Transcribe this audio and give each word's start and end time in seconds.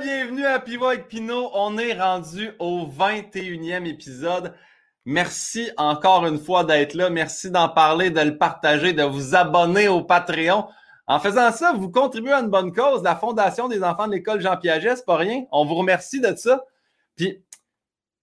bienvenue 0.00 0.46
à 0.46 0.60
Pivot 0.60 0.86
avec 0.86 1.08
Pinot. 1.08 1.50
On 1.54 1.76
est 1.76 1.98
rendu 1.98 2.52
au 2.60 2.86
21e 2.86 3.84
épisode. 3.84 4.54
Merci 5.04 5.70
encore 5.76 6.24
une 6.24 6.38
fois 6.38 6.62
d'être 6.62 6.94
là. 6.94 7.10
Merci 7.10 7.50
d'en 7.50 7.68
parler, 7.68 8.10
de 8.10 8.20
le 8.20 8.38
partager, 8.38 8.92
de 8.92 9.02
vous 9.02 9.34
abonner 9.34 9.88
au 9.88 10.02
Patreon. 10.02 10.68
En 11.08 11.18
faisant 11.18 11.50
ça, 11.50 11.72
vous 11.72 11.90
contribuez 11.90 12.32
à 12.32 12.40
une 12.40 12.48
bonne 12.48 12.72
cause, 12.72 13.02
la 13.02 13.16
Fondation 13.16 13.66
des 13.66 13.82
enfants 13.82 14.06
de 14.06 14.12
l'école 14.12 14.40
Jean 14.40 14.56
Piaget, 14.56 14.96
c'est 14.96 15.06
pas 15.06 15.16
rien. 15.16 15.44
On 15.50 15.64
vous 15.64 15.74
remercie 15.74 16.20
de 16.20 16.32
ça. 16.36 16.64
Puis, 17.16 17.42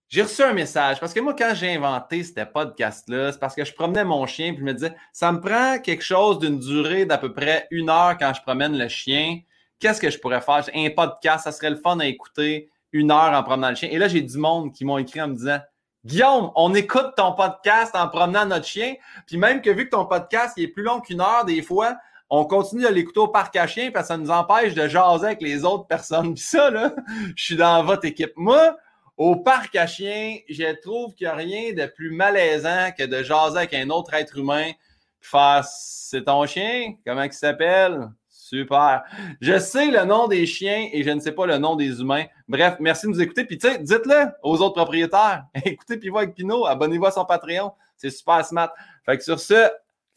j'ai 0.08 0.22
reçu 0.22 0.44
un 0.44 0.54
message 0.54 1.00
parce 1.02 1.14
que 1.14 1.20
moi, 1.20 1.34
quand 1.34 1.54
j'ai 1.56 1.76
inventé 1.76 2.24
ce 2.24 2.42
podcast-là, 2.46 3.34
c'est 3.34 3.40
parce 3.40 3.56
que 3.56 3.66
je 3.66 3.74
promenais 3.74 4.06
mon 4.06 4.26
chien 4.28 4.54
puis 4.54 4.60
je 4.60 4.66
me 4.66 4.74
disais, 4.74 4.96
ça 5.12 5.32
me 5.34 5.42
prend 5.42 5.80
quelque 5.80 6.04
chose 6.04 6.40
d'une 6.40 6.60
durée 6.60 7.06
d'à 7.06 7.18
peu 7.18 7.34
près 7.34 7.68
une 7.72 7.90
heure 7.90 8.16
quand 8.18 8.34
je 8.34 8.42
promène 8.44 8.78
le 8.78 8.88
chien. 8.88 9.40
Qu'est-ce 9.80 10.00
que 10.00 10.10
je 10.10 10.20
pourrais 10.20 10.42
faire? 10.42 10.64
Un 10.74 10.90
podcast, 10.90 11.44
ça 11.44 11.52
serait 11.52 11.70
le 11.70 11.76
fun 11.76 12.00
à 12.00 12.06
écouter 12.06 12.70
une 12.92 13.12
heure 13.12 13.34
en 13.34 13.44
promenant 13.44 13.70
le 13.70 13.76
chien. 13.76 13.90
Et 13.92 13.98
là, 13.98 14.08
j'ai 14.08 14.22
du 14.22 14.38
monde 14.38 14.74
qui 14.74 14.86
m'ont 14.86 14.98
écrit 14.98 15.22
en 15.22 15.28
me 15.28 15.36
disant, 15.36 15.60
Guillaume, 16.06 16.52
on 16.56 16.74
écoute 16.76 17.14
ton 17.18 17.34
podcast 17.34 17.96
en 17.96 18.08
promenant 18.08 18.46
notre 18.46 18.66
chien. 18.66 18.94
Puis 19.26 19.38
même 19.38 19.62
que 19.62 19.72
vu 19.72 19.86
que 19.86 19.90
ton 19.90 20.06
podcast 20.06 20.54
il 20.56 20.66
est 20.66 20.68
plus 20.68 20.84
long 20.84 21.02
qu'une 21.02 21.20
heure, 21.20 21.46
des 21.46 21.62
fois, 21.62 21.98
on 22.30 22.46
continue 22.46 22.86
à 22.86 22.92
l'écouter 22.92 23.20
au 23.20 23.28
parc 23.28 23.56
à 23.56 23.68
chiens 23.68 23.92
parce 23.92 24.08
que 24.08 24.14
ça 24.14 24.18
nous 24.18 24.30
empêche 24.30 24.74
de 24.76 24.88
jaser 24.88 25.26
avec 25.26 25.42
les 25.42 25.66
autres 25.66 25.88
personnes. 25.88 26.34
Puis 26.36 26.44
ça, 26.44 26.70
là, 26.70 26.94
je 27.36 27.44
suis 27.44 27.56
dans 27.56 27.84
votre 27.84 28.06
équipe. 28.06 28.34
Moi, 28.36 28.78
au 29.18 29.38
parc 29.38 29.76
à 29.76 29.88
chiens, 29.88 30.38
je 30.50 30.80
trouve 30.82 31.16
qu'il 31.16 31.28
n'y 31.28 31.32
a 31.32 31.36
rien 31.36 31.74
de 31.74 31.86
plus 31.86 32.12
malaisant 32.12 32.92
que 32.98 33.04
de 33.04 33.24
jaser 33.24 33.58
avec 33.58 33.74
un 33.74 33.90
autre 33.90 34.14
être 34.14 34.38
humain 34.38 34.72
puis 35.20 35.30
faire 35.30 35.64
C'est 35.66 36.26
ton 36.26 36.46
chien? 36.46 36.96
Comment 37.06 37.24
il 37.24 37.34
s'appelle? 37.34 38.10
Super. 38.48 39.02
Je 39.42 39.58
sais 39.58 39.90
le 39.90 40.06
nom 40.06 40.28
des 40.28 40.46
chiens 40.46 40.88
et 40.94 41.02
je 41.02 41.10
ne 41.10 41.20
sais 41.20 41.32
pas 41.32 41.48
le 41.48 41.58
nom 41.58 41.76
des 41.76 42.00
humains. 42.00 42.26
Bref, 42.48 42.76
merci 42.80 43.08
de 43.08 43.12
nous 43.12 43.20
écouter. 43.20 43.44
Puis, 43.44 43.58
tu 43.58 43.68
sais, 43.68 43.80
dites-le 43.80 44.28
aux 44.44 44.62
autres 44.62 44.76
propriétaires. 44.76 45.46
Écoutez 45.66 45.98
Pivot 45.98 46.20
avec 46.20 46.36
Pinot. 46.36 46.68
Abonnez-vous 46.68 47.08
à 47.08 47.12
son 47.12 47.26
Patreon. 47.26 47.72
C'est 47.98 48.12
super 48.12 48.46
smart. 48.46 48.72
Fait 49.04 49.18
que 49.18 49.24
sur 49.24 49.40
ce, 49.40 49.68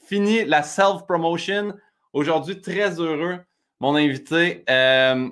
fini 0.04 0.44
la 0.44 0.62
self-promotion. 0.62 1.72
Aujourd'hui, 2.12 2.60
très 2.60 3.00
heureux. 3.00 3.38
Mon 3.80 3.96
invité, 3.96 4.62
euh, 4.68 5.30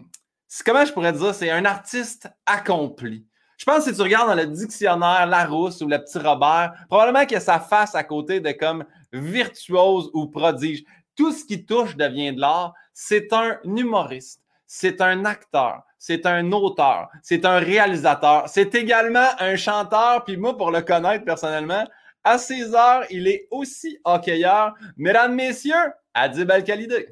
comment 0.64 0.86
je 0.86 0.92
pourrais 0.94 1.12
dire, 1.12 1.34
c'est 1.34 1.50
un 1.50 1.66
artiste 1.66 2.30
accompli. 2.46 3.26
Je 3.58 3.66
pense 3.66 3.84
que 3.84 3.90
si 3.90 3.96
tu 3.96 4.02
regardes 4.02 4.28
dans 4.28 4.42
le 4.42 4.46
dictionnaire 4.46 5.26
Larousse 5.26 5.82
ou 5.82 5.88
le 5.88 5.98
petit 5.98 6.18
Robert, 6.18 6.72
probablement 6.88 7.26
qu'il 7.26 7.36
a 7.36 7.40
sa 7.40 7.60
face 7.60 7.94
à 7.94 8.04
côté 8.04 8.40
de 8.40 8.52
comme 8.52 8.86
virtuose 9.12 10.08
ou 10.14 10.28
prodige. 10.28 10.82
Tout 11.14 11.32
ce 11.32 11.44
qui 11.44 11.66
touche 11.66 11.94
devient 11.94 12.32
de 12.32 12.40
l'art. 12.40 12.72
C'est 12.98 13.30
un 13.34 13.58
humoriste, 13.62 14.40
c'est 14.66 15.02
un 15.02 15.26
acteur, 15.26 15.82
c'est 15.98 16.24
un 16.24 16.50
auteur, 16.50 17.10
c'est 17.22 17.44
un 17.44 17.58
réalisateur, 17.58 18.48
c'est 18.48 18.74
également 18.74 19.28
un 19.38 19.54
chanteur. 19.54 20.24
Puis 20.24 20.38
moi, 20.38 20.56
pour 20.56 20.70
le 20.70 20.80
connaître 20.80 21.22
personnellement, 21.22 21.86
à 22.24 22.38
16 22.38 22.74
heures, 22.74 23.04
il 23.10 23.28
est 23.28 23.48
aussi 23.50 23.98
hockeyeur. 24.02 24.72
Mesdames, 24.96 25.34
messieurs, 25.34 25.92
Adib 26.14 26.50
Al-Khalidé. 26.50 27.08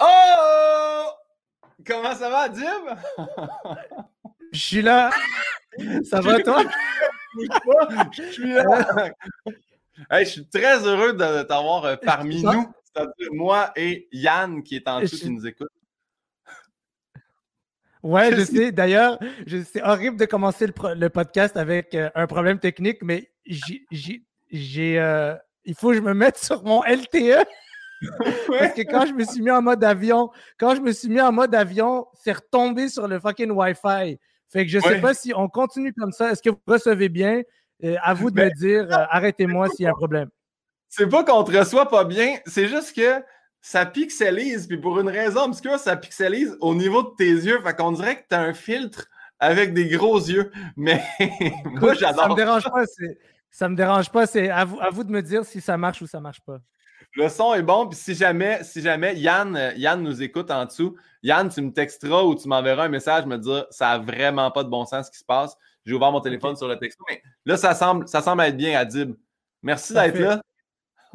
Oh! 0.00 1.06
Comment 1.86 2.16
ça 2.16 2.28
va, 2.30 2.38
Adib? 2.40 2.64
Je 4.52 4.58
suis 4.58 4.82
là. 4.82 5.10
Ça 6.04 6.20
va, 6.20 6.40
toi? 6.40 6.64
Je 8.12 8.22
suis 8.22 8.52
là. 8.52 9.10
Hey, 10.10 10.24
je 10.24 10.30
suis 10.30 10.46
très 10.46 10.86
heureux 10.86 11.12
de 11.12 11.42
t'avoir 11.42 11.84
euh, 11.84 11.96
parmi 12.02 12.42
nous. 12.42 12.72
C'est-à-dire 12.84 13.28
moi 13.32 13.70
et 13.76 14.08
Yann 14.12 14.62
qui 14.62 14.76
est 14.76 14.88
en 14.88 15.00
dessous 15.00 15.18
qui 15.18 15.30
nous 15.30 15.46
écoute. 15.46 15.68
Ouais, 18.02 18.34
je 18.34 18.42
sais. 18.42 18.72
D'ailleurs, 18.72 19.18
c'est 19.46 19.82
horrible 19.82 20.16
de 20.16 20.24
commencer 20.24 20.66
le, 20.66 21.08
podcast 21.08 21.56
avec 21.56 21.94
euh, 21.94 22.08
un 22.14 22.26
problème 22.26 22.58
technique, 22.58 23.02
mais 23.02 23.30
j'ai, 23.44 24.98
euh, 24.98 25.34
il 25.64 25.74
faut 25.74 25.90
que 25.90 25.96
je 25.96 26.00
me 26.00 26.14
mette 26.14 26.38
sur 26.38 26.64
mon 26.64 26.82
LTE. 26.82 27.44
Parce 28.48 28.72
que 28.72 28.82
quand 28.90 29.04
je 29.04 29.12
me 29.12 29.24
suis 29.24 29.42
mis 29.42 29.50
en 29.50 29.60
mode 29.60 29.84
avion, 29.84 30.30
quand 30.58 30.74
je 30.74 30.80
me 30.80 30.92
suis 30.92 31.10
mis 31.10 31.20
en 31.20 31.32
mode 31.32 31.54
avion, 31.54 32.06
c'est 32.14 32.32
retombé 32.32 32.88
sur 32.88 33.06
le 33.06 33.20
fucking 33.20 33.50
Wi-Fi. 33.50 34.18
Fait 34.50 34.64
que 34.64 34.70
je 34.70 34.78
sais 34.78 35.00
pas 35.00 35.14
si 35.14 35.32
on 35.34 35.48
continue 35.48 35.92
comme 35.92 36.12
ça. 36.12 36.32
Est-ce 36.32 36.42
que 36.42 36.50
vous 36.50 36.60
recevez 36.66 37.08
bien? 37.08 37.42
Euh, 37.82 37.96
à 38.02 38.14
vous 38.14 38.30
de 38.30 38.36
me 38.40 38.48
ben, 38.48 38.52
dire, 38.52 38.82
euh, 38.90 39.04
arrêtez-moi 39.10 39.68
s'il 39.68 39.84
y 39.84 39.86
a 39.86 39.90
un 39.90 39.94
problème. 39.94 40.28
C'est 40.88 41.08
pas 41.08 41.24
qu'on 41.24 41.44
te 41.44 41.56
reçoit 41.56 41.88
pas 41.88 42.04
bien, 42.04 42.36
c'est 42.44 42.68
juste 42.68 42.94
que 42.94 43.24
ça 43.62 43.86
pixelise, 43.86 44.66
puis 44.66 44.76
pour 44.76 44.98
une 45.00 45.08
raison 45.08 45.44
obscure, 45.44 45.78
ça 45.78 45.96
pixelise 45.96 46.56
au 46.60 46.74
niveau 46.74 47.02
de 47.02 47.14
tes 47.16 47.30
yeux. 47.30 47.60
Fait 47.62 47.74
qu'on 47.74 47.92
dirait 47.92 48.16
que 48.16 48.28
tu 48.28 48.34
as 48.34 48.40
un 48.40 48.52
filtre 48.52 49.06
avec 49.38 49.72
des 49.72 49.88
gros 49.88 50.18
yeux. 50.18 50.50
Mais 50.76 51.02
moi, 51.64 51.94
j'adore. 51.94 52.24
Ça 52.24 52.28
me 52.28 52.34
dérange 52.34 52.64
pas. 52.64 52.84
Ça 53.50 53.68
me 53.68 53.76
dérange 53.76 54.10
pas. 54.10 54.26
C'est 54.26 54.50
à 54.50 54.64
vous, 54.64 54.80
à 54.80 54.90
vous 54.90 55.04
de 55.04 55.10
me 55.10 55.22
dire 55.22 55.44
si 55.44 55.60
ça 55.60 55.76
marche 55.76 56.02
ou 56.02 56.06
ça 56.06 56.20
marche 56.20 56.40
pas. 56.40 56.58
Le 57.14 57.28
son 57.28 57.54
est 57.54 57.62
bon. 57.62 57.88
Puis 57.88 57.98
si 57.98 58.14
jamais, 58.14 58.62
si 58.62 58.80
jamais 58.82 59.16
Yann, 59.16 59.72
Yann 59.76 60.02
nous 60.02 60.22
écoute 60.22 60.50
en 60.50 60.64
dessous, 60.64 60.96
Yann, 61.22 61.48
tu 61.48 61.60
me 61.60 61.72
texteras 61.72 62.22
ou 62.22 62.34
tu 62.34 62.48
m'enverras 62.48 62.84
un 62.84 62.88
message 62.88 63.26
me 63.26 63.36
dire 63.36 63.66
ça 63.70 63.88
n'a 63.88 63.98
vraiment 63.98 64.50
pas 64.50 64.64
de 64.64 64.68
bon 64.68 64.84
sens 64.84 65.06
ce 65.06 65.10
qui 65.10 65.18
se 65.18 65.24
passe. 65.24 65.56
J'ai 65.84 65.94
ouvert 65.94 66.12
mon 66.12 66.20
téléphone 66.20 66.56
sur 66.56 66.68
le 66.68 66.78
texto. 66.78 67.04
Mais 67.08 67.22
là, 67.46 67.56
ça 67.56 67.74
semble, 67.74 68.06
ça 68.06 68.20
semble 68.20 68.42
être 68.42 68.56
bien, 68.56 68.78
Adib. 68.78 69.14
Merci 69.62 69.92
d'être 69.94 70.18
là. 70.18 70.40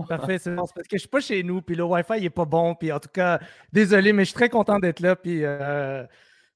Parfait, 0.09 0.37
c'est 0.37 0.53
parce 0.53 0.71
que 0.73 0.81
je 0.89 0.95
ne 0.95 0.99
suis 0.99 1.07
pas 1.07 1.21
chez 1.21 1.41
nous, 1.43 1.61
puis 1.61 1.75
le 1.75 1.83
Wi-Fi 1.83 2.19
n'est 2.19 2.29
pas 2.29 2.43
bon, 2.45 2.75
puis 2.75 2.91
en 2.91 2.99
tout 2.99 3.09
cas, 3.13 3.39
désolé, 3.71 4.11
mais 4.11 4.23
je 4.25 4.29
suis 4.29 4.35
très 4.35 4.49
content 4.49 4.77
d'être 4.77 4.99
là, 4.99 5.15
puis, 5.15 5.39
euh, 5.45 6.03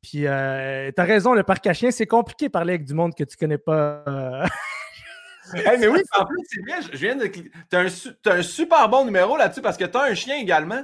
puis 0.01 0.27
euh, 0.27 0.91
tu 0.93 1.01
as 1.01 1.05
raison, 1.05 1.33
le 1.33 1.43
parc 1.43 1.65
à 1.67 1.73
chiens, 1.73 1.91
c'est 1.91 2.05
compliqué 2.05 2.47
de 2.47 2.51
parler 2.51 2.73
avec 2.73 2.85
du 2.85 2.93
monde 2.93 3.15
que 3.15 3.23
tu 3.23 3.35
ne 3.35 3.39
connais 3.39 3.57
pas. 3.57 4.03
Euh. 4.07 4.45
Mais 5.53 5.87
oui, 5.87 6.01
en 6.17 6.25
plus, 6.25 6.37
c'est 6.49 6.63
bien, 6.63 6.79
je 6.81 6.97
viens 6.97 7.15
de 7.15 7.25
Tu 7.27 7.49
as, 7.73 8.33
un 8.33 8.41
super 8.41 8.89
bon 8.89 9.05
numéro 9.05 9.37
là-dessus 9.37 9.61
parce 9.61 9.77
que 9.77 9.85
tu 9.85 9.97
as 9.97 10.03
un 10.03 10.13
chien 10.13 10.37
également. 10.37 10.83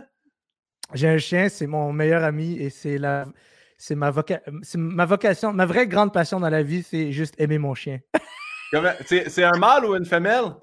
J'ai 0.93 1.09
un 1.09 1.17
chien, 1.17 1.49
c'est 1.49 1.67
mon 1.67 1.91
meilleur 1.91 2.23
ami 2.23 2.57
et 2.59 2.69
c'est 2.69 2.97
la 2.97 3.25
c'est 3.77 3.95
ma, 3.95 4.11
ma 4.75 5.05
vocation, 5.05 5.53
ma 5.53 5.65
vraie 5.65 5.87
grande 5.87 6.13
passion 6.13 6.39
dans 6.39 6.49
la 6.49 6.63
vie, 6.63 6.83
c'est 6.83 7.11
juste 7.11 7.35
aimer 7.37 7.57
mon 7.57 7.73
chien. 7.73 7.99
c'est 9.05 9.43
un 9.43 9.57
mâle 9.57 9.85
ou 9.85 9.95
une 9.95 10.05
femelle? 10.05 10.55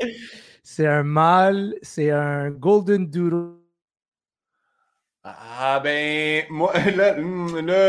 C'est 0.63 0.87
un 0.87 1.03
mâle, 1.03 1.75
c'est 1.83 2.11
un 2.11 2.51
Golden 2.51 3.09
Doodle. 3.09 3.59
Ah 5.25 5.81
ben, 5.83 6.45
moi, 6.51 6.73
là, 6.97 7.13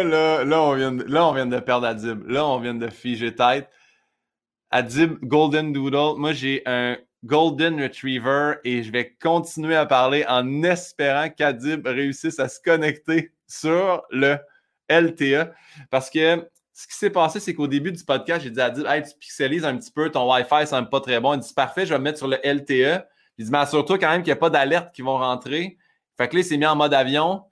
là, 0.03 0.43
là, 0.43 0.61
on 0.61 0.75
vient 0.75 0.91
de, 0.91 1.03
là, 1.03 1.25
on 1.25 1.33
vient 1.33 1.47
de 1.47 1.59
perdre 1.59 1.87
Adib. 1.87 2.27
Là, 2.27 2.45
on 2.45 2.59
vient 2.59 2.75
de 2.75 2.89
figer 2.89 3.33
tête. 3.33 3.69
Adib 4.73 5.19
Golden 5.23 5.71
Doodle. 5.71 6.17
Moi, 6.17 6.33
j'ai 6.33 6.63
un 6.65 6.97
Golden 7.23 7.79
Retriever 7.79 8.55
et 8.63 8.81
je 8.81 8.91
vais 8.91 9.15
continuer 9.21 9.75
à 9.75 9.85
parler 9.85 10.25
en 10.27 10.63
espérant 10.63 11.29
qu'Adib 11.29 11.85
réussisse 11.85 12.39
à 12.39 12.49
se 12.49 12.59
connecter 12.59 13.31
sur 13.47 14.03
le 14.09 14.37
LTE. 14.89 15.51
Parce 15.91 16.09
que 16.09 16.49
ce 16.73 16.87
qui 16.87 16.95
s'est 16.95 17.11
passé, 17.11 17.39
c'est 17.39 17.53
qu'au 17.53 17.67
début 17.67 17.91
du 17.91 18.03
podcast, 18.03 18.43
j'ai 18.43 18.49
dit 18.49 18.59
à 18.59 18.71
dire 18.71 18.89
Hey, 18.89 19.03
tu 19.03 19.11
pixelises 19.19 19.63
un 19.63 19.77
petit 19.77 19.91
peu, 19.91 20.09
ton 20.09 20.27
Wi-Fi 20.33 20.65
semble 20.65 20.89
pas 20.89 21.01
très 21.01 21.19
bon. 21.19 21.35
Il 21.35 21.41
dit 21.41 21.53
Parfait, 21.53 21.85
je 21.85 21.93
vais 21.93 21.99
me 21.99 22.05
mettre 22.05 22.17
sur 22.17 22.27
le 22.27 22.37
LTE. 22.43 23.05
Il 23.37 23.45
dit 23.45 23.51
Mais 23.51 23.59
assure-toi 23.59 23.99
quand 23.99 24.09
même 24.09 24.23
qu'il 24.23 24.31
n'y 24.33 24.37
a 24.37 24.37
pas 24.37 24.49
d'alerte 24.49 24.91
qui 24.91 25.03
vont 25.03 25.19
rentrer. 25.19 25.77
Fait 26.17 26.27
que 26.27 26.33
là, 26.33 26.41
il 26.41 26.45
s'est 26.45 26.57
mis 26.57 26.65
en 26.65 26.75
mode 26.75 26.95
avion. 26.95 27.43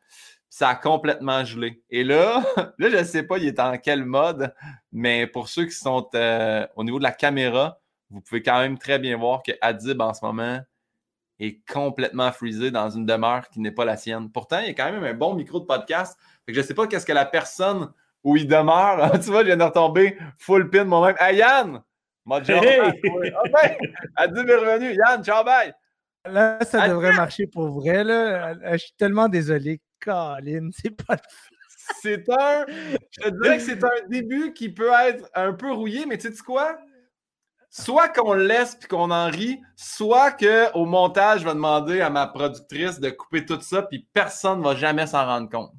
Ça 0.53 0.69
a 0.69 0.75
complètement 0.75 1.43
gelé. 1.45 1.81
Et 1.89 2.03
là, 2.03 2.43
là, 2.77 2.89
je 2.89 2.97
ne 2.97 3.03
sais 3.03 3.23
pas, 3.23 3.37
il 3.37 3.47
est 3.47 3.59
en 3.59 3.77
quel 3.77 4.05
mode, 4.05 4.53
mais 4.91 5.25
pour 5.25 5.47
ceux 5.47 5.65
qui 5.65 5.71
sont 5.71 6.07
euh, 6.13 6.67
au 6.75 6.83
niveau 6.83 6.99
de 6.99 7.03
la 7.03 7.11
caméra, 7.11 7.79
vous 8.09 8.21
pouvez 8.21 8.43
quand 8.43 8.59
même 8.59 8.77
très 8.77 8.99
bien 8.99 9.17
voir 9.17 9.41
que 9.41 9.53
Adib 9.61 10.01
en 10.01 10.13
ce 10.13 10.23
moment 10.23 10.59
est 11.39 11.65
complètement 11.67 12.31
freezé 12.31 12.69
dans 12.69 12.89
une 12.89 13.05
demeure 13.05 13.49
qui 13.49 13.61
n'est 13.61 13.71
pas 13.71 13.85
la 13.85 13.97
sienne. 13.97 14.29
Pourtant, 14.29 14.59
il 14.59 14.67
y 14.67 14.69
a 14.69 14.73
quand 14.73 14.91
même 14.91 15.03
un 15.03 15.13
bon 15.13 15.33
micro 15.33 15.59
de 15.59 15.65
podcast 15.65 16.19
je 16.53 16.59
ne 16.59 16.65
sais 16.65 16.73
pas 16.73 16.87
qu'est-ce 16.87 17.05
que 17.05 17.13
la 17.13 17.25
personne 17.25 17.91
où 18.23 18.37
il 18.37 18.47
demeure. 18.47 19.11
tu 19.23 19.29
vois, 19.29 19.41
je 19.41 19.47
viens 19.47 19.57
de 19.57 19.63
retomber 19.63 20.17
full 20.37 20.69
pin 20.69 20.83
moi-même. 20.83 21.15
Hey 21.19 21.37
Yann! 21.37 21.81
M'a 22.25 22.37
hey! 22.37 22.79
Ah 22.83 23.41
ben, 23.51 23.75
elle 24.17 24.33
dit 24.33 24.39
revenu. 24.39 24.95
Yann, 24.95 25.23
ciao, 25.23 25.43
bye! 25.43 25.73
Là, 26.25 26.59
ça 26.63 26.87
devrait 26.87 27.13
marcher 27.13 27.47
pour 27.47 27.67
vrai. 27.69 28.03
Là. 28.03 28.53
Je 28.73 28.77
suis 28.77 28.93
tellement 28.97 29.27
désolé. 29.27 29.81
Colin, 30.03 30.69
c'est 30.73 30.91
pas 30.91 31.17
C'est 32.01 32.29
un. 32.29 32.65
Je 33.11 33.21
te 33.21 33.29
dirais 33.29 33.57
que 33.57 33.63
c'est 33.63 33.83
un 33.83 34.07
début 34.09 34.53
qui 34.53 34.69
peut 34.69 34.91
être 35.05 35.29
un 35.33 35.53
peu 35.53 35.71
rouillé, 35.71 36.05
mais 36.05 36.17
tu 36.17 36.33
sais 36.33 36.43
quoi? 36.43 36.77
Soit 37.69 38.09
qu'on 38.09 38.33
le 38.33 38.45
laisse 38.45 38.75
puis 38.75 38.89
qu'on 38.89 39.11
en 39.11 39.29
rit, 39.29 39.61
soit 39.75 40.31
qu'au 40.31 40.85
montage, 40.85 41.41
je 41.41 41.45
vais 41.45 41.53
demander 41.53 42.01
à 42.01 42.09
ma 42.09 42.27
productrice 42.27 42.99
de 42.99 43.09
couper 43.09 43.45
tout 43.45 43.61
ça 43.61 43.83
puis 43.83 44.07
personne 44.13 44.59
ne 44.59 44.63
va 44.63 44.75
jamais 44.75 45.07
s'en 45.07 45.25
rendre 45.25 45.49
compte. 45.49 45.71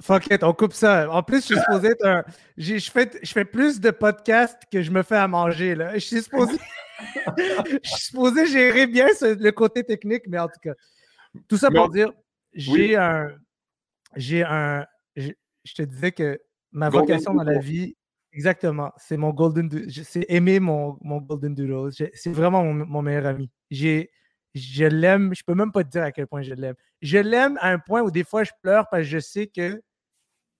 Fuck 0.00 0.26
it, 0.30 0.42
on 0.42 0.52
coupe 0.52 0.74
ça. 0.74 1.10
En 1.10 1.22
plus, 1.22 1.40
je 1.40 1.54
suis 1.54 1.58
supposé 1.58 1.88
être 1.88 2.06
un. 2.06 2.24
Je 2.58 2.78
fais, 2.90 3.10
je 3.22 3.32
fais 3.32 3.44
plus 3.44 3.80
de 3.80 3.90
podcasts 3.90 4.60
que 4.70 4.82
je 4.82 4.90
me 4.90 5.02
fais 5.02 5.16
à 5.16 5.28
manger. 5.28 5.74
Là. 5.74 5.94
Je 5.94 6.00
suis 6.00 6.22
supposé. 6.22 6.58
je 7.38 7.88
suis 7.88 8.06
supposé 8.06 8.46
gérer 8.46 8.86
bien 8.86 9.06
le 9.22 9.50
côté 9.50 9.84
technique, 9.84 10.24
mais 10.28 10.38
en 10.38 10.48
tout 10.48 10.60
cas, 10.62 10.74
tout 11.48 11.56
ça 11.56 11.70
pour 11.70 11.88
dire, 11.90 12.12
j'ai 12.52 12.96
un. 12.96 13.30
J'ai 14.16 14.42
un. 14.42 14.84
Je 15.16 15.74
te 15.74 15.82
disais 15.82 16.12
que 16.12 16.40
ma 16.72 16.88
vocation 16.88 17.34
dans 17.34 17.42
la 17.42 17.58
vie, 17.58 17.96
exactement, 18.32 18.92
c'est 18.96 19.16
mon 19.16 19.30
Golden 19.30 19.70
C'est 19.90 20.26
aimer 20.28 20.60
mon, 20.60 20.98
mon 21.00 21.18
Golden 21.18 21.54
Doodle. 21.54 21.92
C'est 21.92 22.32
vraiment 22.32 22.64
mon, 22.64 23.02
meilleur 23.02 23.26
ami. 23.26 23.50
J'ai. 23.70 24.10
Je 24.54 24.86
l'aime, 24.86 25.34
je 25.34 25.42
peux 25.46 25.54
même 25.54 25.70
pas 25.70 25.84
te 25.84 25.90
dire 25.90 26.02
à 26.02 26.12
quel 26.12 26.26
point 26.26 26.40
je 26.40 26.54
l'aime. 26.54 26.76
Je 27.02 27.18
l'aime 27.18 27.58
à 27.60 27.68
un 27.68 27.78
point 27.78 28.00
où 28.00 28.10
des 28.10 28.24
fois 28.24 28.42
je 28.42 28.52
pleure 28.62 28.86
parce 28.90 29.02
que 29.02 29.08
je 29.08 29.18
sais 29.18 29.48
que 29.48 29.82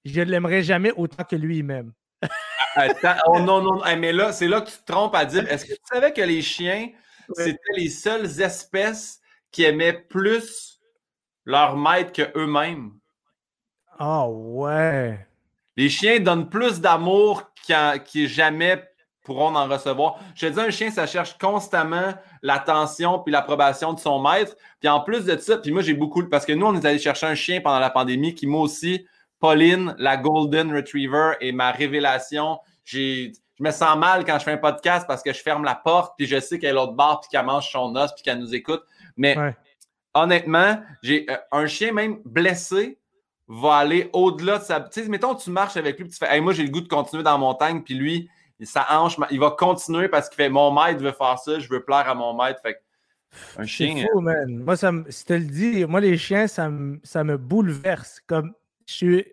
je 0.05 0.21
ne 0.21 0.27
l'aimerai 0.27 0.63
jamais 0.63 0.93
autant 0.93 1.25
que 1.25 1.35
lui 1.35 1.63
même. 1.63 1.95
Attends, 2.75 3.17
oh 3.27 3.41
non, 3.41 3.63
non, 3.63 3.81
mais 3.97 4.13
là, 4.13 4.33
c'est 4.33 4.49
là 4.49 4.61
que 4.61 4.71
tu 4.71 4.77
te 4.77 4.93
trompes 4.93 5.15
à 5.15 5.25
dire. 5.25 5.51
Est-ce 5.51 5.65
que 5.65 5.73
tu 5.73 5.81
savais 5.91 6.13
que 6.13 6.21
les 6.21 6.43
chiens, 6.43 6.91
c'était 7.35 7.73
les 7.75 7.89
seules 7.89 8.41
espèces 8.43 9.19
qui 9.51 9.65
aimaient 9.65 9.99
plus 9.99 10.79
leur 11.47 11.77
maître 11.77 12.13
qu'eux-mêmes? 12.13 12.93
Ah 13.99 14.29
ouais. 14.29 15.27
Les 15.77 15.89
chiens 15.89 16.21
donnent 16.21 16.49
plus 16.49 16.81
d'amour 16.81 17.51
qui 18.05 18.29
jamais 18.29 18.83
pourront 19.25 19.55
en 19.57 19.67
recevoir. 19.67 20.19
Je 20.35 20.47
te 20.47 20.53
dis, 20.53 20.61
un 20.61 20.71
chien, 20.71 20.91
ça 20.91 21.07
cherche 21.07 21.37
constamment 21.37 22.15
l'attention 22.43 23.19
puis 23.19 23.33
l'approbation 23.33 23.93
de 23.93 23.99
son 23.99 24.23
maître. 24.23 24.57
Puis 24.81 24.89
en 24.89 25.01
plus 25.01 25.25
de 25.25 25.37
ça, 25.37 25.59
puis 25.59 25.73
moi, 25.73 25.83
j'ai 25.83 25.95
beaucoup... 25.95 26.23
Parce 26.29 26.47
que 26.47 26.53
nous, 26.53 26.65
on 26.65 26.75
est 26.75 26.85
allé 26.85 26.99
chercher 26.99 27.27
un 27.27 27.35
chien 27.35 27.61
pendant 27.61 27.81
la 27.81 27.91
pandémie 27.91 28.35
qui, 28.35 28.47
moi 28.47 28.61
aussi, 28.61 29.05
Pauline, 29.41 29.95
la 29.99 30.17
Golden 30.17 30.75
Retriever, 30.75 31.33
est 31.41 31.53
ma 31.53 31.73
révélation. 31.73 32.59
je 32.85 33.33
me 33.59 33.71
sens 33.71 33.99
mal 33.99 34.25
quand 34.25 34.39
je 34.39 34.45
fais 34.45 34.53
un 34.53 34.59
podcast 34.59 35.07
parce 35.09 35.23
que 35.23 35.33
je 35.33 35.43
ferme 35.43 35.65
la 35.65 35.75
porte, 35.75 36.15
puis 36.17 36.27
je 36.27 36.39
sais 36.39 36.59
qu'elle 36.59 36.71
est 36.71 36.75
l'autre 36.75 36.95
bord, 36.95 37.21
puis 37.21 37.29
qu'elle 37.31 37.45
mange 37.45 37.69
son 37.71 37.95
os, 37.97 38.13
puis 38.15 38.23
qu'elle 38.23 38.39
nous 38.39 38.55
écoute. 38.55 38.83
Mais 39.17 39.37
honnêtement, 40.15 40.81
j'ai 41.03 41.27
euh, 41.29 41.37
un 41.53 41.67
chien 41.67 41.93
même 41.93 42.21
blessé 42.25 42.99
va 43.49 43.77
aller 43.77 44.11
au-delà 44.13 44.59
de 44.59 44.65
sa. 44.65 44.81
Tu 44.81 45.03
sais, 45.03 45.09
mettons, 45.09 45.35
tu 45.35 45.51
marches 45.51 45.77
avec 45.77 45.99
lui, 45.99 46.09
tu 46.09 46.17
fais, 46.17 46.41
moi, 46.41 46.53
j'ai 46.53 46.65
le 46.65 46.71
goût 46.71 46.81
de 46.81 46.89
continuer 46.89 47.23
dans 47.23 47.33
la 47.33 47.39
montagne, 47.39 47.83
puis 47.83 47.95
lui, 47.95 48.29
sa 48.65 48.87
hanche, 48.91 49.17
il 49.31 49.39
va 49.39 49.51
continuer 49.51 50.09
parce 50.09 50.29
qu'il 50.29 50.37
fait, 50.37 50.49
mon 50.49 50.73
maître 50.73 51.01
veut 51.01 51.13
faire 51.13 51.39
ça, 51.39 51.59
je 51.59 51.69
veux 51.69 51.85
plaire 51.85 52.09
à 52.09 52.15
mon 52.15 52.35
maître. 52.35 52.61
Fait 52.63 52.83
un 53.59 53.67
chien. 53.67 53.95
C'est 53.97 54.09
fou, 54.13 54.21
man. 54.21 54.63
Moi, 54.65 54.77
ça 54.77 54.93
me, 54.93 55.11
si 55.11 55.25
te 55.25 55.33
le 55.33 55.45
dis, 55.45 55.85
moi, 55.85 56.01
les 56.01 56.17
chiens, 56.17 56.47
ça 56.47 56.71
me, 56.71 57.01
ça 57.03 57.25
me 57.25 57.37
bouleverse. 57.37 58.21
Comme 58.27 58.53
je 58.87 58.95
suis. 58.95 59.25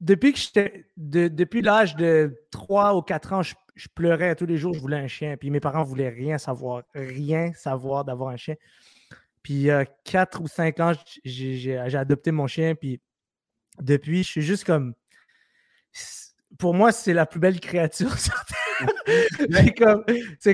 Depuis 0.00 0.32
que 0.32 0.38
j'étais. 0.38 0.86
depuis 0.96 1.60
l'âge 1.60 1.94
de 1.96 2.34
3 2.50 2.96
ou 2.96 3.02
4 3.02 3.32
ans, 3.34 3.42
je, 3.42 3.54
pleurais 3.94 4.34
tous 4.34 4.46
les 4.46 4.56
jours, 4.56 4.72
je 4.72 4.80
voulais 4.80 4.98
un 4.98 5.08
chien. 5.08 5.36
Puis 5.36 5.50
mes 5.50 5.60
parents 5.60 5.84
voulaient 5.84 6.08
rien 6.08 6.38
savoir, 6.38 6.82
rien 6.94 7.52
savoir 7.52 8.04
d'avoir 8.04 8.30
un 8.30 8.36
chien. 8.36 8.56
Puis 9.42 9.70
a 9.70 9.84
4 9.84 10.40
ou 10.42 10.48
5 10.48 10.80
ans, 10.80 10.92
j'ai 11.24 11.76
adopté 11.76 12.30
mon 12.30 12.46
chien. 12.46 12.74
Puis 12.74 13.00
depuis, 13.80 14.22
je 14.22 14.28
suis 14.28 14.42
juste 14.42 14.64
comme. 14.64 14.94
Pour 16.58 16.74
moi, 16.74 16.92
c'est 16.92 17.14
la 17.14 17.26
plus 17.26 17.40
belle 17.40 17.60
créature. 17.60 18.12
c'est 19.38 19.74
comme, 19.74 20.04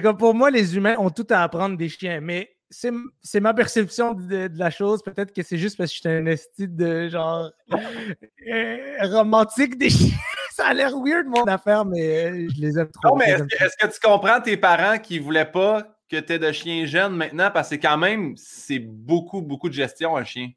comme 0.03 0.17
pour 0.17 0.35
moi, 0.35 0.51
les 0.51 0.77
humains 0.77 0.97
ont 0.99 1.11
tout 1.11 1.27
à 1.31 1.43
apprendre 1.43 1.77
des 1.77 1.89
chiens. 1.89 2.21
Mais 2.21 2.57
c'est 2.71 3.41
ma 3.41 3.55
perception 3.55 4.15
de, 4.15 4.51
la 4.55 4.71
chose. 4.71 5.03
Peut-être 5.03 5.33
que 5.33 5.43
c'est 5.43 5.57
juste 5.57 5.77
parce 5.77 5.91
que 5.91 5.97
je 5.97 6.01
suis 6.01 6.09
un 6.09 6.27
esti 6.27 6.69
de 6.69 7.09
genre 7.09 7.51
euh, 7.73 8.79
romantique 9.03 9.79
des 9.79 9.91
chiens. 9.91 10.17
Ça 10.53 10.69
a 10.69 10.75
l'air 10.75 10.93
weird, 10.97 11.27
mon 11.27 11.45
affaire, 11.45 11.85
mais 11.85 12.25
euh, 12.25 12.49
je 12.55 12.61
les 12.63 12.79
aime 12.79 12.91
trop. 12.91 13.11
Non, 13.11 13.17
mais 13.17 13.31
est-ce 13.31 13.77
que, 13.79 13.93
tu 13.93 14.01
comprends 14.01 14.41
tes 14.41 14.57
parents 14.57 14.99
qui 14.99 15.21
ne 15.21 15.25
voulaient 15.25 15.51
pas 15.51 15.96
que 16.09 16.21
tu 16.21 16.33
aies 16.33 16.39
de 16.39 16.53
chien 16.53 16.87
jeune 16.87 17.15
maintenant? 17.17 17.51
Parce 17.51 17.71
que 17.71 17.77
quand 17.77 17.99
même, 17.99 18.35
c'est 18.37 18.79
beaucoup, 18.79 19.43
beaucoup 19.43 19.69
de 19.69 19.75
gestion, 19.75 20.17
un 20.17 20.25
chien. 20.25 20.51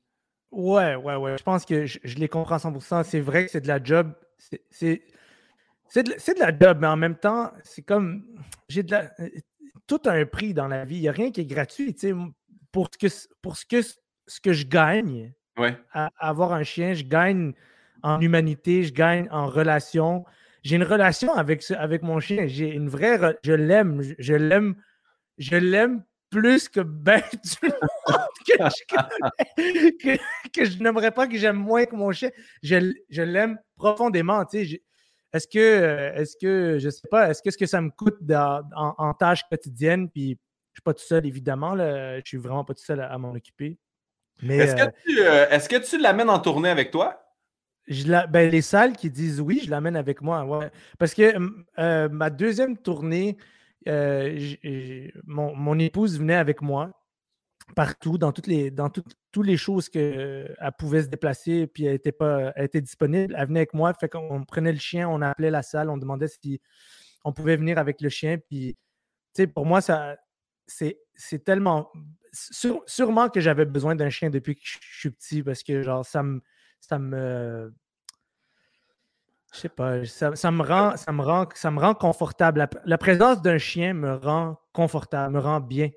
Ouais, 0.52 0.96
ouais, 0.96 1.16
ouais. 1.16 1.38
Je 1.38 1.44
pense 1.44 1.66
que 1.66 1.86
je, 1.86 2.00
les 2.04 2.28
comprends 2.28 2.58
100%. 2.58 3.04
C'est 3.04 3.20
vrai 3.20 3.46
que 3.46 3.52
c'est 3.52 3.62
de 3.62 3.68
la 3.68 3.84
job. 3.84 4.14
C'est. 4.70 5.04
De, 5.96 6.02
de, 6.02 6.40
la 6.40 6.58
job, 6.58 6.78
mais 6.82 6.88
en 6.88 6.98
même 6.98 7.18
temps, 7.18 7.52
c'est 7.64 7.82
comme. 7.82 8.26
J'ai 8.68 8.84
de 8.84 8.92
la 8.92 9.12
tout 9.90 10.00
a 10.06 10.12
un 10.12 10.26
prix 10.26 10.54
dans 10.54 10.68
la 10.68 10.86
vie. 10.86 10.98
Il 10.98 11.02
n'y 11.02 11.10
a 11.10 11.12
rien 11.12 11.32
qui 11.32 11.42
est 11.42 11.46
gratuit. 11.46 11.96
Pour, 12.72 12.90
ce 12.94 12.98
que, 12.98 13.14
pour 13.42 13.58
ce, 13.58 13.66
que, 13.66 13.82
ce 13.82 14.40
que 14.40 14.54
je 14.54 14.68
gagne 14.68 15.34
à, 15.92 16.12
avoir 16.20 16.54
un 16.54 16.64
chien, 16.64 16.94
je 16.94 17.04
gagne 17.04 17.54
en 18.04 18.22
humanité, 18.22 18.84
je 18.84 18.94
gagne 18.94 19.28
en 19.32 19.48
relation. 19.48 20.24
J'ai 20.62 20.76
une 20.76 20.84
relation 20.84 21.34
avec, 21.34 21.70
avec 21.72 22.04
mon 22.04 22.20
chien. 22.20 22.46
J'ai 22.46 22.70
une 22.70 22.88
vraie. 22.88 23.38
Je 23.44 23.54
l'aime. 23.54 24.02
Je, 24.20 24.34
l'aime. 24.36 24.76
Je 25.40 25.56
l'aime 25.56 26.04
plus 26.30 26.70
que 26.70 26.82
ben 26.82 27.22
du 27.34 27.70
monde 27.72 28.22
que 30.54 30.66
je, 30.66 30.84
n'aimerais 30.84 31.12
pas 31.12 31.28
que 31.28 31.38
j'aime 31.38 31.58
moins 31.58 31.86
que 31.86 31.96
mon 31.96 32.12
chien. 32.12 32.30
Je, 32.62 32.94
je 33.10 33.22
l'aime 33.22 33.58
profondément. 33.76 34.46
Tu 34.46 34.66
sais, 34.66 34.82
est-ce 35.34 35.48
que, 35.48 35.60
euh, 35.60 36.14
est-ce 36.14 36.36
que, 36.40 36.78
je 36.80 36.90
sais 36.90 37.08
pas, 37.10 37.30
est-ce 37.30 37.42
que, 37.42 37.52
ce 37.52 37.58
que 37.58 37.66
ça 37.66 37.82
me 37.82 37.90
coûte 37.90 38.18
en, 38.76 39.14
tâches 39.14 39.44
quotidiennes, 39.50 40.10
puis 40.10 40.24
je 40.24 40.30
ne 40.30 40.36
suis 40.76 40.84
pas 40.84 40.94
tout 40.94 41.04
seul, 41.04 41.26
évidemment, 41.26 41.76
là, 41.76 42.18
je 42.18 42.26
suis 42.26 42.38
vraiment 42.38 42.64
pas 42.64 42.74
tout 42.74 42.84
seul 42.84 43.02
à, 43.02 43.18
m'en 43.18 43.32
occuper. 43.32 43.78
est-ce, 44.44 44.76
que 44.76 44.82
euh 44.82 44.92
tu, 45.06 45.22
euh, 45.22 45.50
est-ce 45.50 45.70
que 45.70 45.76
tu 45.78 46.00
l'amènes 46.00 46.30
en 46.30 46.40
tournée 46.40 46.70
avec 46.70 46.92
toi? 46.92 47.24
Je 47.88 48.08
la, 48.08 48.28
ben, 48.28 48.52
les 48.52 48.62
salles 48.62 48.96
qui 48.96 49.10
disent 49.10 49.42
oui, 49.42 49.62
je 49.64 49.72
l'amène 49.72 49.96
avec 49.96 50.22
moi. 50.22 50.44
Ouais. 50.46 50.70
Parce 51.00 51.14
que 51.14 52.08
ma 52.08 52.30
deuxième 52.30 52.78
tournée, 52.78 53.38
mon, 53.86 55.56
mon, 55.56 55.80
épouse 55.80 56.20
venait 56.20 56.36
avec 56.36 56.62
moi 56.62 56.92
partout, 57.76 58.18
dans 58.18 58.32
toutes 58.32 58.48
les, 58.48 58.72
dans 58.72 58.90
toutes, 58.90 59.16
les 59.38 59.58
choses 59.58 59.90
qu'elle 59.90 60.56
pouvait 60.78 61.04
se 61.04 61.08
déplacer, 61.08 61.68
puis 61.68 61.86
elle 61.86 61.96
était, 61.96 62.12
pas, 62.12 62.52
elle 62.56 62.66
était 62.66 62.82
disponible. 62.82 63.36
Elle 63.38 63.48
venait 63.48 63.60
avec 63.60 63.74
moi, 63.74 63.94
fait 63.94 64.10
qu'on 64.10 64.44
prenait 64.44 64.72
le 64.72 64.80
chien, 64.80 65.08
on 65.08 65.22
appelait 65.22 65.52
la 65.52 65.62
salle, 65.62 65.90
on 65.90 65.98
demandait 65.98 66.28
si 66.28 66.62
on 67.24 67.34
pouvait 67.34 67.58
venir 67.58 67.78
avec 67.78 68.02
le 68.02 68.10
chien. 68.10 68.38
Puis, 68.38 68.78
pour 69.54 69.66
moi, 69.66 69.82
ça, 69.82 70.18
c'est, 70.68 71.00
c'est 71.16 71.44
tellement. 71.44 71.92
sûrement 72.32 73.30
que 73.30 73.40
j'avais 73.40 73.66
besoin 73.66 73.96
d'un 73.96 74.10
chien 74.10 74.30
depuis 74.30 74.56
que 74.56 74.62
je 74.64 74.78
suis 74.82 75.12
petit, 75.12 75.44
parce 75.44 75.64
que, 75.64 75.82
genre, 75.82 76.06
ça 76.06 76.24
me. 76.24 76.42
Ça 76.82 76.98
me 76.98 77.74
je 79.54 79.60
sais 79.60 79.70
pas, 79.70 80.06
ça, 80.06 80.52
me 80.52 80.64
rend, 80.64 80.96
ça, 80.96 81.12
me 81.12 81.22
rend, 81.24 81.48
ça 81.56 81.72
me 81.72 81.80
rend 81.80 81.94
confortable. 81.96 82.60
La, 82.60 82.70
la 82.86 82.98
présence 82.98 83.42
d'un 83.42 83.58
chien 83.58 83.94
me 83.94 84.16
rend 84.16 84.58
confortable, 84.74 85.34
me 85.34 85.40
rend 85.40 85.60
bien. 85.60 85.90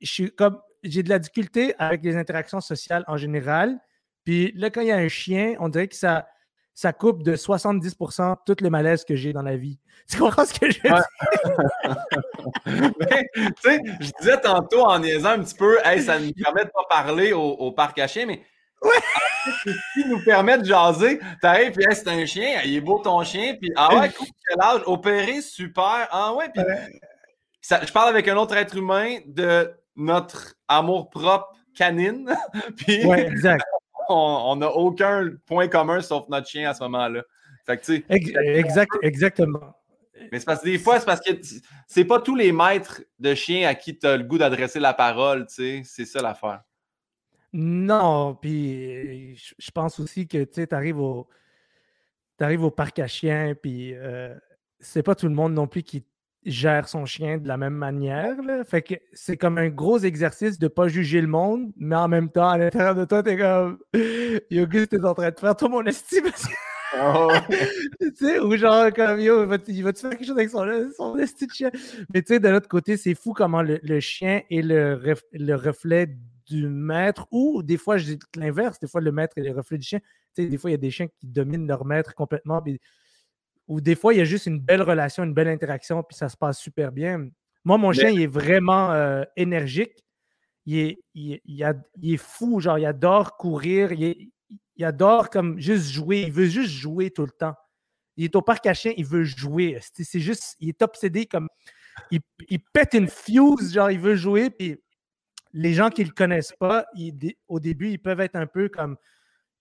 Je 0.00 0.10
suis 0.10 0.34
comme, 0.34 0.58
j'ai 0.82 1.02
de 1.02 1.08
la 1.08 1.18
difficulté 1.18 1.74
avec 1.78 2.02
les 2.02 2.16
interactions 2.16 2.60
sociales 2.60 3.04
en 3.06 3.16
général. 3.16 3.78
Puis 4.24 4.52
là, 4.56 4.70
quand 4.70 4.80
il 4.80 4.88
y 4.88 4.92
a 4.92 4.96
un 4.96 5.08
chien, 5.08 5.54
on 5.60 5.68
dirait 5.68 5.88
que 5.88 5.96
ça, 5.96 6.26
ça 6.74 6.92
coupe 6.92 7.22
de 7.22 7.36
70% 7.36 8.36
tout 8.44 8.56
le 8.60 8.70
malaise 8.70 9.04
que 9.04 9.16
j'ai 9.16 9.32
dans 9.32 9.42
la 9.42 9.56
vie. 9.56 9.78
Tu 10.08 10.18
comprends 10.18 10.44
ce 10.44 10.54
que 10.58 10.70
je 10.70 10.78
veux 10.82 10.90
tu 12.66 12.72
sais, 13.60 13.80
je 14.00 14.10
disais 14.20 14.40
tantôt 14.40 14.82
en 14.82 15.00
niaisant 15.00 15.30
un 15.30 15.40
petit 15.40 15.54
peu, 15.54 15.78
hey, 15.84 16.00
ça 16.00 16.20
nous 16.20 16.32
permet 16.32 16.64
de 16.64 16.70
pas 16.70 16.84
parler 16.88 17.32
au, 17.32 17.72
parc 17.72 17.98
à 17.98 18.06
chiens, 18.06 18.26
mais 18.26 18.42
ouais. 18.82 18.90
Qui 19.94 20.04
nous 20.06 20.22
permet 20.24 20.58
de 20.58 20.64
jaser. 20.64 21.20
T'arrives, 21.40 21.72
puis 21.72 21.84
hey, 21.88 21.94
c'est 21.94 22.08
un 22.08 22.24
chien, 22.26 22.60
il 22.64 22.76
est 22.76 22.80
beau 22.80 22.98
ton 22.98 23.22
chien, 23.24 23.54
puis 23.60 23.70
ah 23.76 23.94
ouais, 23.96 24.10
cool, 24.10 24.26
quel 24.48 24.60
âge, 24.60 24.82
opéré, 24.86 25.40
super, 25.40 26.08
ah 26.10 26.34
ouais, 26.34 26.48
puis 26.54 26.62
je 27.70 27.92
parle 27.92 28.08
avec 28.08 28.28
un 28.28 28.36
autre 28.36 28.56
être 28.56 28.76
humain 28.76 29.18
de 29.26 29.72
notre 29.96 30.54
amour 30.68 31.10
propre 31.10 31.52
canine. 31.74 32.34
Puis 32.76 33.10
exact. 33.10 33.64
on 34.08 34.56
n'a 34.56 34.70
aucun 34.70 35.30
point 35.46 35.68
commun 35.68 36.00
sauf 36.00 36.28
notre 36.28 36.48
chien 36.48 36.70
à 36.70 36.74
ce 36.74 36.82
moment-là. 36.84 37.22
Fait 37.64 37.78
que, 37.78 38.02
exact, 38.08 38.92
exactement. 39.02 39.74
Mais 40.32 40.38
c'est 40.38 40.44
parce 40.44 40.60
que 40.60 40.66
des 40.66 40.78
fois, 40.78 41.00
c'est 41.00 41.06
parce 41.06 41.20
que 41.20 41.32
c'est 41.88 42.04
pas 42.04 42.20
tous 42.20 42.36
les 42.36 42.52
maîtres 42.52 43.02
de 43.18 43.34
chiens 43.34 43.68
à 43.68 43.74
qui 43.74 43.98
tu 43.98 44.06
as 44.06 44.16
le 44.16 44.22
goût 44.22 44.38
d'adresser 44.38 44.80
la 44.80 44.94
parole, 44.94 45.46
tu 45.46 45.54
sais. 45.54 45.82
C'est 45.84 46.04
ça 46.04 46.22
l'affaire. 46.22 46.62
Non, 47.52 48.34
puis 48.34 49.36
je 49.36 49.70
pense 49.70 50.00
aussi 50.00 50.26
que 50.28 50.44
tu 50.44 50.66
arrives 50.72 50.98
au, 50.98 51.28
arrives 52.40 52.64
au 52.64 52.70
parc 52.70 52.98
à 52.98 53.06
chiens, 53.06 53.54
puis 53.60 53.94
euh, 53.94 54.34
c'est 54.80 55.02
pas 55.02 55.14
tout 55.14 55.28
le 55.28 55.34
monde 55.34 55.54
non 55.54 55.66
plus 55.66 55.82
qui 55.82 56.04
gère 56.44 56.88
son 56.88 57.04
chien 57.06 57.38
de 57.38 57.48
la 57.48 57.56
même 57.56 57.74
manière. 57.74 58.40
Là. 58.42 58.64
Fait 58.64 58.82
que 58.82 58.94
c'est 59.12 59.36
comme 59.36 59.58
un 59.58 59.68
gros 59.68 59.98
exercice 59.98 60.58
de 60.58 60.66
ne 60.66 60.68
pas 60.68 60.88
juger 60.88 61.20
le 61.20 61.26
monde, 61.26 61.72
mais 61.76 61.96
en 61.96 62.08
même 62.08 62.30
temps, 62.30 62.48
à 62.48 62.58
l'intérieur 62.58 62.94
de 62.94 63.04
toi, 63.04 63.22
t'es 63.22 63.36
comme 63.36 63.78
Yo, 64.50 64.66
tu 64.66 64.86
t'es 64.86 65.04
en 65.04 65.14
train 65.14 65.30
de 65.30 65.38
faire 65.38 65.56
tout 65.56 65.68
mon 65.68 65.84
estime. 65.84 66.26
Oh. 66.98 67.28
tu 68.00 68.12
sais, 68.14 68.38
ou 68.38 68.56
genre 68.56 68.90
comme 68.94 69.20
Yo, 69.20 69.42
il 69.42 69.48
va-tu 69.48 69.82
va 69.82 69.92
faire 69.92 70.10
quelque 70.10 70.24
chose 70.24 70.38
avec 70.38 70.48
son, 70.48 70.64
son 70.96 71.18
esti 71.18 71.46
de 71.46 71.52
chien? 71.52 71.70
Mais 72.14 72.22
tu 72.22 72.32
sais, 72.32 72.40
de 72.40 72.48
l'autre 72.48 72.68
côté, 72.68 72.96
c'est 72.96 73.14
fou 73.14 73.34
comment 73.34 73.60
le, 73.60 74.00
chien 74.00 74.42
est 74.50 74.62
le, 74.62 75.14
le 75.32 75.54
reflet 75.56 76.16
du 76.46 76.68
maître, 76.68 77.26
ou 77.30 77.62
des 77.62 77.76
fois, 77.76 77.98
je 77.98 78.14
dis 78.14 78.18
l'inverse, 78.36 78.78
des 78.78 78.86
fois, 78.86 79.00
le 79.00 79.12
maître 79.12 79.36
est 79.38 79.42
le 79.42 79.52
reflet 79.52 79.78
du 79.78 79.86
chien. 79.86 80.00
Tu 80.34 80.42
sais, 80.42 80.48
des 80.48 80.58
fois, 80.58 80.70
il 80.70 80.74
y 80.74 80.74
a 80.74 80.78
des 80.78 80.90
chiens 80.90 81.08
qui 81.08 81.26
dominent 81.26 81.66
leur 81.66 81.84
maître 81.84 82.14
complètement. 82.14 82.62
Puis 82.62 82.80
ou 83.68 83.80
des 83.80 83.96
fois, 83.96 84.14
il 84.14 84.18
y 84.18 84.20
a 84.20 84.24
juste 84.24 84.46
une 84.46 84.60
belle 84.60 84.82
relation, 84.82 85.24
une 85.24 85.34
belle 85.34 85.48
interaction, 85.48 86.02
puis 86.02 86.16
ça 86.16 86.28
se 86.28 86.36
passe 86.36 86.58
super 86.58 86.92
bien. 86.92 87.28
Moi, 87.64 87.78
mon 87.78 87.92
chien, 87.92 88.10
il 88.10 88.22
est 88.22 88.28
vraiment 88.28 88.92
euh, 88.92 89.24
énergique. 89.36 90.04
Il 90.66 90.78
est, 90.78 90.98
il, 91.14 91.62
est 92.02 92.16
fou, 92.16 92.60
genre, 92.60 92.78
il 92.78 92.86
adore 92.86 93.36
courir. 93.36 93.92
Il, 93.92 94.30
il, 94.76 94.84
adore 94.84 95.30
comme 95.30 95.58
juste 95.58 95.90
jouer. 95.90 96.22
Il 96.26 96.32
veut 96.32 96.46
juste 96.46 96.70
jouer 96.70 97.10
tout 97.10 97.24
le 97.24 97.32
temps. 97.32 97.54
Il 98.16 98.24
est 98.24 98.36
au 98.36 98.42
parc 98.42 98.66
à 98.66 98.74
chiens, 98.74 98.92
il 98.96 99.04
veut 99.04 99.24
jouer. 99.24 99.78
C'est 99.92 100.20
juste, 100.20 100.56
il 100.60 100.68
est 100.68 100.82
obsédé 100.82 101.26
comme. 101.26 101.48
Il, 102.10 102.20
pète 102.72 102.94
une 102.94 103.08
fuse, 103.08 103.72
genre, 103.72 103.90
il 103.90 103.98
veut 103.98 104.16
jouer. 104.16 104.50
Puis 104.50 104.76
les 105.56 105.72
gens 105.72 105.88
qui 105.88 106.02
ne 106.02 106.08
le 106.08 106.12
connaissent 106.12 106.52
pas, 106.52 106.86
au 107.48 107.60
début, 107.60 107.88
ils 107.88 107.98
peuvent 107.98 108.20
être 108.20 108.36
un 108.36 108.46
peu 108.46 108.68
comme 108.68 108.96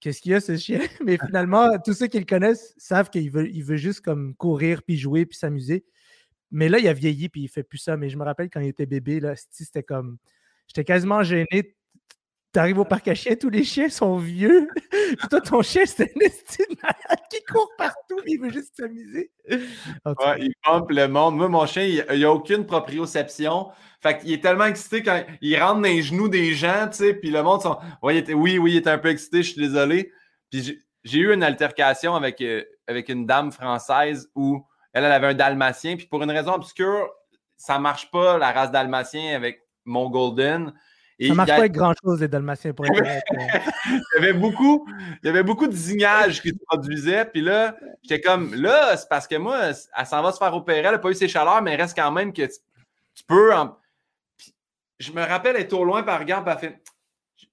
qu'est-ce 0.02 0.22
qu'il 0.22 0.34
y 0.34 0.36
a 0.36 0.42
ce 0.42 0.58
chien? 0.58 0.80
Mais 1.06 1.18
finalement, 1.18 1.70
tous 1.84 1.94
ceux 1.94 2.08
qui 2.08 2.20
le 2.20 2.26
connaissent 2.26 2.74
savent 2.78 3.10
qu'il 3.10 3.32
veut, 3.32 3.50
il 3.50 3.64
veut 3.64 3.78
juste 3.78 4.02
comme 4.02 4.36
courir, 4.36 4.84
puis 4.84 4.98
jouer, 4.98 5.26
puis 5.26 5.38
s'amuser. 5.38 5.86
Mais 6.52 6.68
là, 6.68 6.80
il 6.80 6.88
a 6.90 6.94
vieilli, 6.94 7.30
puis 7.30 7.44
il 7.44 7.48
fait 7.48 7.64
plus 7.64 7.78
ça. 7.78 7.96
Mais 7.96 8.10
je 8.10 8.18
me 8.18 8.24
rappelle 8.24 8.50
quand 8.50 8.60
il 8.60 8.68
était 8.68 8.86
bébé, 8.86 9.22
là, 9.22 9.36
c'était 9.50 9.84
comme. 9.84 10.18
J'étais 10.68 10.84
quasiment 10.84 11.24
gêné 11.24 11.78
tu 12.56 12.60
arrives 12.60 12.80
au 12.80 12.86
parc 12.86 13.10
à 13.10 13.16
chiens, 13.16 13.36
tous 13.36 13.50
les 13.50 13.66
chiens 13.66 13.90
sont 13.90 14.16
vieux. 14.16 14.70
Puis 14.90 15.28
toi, 15.30 15.42
ton 15.42 15.62
chien, 15.62 15.84
c'est 15.86 16.04
un 16.04 16.20
estime 16.22 16.74
malade 16.82 17.20
qui 17.30 17.44
court 17.44 17.70
partout, 17.78 18.18
il 18.26 18.40
veut 18.40 18.50
juste 18.50 18.78
s'amuser. 18.78 19.30
Ouais, 19.50 20.40
il 20.40 20.54
pompe 20.64 20.90
le 20.92 21.10
monde. 21.10 21.36
Moi, 21.36 21.50
mon 21.50 21.66
chien, 21.66 21.84
il 21.84 22.18
n'y 22.18 22.24
a 22.24 22.32
aucune 22.32 22.66
proprioception. 22.66 23.72
Fait 24.02 24.20
qu'il 24.20 24.32
est 24.32 24.42
tellement 24.42 24.68
excité 24.68 25.04
quand 25.04 25.26
il 25.42 25.62
rentre 25.62 25.82
dans 25.82 25.82
les 25.82 26.02
genoux 26.02 26.30
des 26.30 26.54
gens, 26.54 26.88
tu 26.90 27.00
sais, 27.00 27.14
puis 27.14 27.30
le 27.30 27.44
monde 27.44 27.62
sont. 27.62 27.78
oui, 28.02 28.24
oui, 28.30 28.72
il 28.72 28.78
était 28.78 28.90
un 28.90 29.00
peu 29.00 29.10
excité, 29.10 29.44
je 29.44 29.52
suis 29.52 29.62
désolé. 29.62 30.14
Puis 30.50 30.80
j'ai 31.04 31.20
eu 31.20 31.34
une 31.34 31.44
altercation 31.44 32.16
avec, 32.16 32.40
euh, 32.40 32.64
avec 32.88 33.10
une 33.10 33.26
dame 33.26 33.52
française 33.52 34.32
où 34.34 34.66
elle, 34.94 35.04
elle 35.04 35.12
avait 35.12 35.28
un 35.28 35.34
dalmatien, 35.34 35.98
puis 35.98 36.08
pour 36.08 36.24
une 36.24 36.32
raison 36.32 36.54
obscure, 36.54 37.10
ça 37.58 37.76
ne 37.76 37.84
marche 37.84 38.10
pas, 38.12 38.38
la 38.38 38.54
race 38.54 38.72
dalmatien 38.72 39.36
avec 39.36 39.60
mon 39.84 40.10
golden. 40.10 40.74
Et 41.18 41.30
ça 41.30 41.34
marche 41.34 41.50
pas 41.50 41.56
avec 41.56 41.72
grand-chose, 41.72 42.20
les 42.20 42.28
Dalmatiens, 42.28 42.74
pour 42.74 42.86
être 42.86 42.94
il, 43.86 44.02
y 44.16 44.18
avait 44.18 44.34
beaucoup, 44.34 44.86
il 45.24 45.28
y 45.28 45.30
avait 45.30 45.44
beaucoup 45.44 45.68
de 45.68 45.74
zignages 45.74 46.42
qui 46.42 46.50
se 46.50 46.58
produisaient. 46.68 47.26
Puis 47.26 47.42
là, 47.42 47.78
j'étais 48.04 48.20
comme, 48.20 48.54
là, 48.54 48.98
c'est 48.98 49.08
parce 49.08 49.28
que 49.28 49.36
moi, 49.36 49.68
elle 49.68 50.06
s'en 50.06 50.22
va 50.22 50.32
se 50.34 50.38
faire 50.38 50.54
opérer. 50.54 50.80
Elle 50.80 50.92
n'a 50.92 51.00
pas 51.00 51.10
eu 51.10 51.14
ses 51.14 51.30
chaleurs, 51.30 51.62
mais 51.62 51.74
il 51.74 51.82
reste 51.82 51.96
quand 51.96 52.12
même 52.12 52.34
que 52.34 52.42
tu, 52.46 53.24
peux. 53.28 53.52
je 55.00 55.12
me 55.14 55.22
rappelle, 55.22 55.56
elle 55.56 55.62
est 55.64 55.74
au 55.74 55.86
loin, 55.86 56.04
par 56.04 56.20
regarde, 56.20 56.46
elle 56.50 56.58
fait, 56.58 56.82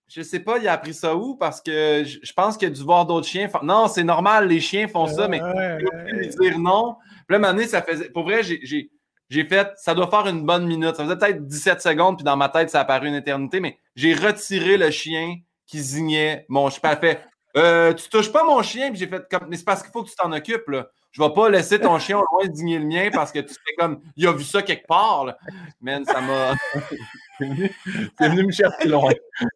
je 0.09 0.21
ne 0.21 0.25
sais 0.25 0.41
pas, 0.41 0.59
il 0.59 0.67
a 0.67 0.73
appris 0.73 0.93
ça 0.93 1.15
où 1.15 1.37
parce 1.37 1.61
que 1.61 2.03
je, 2.05 2.33
pense 2.35 2.57
qu'il 2.57 2.69
a 2.69 2.71
dû 2.71 2.83
voir 2.83 3.07
d'autres 3.07 3.29
chiens. 3.29 3.49
Non, 3.63 3.87
c'est 3.87 4.05
normal, 4.05 4.49
les 4.49 4.61
chiens 4.61 4.89
font 4.89 5.07
ça, 5.07 5.29
mais 5.29 5.39
je 5.39 6.37
peux 6.37 6.43
dire 6.43 6.59
non. 6.59 6.97
Puis 7.29 7.39
là, 7.39 7.49
à 7.49 7.67
ça 7.67 7.81
faisait. 7.81 8.11
Pour 8.11 8.25
vrai, 8.25 8.43
j'ai 8.43 8.91
j'ai 9.33 9.47
fait, 9.47 9.73
ça 9.77 9.95
doit 9.95 10.11
faire 10.11 10.27
une 10.27 10.45
bonne 10.45 10.67
minute. 10.67 10.95
Ça 10.95 11.05
faisait 11.05 11.17
peut-être 11.17 11.47
17 11.47 11.81
secondes, 11.81 12.17
puis 12.19 12.25
dans 12.25 12.37
ma 12.37 12.51
tête, 12.51 12.69
ça 12.69 12.81
a 12.81 12.85
paru 12.85 13.09
une 13.09 13.15
éternité, 13.15 13.61
mais 13.61 13.79
j'ai 13.97 14.13
retiré 14.13 14.77
le 14.77 14.91
chien 14.91 15.37
qui 15.67 15.81
zignait 15.81 16.45
mon 16.51 16.69
chien. 16.69 16.81
Elle 16.85 16.99
fait, 16.99 17.21
euh, 17.57 17.95
tu 17.95 18.11
touches 18.11 18.31
pas 18.31 18.45
mon 18.45 18.63
chien, 18.63 18.91
puis 18.91 18.99
j'ai 18.99 19.07
fait 19.07 19.23
comme, 19.31 19.47
mais 19.49 19.57
c'est 19.57 19.65
parce 19.65 19.83
qu'il 19.83 19.91
faut 19.91 20.03
que 20.03 20.11
tu 20.11 20.17
t'en 20.17 20.33
occupes, 20.33 20.69
là. 20.69 20.87
Je 21.13 21.23
vais 21.23 21.31
pas 21.31 21.49
laisser 21.49 21.79
ton 21.79 21.99
chien 21.99 22.19
au 22.19 22.25
loin 22.31 22.47
digner 22.47 22.79
le 22.79 22.85
mien 22.85 23.09
parce 23.11 23.33
que 23.33 23.39
tu 23.39 23.55
fais 23.55 23.75
comme, 23.79 24.01
il 24.17 24.27
a 24.27 24.33
vu 24.33 24.45
ça 24.45 24.61
quelque 24.61 24.87
part, 24.87 25.25
là. 25.25 25.39
Man, 25.81 26.05
ça 26.05 26.21
m'a. 26.21 26.53
c'est 27.39 28.29
venu, 28.29 28.47
me 28.47 28.53
chercher 28.53 28.89
loin. 28.89 29.13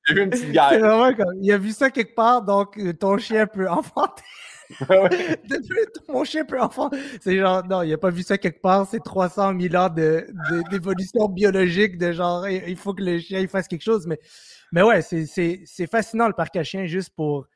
J'ai 0.07 0.15
vu 0.15 0.23
une 0.23 0.31
petite 0.31 0.53
guerre. 0.53 0.71
C'est 0.71 0.79
vraiment 0.79 1.15
comme, 1.15 1.35
il 1.43 1.53
a 1.53 1.59
vu 1.59 1.73
ça 1.73 1.91
quelque 1.91 2.15
part, 2.15 2.41
donc 2.41 2.79
euh, 2.79 2.95
ton 2.95 3.19
chien 3.19 3.47
peut 3.47 3.69
enfanter. 3.71 4.23
Mon 6.09 6.25
chien 6.25 6.45
peut 6.45 6.61
enfant. 6.61 6.91
C'est 7.21 7.39
genre, 7.39 7.65
non, 7.67 7.83
il 7.83 7.91
n'a 7.91 7.99
pas 7.99 8.11
vu 8.11 8.23
ça 8.23 8.39
quelque 8.39 8.61
part. 8.61 8.87
C'est 8.87 9.03
300 9.03 9.59
000 9.59 9.75
ans 9.77 9.89
d'évolution 10.71 11.29
biologique 11.29 11.99
de 11.99 12.13
genre, 12.13 12.49
il 12.49 12.77
faut 12.77 12.95
que 12.95 13.03
le 13.03 13.19
chien 13.19 13.41
il 13.41 13.49
fasse 13.49 13.69
quelque 13.69 13.83
chose. 13.83 14.07
Mais, 14.07 14.19
mais 14.73 14.83
ouais, 14.83 15.03
c'est 15.03 15.87
fascinant 15.91 16.29
le 16.29 16.35
parc 16.35 16.57
à 16.57 16.65
chiens 16.65 16.87
juste 16.87 17.11
pour 17.15 17.47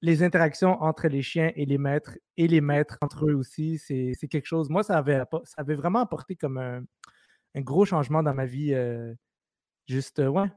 les 0.00 0.22
interactions 0.22 0.80
entre 0.82 1.08
les 1.08 1.22
chiens 1.22 1.50
et 1.56 1.66
les 1.66 1.78
maîtres 1.78 2.16
et 2.36 2.46
les 2.46 2.60
maîtres 2.60 2.98
entre 3.00 3.28
eux 3.28 3.34
aussi. 3.34 3.78
C'est 3.78 4.28
quelque 4.28 4.46
chose. 4.46 4.68
Moi, 4.68 4.82
ça 4.82 4.98
avait, 4.98 5.22
ça 5.44 5.54
avait 5.56 5.74
vraiment 5.74 6.00
apporté 6.00 6.36
comme 6.36 6.58
un, 6.58 6.82
gros 7.56 7.84
changement 7.84 8.22
dans 8.22 8.34
ma 8.34 8.46
vie. 8.46 8.74
Euh, 8.74 9.14
juste, 9.88 10.18
ouais. 10.18 10.48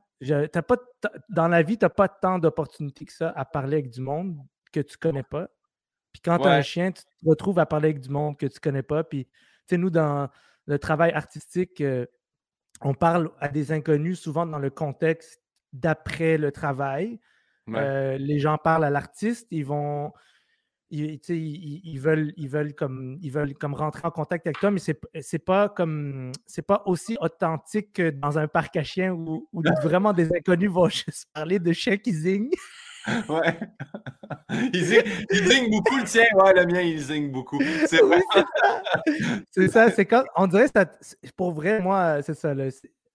As 0.54 0.62
pas, 0.62 0.78
dans 1.30 1.48
la 1.48 1.64
vie, 1.64 1.78
tu 1.78 1.86
n'as 1.86 1.90
pas 1.90 2.08
tant 2.08 2.38
d'opportunités 2.38 3.06
que 3.06 3.14
ça 3.14 3.30
à 3.36 3.46
parler 3.46 3.78
avec 3.78 3.90
du 3.90 4.02
monde 4.02 4.38
que 4.72 4.80
tu 4.80 4.98
connais 4.98 5.24
pas. 5.24 5.50
Puis 6.12 6.22
quand 6.22 6.40
tu 6.40 6.48
as 6.48 6.52
un 6.52 6.62
chien, 6.62 6.92
tu 6.92 7.04
te 7.04 7.30
retrouves 7.30 7.60
à 7.60 7.66
parler 7.66 7.90
avec 7.90 8.02
du 8.02 8.10
monde 8.10 8.38
que 8.38 8.46
tu 8.46 8.58
ne 8.58 8.60
connais 8.60 8.84
pas. 8.84 9.04
Puis, 9.04 9.26
tu 9.26 9.32
sais, 9.68 9.78
nous, 9.78 9.90
dans 9.90 10.30
le 10.66 10.80
travail 10.80 11.12
artistique, 11.12 11.82
euh, 11.82 12.06
on 12.82 12.94
parle 12.94 13.32
à 13.40 13.48
des 13.48 13.72
inconnus 13.72 14.20
souvent 14.20 14.46
dans 14.46 14.60
le 14.60 14.70
contexte 14.70 15.42
d'après 15.74 16.38
le 16.38 16.52
travail. 16.52 17.20
Euh, 17.70 18.18
les 18.18 18.40
gens 18.40 18.58
parlent 18.58 18.84
à 18.84 18.90
l'artiste, 18.90 19.48
ils 19.52 19.66
vont. 19.66 20.12
Ils, 20.94 21.22
ils, 21.30 22.00
veulent, 22.00 22.34
ils, 22.36 22.50
veulent 22.50 22.76
comme, 22.76 23.18
ils 23.22 23.32
veulent 23.32 23.54
comme 23.54 23.74
rentrer 23.74 24.06
en 24.06 24.12
contact 24.12 24.46
avec 24.46 24.60
toi, 24.60 24.72
mais 24.72 24.80
c'est, 24.80 25.00
c'est 25.22 25.40
pas 25.40 25.70
comme 25.70 26.34
c'est 26.46 26.68
pas 26.68 26.84
aussi 26.86 27.18
authentique 27.22 27.94
que 27.94 28.10
dans 28.10 28.38
un 28.38 28.50
parc 28.50 28.76
à 28.76 28.84
chiens 28.84 29.14
où, 29.14 29.48
où 29.54 29.62
vraiment 29.84 30.12
des 30.12 30.36
inconnus 30.36 30.70
vont 30.70 30.90
juste 30.90 31.28
parler 31.34 31.60
de 31.60 31.72
chiens 31.72 31.96
qui 31.96 32.12
zignent. 32.12 32.52
Ouais. 33.08 33.60
Il 34.74 34.84
zigne, 34.86 35.70
beaucoup 35.70 35.98
le 35.98 36.04
tien. 36.04 36.26
Ouais, 36.36 36.54
le 36.54 36.66
mien, 36.66 36.82
il 36.82 37.00
zigne 37.00 37.32
beaucoup. 37.32 37.60
C'est 37.88 38.02
vrai. 38.02 38.22
c'est 39.52 39.70
ça. 39.70 39.90
C'est 39.90 40.06
quand. 40.06 40.24
On 40.36 40.48
dirait 40.48 40.68
ça. 40.68 40.86
Pour 41.36 41.52
vrai, 41.52 41.80
moi, 41.82 42.22
c'est 42.22 42.34
ça. 42.34 42.54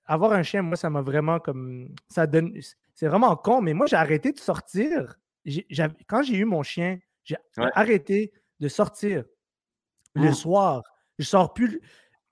avoir 0.07 0.33
un 0.33 0.43
chien, 0.43 0.63
moi, 0.63 0.77
ça 0.77 0.91
m'a 0.91 1.03
vraiment 1.03 1.39
comme. 1.39 1.89
Ça 2.09 2.27
donne. 2.27 2.59
C'est 2.95 3.07
vraiment 3.07 3.37
con, 3.37 3.61
mais 3.61 3.75
moi, 3.75 3.87
j'ai 3.87 3.97
arrêté 3.97 4.33
de 4.33 4.39
sortir. 4.39 5.17
Quand 6.07 6.23
j'ai 6.23 6.37
eu 6.37 6.45
mon 6.45 6.63
chien, 6.63 6.99
j'ai 7.25 7.37
arrêté 7.75 8.33
de 8.59 8.69
sortir 8.69 9.25
le 10.15 10.31
mmh. 10.31 10.35
soir. 10.35 10.83
Je 11.19 11.25
sors 11.25 11.53
plus. 11.53 11.81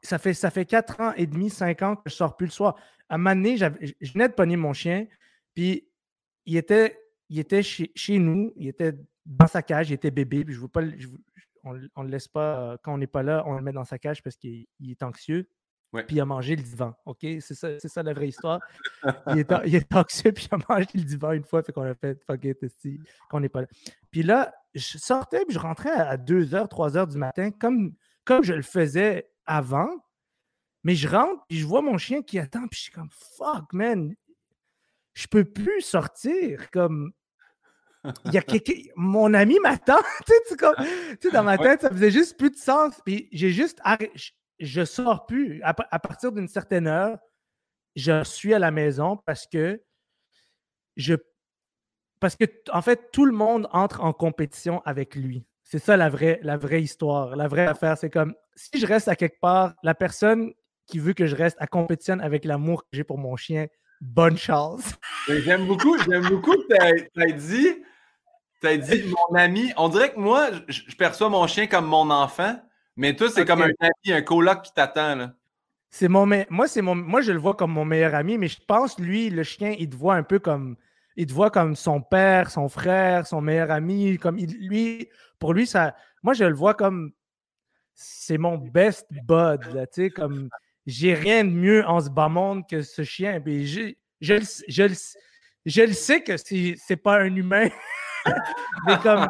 Ça 0.03 0.19
fait, 0.19 0.35
ça 0.35 0.51
fait 0.51 0.67
4 0.67 1.01
ans 1.01 1.13
et 1.17 1.27
demi, 1.27 1.51
5 1.51 1.83
ans 1.83 1.97
que 1.97 2.11
je 2.11 2.15
sors 2.15 2.37
plus 2.37 2.47
le 2.47 2.53
soir. 2.53 2.77
À 3.09 3.15
un 3.15 3.19
moment 3.19 3.35
donné, 3.35 3.57
je 3.57 4.13
venais 4.13 4.29
de 4.29 4.35
pogner 4.35 4.57
mon 4.57 4.73
chien, 4.73 5.07
puis 5.55 5.87
il 6.47 6.57
était 6.57 7.04
il 7.35 7.41
était 7.41 7.63
chez, 7.65 8.19
nous, 8.21 8.53
il 8.55 8.69
était 8.69 8.95
dans 9.27 9.49
sa 9.49 9.61
cage, 9.61 9.91
il 9.91 9.95
était 9.95 10.13
bébé, 10.13 10.45
puis 10.45 10.55
je 10.55 10.61
veux 10.61 10.69
pas, 10.69 10.83
on 11.65 11.75
ne 11.75 12.05
le 12.05 12.09
laisse 12.09 12.29
pas, 12.29 12.61
euh, 12.61 12.77
quand 12.81 12.95
on 12.95 12.99
n'est 12.99 13.09
pas 13.09 13.25
là, 13.25 13.43
on 13.47 13.57
le 13.57 13.63
met 13.63 13.73
dans 13.73 13.85
sa 13.85 13.99
cage 13.99 14.23
parce 14.23 14.37
qu'il 14.37 14.67
est 14.87 15.03
anxieux. 15.03 15.49
Puis 15.93 16.17
il 16.17 16.21
a 16.21 16.25
mangé 16.25 16.57
le 16.57 16.63
divan. 16.63 16.95
OK? 17.07 17.21
C'est 17.21 17.55
ça, 17.55 17.79
ça, 17.79 18.03
la 18.03 18.13
vraie 18.13 18.29
histoire. 18.29 18.61
il, 19.29 19.39
est, 19.39 19.95
anxieux, 19.95 20.33
puis 20.33 20.49
il 20.51 20.55
a 20.55 20.59
mangé 20.69 20.89
le 20.95 21.03
divan 21.03 21.33
une 21.33 21.45
fois, 21.45 21.63
fait 21.63 21.73
qu'on 21.73 21.83
a 21.83 21.95
fait 21.95 22.21
fuck 22.25 22.45
it, 22.45 22.59
qu'on 23.29 23.41
n'est 23.41 23.49
pas 23.49 23.63
là. 23.63 23.67
Puis 24.13 24.23
là, 24.23 24.55
je 24.75 24.99
sortais, 24.99 25.45
puis 25.45 25.55
je 25.55 25.61
rentrais 25.61 25.91
à 25.91 26.17
2h, 26.17 26.69
3h 26.69 27.11
du 27.11 27.19
matin, 27.19 27.51
comme, 27.51 27.95
comme 28.25 28.45
je 28.45 28.55
le 28.55 28.63
faisais 28.63 29.29
avant. 29.45 29.91
Mais 30.85 30.95
je 30.95 31.09
rentre, 31.09 31.45
puis 31.49 31.59
je 31.59 31.67
vois 31.67 31.83
mon 31.83 31.99
chien 31.99 32.23
qui 32.23 32.39
attend, 32.39 32.69
puis 32.69 32.77
je 32.77 32.83
suis 32.83 32.93
comme 32.93 33.11
fuck, 33.11 33.73
man, 33.73 34.15
je 35.15 35.27
peux 35.27 35.45
plus 35.45 35.81
sortir. 35.81 36.71
Comme, 36.71 37.13
il 38.27 38.35
y 38.35 38.39
a 38.39 38.43
mon 38.97 39.35
ami 39.35 39.59
m'attend. 39.61 39.99
tu 40.27 40.57
sais, 41.21 41.31
dans 41.31 41.43
ma 41.43 41.59
tête, 41.59 41.83
ça 41.83 41.91
faisait 41.91 42.11
juste 42.11 42.39
plus 42.39 42.51
de 42.51 42.57
sens. 42.57 43.01
Puis 43.05 43.29
j'ai 43.33 43.51
juste 43.51 43.81
Je, 44.59 44.85
sors 44.85 45.27
plus. 45.27 45.63
À, 45.63 45.75
partir 45.75 46.33
d'une 46.33 46.49
certaine 46.49 46.87
heure, 46.87 47.19
je 47.97 48.25
suis 48.25 48.55
à 48.55 48.59
la 48.59 48.71
maison 48.71 49.19
parce 49.27 49.47
que 49.47 49.83
je. 50.97 51.15
Parce 52.21 52.37
que, 52.37 52.45
en 52.73 52.81
fait, 52.81 53.11
tout 53.13 53.27
le 53.27 53.33
monde 53.33 53.69
entre 53.73 54.03
en 54.03 54.13
compétition 54.13 54.81
avec 54.85 55.15
lui. 55.15 55.45
C'est 55.63 55.79
ça 55.79 55.97
la 55.97 56.09
vraie, 56.09 56.41
la 56.43 56.57
vraie 56.57 56.83
histoire. 56.83 57.37
La 57.37 57.49
vraie 57.49 57.67
affaire, 57.67 57.99
c'est 57.99 58.11
comme 58.11 58.35
si 58.55 58.79
je 58.79 58.87
reste 58.87 59.09
à 59.09 59.17
quelque 59.17 59.41
part, 59.41 59.75
la 59.83 59.95
personne 59.95 60.53
qui 60.87 60.99
veut 60.99 61.15
que 61.15 61.27
je 61.27 61.35
reste 61.35 61.57
à 61.61 61.67
compétition 61.67 62.19
avec 62.21 62.45
l'amour 62.45 62.83
que 62.83 62.89
j'ai 62.93 63.05
pour 63.05 63.19
mon 63.19 63.37
chien, 63.37 63.67
bonne 64.01 64.37
chance. 64.37 64.95
J'aime 65.29 65.67
beaucoup, 65.67 65.97
j'aime 65.99 66.29
beaucoup 66.29 66.53
que 66.53 67.07
tu 67.15 67.23
as, 67.23 67.33
dit, 67.33 67.83
as 68.67 68.77
dit 68.77 69.05
mon 69.05 69.37
ami. 69.37 69.73
On 69.77 69.89
dirait 69.89 70.13
que 70.13 70.19
moi, 70.19 70.51
je, 70.69 70.95
perçois 70.97 71.29
mon 71.29 71.47
chien 71.47 71.67
comme 71.67 71.87
mon 71.87 72.11
enfant, 72.11 72.57
mais 72.97 73.15
toi, 73.17 73.29
c'est 73.31 73.45
comme 73.45 73.63
un 73.63 73.73
ami, 73.81 74.13
un 74.13 74.23
coloc 74.23 74.63
qui 74.63 74.73
t'attend. 74.73 75.31
C'est 75.91 76.09
mon 76.09 76.27
moi, 76.51 76.67
c'est 76.67 76.83
mon 76.83 76.95
moi, 76.95 77.21
je 77.21 77.33
le 77.33 77.39
vois 77.39 77.55
comme 77.55 77.73
mon 77.73 77.85
meilleur 77.85 78.15
ami, 78.15 78.39
mais 78.39 78.49
je 78.49 78.59
pense, 78.67 78.99
lui, 78.99 79.31
le 79.31 79.43
chien, 79.43 79.75
il 79.79 79.89
te 79.89 79.97
voit 79.97 80.15
un 80.17 80.23
peu 80.23 80.39
comme. 80.39 80.77
Il 81.17 81.27
te 81.27 81.33
voit 81.33 81.51
comme 81.51 81.77
son 81.77 82.01
père, 82.01 82.51
son 82.51 82.69
frère, 82.69 83.29
son 83.29 83.41
meilleur 83.41 83.71
ami. 83.71 84.19
Comme 84.19 84.37
lui, 84.37 85.09
pour 85.39 85.55
lui, 85.55 85.67
ça. 85.67 85.95
Moi, 86.25 86.35
je 86.35 86.45
le 86.45 86.55
vois 86.55 86.75
comme 86.75 87.13
c'est 87.95 88.39
mon 88.39 88.59
best 88.59 89.07
bud. 89.11 89.61
tu 89.93 90.03
sais, 90.05 90.11
comme 90.11 90.49
j'ai 90.87 91.15
rien 91.15 91.45
de 91.45 91.51
mieux 91.51 91.85
en 91.87 92.01
ce 92.01 92.11
bas 92.11 92.29
monde 92.29 92.67
que 92.69 92.83
ce 92.83 93.03
chien. 93.03 93.41
je, 93.47 93.93
je, 94.21 94.35
je, 94.69 94.87
je, 95.65 95.83
le 95.83 95.93
sais 95.93 96.23
que 96.23 96.37
c'est 96.37 96.97
pas 96.97 97.21
un 97.21 97.35
humain. 97.35 97.69
mais 98.87 98.99
comme 98.99 99.29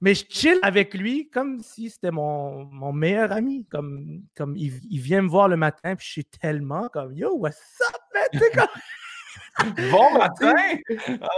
mais 0.00 0.14
je 0.14 0.24
chill 0.28 0.58
avec 0.62 0.94
lui 0.94 1.28
comme 1.28 1.60
si 1.60 1.90
c'était 1.90 2.10
mon, 2.10 2.64
mon 2.64 2.92
meilleur 2.92 3.32
ami. 3.32 3.66
Comme, 3.70 4.22
comme 4.34 4.56
il, 4.56 4.80
il, 4.90 5.00
vient 5.00 5.22
me 5.22 5.28
voir 5.28 5.48
le 5.48 5.56
matin, 5.56 5.94
puis 5.94 6.06
je 6.06 6.12
suis 6.12 6.24
tellement 6.24 6.88
comme 6.88 7.12
Yo, 7.12 7.36
what's 7.36 7.58
up, 7.86 8.00
man? 8.14 8.42
Comme... 8.54 9.74
bon 9.90 10.12
matin! 10.18 10.54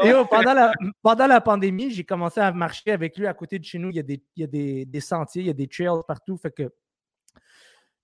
Et 0.05 0.13
oh, 0.15 0.25
pendant, 0.27 0.55
la, 0.55 0.73
pendant 1.03 1.27
la 1.27 1.41
pandémie, 1.41 1.91
j'ai 1.91 2.05
commencé 2.05 2.41
à 2.41 2.53
marcher 2.53 2.93
avec 2.93 3.17
lui 3.17 3.27
à 3.27 3.35
côté 3.35 3.59
de 3.59 3.65
chez 3.65 3.79
nous. 3.79 3.91
Il 3.91 3.97
y 3.97 4.01
a 4.01 4.05
des, 4.05 4.23
il 4.37 4.41
y 4.43 4.45
a 4.45 4.47
des, 4.47 4.85
des 4.85 5.01
sentiers, 5.01 5.43
il 5.43 5.47
y 5.47 5.51
a 5.51 5.55
des 5.55 5.67
trails 5.67 6.01
partout. 6.07 6.37
Fait 6.37 6.53
que 6.53 6.71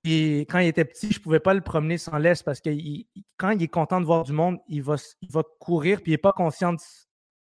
et 0.05 0.41
quand 0.49 0.59
il 0.61 0.69
était 0.69 0.85
petit, 0.85 1.11
je 1.13 1.19
ne 1.19 1.23
pouvais 1.23 1.41
pas 1.41 1.55
le 1.55 1.61
promener 1.61 1.99
sans 1.99 2.17
laisse 2.19 2.43
parce 2.43 2.61
que 2.61 2.71
quand 3.37 3.51
il 3.51 3.63
est 3.63 3.69
content 3.69 4.01
de 4.01 4.07
voir 4.07 4.23
du 4.25 4.33
monde, 4.33 4.59
il 4.69 4.83
va, 4.83 4.95
il 5.21 5.31
va 5.31 5.43
courir 5.59 6.01
puis 6.01 6.13
il 6.13 6.15
n'est 6.15 6.19
pas 6.19 6.33
conscient 6.33 6.73
de 6.73 6.79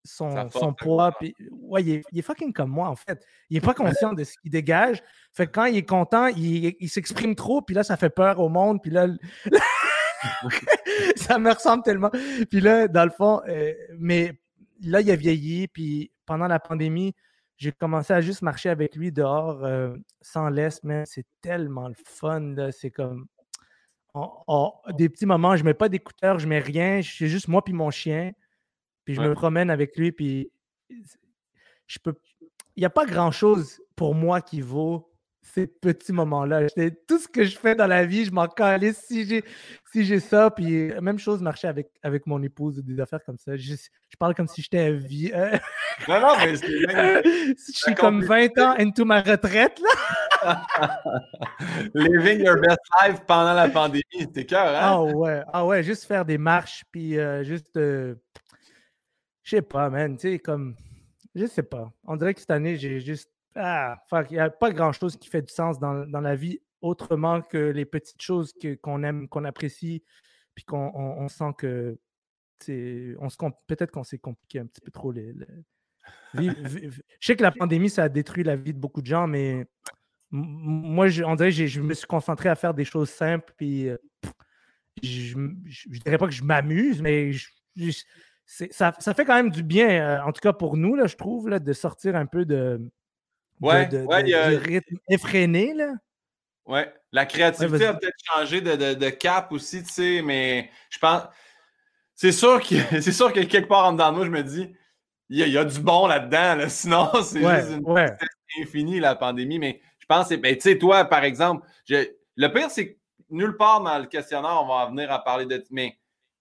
son, 0.05 0.49
son 0.49 0.73
poids. 0.73 1.11
Puis, 1.19 1.35
ouais, 1.51 1.83
il 1.83 2.19
est, 2.19 2.21
fucking 2.21 2.53
comme 2.53 2.69
moi, 2.69 2.87
en 2.87 2.95
fait. 2.95 3.25
Il 3.49 3.55
n'est 3.55 3.61
pas 3.61 3.73
conscient 3.73 4.13
de 4.13 4.23
ce 4.23 4.37
qu'il 4.41 4.51
dégage. 4.51 5.01
Fait 5.33 5.47
que 5.47 5.51
quand 5.51 5.65
il 5.65 5.77
est 5.77 5.85
content, 5.85 6.27
il, 6.27 6.75
il 6.79 6.89
s'exprime 6.89 7.35
trop, 7.35 7.61
puis 7.61 7.75
là, 7.75 7.83
ça 7.83 7.97
fait 7.97 8.09
peur 8.09 8.39
au 8.39 8.49
monde. 8.49 8.81
Puis 8.81 8.91
là, 8.91 9.07
ça 11.15 11.37
me 11.39 11.51
ressemble 11.51 11.83
tellement. 11.83 12.11
Puis 12.49 12.61
là, 12.61 12.87
dans 12.87 13.05
le 13.05 13.11
fond, 13.11 13.41
euh, 13.47 13.73
mais 13.97 14.33
là, 14.81 15.01
il 15.01 15.11
a 15.11 15.15
vieilli. 15.15 15.67
Puis 15.67 16.11
pendant 16.25 16.47
la 16.47 16.59
pandémie, 16.59 17.13
j'ai 17.57 17.71
commencé 17.71 18.13
à 18.13 18.21
juste 18.21 18.41
marcher 18.41 18.69
avec 18.69 18.95
lui 18.95 19.11
dehors 19.11 19.63
euh, 19.63 19.95
sans 20.21 20.49
laisse, 20.49 20.83
mais 20.83 21.03
c'est 21.05 21.25
tellement 21.41 21.87
le 21.87 21.95
fun. 21.95 22.55
C'est 22.71 22.91
comme 22.91 23.27
des 24.93 25.09
petits 25.09 25.25
moments, 25.25 25.55
je 25.55 25.63
mets 25.63 25.73
pas 25.73 25.89
d'écouteurs, 25.89 26.39
je 26.39 26.47
mets 26.47 26.59
rien, 26.59 27.01
c'est 27.03 27.27
juste 27.27 27.47
moi 27.47 27.63
puis 27.63 27.73
mon 27.73 27.91
chien. 27.91 28.31
Puis 29.05 29.15
je 29.15 29.21
me 29.21 29.33
promène 29.33 29.69
avec 29.69 29.95
lui, 29.97 30.11
puis 30.11 30.51
je 31.87 31.99
peux. 31.99 32.13
Il 32.75 32.81
n'y 32.81 32.85
a 32.85 32.89
pas 32.89 33.05
grand 33.05 33.31
chose 33.31 33.79
pour 33.95 34.15
moi 34.15 34.41
qui 34.41 34.59
vaut 34.59 35.09
ces 35.53 35.67
petits 35.67 36.11
moments-là. 36.11 36.67
Tout 37.07 37.19
ce 37.19 37.27
que 37.27 37.43
je 37.43 37.57
fais 37.57 37.75
dans 37.75 37.87
la 37.87 38.05
vie, 38.05 38.25
je 38.25 38.31
m'en 38.31 38.47
calisse 38.47 39.05
si 39.07 39.25
j'ai 39.25 39.43
si 39.91 40.03
j'ai 40.03 40.19
ça. 40.19 40.49
Puis 40.49 40.91
euh, 40.91 40.99
même 41.01 41.19
chose, 41.19 41.41
marcher 41.41 41.67
avec, 41.67 41.89
avec 42.03 42.25
mon 42.25 42.41
épouse, 42.41 42.83
des 42.83 42.99
affaires 42.99 43.23
comme 43.23 43.37
ça. 43.37 43.55
Je, 43.55 43.75
je 43.75 44.17
parle 44.17 44.33
comme 44.33 44.47
si 44.47 44.61
j'étais 44.61 44.91
vie. 44.93 45.31
Euh, 45.33 45.57
non, 46.07 46.19
non, 46.19 46.35
mais 46.37 46.55
je 46.57 47.53
suis 47.57 47.95
comme 47.95 48.23
20 48.23 48.57
ans 48.59 48.75
into 48.79 49.05
ma 49.05 49.21
retraite, 49.21 49.79
là. 49.79 50.65
Living 51.95 52.43
your 52.43 52.57
best 52.57 52.79
life 53.01 53.21
pendant 53.25 53.53
la 53.53 53.69
pandémie, 53.69 54.03
c'était 54.19 54.45
cœur, 54.45 54.75
hein? 54.75 54.79
Ah 54.81 55.03
ouais, 55.03 55.41
ah 55.53 55.65
ouais, 55.65 55.81
juste 55.83 56.05
faire 56.05 56.25
des 56.25 56.37
marches, 56.37 56.83
puis 56.91 57.17
euh, 57.17 57.43
juste. 57.43 57.79
Je 59.45 59.51
sais 59.51 59.61
pas, 59.61 59.89
man, 59.89 60.17
tu 60.17 60.33
sais, 60.33 60.39
comme. 60.39 60.75
Je 61.33 61.45
sais 61.45 61.63
pas. 61.63 61.93
On 62.03 62.17
dirait 62.17 62.33
que 62.33 62.41
cette 62.41 62.51
année, 62.51 62.77
j'ai 62.77 62.99
juste 62.99 63.29
ah, 63.55 63.97
il 64.29 64.33
n'y 64.33 64.39
a 64.39 64.49
pas 64.49 64.71
grand-chose 64.71 65.15
qui 65.15 65.29
fait 65.29 65.41
du 65.41 65.53
sens 65.53 65.79
dans, 65.79 66.05
la 66.05 66.35
vie 66.35 66.59
autrement 66.81 67.41
que 67.41 67.57
les 67.57 67.85
petites 67.85 68.21
choses 68.21 68.53
qu'on 68.83 69.01
aime, 69.03 69.29
qu'on 69.29 69.45
apprécie, 69.45 70.03
puis 70.53 70.65
qu'on 70.65 71.27
sent 71.29 71.53
que 71.57 71.97
peut-être 72.59 73.91
qu'on 73.91 74.03
s'est 74.03 74.17
compliqué 74.17 74.59
un 74.59 74.65
petit 74.65 74.81
peu 74.81 74.91
trop 74.91 75.11
les, 75.11 75.33
je 76.33 76.91
sais 77.19 77.35
que 77.35 77.41
la 77.41 77.51
pandémie, 77.51 77.89
ça 77.89 78.03
a 78.03 78.09
détruit 78.09 78.43
la 78.43 78.55
vie 78.55 78.73
de 78.73 78.79
beaucoup 78.79 79.01
de 79.01 79.07
gens, 79.07 79.25
mais 79.25 79.65
moi, 80.29 81.07
je, 81.07 81.23
on 81.23 81.35
dirait 81.35 81.49
que 81.49 81.65
je 81.65 81.81
me 81.81 81.93
suis 81.93 82.07
concentré 82.07 82.49
à 82.49 82.55
faire 82.55 82.73
des 82.73 82.83
choses 82.83 83.09
simples, 83.09 83.53
puis 83.57 83.87
euh, 83.87 83.97
je 85.01 85.37
ne 85.37 85.99
dirais 85.99 86.17
pas 86.17 86.27
que 86.27 86.33
je 86.33 86.43
m'amuse, 86.43 87.01
mais 87.01 87.31
ça, 88.45 88.91
fait 88.91 89.25
quand 89.25 89.35
même 89.35 89.49
du 89.49 89.63
bien, 89.63 89.89
euh, 89.89 90.21
en 90.23 90.31
tout 90.31 90.41
cas 90.41 90.53
pour 90.53 90.77
nous, 90.77 90.95
là, 90.95 91.07
je 91.07 91.15
trouve, 91.15 91.49
là, 91.49 91.59
de 91.59 91.73
sortir 91.73 92.15
un 92.15 92.25
peu 92.25 92.45
de, 92.45 92.79
Ouais, 93.61 93.85
de, 93.87 93.99
ouais, 93.99 94.27
y 94.27 94.33
a... 94.33 94.49
du 94.49 94.57
rythme 94.57 94.97
effréné, 95.09 95.73
là. 95.73 95.93
Ouais, 96.65 96.91
la 97.11 97.25
créativité 97.25 97.85
a 97.85 97.93
peut-être 97.93 98.17
changé 98.33 98.59
de, 98.61 99.09
cap 99.09 99.51
aussi, 99.51 99.83
tu 99.83 99.89
sais, 99.89 100.21
mais 100.21 100.69
je 100.89 100.97
pense. 100.99 101.23
C'est 102.15 102.31
sûr, 102.31 102.61
que, 102.61 102.75
c'est 103.01 103.11
sûr 103.11 103.31
que 103.31 103.41
quelque 103.41 103.67
part 103.67 103.85
en 103.85 103.93
dedans 103.93 104.11
de 104.11 104.17
moi, 104.17 104.25
je 104.25 104.31
me 104.31 104.43
dis, 104.43 104.73
il 105.29 105.47
y, 105.47 105.57
a, 105.57 105.65
du 105.65 105.79
bon 105.79 106.07
là-dedans, 106.07 106.65
sinon 106.69 107.09
c'est 107.23 107.39
juste 107.39 107.71
une 107.77 108.63
infinie, 108.63 108.99
la 108.99 109.15
pandémie. 109.15 109.59
Mais 109.59 109.81
je 109.99 110.05
pense, 110.05 110.29
ben, 110.29 110.55
tu 110.55 110.61
sais, 110.61 110.77
toi, 110.77 111.05
par 111.05 111.23
exemple, 111.23 111.65
le 111.89 112.47
pire, 112.47 112.69
c'est 112.69 112.93
que 112.93 112.97
nulle 113.29 113.57
part 113.57 113.81
dans 113.81 113.97
le 113.99 114.05
questionnaire, 114.05 114.61
on 114.61 114.67
va 114.67 114.87
venir 114.87 115.11
à 115.11 115.23
parler 115.23 115.45
de. 115.45 115.63
Mais 115.71 115.97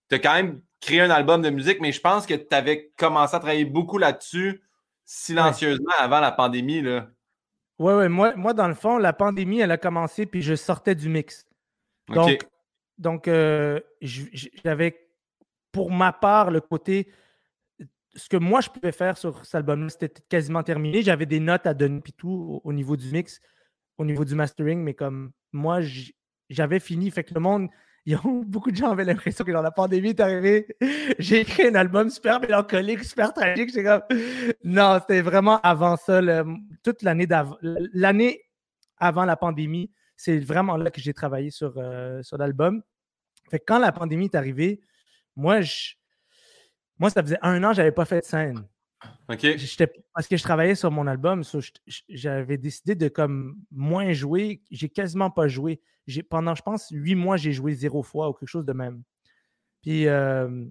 tu 0.08 0.16
as 0.16 0.18
quand 0.18 0.34
même 0.34 0.60
créé 0.84 1.00
un 1.00 1.10
album 1.10 1.40
de 1.40 1.50
musique, 1.50 1.80
mais 1.80 1.92
je 1.92 2.00
pense 2.00 2.26
que 2.26 2.34
tu 2.34 2.54
avais 2.54 2.92
commencé 2.96 3.34
à 3.34 3.38
travailler 3.38 3.64
beaucoup 3.64 3.98
là-dessus 3.98 4.62
silencieusement 5.04 5.92
avant 5.98 6.20
la 6.20 6.30
pandémie. 6.30 6.82
Là. 6.82 7.08
Oui, 7.78 7.92
oui. 7.94 8.08
Moi, 8.08 8.34
moi, 8.36 8.52
dans 8.52 8.68
le 8.68 8.74
fond, 8.74 8.98
la 8.98 9.12
pandémie, 9.12 9.60
elle 9.60 9.70
a 9.70 9.78
commencé, 9.78 10.26
puis 10.26 10.42
je 10.42 10.54
sortais 10.54 10.94
du 10.94 11.08
mix. 11.08 11.46
Donc, 12.08 12.46
donc 12.98 13.28
euh, 13.28 13.80
j'avais, 14.02 15.08
pour 15.72 15.90
ma 15.90 16.12
part, 16.12 16.50
le 16.50 16.60
côté. 16.60 17.10
Ce 18.16 18.28
que 18.28 18.36
moi, 18.36 18.60
je 18.60 18.68
pouvais 18.68 18.92
faire 18.92 19.18
sur 19.18 19.44
cet 19.44 19.56
album-là, 19.56 19.88
c'était 19.88 20.22
quasiment 20.28 20.62
terminé. 20.62 21.02
J'avais 21.02 21.26
des 21.26 21.40
notes 21.40 21.66
à 21.66 21.74
donner, 21.74 22.00
puis 22.00 22.12
tout, 22.12 22.60
au, 22.62 22.72
niveau 22.72 22.96
du 22.96 23.10
mix, 23.10 23.40
au 23.98 24.04
niveau 24.04 24.24
du 24.24 24.34
mastering, 24.34 24.80
mais 24.80 24.94
comme 24.94 25.32
moi, 25.52 25.80
j'avais 26.48 26.78
fini. 26.78 27.10
Fait 27.10 27.24
que 27.24 27.34
le 27.34 27.40
monde, 27.40 27.68
beaucoup 28.24 28.70
de 28.70 28.76
gens 28.76 28.90
avaient 28.90 29.04
l'impression 29.04 29.44
que 29.44 29.50
la 29.50 29.70
pandémie 29.70 30.10
est 30.10 30.20
arrivée, 30.20 30.66
j'ai 31.18 31.40
écrit 31.40 31.68
un 31.68 31.74
album 31.74 32.10
super 32.10 32.40
mélancolique, 32.40 33.02
super 33.04 33.32
tragique. 33.32 33.72
Comme, 33.74 34.02
non, 34.62 34.98
c'était 35.00 35.22
vraiment 35.22 35.60
avant 35.62 35.96
ça, 35.96 36.20
toute 36.82 37.02
l'année 37.02 37.26
d'avant, 37.26 37.56
l'année 37.62 38.42
avant 38.98 39.24
la 39.24 39.36
pandémie, 39.36 39.90
c'est 40.16 40.38
vraiment 40.38 40.76
là 40.76 40.90
que 40.90 41.00
j'ai 41.00 41.14
travaillé 41.14 41.50
sur, 41.50 41.74
euh, 41.76 42.22
sur 42.22 42.36
l'album. 42.36 42.82
Fait 43.50 43.58
que 43.58 43.64
quand 43.66 43.78
la 43.78 43.92
pandémie 43.92 44.26
est 44.26 44.34
arrivée, 44.34 44.80
moi, 45.36 45.60
je, 45.60 45.94
moi, 46.98 47.10
ça 47.10 47.22
faisait 47.22 47.38
un 47.42 47.62
an 47.64 47.70
que 47.70 47.76
je 47.76 47.80
n'avais 47.80 47.92
pas 47.92 48.04
fait 48.04 48.20
de 48.20 48.24
scène. 48.24 48.66
Parce 49.26 50.28
que 50.28 50.36
je 50.36 50.42
travaillais 50.42 50.74
sur 50.74 50.90
mon 50.90 51.06
album, 51.06 51.42
j'avais 52.08 52.58
décidé 52.58 52.94
de 52.94 53.08
comme 53.08 53.56
moins 53.70 54.12
jouer. 54.12 54.62
J'ai 54.70 54.88
quasiment 54.88 55.30
pas 55.30 55.48
joué. 55.48 55.80
Pendant, 56.28 56.54
je 56.54 56.62
pense, 56.62 56.88
huit 56.90 57.14
mois, 57.14 57.36
j'ai 57.36 57.52
joué 57.52 57.74
zéro 57.74 58.02
fois 58.02 58.28
ou 58.28 58.32
quelque 58.34 58.48
chose 58.48 58.66
de 58.66 58.72
même. 58.72 59.02
Puis, 59.82 60.06
euh, 60.06 60.66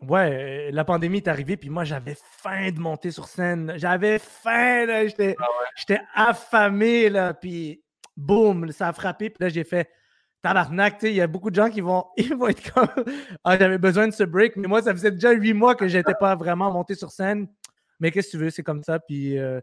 ouais, 0.00 0.70
la 0.72 0.84
pandémie 0.84 1.18
est 1.18 1.28
arrivée, 1.28 1.56
puis 1.56 1.70
moi, 1.70 1.84
j'avais 1.84 2.16
faim 2.16 2.70
de 2.70 2.80
monter 2.80 3.10
sur 3.10 3.28
scène. 3.28 3.74
J'avais 3.76 4.18
faim, 4.18 4.86
ah 4.88 5.06
j'étais 5.76 6.00
affamé, 6.14 7.08
là. 7.08 7.34
Puis, 7.34 7.82
boum, 8.16 8.70
ça 8.72 8.88
a 8.88 8.92
frappé. 8.92 9.30
Puis 9.30 9.42
là, 9.42 9.48
j'ai 9.48 9.64
fait 9.64 9.88
tabarnak, 10.44 10.98
il 11.02 11.14
y 11.14 11.22
a 11.22 11.26
beaucoup 11.26 11.50
de 11.50 11.56
gens 11.56 11.70
qui 11.70 11.80
vont, 11.80 12.04
ils 12.16 12.34
vont 12.34 12.48
être 12.48 12.72
comme 12.72 13.04
Ah, 13.42 13.58
j'avais 13.58 13.78
besoin 13.78 14.06
de 14.06 14.12
ce 14.12 14.24
break, 14.24 14.56
mais 14.56 14.68
moi, 14.68 14.82
ça 14.82 14.92
faisait 14.92 15.10
déjà 15.10 15.32
huit 15.32 15.54
mois 15.54 15.74
que 15.74 15.88
je 15.88 15.96
n'étais 15.96 16.14
pas 16.20 16.36
vraiment 16.36 16.70
monté 16.70 16.94
sur 16.94 17.10
scène. 17.10 17.48
Mais 17.98 18.10
qu'est-ce 18.10 18.28
que 18.28 18.32
tu 18.32 18.38
veux, 18.38 18.50
c'est 18.50 18.62
comme 18.62 18.82
ça. 18.82 18.98
Puis 18.98 19.38
euh, 19.38 19.60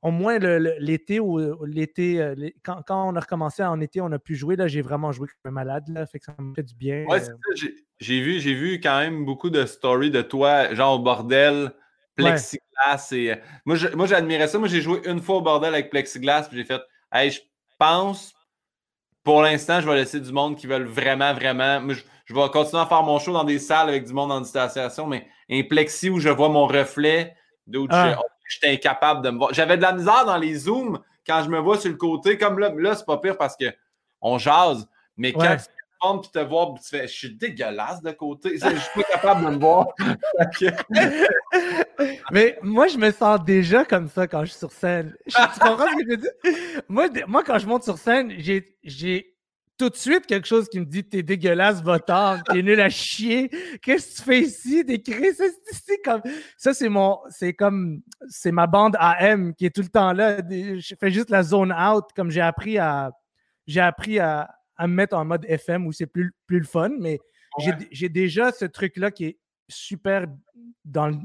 au 0.00 0.10
moins 0.10 0.38
l'été 0.38 1.20
ou 1.20 1.38
l'été, 1.66 2.22
euh, 2.22 2.34
quand, 2.62 2.82
on 2.88 3.16
a 3.16 3.20
recommencé 3.20 3.62
en 3.62 3.80
été, 3.80 4.00
on 4.00 4.10
a 4.10 4.18
pu 4.18 4.34
jouer. 4.34 4.56
Là, 4.56 4.66
j'ai 4.66 4.80
vraiment 4.80 5.12
joué 5.12 5.28
comme 5.28 5.50
un 5.50 5.54
malade. 5.54 5.84
Là, 5.88 6.06
fait 6.06 6.20
que 6.20 6.24
ça 6.24 6.34
me 6.38 6.54
fait 6.54 6.62
du 6.62 6.74
bien. 6.74 7.04
Ouais, 7.04 7.28
euh. 7.28 7.68
J'ai 8.00 8.22
vu, 8.22 8.40
j'ai 8.40 8.54
vu 8.54 8.80
quand 8.80 8.98
même 9.00 9.26
beaucoup 9.26 9.50
de 9.50 9.66
stories 9.66 10.10
de 10.10 10.22
toi, 10.22 10.72
genre 10.74 10.98
au 10.98 11.02
bordel, 11.02 11.72
plexiglas. 12.14 13.08
Et, 13.12 13.34
moi, 13.66 14.06
j'admirais 14.06 14.48
ça. 14.48 14.58
Moi, 14.58 14.68
j'ai 14.68 14.80
joué 14.80 15.02
une 15.04 15.20
fois 15.20 15.36
au 15.36 15.42
bordel 15.42 15.74
avec 15.74 15.90
plexiglas, 15.90 16.48
puis 16.48 16.56
j'ai 16.56 16.64
fait 16.64 16.80
Hey, 17.12 17.30
je 17.30 17.40
pense 17.78 18.37
pour 19.28 19.42
l'instant, 19.42 19.82
je 19.82 19.86
vais 19.86 19.94
laisser 19.94 20.20
du 20.20 20.32
monde 20.32 20.56
qui 20.56 20.66
veulent 20.66 20.86
vraiment, 20.86 21.34
vraiment. 21.34 21.86
Je, 21.90 22.34
vais 22.34 22.48
continuer 22.48 22.80
à 22.80 22.86
faire 22.86 23.02
mon 23.02 23.18
show 23.18 23.30
dans 23.30 23.44
des 23.44 23.58
salles 23.58 23.90
avec 23.90 24.06
du 24.06 24.14
monde 24.14 24.32
en 24.32 24.40
distanciation, 24.40 25.06
mais 25.06 25.26
un 25.50 25.64
plexi 25.64 26.08
où 26.08 26.18
je 26.18 26.30
vois 26.30 26.48
mon 26.48 26.66
reflet, 26.66 27.36
d'autres, 27.66 27.94
ah. 27.94 28.18
j'étais 28.48 28.72
incapable 28.72 29.20
de 29.20 29.28
me 29.28 29.36
voir. 29.36 29.52
J'avais 29.52 29.76
de 29.76 29.82
la 29.82 29.92
misère 29.92 30.24
dans 30.24 30.38
les 30.38 30.54
zooms 30.54 30.98
quand 31.26 31.42
je 31.44 31.50
me 31.50 31.58
vois 31.58 31.76
sur 31.76 31.90
le 31.90 31.98
côté. 31.98 32.38
Comme 32.38 32.58
là, 32.58 32.72
là 32.74 32.94
c'est 32.94 33.04
pas 33.04 33.18
pire 33.18 33.36
parce 33.36 33.54
qu'on 33.54 34.38
jase, 34.38 34.88
mais 35.18 35.34
quand 35.34 35.56
tu 35.58 35.64
te 36.32 36.38
voir, 36.38 36.74
tu 36.74 36.88
fais, 36.88 37.06
je 37.06 37.12
suis 37.12 37.36
dégueulasse 37.36 38.00
de 38.02 38.12
côté. 38.12 38.52
Je 38.54 38.68
suis 38.68 38.90
pas 38.94 39.02
capable 39.14 39.44
de 39.44 39.50
me 39.50 39.58
voir. 39.58 39.88
Mais 42.30 42.58
moi, 42.62 42.86
je 42.88 42.98
me 42.98 43.10
sens 43.10 43.42
déjà 43.44 43.84
comme 43.84 44.08
ça 44.08 44.26
quand 44.26 44.44
je 44.44 44.50
suis 44.50 44.58
sur 44.58 44.72
scène. 44.72 45.14
tu 45.26 45.34
comprends 45.60 45.86
ce 45.86 45.96
que 45.96 46.04
je 46.04 46.10
veux 46.10 46.16
dire? 46.16 46.30
Moi, 46.88 47.08
moi, 47.26 47.44
quand 47.44 47.58
je 47.58 47.66
monte 47.66 47.84
sur 47.84 47.98
scène, 47.98 48.32
j'ai 48.38 49.34
tout 49.78 49.88
de 49.88 49.96
suite 49.96 50.26
quelque 50.26 50.46
chose 50.46 50.68
qui 50.68 50.80
me 50.80 50.84
dit 50.84 51.04
T'es 51.04 51.22
dégueulasse, 51.22 51.82
va-t'en, 51.82 52.40
t'es 52.42 52.62
nul 52.62 52.80
à 52.80 52.90
chier. 52.90 53.50
Qu'est-ce 53.82 54.10
que 54.10 54.16
tu 54.16 54.22
fais 54.22 54.40
ici? 54.40 54.84
D'écrire 54.84 55.32
ça, 55.34 55.44
comme. 56.04 56.22
Ça, 56.56 56.74
c'est 56.74 56.88
mon. 56.88 57.18
C'est 57.30 57.54
comme. 57.54 58.00
C'est 58.28 58.52
ma 58.52 58.66
bande 58.66 58.96
AM 58.98 59.54
qui 59.54 59.66
est 59.66 59.74
tout 59.74 59.82
le 59.82 59.88
temps 59.88 60.12
là. 60.12 60.38
Je 60.48 60.94
fais 60.98 61.10
juste 61.10 61.30
la 61.30 61.42
zone 61.42 61.72
out, 61.72 62.04
comme 62.14 62.30
j'ai 62.30 62.40
appris 62.40 62.78
à. 62.78 63.12
J'ai 63.66 63.80
appris 63.80 64.18
à, 64.18 64.48
à 64.78 64.86
me 64.86 64.94
mettre 64.94 65.16
en 65.16 65.24
mode 65.24 65.44
FM 65.46 65.86
où 65.86 65.92
c'est 65.92 66.06
plus, 66.06 66.32
plus 66.46 66.60
le 66.60 66.64
fun, 66.64 66.90
mais 66.98 67.18
j'ai 67.90 68.08
déjà 68.08 68.52
ce 68.52 68.64
truc-là 68.64 69.10
qui 69.10 69.24
est 69.26 69.38
super 69.68 70.26
dans 70.84 71.08
le 71.08 71.16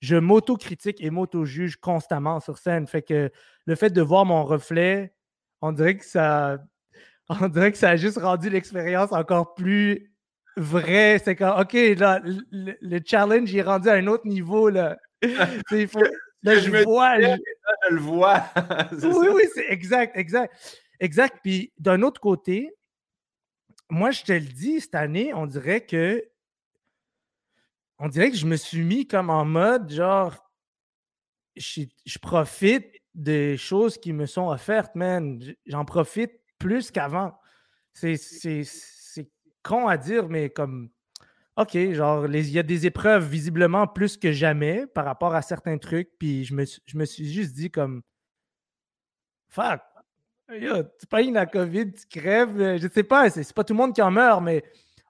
je 0.00 0.16
m'auto-critique 0.16 1.02
et 1.02 1.10
m'auto-juge 1.10 1.76
constamment 1.76 2.40
sur 2.40 2.58
scène. 2.58 2.86
Fait 2.86 3.02
que 3.02 3.30
le 3.64 3.74
fait 3.74 3.90
de 3.90 4.02
voir 4.02 4.24
mon 4.24 4.44
reflet, 4.44 5.14
on 5.62 5.72
dirait 5.72 5.96
que 5.96 6.04
ça, 6.04 6.58
on 7.28 7.48
dirait 7.48 7.72
que 7.72 7.78
ça 7.78 7.90
a 7.90 7.96
juste 7.96 8.18
rendu 8.18 8.50
l'expérience 8.50 9.12
encore 9.12 9.54
plus 9.54 10.12
vraie. 10.56 11.20
C'est 11.22 11.36
comme, 11.36 11.58
OK, 11.58 11.72
là, 11.98 12.20
le, 12.22 13.00
challenge 13.04 13.54
est 13.54 13.62
rendu 13.62 13.88
à 13.88 13.94
un 13.94 14.06
autre 14.06 14.26
niveau. 14.26 14.68
Là, 14.68 14.96
là 15.22 15.46
je, 15.70 16.84
vois. 16.84 17.20
Je... 17.20 17.94
le 17.94 18.00
vois. 18.00 18.44
oui, 18.92 19.28
oui, 19.32 19.42
c'est 19.54 19.70
exact, 19.70 20.16
exact. 20.16 20.54
Exact. 21.00 21.38
Puis 21.42 21.72
d'un 21.78 22.02
autre 22.02 22.20
côté, 22.20 22.72
moi, 23.90 24.10
je 24.10 24.22
te 24.22 24.32
le 24.32 24.40
dis, 24.40 24.80
cette 24.80 24.94
année, 24.94 25.32
on 25.34 25.46
dirait 25.46 25.84
que 25.86 26.24
on 27.98 28.08
dirait 28.08 28.30
que 28.30 28.36
je 28.36 28.46
me 28.46 28.56
suis 28.56 28.82
mis 28.82 29.06
comme 29.06 29.30
en 29.30 29.44
mode 29.46 29.90
genre 29.90 30.46
je, 31.56 32.18
profite 32.18 32.86
des 33.14 33.56
choses 33.56 33.98
qui 33.98 34.12
me 34.12 34.26
sont 34.26 34.48
offertes, 34.48 34.94
man. 34.94 35.40
J'en 35.66 35.84
profite 35.84 36.32
plus 36.58 36.90
qu'avant. 36.90 37.38
C'est 37.92 38.18
con 39.62 39.88
à 39.88 39.96
dire, 39.96 40.28
mais 40.28 40.50
comme 40.50 40.90
OK, 41.56 41.76
genre, 41.92 42.26
il 42.26 42.50
y 42.50 42.58
a 42.58 42.62
des 42.62 42.86
épreuves 42.86 43.26
visiblement 43.26 43.86
plus 43.86 44.18
que 44.18 44.30
jamais 44.30 44.86
par 44.86 45.06
rapport 45.06 45.34
à 45.34 45.40
certains 45.42 45.78
trucs. 45.78 46.10
Puis 46.18 46.44
je 46.44 46.54
me, 46.54 46.64
je 46.64 46.98
me 46.98 47.04
suis 47.06 47.32
juste 47.32 47.54
dit 47.54 47.70
comme 47.70 48.02
Fuck, 49.48 49.80
yo, 50.54 50.82
tu 50.98 51.06
payes 51.06 51.30
la 51.30 51.46
COVID, 51.46 51.92
tu 51.92 52.20
crèves. 52.20 52.78
Je 52.78 52.88
sais 52.88 53.02
pas, 53.02 53.30
c'est 53.30 53.52
pas 53.52 53.64
tout 53.64 53.74
le 53.74 53.78
monde 53.78 53.94
qui 53.94 54.02
en 54.02 54.10
meurt, 54.10 54.42
mais 54.42 54.62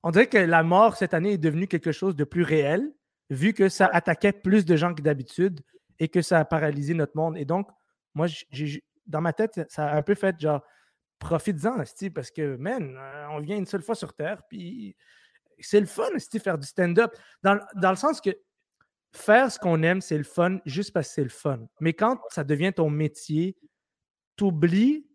on 0.03 0.11
dirait 0.11 0.29
que 0.29 0.39
la 0.39 0.63
mort 0.63 0.97
cette 0.97 1.15
année 1.15 1.33
est 1.33 1.39
devenue 1.39 1.67
quelque 1.67 1.93
chose 1.93 2.17
de 2.17 2.25
plus 2.25 2.43
réel, 2.43 2.93
vu 3.31 3.53
que 3.53 3.69
ça 3.69 3.87
attaquait 3.87 4.33
plus 4.33 4.65
de 4.65 4.77
gens 4.77 4.95
que 4.95 5.03
d'habitude 5.03 5.61
et 5.99 6.09
que 6.09 6.23
ça 6.23 6.41
a 6.41 6.45
paralysé 6.45 6.95
notre 6.95 7.17
monde. 7.17 7.37
Et 7.37 7.45
donc, 7.45 7.69
moi, 8.15 8.27
dans 9.07 9.21
ma 9.21 9.33
tête, 9.33 9.61
ça 9.69 9.89
a 9.89 9.97
un 9.97 10.03
peu 10.03 10.15
fait 10.15 10.39
genre, 10.41 10.63
profite-en, 11.19 11.83
parce 12.15 12.31
que, 12.31 12.57
man, 12.57 12.97
euh, 12.97 13.27
on 13.31 13.41
vient 13.41 13.57
une 13.57 13.67
seule 13.67 13.83
fois 13.83 13.95
sur 13.95 14.15
Terre, 14.15 14.43
puis 14.49 14.97
c'est 15.59 15.81
le 15.81 15.87
fun, 15.87 16.09
de 16.13 16.39
faire 16.39 16.59
du 16.59 16.67
stand-up. 16.67 17.15
Dans, 17.43 17.59
dans, 17.75 17.91
le 17.91 17.97
sens 17.97 18.21
que 18.21 18.31
faire 19.13 19.51
ce 19.51 19.59
qu'on 19.59 19.83
aime, 19.83 20.01
c'est 20.01 20.19
le 20.19 20.25
fun 20.25 20.59
juste 20.67 20.93
parce 20.93 21.09
que 21.09 21.15
c'est 21.15 21.23
le 21.23 21.31
fun. 21.31 21.67
Mais 21.81 21.95
quand 21.95 22.21
ça 22.29 22.45
devient 22.45 22.73
ton 22.75 22.91
métier, 22.91 23.57
t'oublies 24.37 25.07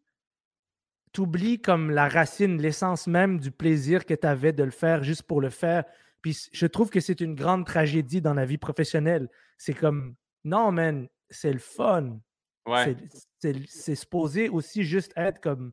tu 1.13 1.21
oublies 1.21 1.59
comme 1.59 1.91
la 1.91 2.07
racine, 2.07 2.61
l'essence 2.61 3.07
même 3.07 3.39
du 3.39 3.51
plaisir 3.51 4.05
que 4.05 4.13
tu 4.13 4.27
avais 4.27 4.53
de 4.53 4.63
le 4.63 4.71
faire 4.71 5.03
juste 5.03 5.23
pour 5.23 5.41
le 5.41 5.49
faire. 5.49 5.83
Puis 6.21 6.49
je 6.51 6.65
trouve 6.67 6.89
que 6.89 6.99
c'est 6.99 7.21
une 7.21 7.35
grande 7.35 7.65
tragédie 7.65 8.21
dans 8.21 8.33
la 8.33 8.45
vie 8.45 8.57
professionnelle. 8.57 9.27
C'est 9.57 9.73
comme, 9.73 10.15
non, 10.43 10.71
man, 10.71 11.07
c'est 11.29 11.51
le 11.51 11.59
fun. 11.59 12.19
Ouais. 12.65 12.95
C'est 13.39 13.95
supposé 13.95 14.49
aussi 14.49 14.83
juste 14.83 15.11
être 15.15 15.41
comme 15.41 15.71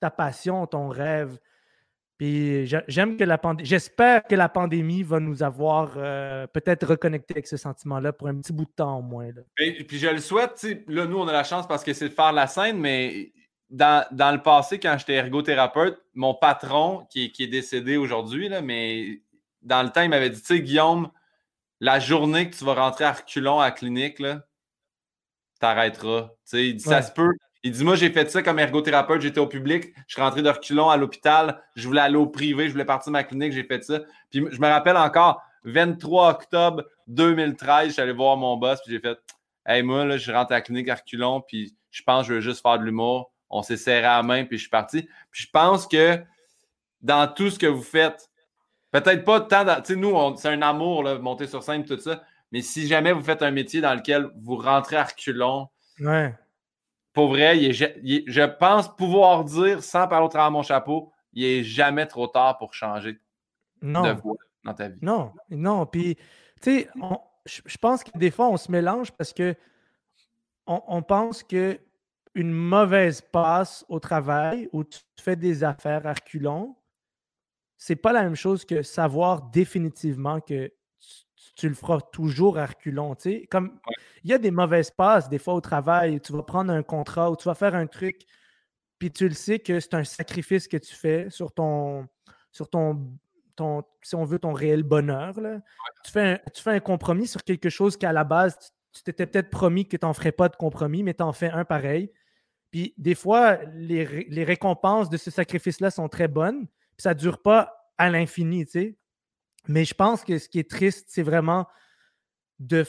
ta 0.00 0.10
passion, 0.10 0.66
ton 0.66 0.88
rêve. 0.88 1.38
Puis 2.18 2.66
j'aime 2.86 3.16
que 3.16 3.24
la 3.24 3.38
pandémie, 3.38 3.68
j'espère 3.68 4.22
que 4.22 4.34
la 4.36 4.48
pandémie 4.48 5.02
va 5.02 5.18
nous 5.18 5.42
avoir 5.42 5.94
euh, 5.96 6.46
peut-être 6.46 6.86
reconnecté 6.86 7.34
avec 7.34 7.46
ce 7.46 7.56
sentiment-là 7.56 8.12
pour 8.12 8.28
un 8.28 8.36
petit 8.36 8.52
bout 8.52 8.66
de 8.66 8.70
temps 8.70 8.98
au 8.98 9.02
moins. 9.02 9.30
Et, 9.58 9.84
puis 9.84 9.98
je 9.98 10.08
le 10.08 10.18
souhaite, 10.18 10.64
là, 10.86 11.06
nous, 11.06 11.18
on 11.18 11.26
a 11.26 11.32
la 11.32 11.42
chance 11.42 11.66
parce 11.66 11.82
que 11.82 11.92
c'est 11.92 12.08
de 12.08 12.14
faire 12.14 12.32
la 12.32 12.46
scène, 12.46 12.78
mais 12.78 13.32
dans, 13.70 14.06
le 14.12 14.42
passé, 14.42 14.78
quand 14.78 14.96
j'étais 14.98 15.14
ergothérapeute, 15.14 16.00
mon 16.14 16.34
patron, 16.34 17.06
qui, 17.10 17.32
est 17.38 17.46
décédé 17.46 17.96
aujourd'hui, 17.96 18.50
mais 18.62 19.22
dans 19.62 19.82
le 19.82 19.90
temps, 19.90 20.02
il 20.02 20.10
m'avait 20.10 20.30
dit 20.30 20.40
Tu 20.40 20.46
sais, 20.46 20.60
Guillaume, 20.60 21.10
la 21.80 21.98
journée 21.98 22.50
que 22.50 22.56
tu 22.56 22.64
vas 22.64 22.74
rentrer 22.74 23.04
à 23.04 23.12
reculons 23.12 23.60
à 23.60 23.66
la 23.66 23.70
clinique, 23.70 24.22
t'arrêteras. 25.60 26.30
Il 26.52 26.76
dit 26.76 26.84
Ça 26.84 27.02
se 27.02 27.12
peut. 27.12 27.32
Il 27.62 27.72
dit 27.72 27.84
Moi, 27.84 27.96
j'ai 27.96 28.10
fait 28.10 28.30
ça 28.30 28.42
comme 28.42 28.58
ergothérapeute, 28.58 29.22
j'étais 29.22 29.40
au 29.40 29.46
public, 29.46 29.94
je 30.06 30.14
suis 30.14 30.22
rentré 30.22 30.42
de 30.42 30.50
reculons 30.50 30.90
à 30.90 30.96
l'hôpital, 30.96 31.62
je 31.74 31.86
voulais 31.86 32.02
aller 32.02 32.16
au 32.16 32.26
privé, 32.26 32.66
je 32.66 32.72
voulais 32.72 32.84
partir 32.84 33.10
de 33.10 33.14
ma 33.14 33.24
clinique, 33.24 33.52
j'ai 33.52 33.64
fait 33.64 33.82
ça. 33.82 34.00
Puis 34.30 34.44
je 34.50 34.60
me 34.60 34.68
rappelle 34.68 34.96
encore, 34.96 35.42
23 35.64 36.30
octobre 36.30 36.84
2013, 37.08 37.88
je 37.88 37.92
suis 37.94 38.02
allé 38.02 38.12
voir 38.12 38.36
mon 38.36 38.56
boss, 38.56 38.80
puis 38.82 38.92
j'ai 38.92 39.00
fait 39.00 39.18
Hey, 39.66 39.82
moi, 39.82 40.04
là, 40.04 40.18
je 40.18 40.30
rentre 40.30 40.52
à 40.52 40.56
la 40.56 40.60
clinique 40.60 40.90
à 40.90 40.94
reculons, 40.94 41.40
puis 41.40 41.74
je 41.90 42.02
pense 42.02 42.22
que 42.22 42.28
je 42.28 42.34
veux 42.34 42.40
juste 42.40 42.60
faire 42.60 42.78
de 42.78 42.84
l'humour 42.84 43.33
on 43.54 43.62
s'est 43.62 43.76
serré 43.76 44.04
à 44.04 44.16
la 44.16 44.22
main, 44.24 44.44
puis 44.44 44.58
je 44.58 44.62
suis 44.62 44.70
parti. 44.70 45.02
Puis 45.30 45.44
je 45.44 45.50
pense 45.50 45.86
que 45.86 46.20
dans 47.00 47.32
tout 47.32 47.50
ce 47.50 47.58
que 47.58 47.66
vous 47.66 47.84
faites, 47.84 48.28
peut-être 48.90 49.24
pas 49.24 49.40
tant, 49.40 49.64
tu 49.76 49.94
sais, 49.94 49.96
nous, 49.96 50.16
c'est 50.36 50.48
un 50.48 50.60
amour, 50.60 51.04
là, 51.04 51.18
monter 51.20 51.46
sur 51.46 51.62
scène, 51.62 51.84
tout 51.84 51.98
ça, 51.98 52.20
mais 52.50 52.62
si 52.62 52.88
jamais 52.88 53.12
vous 53.12 53.22
faites 53.22 53.42
un 53.42 53.52
métier 53.52 53.80
dans 53.80 53.94
lequel 53.94 54.28
vous 54.40 54.56
rentrez 54.56 54.96
à 54.96 55.04
reculons, 55.04 55.68
ouais. 56.00 56.34
pour 57.12 57.28
vrai, 57.28 57.72
je 57.72 58.44
pense 58.44 58.94
pouvoir 58.96 59.44
dire, 59.44 59.84
sans 59.84 60.08
parler 60.08 60.26
au 60.26 60.28
travers 60.28 60.48
de 60.48 60.54
mon 60.54 60.62
chapeau, 60.64 61.12
il 61.32 61.44
n'est 61.44 61.62
jamais 61.62 62.06
trop 62.06 62.26
tard 62.26 62.58
pour 62.58 62.74
changer 62.74 63.20
de 63.82 64.20
voie 64.20 64.36
dans 64.64 64.74
ta 64.74 64.88
vie. 64.88 64.98
Non, 65.00 65.32
non. 65.48 65.86
Puis, 65.86 66.16
tu 66.60 66.80
sais, 66.80 66.90
je 67.46 67.76
pense 67.76 68.02
que 68.02 68.10
des 68.18 68.32
fois, 68.32 68.48
on 68.48 68.56
se 68.56 68.70
mélange 68.70 69.12
parce 69.12 69.32
que 69.32 69.54
on 70.66 71.02
pense 71.02 71.44
que 71.44 71.78
une 72.34 72.52
mauvaise 72.52 73.20
passe 73.20 73.84
au 73.88 74.00
travail 74.00 74.68
ou 74.72 74.84
tu 74.84 75.00
fais 75.20 75.36
des 75.36 75.62
affaires 75.62 76.06
à 76.06 76.12
reculons, 76.12 76.76
c'est 77.76 77.96
pas 77.96 78.12
la 78.12 78.22
même 78.22 78.34
chose 78.34 78.64
que 78.64 78.82
savoir 78.82 79.50
définitivement 79.50 80.40
que 80.40 80.72
tu, 81.56 81.68
le 81.68 81.74
feras 81.74 82.00
toujours 82.00 82.58
à 82.58 82.66
reculons. 82.66 83.14
Comme 83.50 83.78
il 84.24 84.30
y 84.30 84.34
a 84.34 84.38
des 84.38 84.50
mauvaises 84.50 84.90
passes 84.90 85.28
des 85.28 85.38
fois 85.38 85.54
au 85.54 85.60
travail, 85.60 86.20
tu 86.20 86.32
vas 86.32 86.42
prendre 86.42 86.72
un 86.72 86.82
contrat 86.82 87.30
ou 87.30 87.36
tu 87.36 87.44
vas 87.44 87.54
faire 87.54 87.74
un 87.74 87.86
truc, 87.86 88.22
puis 88.98 89.12
tu 89.12 89.28
le 89.28 89.34
sais 89.34 89.58
que 89.58 89.78
c'est 89.80 89.94
un 89.94 90.04
sacrifice 90.04 90.66
que 90.66 90.76
tu 90.76 90.94
fais 90.94 91.30
sur 91.30 91.52
ton, 91.52 92.08
sur 92.50 92.68
ton, 92.68 93.12
ton 93.54 93.82
si 94.02 94.14
on 94.14 94.24
veut, 94.24 94.38
ton 94.38 94.52
réel 94.52 94.82
bonheur. 94.82 95.34
Tu, 96.04 96.10
fais 96.10 96.32
un, 96.32 96.38
tu 96.52 96.62
fais 96.62 96.72
un 96.72 96.80
compromis 96.80 97.28
sur 97.28 97.44
quelque 97.44 97.68
chose 97.68 97.96
qu'à 97.96 98.12
la 98.12 98.24
base, 98.24 98.58
tu 98.92 99.02
t'étais 99.02 99.26
peut-être 99.26 99.50
promis 99.50 99.86
que 99.86 99.96
tu 99.96 100.06
n'en 100.06 100.14
ferais 100.14 100.32
pas 100.32 100.48
de 100.48 100.56
compromis, 100.56 101.02
mais 101.02 101.14
tu 101.14 101.22
en 101.22 101.32
fais 101.32 101.50
un 101.50 101.64
pareil. 101.64 102.10
Puis 102.74 102.92
des 102.98 103.14
fois, 103.14 103.58
les, 103.72 104.42
récompenses 104.42 105.08
de 105.08 105.16
ce 105.16 105.30
sacrifice-là 105.30 105.92
sont 105.92 106.08
très 106.08 106.26
bonnes. 106.26 106.66
Puis 106.66 107.02
ça 107.04 107.14
ne 107.14 107.18
dure 107.20 107.40
pas 107.40 107.72
à 107.98 108.10
l'infini, 108.10 108.64
tu 108.66 108.72
sais. 108.72 108.98
Mais 109.68 109.84
je 109.84 109.94
pense 109.94 110.24
que 110.24 110.38
ce 110.38 110.48
qui 110.48 110.58
est 110.58 110.68
triste, 110.68 111.06
c'est 111.08 111.22
vraiment 111.22 111.68
de, 112.58 112.84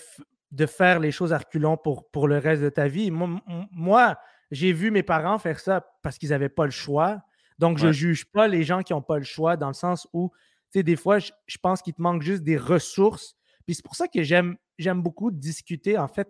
de 0.49 0.65
faire 0.65 0.99
les 0.99 1.11
choses 1.11 1.33
à 1.33 1.37
reculons 1.37 1.77
pour, 1.77 2.09
pour 2.09 2.27
le 2.27 2.39
reste 2.39 2.63
de 2.63 2.69
ta 2.69 2.87
vie. 2.87 3.11
Moi, 3.11 4.17
j'ai 4.49 4.73
vu 4.73 4.89
mes 4.89 5.03
parents 5.03 5.37
faire 5.37 5.59
ça 5.59 5.85
parce 6.01 6.17
qu'ils 6.17 6.29
n'avaient 6.29 6.49
pas 6.49 6.65
le 6.65 6.71
choix. 6.71 7.21
Donc, 7.59 7.77
je 7.77 7.85
ne 7.85 7.91
juge 7.91 8.25
pas 8.25 8.47
les 8.47 8.63
gens 8.63 8.81
qui 8.81 8.91
n'ont 8.91 9.03
pas 9.03 9.19
le 9.19 9.23
choix 9.23 9.55
dans 9.55 9.67
le 9.67 9.75
sens 9.75 10.07
où, 10.13 10.31
tu 10.71 10.79
sais, 10.79 10.83
des 10.83 10.95
fois, 10.95 11.19
je, 11.19 11.31
je 11.45 11.59
pense 11.59 11.83
qu'il 11.83 11.93
te 11.93 12.01
manque 12.01 12.23
juste 12.23 12.41
des 12.41 12.57
ressources. 12.57 13.35
Puis 13.67 13.75
c'est 13.75 13.85
pour 13.85 13.95
ça 13.95 14.07
que 14.07 14.23
j'aime 14.23 14.57
beaucoup 15.03 15.29
discuter, 15.29 15.95
en 15.95 16.07
fait, 16.07 16.27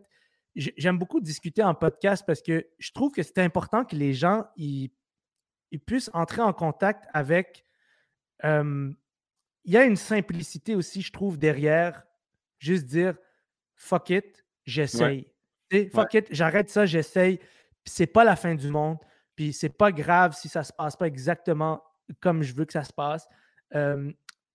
j'aime 0.56 0.98
beaucoup 0.98 1.20
discuter 1.20 1.64
en 1.64 1.74
podcast 1.74 2.24
parce 2.26 2.42
que 2.42 2.68
je 2.80 2.92
trouve 2.92 3.12
que 3.12 3.24
c'est 3.24 3.40
important 3.40 3.84
que 3.84 3.96
les 3.96 4.14
gens 4.14 4.46
ils, 4.56 4.92
puissent 5.86 6.10
entrer 6.14 6.42
en 6.42 6.54
contact 6.54 7.06
avec. 7.14 7.66
il 8.44 8.96
y 9.66 9.78
a 9.78 9.84
une 9.84 9.98
simplicité 9.98 10.76
aussi, 10.76 11.02
je 11.02 11.12
trouve, 11.12 11.38
derrière 11.38 12.04
juste 12.60 12.86
dire 12.86 13.18
fuck 13.76 14.10
it, 14.10 14.46
j'essaye. 14.64 15.32
Fuck 15.92 16.14
it, 16.14 16.28
j'arrête 16.32 16.70
ça, 16.70 16.86
j'essaye. 16.86 17.40
C'est 17.84 18.08
pas 18.08 18.24
la 18.24 18.36
fin 18.36 18.56
du 18.56 18.70
monde. 18.70 18.98
Puis 19.36 19.52
c'est 19.52 19.70
pas 19.70 19.92
grave 19.92 20.34
si 20.34 20.48
ça 20.48 20.64
se 20.64 20.72
passe 20.72 20.96
pas 20.96 21.08
exactement 21.08 21.84
comme 22.20 22.44
je 22.44 22.54
veux 22.54 22.66
que 22.66 22.74
ça 22.74 22.84
se 22.84 22.94
passe. 22.94 23.28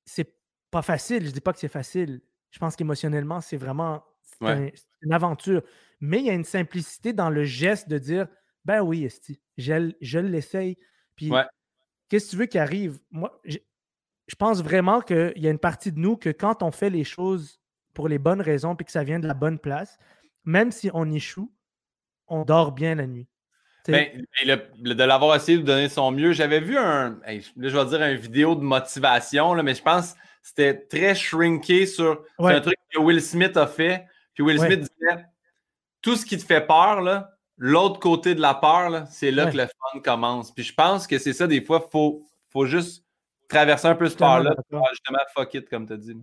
c'est 0.05 0.35
pas 0.71 0.83
facile. 0.83 1.27
Je 1.27 1.31
dis 1.31 1.41
pas 1.41 1.53
que 1.53 1.59
c'est 1.59 1.69
facile. 1.69 2.21
Je 2.51 2.59
pense 2.59 2.77
qu'émotionnellement, 2.77 3.41
c'est 3.41 3.57
vraiment 3.57 4.03
une 4.41 5.13
aventure. 5.13 5.63
Mais 6.01 6.19
il 6.19 6.27
y 6.27 6.31
a 6.31 6.35
une 6.35 6.45
simplicité 6.45 7.13
dans 7.13 7.31
le 7.31 7.45
geste 7.45 7.89
de 7.89 7.99
dire 7.99 8.27
Ben 8.65 8.81
oui, 8.81 9.05
Esti, 9.05 9.41
je, 9.59 9.93
je 10.01 10.19
l'essaye. 10.19 10.77
Puis 11.17 11.31
qu'est-ce 12.09 12.27
que 12.27 12.31
tu 12.31 12.37
veux 12.37 12.47
qui 12.47 12.59
arrive? 12.59 12.99
Moi, 13.11 13.41
je, 13.45 13.59
pense 14.39 14.63
vraiment 14.63 15.01
qu'il 15.01 15.35
y 15.37 15.47
a 15.47 15.51
une 15.51 15.59
partie 15.59 15.93
de 15.93 15.99
nous 15.99 16.17
que 16.17 16.31
quand 16.31 16.63
on 16.63 16.71
fait 16.71 16.91
les 16.91 17.05
choses 17.05 17.61
pour 17.95 18.09
les 18.09 18.19
bonnes 18.19 18.41
raisons 18.41 18.77
puis 18.77 18.87
que 18.87 18.93
ça 18.93 19.05
vient 19.05 19.19
de 19.19 19.27
la 19.27 19.35
bonne 19.35 19.59
place, 19.59 19.99
même 20.45 20.71
si 20.71 20.91
on 20.95 21.11
échoue, 21.11 21.53
on 22.29 22.45
dort 22.45 22.73
bien 22.73 22.95
la 22.95 23.07
nuit. 23.07 23.29
Ben, 23.89 24.25
de 24.47 25.05
l'avoir 25.05 25.35
essayé 25.35 25.59
de 25.59 25.63
donner 25.63 25.89
son 25.89 26.11
mieux, 26.13 26.33
j'avais 26.33 26.61
vu 26.61 26.77
un, 26.77 27.19
là, 27.27 27.39
je 27.57 27.77
vais 27.77 27.87
dire 27.87 28.03
une 28.03 28.17
vidéo 28.17 28.55
de 28.55 28.61
motivation, 28.61 29.55
là, 29.55 29.63
mais 29.63 29.75
je 29.75 29.83
pense 29.83 30.13
que 30.13 30.19
c'était 30.43 30.75
très 30.75 31.15
shrinké 31.15 31.87
sur 31.87 32.23
un 32.39 32.61
truc 32.61 32.77
que 32.91 33.01
Will 33.01 33.21
Smith 33.21 33.57
a 33.57 33.67
fait. 33.67 34.07
Puis 34.35 34.45
Will 34.45 34.59
Smith 34.59 34.81
disait 34.81 35.25
tout 36.03 36.17
ce 36.17 36.25
qui 36.25 36.39
te 36.39 36.45
fait 36.45 36.67
peur, 36.67 37.29
l'autre 37.57 38.01
côté 38.01 38.35
de 38.35 38.41
la 38.41 38.55
peur, 38.55 39.07
c'est 39.09 39.31
là 39.31 39.51
que 39.51 39.57
le 39.57 39.67
fun 39.67 40.01
commence. 40.01 40.53
Puis 40.53 40.65
je 40.65 40.75
pense 40.75 41.07
que 41.07 41.19
c'est 41.19 41.33
ça, 41.33 41.47
des 41.47 41.63
fois, 41.63 41.85
il 41.87 41.91
faut, 41.91 42.27
faut 42.49 42.67
juste 42.67 43.05
traverser 43.49 43.89
un 43.89 43.95
peu 43.95 44.09
ce 44.09 44.17
peur-là 44.17 44.55
pour 44.71 44.87
justement 44.91 45.19
fuck 45.35 45.55
it, 45.55 45.69
comme 45.69 45.87
tu 45.87 45.93
as 45.93 45.97
dit. 45.97 46.17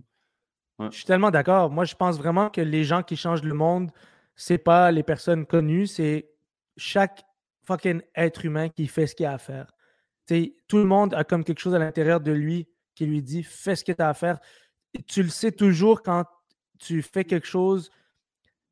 Je 0.80 0.90
suis 0.90 1.04
tellement 1.04 1.30
d'accord. 1.30 1.70
Moi, 1.70 1.84
je 1.84 1.94
pense 1.94 2.18
vraiment 2.18 2.50
que 2.50 2.60
les 2.60 2.84
gens 2.84 3.02
qui 3.02 3.16
changent 3.16 3.42
le 3.42 3.54
monde, 3.54 3.90
c'est 4.36 4.58
pas 4.58 4.90
les 4.92 5.02
personnes 5.02 5.44
connues, 5.44 5.86
c'est 5.86 6.30
chaque 6.76 7.24
fucking 7.64 8.00
être 8.14 8.44
humain 8.44 8.68
qui 8.68 8.86
fait 8.86 9.06
ce 9.06 9.14
qu'il 9.14 9.26
a 9.26 9.32
à 9.32 9.38
faire. 9.38 9.72
tout 10.26 10.78
le 10.78 10.84
monde 10.84 11.14
a 11.14 11.24
comme 11.24 11.44
quelque 11.44 11.58
chose 11.58 11.74
à 11.74 11.78
l'intérieur 11.78 12.20
de 12.20 12.32
lui 12.32 12.68
qui 12.94 13.06
lui 13.06 13.22
dit 13.22 13.42
fais 13.42 13.76
ce 13.76 13.84
que 13.84 13.92
tu 13.92 14.02
as 14.02 14.08
à 14.08 14.14
faire. 14.14 14.38
tu 15.06 15.22
le 15.22 15.28
sais 15.28 15.52
toujours 15.52 16.02
quand 16.02 16.24
tu 16.78 17.02
fais 17.02 17.24
quelque 17.24 17.46
chose 17.46 17.90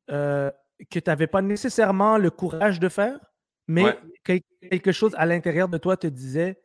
euh, 0.09 0.49
que 0.89 0.99
tu 0.99 1.09
n'avais 1.09 1.27
pas 1.27 1.41
nécessairement 1.41 2.17
le 2.17 2.29
courage 2.29 2.79
de 2.79 2.89
faire, 2.89 3.19
mais 3.67 3.97
quelque 4.23 4.91
chose 4.91 5.13
à 5.17 5.25
l'intérieur 5.25 5.67
de 5.69 5.77
toi 5.77 5.97
te 5.97 6.07
disait 6.07 6.61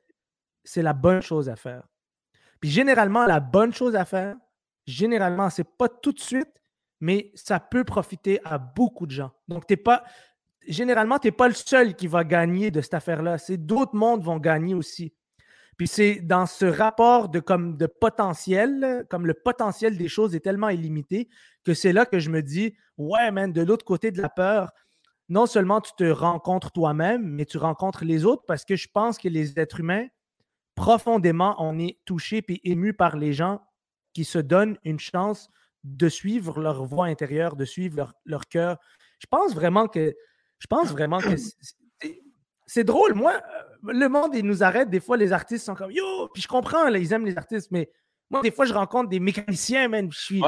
c'est 0.64 0.82
la 0.82 0.92
bonne 0.92 1.22
chose 1.22 1.48
à 1.48 1.56
faire. 1.56 1.82
Puis 2.60 2.70
généralement, 2.70 3.26
la 3.26 3.40
bonne 3.40 3.72
chose 3.72 3.96
à 3.96 4.04
faire, 4.04 4.36
généralement, 4.86 5.50
c'est 5.50 5.68
pas 5.76 5.88
tout 5.88 6.12
de 6.12 6.20
suite, 6.20 6.52
mais 7.00 7.32
ça 7.34 7.58
peut 7.58 7.84
profiter 7.84 8.40
à 8.44 8.58
beaucoup 8.58 9.06
de 9.06 9.10
gens. 9.10 9.32
Donc, 9.48 9.66
t'es 9.66 9.76
pas. 9.76 10.04
Généralement, 10.68 11.18
tu 11.18 11.26
n'es 11.26 11.32
pas 11.32 11.48
le 11.48 11.54
seul 11.54 11.96
qui 11.96 12.06
va 12.06 12.22
gagner 12.22 12.70
de 12.70 12.80
cette 12.80 12.94
affaire-là. 12.94 13.38
C'est 13.38 13.56
d'autres 13.56 13.96
mondes 13.96 14.22
vont 14.22 14.38
gagner 14.38 14.74
aussi. 14.74 15.12
Puis 15.76 15.88
c'est 15.88 16.20
dans 16.20 16.46
ce 16.46 16.64
rapport 16.64 17.28
de, 17.28 17.40
comme, 17.40 17.76
de 17.76 17.86
potentiel, 17.86 19.04
comme 19.10 19.26
le 19.26 19.34
potentiel 19.34 19.96
des 19.96 20.06
choses 20.06 20.36
est 20.36 20.40
tellement 20.40 20.68
illimité, 20.68 21.28
que 21.64 21.74
c'est 21.74 21.92
là 21.92 22.06
que 22.06 22.18
je 22.18 22.30
me 22.30 22.42
dis, 22.42 22.74
ouais, 22.96 23.30
man, 23.30 23.52
de 23.52 23.62
l'autre 23.62 23.84
côté 23.84 24.10
de 24.10 24.20
la 24.20 24.28
peur, 24.28 24.70
non 25.28 25.46
seulement 25.46 25.80
tu 25.80 25.92
te 25.96 26.04
rencontres 26.04 26.72
toi-même, 26.72 27.22
mais 27.22 27.44
tu 27.44 27.58
rencontres 27.58 28.04
les 28.04 28.24
autres 28.24 28.42
parce 28.46 28.64
que 28.64 28.76
je 28.76 28.88
pense 28.92 29.18
que 29.18 29.28
les 29.28 29.58
êtres 29.58 29.80
humains, 29.80 30.06
profondément, 30.74 31.54
on 31.58 31.78
est 31.78 31.98
touché 32.04 32.44
et 32.48 32.70
ému 32.70 32.92
par 32.92 33.16
les 33.16 33.32
gens 33.32 33.62
qui 34.12 34.24
se 34.24 34.38
donnent 34.38 34.76
une 34.84 35.00
chance 35.00 35.48
de 35.84 36.08
suivre 36.08 36.60
leur 36.60 36.84
voix 36.84 37.06
intérieure, 37.06 37.56
de 37.56 37.64
suivre 37.64 37.96
leur, 37.96 38.14
leur 38.24 38.46
cœur. 38.46 38.78
Je 39.18 39.26
pense 39.30 39.54
vraiment 39.54 39.88
que 39.88 40.14
je 40.58 40.66
pense 40.68 40.92
vraiment 40.92 41.18
que 41.18 41.34
c'est 42.66 42.84
drôle. 42.84 43.14
Moi, 43.14 43.32
euh, 43.34 43.92
le 43.92 44.08
monde, 44.08 44.34
il 44.34 44.46
nous 44.46 44.62
arrête. 44.62 44.88
Des 44.88 45.00
fois, 45.00 45.16
les 45.16 45.32
artistes 45.32 45.66
sont 45.66 45.74
comme 45.74 45.90
Yo, 45.90 46.28
puis 46.32 46.40
je 46.40 46.46
comprends, 46.46 46.88
là, 46.88 46.98
ils 46.98 47.12
aiment 47.12 47.26
les 47.26 47.36
artistes, 47.36 47.70
mais 47.72 47.90
moi, 48.30 48.42
des 48.42 48.52
fois, 48.52 48.64
je 48.64 48.72
rencontre 48.72 49.08
des 49.08 49.18
mécaniciens, 49.18 49.88
man. 49.88 50.10
Je 50.12 50.18
suis, 50.20 50.42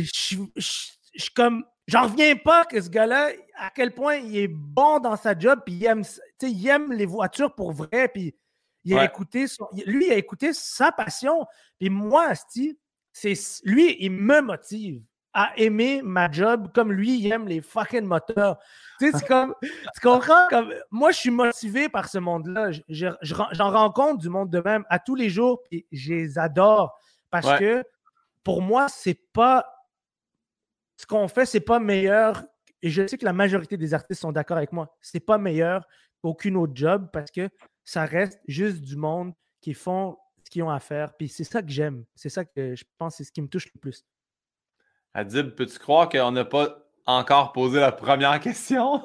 je, 0.00 0.46
suis 0.56 1.30
comme, 1.34 1.64
j'en 1.86 2.04
reviens 2.04 2.36
pas 2.36 2.64
que 2.64 2.80
ce 2.80 2.88
gars-là, 2.88 3.30
à 3.58 3.70
quel 3.70 3.94
point 3.94 4.16
il 4.16 4.36
est 4.36 4.48
bon 4.48 4.98
dans 4.98 5.16
sa 5.16 5.38
job, 5.38 5.60
puis 5.64 5.74
il 5.74 5.84
aime, 5.84 6.02
il 6.40 6.68
aime 6.68 6.92
les 6.92 7.06
voitures 7.06 7.54
pour 7.54 7.72
vrai, 7.72 8.08
puis 8.08 8.34
il 8.84 8.98
a 8.98 9.04
écouté 9.04 9.46
lui, 9.86 10.06
il 10.06 10.12
a 10.12 10.16
écouté 10.16 10.52
sa 10.52 10.90
passion. 10.90 11.46
Puis 11.78 11.88
moi, 11.88 12.26
Asti, 12.26 12.78
c'est 13.12 13.34
lui, 13.64 13.96
il 14.00 14.10
me 14.10 14.40
motive 14.40 15.02
à 15.34 15.52
aimer 15.56 16.02
ma 16.02 16.30
job 16.30 16.68
comme 16.74 16.92
lui, 16.92 17.18
il 17.18 17.32
aime 17.32 17.48
les 17.48 17.60
fucking 17.60 18.04
moteurs. 18.04 18.58
Tu 18.98 19.10
sais, 19.10 19.24
comme, 19.24 19.54
tu 19.62 20.00
comprends? 20.02 20.46
Comme, 20.48 20.74
moi, 20.90 21.10
je 21.10 21.18
suis 21.18 21.30
motivé 21.30 21.88
par 21.88 22.08
ce 22.08 22.18
monde-là. 22.18 22.70
J'en 22.88 23.70
rencontre 23.70 24.18
du 24.18 24.28
monde 24.28 24.50
de 24.50 24.60
même 24.60 24.84
à 24.90 24.98
tous 24.98 25.14
les 25.14 25.30
jours, 25.30 25.62
puis 25.70 25.86
je 25.90 26.12
les 26.12 26.38
adore 26.38 26.98
parce 27.30 27.58
que 27.58 27.82
pour 28.44 28.62
moi, 28.62 28.88
c'est 28.88 29.18
pas. 29.32 29.66
Ce 31.02 31.06
qu'on 31.06 31.26
fait, 31.26 31.46
c'est 31.46 31.60
pas 31.60 31.80
meilleur. 31.80 32.44
Et 32.80 32.88
je 32.88 33.04
sais 33.08 33.18
que 33.18 33.24
la 33.24 33.32
majorité 33.32 33.76
des 33.76 33.92
artistes 33.92 34.20
sont 34.20 34.30
d'accord 34.30 34.56
avec 34.56 34.70
moi. 34.70 34.96
C'est 35.00 35.18
pas 35.18 35.36
meilleur 35.36 35.84
qu'aucune 36.22 36.56
autre 36.56 36.74
job 36.76 37.08
parce 37.12 37.32
que 37.32 37.48
ça 37.84 38.04
reste 38.04 38.38
juste 38.46 38.80
du 38.82 38.94
monde 38.94 39.32
qui 39.60 39.74
font 39.74 40.16
ce 40.44 40.50
qu'ils 40.50 40.62
ont 40.62 40.70
à 40.70 40.78
faire. 40.78 41.12
Puis 41.16 41.28
c'est 41.28 41.42
ça 41.42 41.60
que 41.60 41.70
j'aime. 41.70 42.04
C'est 42.14 42.28
ça 42.28 42.44
que 42.44 42.76
je 42.76 42.84
pense, 42.98 43.16
c'est 43.16 43.24
ce 43.24 43.32
qui 43.32 43.42
me 43.42 43.48
touche 43.48 43.66
le 43.74 43.80
plus. 43.80 44.04
Adib, 45.12 45.56
peux-tu 45.56 45.76
croire 45.80 46.08
qu'on 46.08 46.30
n'a 46.30 46.44
pas 46.44 46.81
encore 47.06 47.52
posé 47.52 47.80
la 47.80 47.92
première 47.92 48.38
question? 48.40 49.02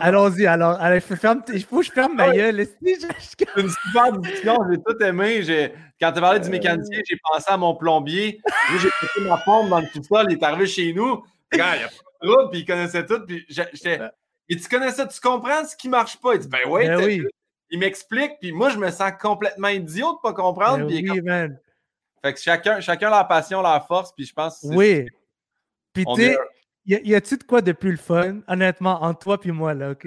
Allons-y, 0.00 0.46
alors. 0.46 0.78
il 0.92 1.00
faut, 1.00 1.78
que 1.78 1.86
je 1.86 1.92
ferme 1.92 2.14
ma 2.14 2.32
gueule. 2.32 2.66
C'est 2.82 3.46
une 3.56 3.70
super 3.70 4.12
discussion, 4.18 4.58
j'ai 4.70 4.78
tout 4.78 5.02
aimé. 5.02 5.72
Quand 6.00 6.12
tu 6.12 6.20
parlais 6.20 6.40
du 6.40 6.50
mécanicien, 6.50 7.00
j'ai 7.08 7.18
pensé 7.30 7.46
à 7.48 7.56
mon 7.56 7.74
plombier. 7.74 8.40
j'ai 8.78 8.88
pris 8.88 9.22
ma 9.22 9.38
pompe 9.38 9.68
dans 9.68 9.80
le 9.80 9.86
sous-sol, 9.86 10.26
il 10.28 10.34
est 10.34 10.42
arrivé 10.42 10.66
chez 10.66 10.92
nous. 10.92 11.24
il 11.52 11.60
a 11.60 11.74
pas 11.74 12.26
de 12.26 12.50
puis 12.50 12.60
il 12.60 12.64
connaissait 12.64 13.06
tout. 13.06 13.24
Puis 13.26 13.44
j'étais. 13.48 14.00
Et 14.48 14.56
tu 14.56 14.68
connais 14.68 14.90
ça, 14.90 15.06
tu 15.06 15.20
comprends 15.20 15.64
ce 15.64 15.74
qui 15.74 15.88
ne 15.88 15.92
marche 15.92 16.20
pas? 16.20 16.34
Il 16.34 16.40
dit, 16.40 16.48
ben, 16.48 16.58
ben 16.66 17.02
oui, 17.02 17.22
il 17.70 17.78
m'explique, 17.78 18.32
puis 18.40 18.52
moi, 18.52 18.68
je 18.68 18.76
me 18.76 18.90
sens 18.90 19.12
complètement 19.18 19.68
idiot 19.68 20.12
de 20.12 20.16
ne 20.16 20.22
pas 20.22 20.34
comprendre. 20.34 20.86
Ben 20.86 21.10
oui, 21.10 21.20
man. 21.22 21.58
Fait 22.22 22.34
que 22.34 22.40
chacun, 22.40 22.80
chacun 22.80 23.10
leur 23.10 23.26
passion, 23.26 23.62
leur 23.62 23.86
force, 23.86 24.12
puis 24.12 24.26
je 24.26 24.34
pense 24.34 24.60
que 24.60 24.66
Oui. 24.66 25.06
Puis 25.92 26.04
tu 26.14 26.36
y 26.86 27.14
a-tu 27.14 27.36
de 27.36 27.44
quoi 27.44 27.62
de 27.62 27.72
plus 27.72 27.92
le 27.92 27.96
fun, 27.96 28.40
honnêtement, 28.48 29.02
entre 29.02 29.20
toi 29.20 29.40
puis 29.40 29.52
moi, 29.52 29.74
là, 29.74 29.92
OK? 29.92 30.06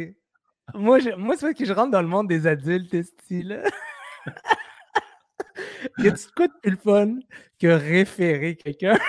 Moi, 0.74 1.00
moi 1.18 1.36
c'est 1.38 1.46
vrai 1.46 1.54
que 1.54 1.66
je 1.66 1.74
rentre 1.74 1.92
dans 1.92 2.02
le 2.02 2.08
monde 2.08 2.28
des 2.28 2.46
adultes, 2.46 3.02
style. 3.04 3.64
y 5.98 6.08
a-tu 6.08 6.28
de 6.28 6.32
quoi 6.36 6.48
de 6.48 6.54
plus 6.62 6.72
le 6.72 6.78
fun 6.78 7.20
que 7.60 7.68
référer 7.68 8.56
quelqu'un? 8.56 8.98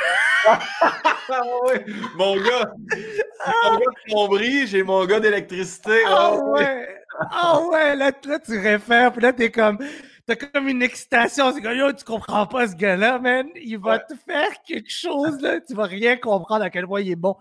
Mon 2.17 2.37
gars, 2.37 2.73
mon 2.75 3.79
gars 3.79 3.85
de 3.85 4.05
plomberie, 4.07 4.67
j'ai 4.67 4.83
mon 4.83 5.05
gars 5.05 5.21
d'électricité. 5.21 6.01
Ah 6.07 6.35
ouais! 6.37 6.89
Ah 7.31 7.61
ouais, 7.67 7.97
là, 7.97 8.13
là, 8.25 8.39
tu 8.39 8.59
réfères, 8.59 9.13
puis 9.13 9.21
là, 9.21 9.33
t'es 9.33 9.51
comme. 9.51 9.79
T'as 10.27 10.37
comme 10.37 10.69
une 10.69 10.83
excitation. 10.83 11.53
C'est 11.53 11.63
comme, 11.63 11.77
yo, 11.77 11.93
tu 11.93 12.05
comprends 12.05 12.47
pas 12.47 12.69
ce 12.69 12.77
gars-là, 12.77 13.19
man. 13.19 13.47
Il 13.57 13.79
va 13.79 13.99
te 13.99 14.15
faire 14.15 14.63
quelque 14.67 14.91
chose, 14.91 15.41
là. 15.41 15.61
Tu 15.61 15.75
vas 15.75 15.85
rien 15.85 16.17
comprendre 16.17 16.65
à 16.65 16.71
quel 16.71 16.87
point 16.87 17.01
il 17.01 17.11
est 17.11 17.17
bon. 17.17 17.37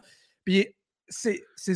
Puis, 0.47 0.65
c'est, 1.09 1.43
c'est, 1.57 1.75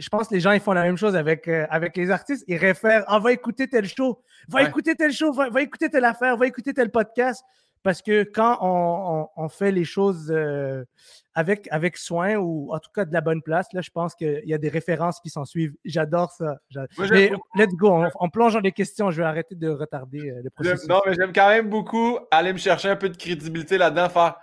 je 0.00 0.08
pense 0.08 0.28
que 0.28 0.34
les 0.34 0.40
gens, 0.40 0.52
ils 0.52 0.60
font 0.60 0.72
la 0.72 0.84
même 0.84 0.96
chose 0.96 1.16
avec, 1.16 1.48
euh, 1.48 1.66
avec 1.68 1.96
les 1.96 2.12
artistes. 2.12 2.44
Ils 2.46 2.58
réfèrent, 2.58 3.02
ah, 3.08 3.18
va 3.18 3.32
écouter 3.32 3.66
tel 3.66 3.88
show, 3.88 4.22
va 4.46 4.62
écouter 4.62 4.94
tel 4.94 5.10
show, 5.10 5.32
va, 5.32 5.50
va 5.50 5.62
écouter 5.62 5.90
telle 5.90 6.04
affaire, 6.04 6.36
va 6.36 6.46
écouter 6.46 6.72
tel 6.72 6.92
podcast. 6.92 7.42
Parce 7.82 8.02
que 8.02 8.22
quand 8.22 8.58
on, 8.60 9.48
fait 9.48 9.72
les 9.72 9.84
choses 9.84 10.30
euh, 10.30 10.84
avec, 11.34 11.66
avec 11.72 11.96
soin 11.96 12.36
ou 12.36 12.72
en 12.72 12.78
tout 12.78 12.90
cas 12.94 13.04
de 13.04 13.12
la 13.12 13.20
bonne 13.20 13.42
place, 13.42 13.66
là, 13.72 13.80
je 13.80 13.90
pense 13.90 14.14
qu'il 14.14 14.44
y 14.44 14.54
a 14.54 14.58
des 14.58 14.68
références 14.68 15.18
qui 15.18 15.30
s'en 15.30 15.44
suivent. 15.44 15.74
J'adore 15.84 16.30
ça. 16.30 16.56
mais 17.10 17.32
let's 17.56 17.74
go, 17.74 18.04
on, 18.20 18.30
plonge 18.30 18.54
dans 18.54 18.60
les 18.60 18.70
questions. 18.70 19.10
Je 19.10 19.22
vais 19.22 19.26
arrêter 19.26 19.56
de 19.56 19.68
retarder 19.70 20.30
euh, 20.30 20.40
le 20.44 20.50
processus. 20.50 20.88
Non, 20.88 21.00
mais 21.04 21.14
j'aime 21.14 21.32
quand 21.32 21.48
même 21.48 21.68
beaucoup 21.68 22.20
aller 22.30 22.52
me 22.52 22.58
chercher 22.58 22.90
un 22.90 22.96
peu 22.96 23.08
de 23.08 23.16
crédibilité 23.16 23.76
là-dedans, 23.76 24.08
faire 24.08 24.36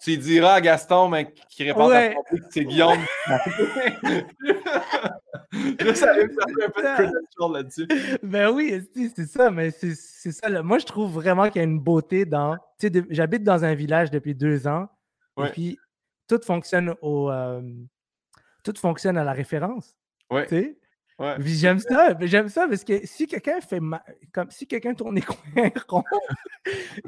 tu 0.00 0.16
diras 0.16 0.54
à 0.54 0.60
Gaston, 0.60 1.08
mais 1.08 1.32
qui 1.48 1.64
répond 1.64 1.90
à 1.90 2.10
ton 2.10 2.22
que 2.22 2.36
c'est 2.50 2.64
Guillaume. 2.64 2.98
Juste 5.80 6.02
aller 6.04 6.26
me 6.26 6.32
chercher 6.32 6.64
un 6.64 6.70
peu 6.70 6.82
de 6.82 6.94
credential 6.94 7.52
là-dessus. 7.52 7.88
Ben 8.22 8.50
oui, 8.50 8.86
c'est 8.94 9.26
ça, 9.26 9.50
mais 9.50 9.70
c'est 9.70 9.94
ça. 9.94 10.62
Moi, 10.62 10.78
je 10.78 10.86
trouve 10.86 11.12
vraiment 11.12 11.48
qu'il 11.48 11.56
y 11.56 11.60
a 11.60 11.64
une 11.64 11.80
beauté 11.80 12.24
dans. 12.24 12.56
Tu 12.78 12.88
sais, 12.88 13.04
j'habite 13.10 13.42
dans 13.42 13.64
un 13.64 13.74
village 13.74 14.10
depuis 14.10 14.34
deux 14.34 14.68
ans. 14.68 14.88
Et 15.38 15.48
puis, 15.50 15.78
tout 16.28 16.40
fonctionne 16.44 16.94
au. 17.00 17.30
Euh, 17.30 17.60
tout 18.62 18.74
fonctionne 18.76 19.16
à 19.16 19.24
la 19.24 19.32
référence. 19.32 19.96
Oui. 20.30 20.42
Tu 20.42 20.48
sais? 20.48 20.78
Ouais. 21.18 21.34
J'aime 21.40 21.80
ça, 21.80 22.16
j'aime 22.20 22.48
ça 22.48 22.68
parce 22.68 22.84
que 22.84 23.04
si 23.04 23.26
quelqu'un 23.26 23.60
fait 23.60 23.80
comme 24.32 24.50
si 24.52 24.68
quelqu'un 24.68 24.94
tourne 24.94 25.16
les 25.16 25.22
coins 25.52 25.70
ronds, 25.88 26.04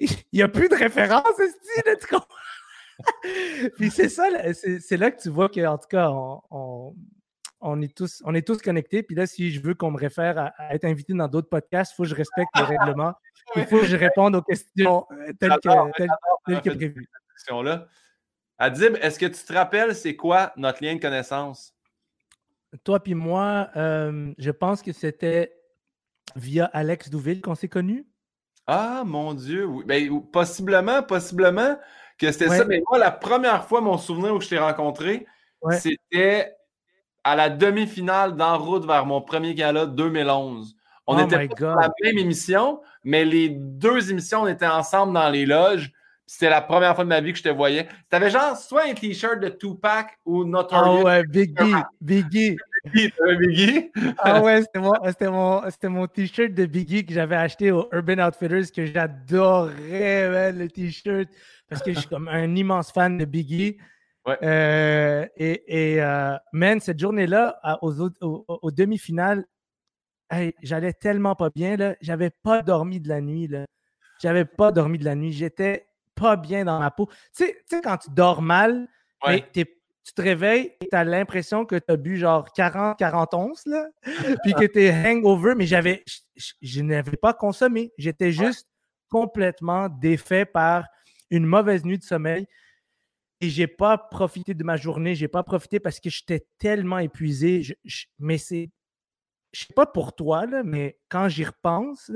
il 0.00 0.08
n'y 0.32 0.42
a 0.42 0.48
plus 0.48 0.68
de 0.68 0.74
référence, 0.74 1.30
style, 1.34 1.96
tu 2.00 2.06
comprends? 2.08 2.26
Puis 3.76 3.90
c'est 3.90 4.08
ça, 4.08 4.24
c'est 4.52 4.96
là 4.96 5.10
que 5.10 5.20
tu 5.20 5.28
vois 5.28 5.48
qu'en 5.48 5.78
tout 5.78 5.88
cas, 5.88 6.10
on, 7.60 7.82
est 7.82 7.94
tous, 7.94 8.22
on 8.24 8.34
est 8.34 8.46
tous 8.46 8.60
connectés. 8.62 9.02
Puis 9.02 9.16
là, 9.16 9.26
si 9.26 9.50
je 9.50 9.60
veux 9.60 9.74
qu'on 9.74 9.90
me 9.90 9.98
réfère 9.98 10.52
à, 10.58 10.74
être 10.74 10.84
invité 10.84 11.12
dans 11.14 11.28
d'autres 11.28 11.48
podcasts, 11.48 11.92
il 11.92 11.96
faut 11.96 12.02
que 12.04 12.08
je 12.08 12.14
respecte 12.14 12.50
les 12.56 12.62
règlements. 12.76 13.14
Il 13.56 13.66
faut 13.66 13.80
que 13.80 13.86
je 13.86 13.96
réponde 13.96 14.36
aux 14.36 14.42
questions 14.42 15.06
euh, 15.12 15.32
telles 15.38 15.56
que, 15.62 16.70
prévues. 16.70 17.08
là 17.64 17.86
Adib, 18.58 18.96
est-ce 19.00 19.18
que 19.18 19.26
tu 19.26 19.44
te 19.44 19.52
rappelles 19.52 19.94
c'est 19.94 20.16
quoi 20.16 20.52
notre 20.56 20.84
lien 20.84 20.94
de 20.94 21.00
connaissance? 21.00 21.74
Toi 22.84 23.00
puis 23.00 23.14
moi, 23.14 23.70
euh, 23.76 24.32
je 24.38 24.50
pense 24.50 24.82
que 24.82 24.92
c'était 24.92 25.56
via 26.36 26.66
Alex 26.66 27.10
Douville 27.10 27.40
qu'on 27.40 27.54
s'est 27.54 27.68
connus. 27.68 28.06
Ah, 28.66 29.02
mon 29.04 29.34
Dieu, 29.34 29.64
oui. 29.64 29.84
Ben, 29.84 30.22
possiblement, 30.30 31.02
possiblement 31.02 31.76
que 32.20 32.30
c'était 32.32 32.48
ça. 32.48 32.64
Mais 32.64 32.82
moi, 32.88 32.98
la 32.98 33.10
première 33.10 33.64
fois, 33.64 33.80
mon 33.80 33.98
souvenir 33.98 34.34
où 34.34 34.40
je 34.40 34.48
t'ai 34.48 34.58
rencontré, 34.58 35.26
c'était 35.72 36.54
à 37.24 37.36
la 37.36 37.50
demi-finale 37.50 38.36
d'En 38.36 38.58
route 38.58 38.86
vers 38.86 39.06
mon 39.06 39.20
premier 39.20 39.54
gala 39.54 39.86
2011. 39.86 40.76
On 41.06 41.16
oh 41.16 41.24
était 41.24 41.48
pas 41.48 41.74
la 41.74 41.90
même 42.04 42.18
émission, 42.18 42.80
mais 43.02 43.24
les 43.24 43.48
deux 43.48 44.10
émissions, 44.10 44.42
on 44.42 44.46
était 44.46 44.66
ensemble 44.66 45.14
dans 45.14 45.28
les 45.28 45.44
loges. 45.44 45.92
C'était 46.24 46.50
la 46.50 46.60
première 46.60 46.94
fois 46.94 47.02
de 47.02 47.08
ma 47.08 47.20
vie 47.20 47.32
que 47.32 47.38
je 47.38 47.42
te 47.42 47.48
voyais. 47.48 47.88
Tu 48.08 48.16
avais 48.16 48.30
genre 48.30 48.56
soit 48.56 48.84
un 48.86 48.94
t-shirt 48.94 49.40
de 49.40 49.48
Tupac 49.48 50.16
ou 50.24 50.44
Notorious. 50.44 51.00
Oh 51.00 51.06
ouais, 51.06 51.24
Biggie, 51.24 51.74
Biggie. 52.00 52.56
Biggie? 52.84 53.90
ah 54.18 54.40
ouais, 54.40 54.62
c'était 54.62 55.28
mon, 55.28 55.62
mon, 55.90 56.06
t-shirt 56.06 56.54
de 56.54 56.66
Biggie 56.66 57.04
que 57.04 57.12
j'avais 57.12 57.34
acheté 57.34 57.72
au 57.72 57.88
Urban 57.92 58.24
Outfitters 58.24 58.70
que 58.70 58.86
j'adorais, 58.86 60.52
le 60.52 60.68
t-shirt, 60.68 61.28
parce 61.70 61.82
que 61.82 61.92
je 61.92 62.00
suis 62.00 62.08
comme 62.08 62.28
un 62.28 62.54
immense 62.54 62.92
fan 62.92 63.16
de 63.16 63.24
Biggie. 63.24 63.78
Ouais. 64.26 64.36
Euh, 64.42 65.26
et, 65.36 65.94
et 65.94 66.02
euh, 66.02 66.36
man, 66.52 66.80
cette 66.80 66.98
journée-là, 66.98 67.60
aux, 67.80 68.70
demi-finales, 68.70 69.46
j'allais 70.62 70.92
tellement 70.92 71.34
pas 71.34 71.50
bien. 71.50 71.76
Là. 71.76 71.94
J'avais 72.00 72.30
pas 72.30 72.62
dormi 72.62 73.00
de 73.00 73.08
la 73.08 73.20
nuit. 73.20 73.46
Là. 73.46 73.64
J'avais 74.20 74.44
pas 74.44 74.72
dormi 74.72 74.98
de 74.98 75.04
la 75.04 75.14
nuit. 75.14 75.32
J'étais 75.32 75.86
pas 76.14 76.36
bien 76.36 76.64
dans 76.64 76.78
ma 76.78 76.90
peau. 76.90 77.08
Tu 77.34 77.44
sais, 77.44 77.80
quand 77.82 77.96
tu 77.96 78.10
dors 78.10 78.42
mal, 78.42 78.88
tu 80.04 80.14
te 80.14 80.22
réveilles 80.22 80.72
et 80.80 80.88
tu 80.88 80.96
as 80.96 81.04
l'impression 81.04 81.64
que 81.64 81.76
tu 81.76 81.84
as 81.88 81.96
bu 81.96 82.16
genre 82.16 82.52
40, 82.52 82.98
40 82.98 83.34
onces, 83.34 83.66
là, 83.66 83.86
puis 84.42 84.54
que 84.54 84.64
tu 84.64 84.82
es 84.82 84.92
hangover, 84.92 85.54
mais 85.54 85.66
j'avais, 85.66 86.04
je, 86.60 86.82
n'avais 86.82 87.16
pas 87.16 87.32
consommé. 87.32 87.92
J'étais 87.96 88.32
juste 88.32 88.68
complètement 89.08 89.88
défait 89.88 90.44
par 90.44 90.84
une 91.30 91.46
mauvaise 91.46 91.84
nuit 91.84 91.98
de 91.98 92.02
sommeil. 92.02 92.46
Et 93.40 93.48
j'ai 93.48 93.66
pas 93.66 93.96
profité 93.96 94.52
de 94.52 94.64
ma 94.64 94.76
journée, 94.76 95.14
j'ai 95.14 95.28
pas 95.28 95.42
profité 95.42 95.80
parce 95.80 95.98
que 95.98 96.10
j'étais 96.10 96.46
tellement 96.58 96.98
épuisé. 96.98 97.62
mais 98.18 98.36
c'est, 98.36 98.70
je 99.52 99.60
sais 99.60 99.74
pas 99.74 99.86
pour 99.86 100.14
toi, 100.14 100.44
là, 100.44 100.62
mais 100.62 100.98
quand 101.08 101.28
j'y 101.28 101.44
repense, 101.44 102.10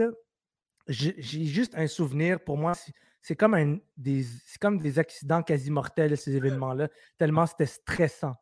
j'ai 0.87 1.14
juste 1.22 1.74
un 1.77 1.87
souvenir. 1.87 2.40
Pour 2.40 2.59
moi, 2.59 2.74
c'est 3.22 3.37
comme, 3.37 3.55
un, 3.55 3.79
des, 3.96 4.27
comme 4.61 4.79
des 4.79 4.98
accidents 4.98 5.42
quasi 5.42 5.70
mortels, 5.70 6.16
ces 6.18 6.37
événements-là, 6.37 6.88
tellement 7.16 7.46
c'était 7.46 7.66
stressant. 7.66 8.35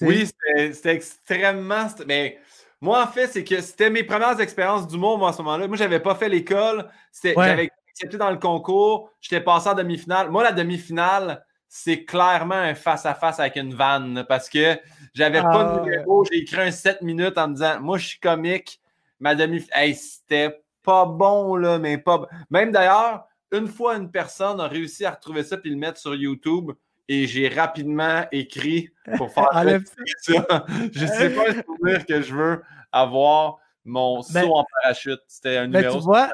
Oui, 0.00 0.26
c'était 0.72 0.94
extrêmement. 0.94 1.88
Mais 2.06 2.38
moi, 2.80 3.04
en 3.04 3.06
fait, 3.06 3.28
c'est 3.28 3.44
que 3.44 3.60
c'était 3.60 3.90
mes 3.90 4.02
premières 4.02 4.40
expériences 4.40 4.88
d'humour, 4.88 5.18
moi, 5.18 5.30
à 5.30 5.32
ce 5.32 5.38
moment-là. 5.42 5.68
Moi, 5.68 5.76
j'avais 5.76 6.00
pas 6.00 6.14
fait 6.14 6.28
l'école. 6.28 6.90
J'avais 7.22 7.70
accepté 7.94 8.18
dans 8.18 8.30
le 8.30 8.38
concours. 8.38 9.10
J'étais 9.20 9.42
passé 9.42 9.68
en 9.68 9.74
demi-finale. 9.74 10.30
Moi, 10.30 10.42
la 10.42 10.52
demi-finale, 10.52 11.44
c'est 11.68 12.04
clairement 12.04 12.54
un 12.54 12.74
face-à-face 12.74 13.40
avec 13.40 13.56
une 13.56 13.74
vanne 13.74 14.24
parce 14.28 14.48
que 14.48 14.78
j'avais 15.14 15.40
pas 15.40 15.64
de 15.64 15.78
ah, 15.78 15.82
numéro. 15.82 16.24
J'ai 16.24 16.38
écrit 16.38 16.60
un 16.60 16.70
7 16.70 17.02
minutes 17.02 17.38
en 17.38 17.48
me 17.48 17.54
disant 17.54 17.80
Moi, 17.80 17.98
je 17.98 18.06
suis 18.06 18.20
comique. 18.20 18.80
Ma 19.20 19.34
demi-finale, 19.34 19.94
c'était 19.94 20.60
pas 20.82 21.06
bon, 21.06 21.56
là, 21.56 21.78
mais 21.78 21.98
pas. 21.98 22.28
Même 22.50 22.72
d'ailleurs, 22.72 23.26
une 23.52 23.68
fois, 23.68 23.96
une 23.96 24.10
personne 24.10 24.60
a 24.60 24.66
réussi 24.66 25.04
à 25.04 25.12
retrouver 25.12 25.44
ça 25.44 25.56
et 25.64 25.68
le 25.68 25.76
mettre 25.76 25.98
sur 25.98 26.14
YouTube 26.14 26.72
et 27.08 27.26
j'ai 27.26 27.48
rapidement 27.48 28.24
écrit 28.32 28.90
pour 29.16 29.30
faire 29.32 29.48
ça. 29.52 30.66
Je 30.92 31.06
sais 31.06 31.30
pas 31.30 31.48
le 31.48 31.62
souvenir 31.62 32.06
que 32.06 32.22
je 32.22 32.34
veux 32.34 32.62
avoir 32.92 33.58
mon 33.84 34.20
ben, 34.32 34.44
saut 34.44 34.54
en 34.54 34.64
parachute. 34.80 35.20
C'était 35.28 35.58
un 35.58 35.68
ben, 35.68 35.80
numéro. 35.80 35.98
Tu 35.98 36.04
vois, 36.04 36.30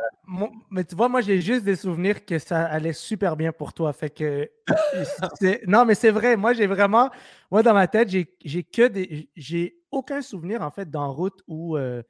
mais 0.71 0.85
tu 0.85 0.95
vois, 0.95 1.09
moi, 1.09 1.21
j'ai 1.21 1.41
juste 1.41 1.65
des 1.65 1.77
souvenirs 1.77 2.25
que 2.25 2.39
ça 2.39 2.65
allait 2.65 2.93
super 2.93 3.37
bien 3.37 3.53
pour 3.53 3.73
toi. 3.73 3.93
Fait 3.93 4.11
que. 4.11 4.49
non, 5.67 5.85
mais 5.85 5.95
c'est 5.95 6.11
vrai. 6.11 6.37
Moi, 6.37 6.53
j'ai 6.53 6.67
vraiment. 6.67 7.11
Moi, 7.51 7.63
dans 7.63 7.75
ma 7.75 7.89
tête, 7.89 8.09
j'ai 8.09 8.63
que 8.65 8.87
des. 8.87 9.29
J'ai 9.35 9.79
aucun 9.91 10.23
souvenir, 10.23 10.63
en 10.63 10.71
fait, 10.71 10.91
dans 10.91 11.13
route 11.13 11.43
où 11.49 11.77
euh, 11.77 12.03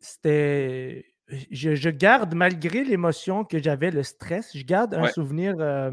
c'était. 0.00 1.04
Je, 1.50 1.90
garde, 1.90 2.34
malgré 2.34 2.84
l'émotion 2.84 3.44
que 3.44 3.62
j'avais, 3.62 3.90
le 3.90 4.02
stress, 4.02 4.56
je 4.56 4.64
garde 4.64 4.94
un 4.94 5.08
souvenir 5.08 5.56
euh, 5.58 5.90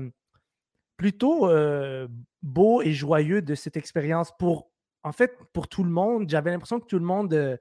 plutôt 0.96 1.50
euh, 1.50 2.08
beau 2.42 2.82
et 2.82 2.94
joyeux 2.94 3.42
de 3.42 3.54
cette 3.54 3.76
expérience 3.76 4.32
pour, 4.40 4.72
en 5.04 5.12
fait, 5.12 5.38
pour 5.52 5.68
tout 5.68 5.84
le 5.84 5.90
monde. 5.90 6.30
J'avais 6.30 6.52
l'impression 6.52 6.80
que 6.80 6.86
tout 6.86 7.00
le 7.00 7.06
monde 7.06 7.60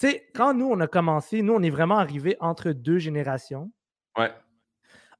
tu 0.00 0.08
sais, 0.08 0.26
quand 0.34 0.54
nous, 0.54 0.66
on 0.66 0.80
a 0.80 0.86
commencé, 0.86 1.42
nous, 1.42 1.52
on 1.52 1.62
est 1.62 1.70
vraiment 1.70 1.98
arrivé 1.98 2.36
entre 2.40 2.72
deux 2.72 2.98
générations. 2.98 3.70
Ouais. 4.16 4.32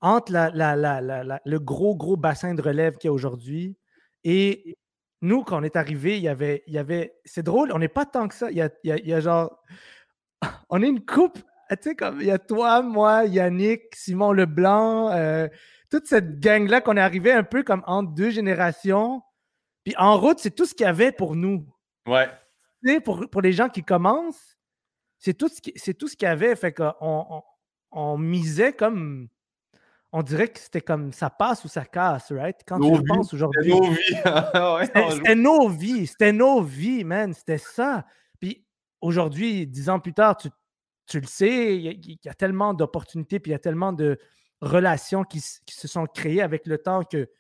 Entre 0.01 0.33
le 0.33 1.59
gros, 1.59 1.95
gros 1.95 2.17
bassin 2.17 2.55
de 2.55 2.63
relève 2.63 2.97
qu'il 2.97 3.09
y 3.09 3.11
a 3.11 3.13
aujourd'hui 3.13 3.77
et 4.25 4.79
nous, 5.23 5.45
quand 5.45 5.61
on 5.61 5.63
est 5.63 5.77
arrivé, 5.77 6.17
il 6.17 6.23
y 6.23 6.29
avait. 6.29 6.63
Il 6.67 6.75
y 6.75 6.79
avait 6.79 7.15
c'est 7.25 7.43
drôle, 7.43 7.73
on 7.73 7.79
n'est 7.79 7.89
pas 7.89 8.07
tant 8.07 8.29
que 8.29 8.35
ça. 8.35 8.51
Il 8.51 8.57
y 8.57 8.63
a, 8.63 8.71
il 8.85 9.07
y 9.07 9.13
a, 9.13 9.21
genre. 9.21 9.63
On 10.71 10.83
est 10.83 10.89
une 10.89 11.05
coupe. 11.05 11.39
Tu 11.71 11.77
sais, 11.83 11.95
comme 11.95 12.21
il 12.21 12.27
y 12.27 12.31
a 12.31 12.39
toi, 12.39 12.83
moi, 12.83 13.27
Yannick, 13.27 13.95
Simon 13.95 14.33
Leblanc, 14.33 15.11
euh, 15.11 15.47
toute 15.91 16.07
cette 16.07 16.41
gang-là 16.41 16.81
qu'on 16.81 16.97
est 16.97 17.01
arrivé 17.01 17.33
un 17.33 17.45
peu 17.45 17.63
comme 17.63 17.83
entre 17.87 18.13
deux 18.13 18.31
générations. 18.31 19.23
Puis 19.85 19.95
en 19.97 20.19
route, 20.19 20.39
c'est 20.39 20.51
tout 20.51 20.67
ce 20.67 20.75
qu'il 20.75 20.85
y 20.85 20.89
avait 20.89 21.13
pour 21.13 21.37
nous. 21.37 21.67
Ouais. 22.07 22.29
Tu 22.83 22.95
sais, 22.95 23.01
pour, 23.01 23.29
pour 23.31 23.43
les 23.43 23.53
gens 23.53 23.69
qui 23.69 23.85
commencent, 23.85 24.50
c'est 25.21 25.35
tout 25.35 25.49
ce 25.49 25.61
c'est 25.77 25.95
tout 25.95 26.09
ce 26.09 26.17
qu'il 26.17 26.27
y 26.27 26.31
avait. 26.31 26.57
Fait 26.57 26.73
qu'on 26.73 27.43
on, 27.93 28.19
misait 28.19 28.73
comme. 28.73 29.29
On 30.13 30.23
dirait 30.23 30.49
que 30.49 30.59
c'était 30.59 30.81
comme 30.81 31.13
ça 31.13 31.31
passe 31.31 31.65
ou 31.65 31.69
ça 31.69 31.85
casse, 31.85 32.33
right? 32.33 32.57
Quand 32.67 32.81
tu 32.81 33.05
penses 33.05 33.33
aujourd'hui. 33.33 33.73
C'était 33.73 33.79
nos 33.79 33.93
vies. 33.93 34.87
c'était 35.15 35.35
nos 35.37 35.69
vies. 35.69 36.07
C'était 36.07 36.33
nos 36.33 36.63
vies, 36.63 37.05
man. 37.05 37.33
C'était 37.33 37.59
ça. 37.59 38.07
Puis 38.41 38.65
aujourd'hui, 39.01 39.67
dix 39.69 39.89
ans 39.89 40.01
plus 40.01 40.15
tard, 40.15 40.37
tu, 40.37 40.49
tu 41.07 41.21
le 41.21 41.27
sais, 41.27 41.77
il 41.77 42.19
y, 42.25 42.29
a 42.29 42.35
tellement 42.35 42.75
d'opportunités, 42.75 43.39
puis 43.39 43.51
il 43.51 43.53
y 43.53 43.57
a 43.57 43.61
tellement 43.61 43.93
de 43.93 44.19
relations 44.63 45.23
qui, 45.23 45.41
se 45.41 45.89
sont 45.89 46.07
créées 46.07 46.43
avec 46.43 46.67
le 46.67 46.79
temps 46.79 47.05
que 47.05 47.31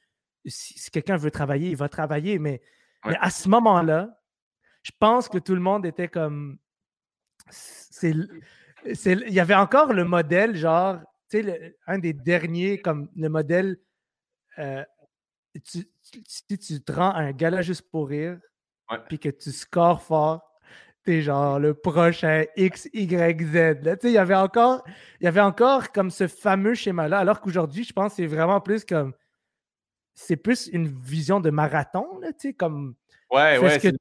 si, 0.44 0.90
quelqu'un 0.90 1.16
veut 1.16 1.30
travailler, 1.30 1.70
il 1.70 1.76
va 1.76 1.88
travailler. 1.88 2.38
Mais, 2.38 2.60
mais 3.04 3.16
à 3.20 3.30
ce 3.30 3.48
moment-là, 3.48 4.20
je 4.82 4.92
pense 4.98 5.28
que 5.28 5.38
tout 5.38 5.54
le 5.54 5.60
monde 5.60 5.86
était 5.86 6.08
comme 6.08 6.58
c'est, 7.48 8.14
il 9.04 9.32
y 9.32 9.40
avait 9.40 9.54
encore 9.54 9.92
le 9.92 10.04
modèle, 10.04 10.56
genre, 10.56 10.98
tu 11.30 11.42
sais, 11.42 11.76
un 11.86 11.98
des 11.98 12.12
derniers, 12.12 12.80
comme 12.80 13.08
le 13.16 13.28
modèle, 13.28 13.78
euh, 14.58 14.84
si 15.64 15.86
tu 16.46 16.82
te 16.82 16.92
rends 16.92 17.14
un 17.14 17.32
gala 17.32 17.62
juste 17.62 17.90
pour 17.90 18.08
rire, 18.08 18.38
puis 19.08 19.18
que 19.18 19.28
tu 19.28 19.52
scores 19.52 20.02
fort, 20.02 20.42
t'es 21.04 21.22
genre 21.22 21.58
le 21.58 21.74
prochain 21.74 22.44
X, 22.56 22.88
Y, 22.92 23.42
Z. 23.42 23.84
Là. 23.84 23.96
Il 24.02 24.10
y 24.10 24.18
avait 24.18 24.34
encore, 24.34 24.84
il 25.20 25.24
y 25.24 25.28
avait 25.28 25.40
encore 25.40 25.92
comme 25.92 26.10
ce 26.10 26.26
fameux 26.26 26.74
schéma-là, 26.74 27.18
alors 27.18 27.40
qu'aujourd'hui, 27.40 27.84
je 27.84 27.92
pense 27.92 28.12
que 28.12 28.16
c'est 28.16 28.26
vraiment 28.26 28.60
plus 28.60 28.84
comme, 28.84 29.14
c'est 30.14 30.36
plus 30.36 30.68
une 30.72 30.88
vision 30.88 31.40
de 31.40 31.50
marathon, 31.50 32.18
là, 32.20 32.28
comme 32.58 32.94
Ouais, 33.30 33.58
ouais. 33.58 33.78
Ce 33.78 33.88
que 33.88 33.96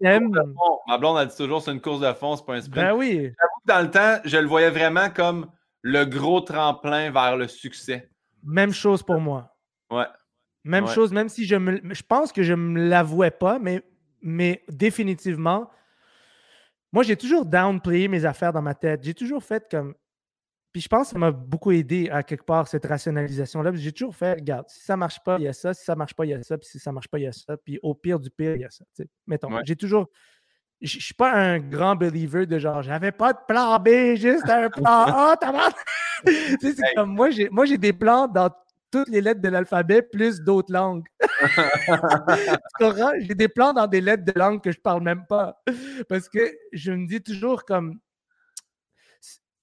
Ma 0.88 0.98
blonde 0.98 1.18
a 1.18 1.26
dit 1.26 1.36
toujours 1.36 1.62
c'est 1.62 1.72
une 1.72 1.82
course 1.82 2.02
de 2.02 2.12
fond, 2.14 2.36
c'est 2.36 2.46
pas 2.46 2.56
un 2.56 2.62
sprint. 2.62 2.76
Ben 2.76 2.96
oui. 2.96 3.16
J'avoue 3.16 3.60
que 3.62 3.68
dans 3.68 3.82
le 3.82 3.92
temps, 3.92 4.22
je 4.26 4.38
le 4.38 4.48
voyais 4.48 4.72
vraiment 4.72 5.10
comme 5.10 5.52
le 5.82 6.06
gros 6.06 6.42
tremplin 6.42 7.12
vers 7.12 7.38
le 7.38 7.48
succès. 7.48 8.10
Même 8.44 8.74
chose 8.74 9.04
pour 9.04 9.20
moi. 9.20 9.56
Ouais. 9.92 10.08
Même 10.64 10.88
chose, 10.88 11.12
même 11.12 11.30
si 11.30 11.46
je 11.46 11.56
me. 11.56 11.80
Je 11.94 12.04
pense 12.04 12.32
que 12.32 12.44
je 12.44 12.54
me 12.54 12.90
l'avouais 12.90 13.32
pas, 13.32 13.60
mais, 13.60 13.84
mais 14.22 14.64
définitivement, 14.68 15.70
moi, 16.92 17.04
j'ai 17.04 17.16
toujours 17.16 17.46
downplayé 17.46 18.08
mes 18.08 18.26
affaires 18.26 18.52
dans 18.52 18.62
ma 18.62 18.74
tête. 18.74 19.04
J'ai 19.04 19.14
toujours 19.14 19.44
fait 19.44 19.68
comme 19.70 19.94
puis 20.72 20.82
je 20.82 20.88
pense 20.88 21.08
que 21.08 21.14
ça 21.14 21.20
m'a 21.20 21.32
beaucoup 21.32 21.72
aidé 21.72 22.10
à 22.12 22.22
quelque 22.22 22.44
part, 22.44 22.68
cette 22.68 22.86
rationalisation-là. 22.86 23.72
J'ai 23.74 23.92
toujours 23.92 24.16
fait, 24.16 24.34
regarde, 24.34 24.68
si 24.70 24.82
ça 24.82 24.94
ne 24.94 25.00
marche 25.00 25.20
pas, 25.24 25.38
il 25.40 25.44
y 25.44 25.48
a 25.48 25.54
ça. 25.54 25.74
Si 25.74 25.84
ça 25.84 25.94
ne 25.94 25.98
marche 25.98 26.14
pas, 26.14 26.26
il 26.26 26.30
y 26.30 26.34
a 26.34 26.44
ça. 26.44 26.58
Puis 26.58 26.70
si 26.70 26.80
ça 26.80 26.92
ne 26.92 26.96
marche 26.96 27.08
pas, 27.08 27.18
il 27.18 27.24
y 27.24 27.28
a 27.28 27.32
ça. 27.32 27.58
Puis 27.58 27.80
au 27.82 27.96
pire 27.96 28.20
du 28.20 28.30
pire, 28.30 28.56
il 28.56 28.62
y 28.62 28.66
a 28.66 28.70
ça. 28.70 28.86
Mettons, 29.26 29.50
j'ai 29.66 29.76
toujours. 29.76 30.08
Je 30.82 30.98
ne 30.98 31.02
suis 31.02 31.14
pas 31.14 31.34
un 31.34 31.60
grand 31.60 31.96
believer 31.96 32.46
de 32.46 32.58
genre, 32.58 32.84
j'avais 32.84 33.12
pas 33.12 33.34
de 33.34 33.40
plan 33.48 33.80
B, 33.80 34.16
juste 34.16 34.50
un 34.50 34.70
plan 34.70 35.06
A. 35.08 35.36
c'est 36.62 36.96
comme 36.96 37.14
moi, 37.14 37.32
j'ai, 37.32 37.50
moi, 37.50 37.66
j'ai 37.66 37.78
des 37.78 37.92
plans 37.92 38.28
dans 38.28 38.50
toutes 38.92 39.10
les 39.10 39.22
lettres 39.22 39.42
de 39.42 39.50
l'alphabet 39.50 40.02
plus 40.02 40.42
d'autres 40.42 40.72
langues. 40.72 41.06
j'ai 43.20 43.36
des 43.36 43.50
plans 43.50 43.74
dans 43.74 43.88
des 43.88 44.02
lettres 44.02 44.24
de 44.24 44.40
langue 44.40 44.62
que 44.62 44.72
je 44.72 44.80
parle 44.80 45.04
même 45.04 45.26
pas. 45.28 45.62
Parce 46.08 46.30
que 46.30 46.40
je 46.72 46.92
me 46.92 47.08
dis 47.08 47.22
toujours 47.22 47.66
comme 47.66 48.00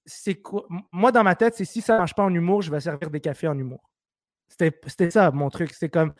c'est 0.07 0.35
quoi? 0.35 0.65
Moi, 0.91 1.11
dans 1.11 1.23
ma 1.23 1.35
tête, 1.35 1.55
c'est 1.55 1.65
si 1.65 1.81
ça 1.81 1.93
ne 1.93 1.97
marche 1.99 2.15
pas 2.15 2.23
en 2.23 2.33
humour, 2.33 2.61
je 2.61 2.71
vais 2.71 2.79
servir 2.79 3.11
des 3.11 3.19
cafés 3.19 3.47
en 3.47 3.57
humour. 3.57 3.91
C'était 4.47 5.11
ça 5.11 5.29
mon 5.31 5.49
truc. 5.49 5.73
C'est 5.73 5.89
comme 5.89 6.13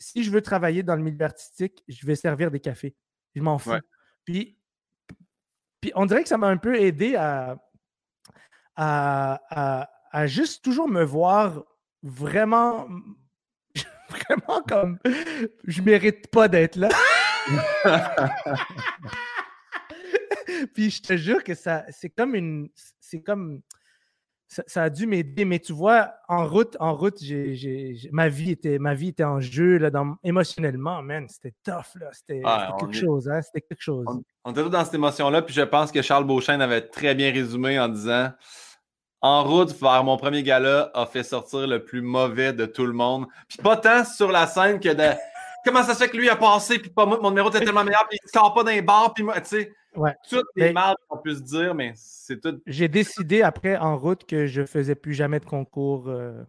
si 0.00 0.22
je 0.22 0.30
veux 0.30 0.42
travailler 0.42 0.82
dans 0.82 0.96
le 0.96 1.02
milieu 1.02 1.24
artistique, 1.24 1.82
je 1.88 2.06
vais 2.06 2.14
servir 2.14 2.50
des 2.50 2.60
cafés. 2.60 2.94
Je 3.34 3.42
m'en 3.42 3.58
fous. 3.58 3.72
Puis, 4.24 4.58
puis 5.80 5.92
on 5.94 6.06
dirait 6.06 6.22
que 6.22 6.28
ça 6.28 6.38
m'a 6.38 6.48
un 6.48 6.58
peu 6.58 6.78
aidé 6.78 7.16
à, 7.16 7.56
à, 8.76 9.88
à, 10.10 10.26
juste 10.26 10.62
toujours 10.62 10.88
me 10.88 11.02
voir 11.02 11.64
vraiment, 12.02 12.88
vraiment 14.08 14.62
comme 14.68 14.98
je 15.64 15.80
mérite 15.82 16.28
pas 16.28 16.48
d'être 16.48 16.76
là. 16.76 16.88
Puis 20.66 20.90
je 20.90 21.02
te 21.02 21.16
jure 21.16 21.44
que 21.44 21.54
ça, 21.54 21.84
c'est 21.90 22.10
comme 22.10 22.34
une. 22.34 22.68
C'est 23.00 23.20
comme. 23.20 23.60
ça, 24.48 24.82
a 24.82 24.90
dû 24.90 25.06
m'aider. 25.06 25.44
Mais 25.44 25.58
tu 25.58 25.72
vois, 25.72 26.12
en 26.28 26.46
route, 26.46 26.76
en 26.80 26.94
route, 26.94 27.20
ma, 28.12 28.28
vie 28.28 28.52
était, 28.52 28.78
ma 28.78 28.94
vie 28.94 29.08
était 29.08 29.24
en 29.24 29.40
jeu 29.40 29.78
là, 29.78 29.90
dans, 29.90 30.16
émotionnellement, 30.24 31.02
man. 31.02 31.28
C'était 31.28 31.54
tough. 31.64 32.00
Là. 32.00 32.10
C'était, 32.12 32.42
quelque 32.78 32.96
chose. 32.96 33.28
Hein, 33.28 33.42
c'était 33.42 33.60
quelque 33.62 33.82
chose. 33.82 34.06
On, 34.44 34.50
était 34.50 34.62
tous 34.62 34.70
dans 34.70 34.84
cette 34.84 34.94
émotion-là. 34.94 35.42
Puis 35.42 35.54
je 35.54 35.62
pense 35.62 35.92
que 35.92 36.02
Charles 36.02 36.24
Beauchesne 36.24 36.62
avait 36.62 36.82
très 36.82 37.14
bien 37.14 37.32
résumé 37.32 37.78
en 37.78 37.88
disant 37.88 38.30
En 39.20 39.44
route 39.44 39.72
vers 39.80 40.04
mon 40.04 40.16
premier 40.16 40.42
gala 40.42 40.90
a 40.94 41.06
fait 41.06 41.22
sortir 41.22 41.66
le 41.66 41.84
plus 41.84 42.02
mauvais 42.02 42.52
de 42.52 42.66
tout 42.66 42.86
le 42.86 42.92
monde. 42.92 43.26
Puis 43.48 43.58
pas 43.58 43.76
tant 43.76 44.04
sur 44.04 44.30
la 44.30 44.46
scène 44.46 44.80
que 44.80 44.88
de. 44.88 45.16
Comment 45.64 45.82
ça 45.82 45.94
se 45.94 45.98
fait 45.98 46.08
que 46.08 46.16
lui 46.16 46.28
a 46.28 46.36
passé, 46.36 46.78
puis 46.78 46.90
pas 46.90 47.04
moi, 47.04 47.18
mon 47.20 47.30
numéro 47.30 47.50
était 47.50 47.60
tellement 47.60 47.84
meilleur, 47.84 48.06
puis 48.08 48.18
il 48.22 48.26
ne 48.26 48.40
sort 48.40 48.54
pas 48.54 48.64
d'un 48.64 48.80
bar, 48.82 49.12
puis 49.12 49.22
moi, 49.22 49.40
tu 49.40 49.48
sais. 49.48 49.72
Ouais. 49.96 50.14
Toutes 50.28 50.46
les 50.54 50.72
mal 50.72 50.94
qu'on 51.08 51.18
puisse 51.18 51.42
dire, 51.42 51.74
mais 51.74 51.92
c'est 51.96 52.40
tout. 52.40 52.60
J'ai 52.66 52.88
décidé 52.88 53.42
après 53.42 53.76
en 53.76 53.96
route 53.96 54.24
que 54.24 54.46
je 54.46 54.64
faisais 54.64 54.94
plus 54.94 55.14
jamais 55.14 55.40
de 55.40 55.44
concours. 55.44 56.08
Euh, 56.08 56.44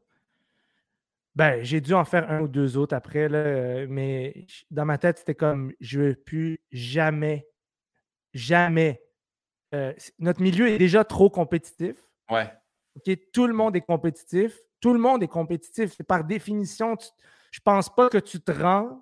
ben, 1.35 1.63
j'ai 1.63 1.81
dû 1.81 1.93
en 1.93 2.05
faire 2.05 2.29
un 2.29 2.41
ou 2.41 2.47
deux 2.47 2.77
autres 2.77 2.95
après, 2.95 3.29
là, 3.29 3.37
euh, 3.37 3.87
mais 3.89 4.45
dans 4.69 4.85
ma 4.85 4.97
tête, 4.97 5.19
c'était 5.19 5.35
comme 5.35 5.73
je 5.79 5.99
ne 5.99 6.07
veux 6.07 6.15
plus 6.15 6.59
jamais, 6.71 7.47
jamais. 8.33 9.01
Euh, 9.73 9.93
notre 10.19 10.41
milieu 10.41 10.67
est 10.67 10.77
déjà 10.77 11.03
trop 11.03 11.29
compétitif. 11.29 11.95
Ouais. 12.29 12.51
Tout 13.33 13.47
le 13.47 13.53
monde 13.53 13.75
est 13.75 13.81
compétitif. 13.81 14.59
Tout 14.81 14.93
le 14.93 14.99
monde 14.99 15.23
est 15.23 15.27
compétitif. 15.27 16.01
Par 16.03 16.25
définition, 16.25 16.97
je 17.51 17.59
pense 17.61 17.93
pas 17.93 18.09
que 18.09 18.17
tu 18.17 18.41
te 18.41 18.51
rends 18.51 19.01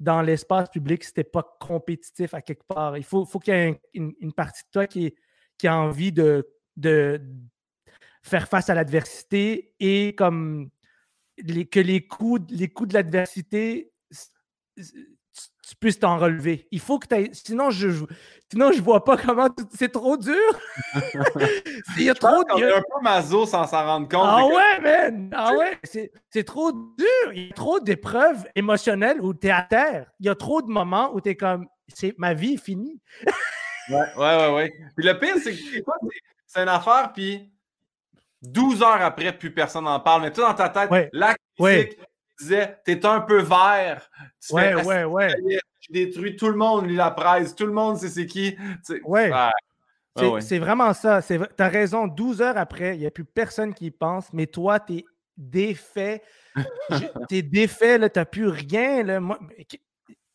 dans 0.00 0.22
l'espace 0.22 0.70
public 0.70 1.04
si 1.04 1.12
tu 1.12 1.24
pas 1.24 1.56
compétitif 1.60 2.34
à 2.34 2.42
quelque 2.42 2.64
part. 2.64 2.96
Il 2.96 3.04
faut, 3.04 3.24
faut 3.24 3.38
qu'il 3.38 3.54
y 3.54 3.56
ait 3.56 3.80
une, 3.94 4.32
partie 4.32 4.62
de 4.64 4.70
toi 4.70 4.86
qui, 4.86 5.14
qui 5.56 5.66
a 5.66 5.76
envie 5.76 6.12
de, 6.12 6.48
de 6.76 7.20
faire 8.22 8.48
face 8.48 8.70
à 8.70 8.74
l'adversité 8.74 9.74
et 9.80 10.14
comme 10.14 10.70
que 11.36 11.80
les 11.80 12.06
coups, 12.06 12.50
les 12.50 12.68
coups 12.68 12.88
de 12.90 12.94
l'adversité 12.94 13.92
tu 15.68 15.76
puisses 15.76 15.98
t'en 15.98 16.16
relever. 16.16 16.66
Il 16.70 16.80
faut 16.80 16.98
que 16.98 17.06
tu. 17.06 17.28
Sinon, 17.34 17.70
je 17.70 17.90
sinon, 18.50 18.72
je 18.72 18.80
vois 18.80 19.04
pas 19.04 19.18
comment. 19.18 19.48
C'est 19.74 19.92
trop 19.92 20.16
dur. 20.16 20.34
Il 21.98 22.04
y 22.04 22.10
a 22.10 22.14
trop 22.14 22.42
de. 22.42 22.74
un 22.74 22.80
peu 22.80 23.02
maso 23.02 23.44
sans 23.44 23.66
s'en 23.66 23.84
rendre 23.84 24.08
compte. 24.08 24.24
Ah 24.24 24.46
ouais, 24.46 24.80
man! 24.80 25.30
Ah 25.36 25.52
ouais! 25.52 25.78
C'est 26.30 26.44
trop 26.44 26.72
dur. 26.72 27.32
Il 27.34 27.48
y 27.48 27.50
a 27.50 27.52
trop 27.52 27.80
d'épreuves 27.80 28.46
émotionnelles 28.54 29.20
où 29.20 29.34
tu 29.34 29.48
es 29.48 29.50
à 29.50 29.60
terre. 29.60 30.10
Il 30.20 30.26
y 30.26 30.30
a 30.30 30.34
trop 30.34 30.62
de 30.62 30.70
moments 30.70 31.12
où 31.12 31.20
tu 31.20 31.28
es 31.28 31.36
comme. 31.36 31.66
Ma 32.16 32.32
vie 32.32 32.54
est 32.54 32.64
finie. 32.64 32.98
ouais, 33.90 33.96
ouais, 34.16 34.36
ouais, 34.36 34.54
ouais. 34.54 34.72
Puis 34.96 35.06
le 35.06 35.18
pire, 35.18 35.36
c'est 35.42 35.52
que 35.52 35.58
c'est 36.46 36.62
une 36.62 36.68
affaire, 36.68 37.12
puis 37.12 37.52
12 38.40 38.82
heures 38.82 39.02
après, 39.02 39.36
plus 39.36 39.52
personne 39.52 39.84
n'en 39.84 40.00
parle. 40.00 40.22
Mais 40.22 40.32
tout 40.32 40.40
dans 40.40 40.54
ta 40.54 40.70
tête, 40.70 40.90
ouais. 40.90 41.10
la 41.12 41.34
critique, 41.58 41.98
disais, 42.38 42.78
t'es 42.84 43.04
un 43.06 43.20
peu 43.20 43.40
vert. 43.40 44.10
Tu 44.46 44.54
ouais, 44.54 44.74
ouais, 44.84 45.04
ouais. 45.04 45.34
Tu 45.80 45.92
détruis 45.92 46.36
tout 46.36 46.48
le 46.48 46.56
monde, 46.56 46.86
lit 46.86 46.96
la 46.96 47.10
presse. 47.10 47.54
Tout 47.54 47.66
le 47.66 47.72
monde 47.72 47.98
sait 47.98 48.08
c'est 48.08 48.26
qui. 48.26 48.56
ouais. 49.04 49.30
c'est 50.40 50.58
vraiment 50.58 50.92
ça. 50.94 51.20
T'as 51.56 51.68
raison. 51.68 52.06
12 52.06 52.42
heures 52.42 52.58
après, 52.58 52.96
il 52.96 53.00
n'y 53.00 53.06
a 53.06 53.10
plus 53.10 53.24
personne 53.24 53.74
qui 53.74 53.86
y 53.86 53.90
pense, 53.90 54.32
mais 54.32 54.46
toi, 54.46 54.80
t'es 54.80 55.04
défait. 55.36 56.22
t'es 57.28 57.42
défait, 57.42 57.98
là, 57.98 58.08
t'as 58.08 58.24
plus 58.24 58.48
rien. 58.48 59.02
Là. 59.02 59.20
Moi, 59.20 59.38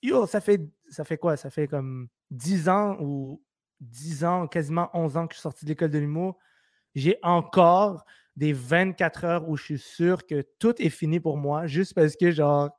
yo, 0.01 0.25
ça 0.25 0.41
fait, 0.41 0.61
ça 0.89 1.03
fait 1.03 1.17
quoi? 1.17 1.37
Ça 1.37 1.49
fait 1.49 1.67
comme 1.67 2.07
10 2.31 2.69
ans 2.69 2.97
ou 2.99 3.41
10 3.81 4.23
ans, 4.25 4.47
quasiment 4.47 4.89
11 4.93 5.17
ans 5.17 5.27
que 5.27 5.33
je 5.33 5.39
suis 5.39 5.43
sorti 5.43 5.65
de 5.65 5.69
l'école 5.69 5.91
de 5.91 5.99
l'humour. 5.99 6.37
J'ai 6.95 7.17
encore 7.23 8.05
des 8.35 8.53
24 8.53 9.25
heures 9.25 9.49
où 9.49 9.57
je 9.57 9.63
suis 9.63 9.77
sûr 9.77 10.25
que 10.25 10.43
tout 10.59 10.73
est 10.81 10.89
fini 10.89 11.19
pour 11.19 11.37
moi, 11.37 11.67
juste 11.67 11.93
parce 11.93 12.15
que, 12.15 12.31
genre, 12.31 12.69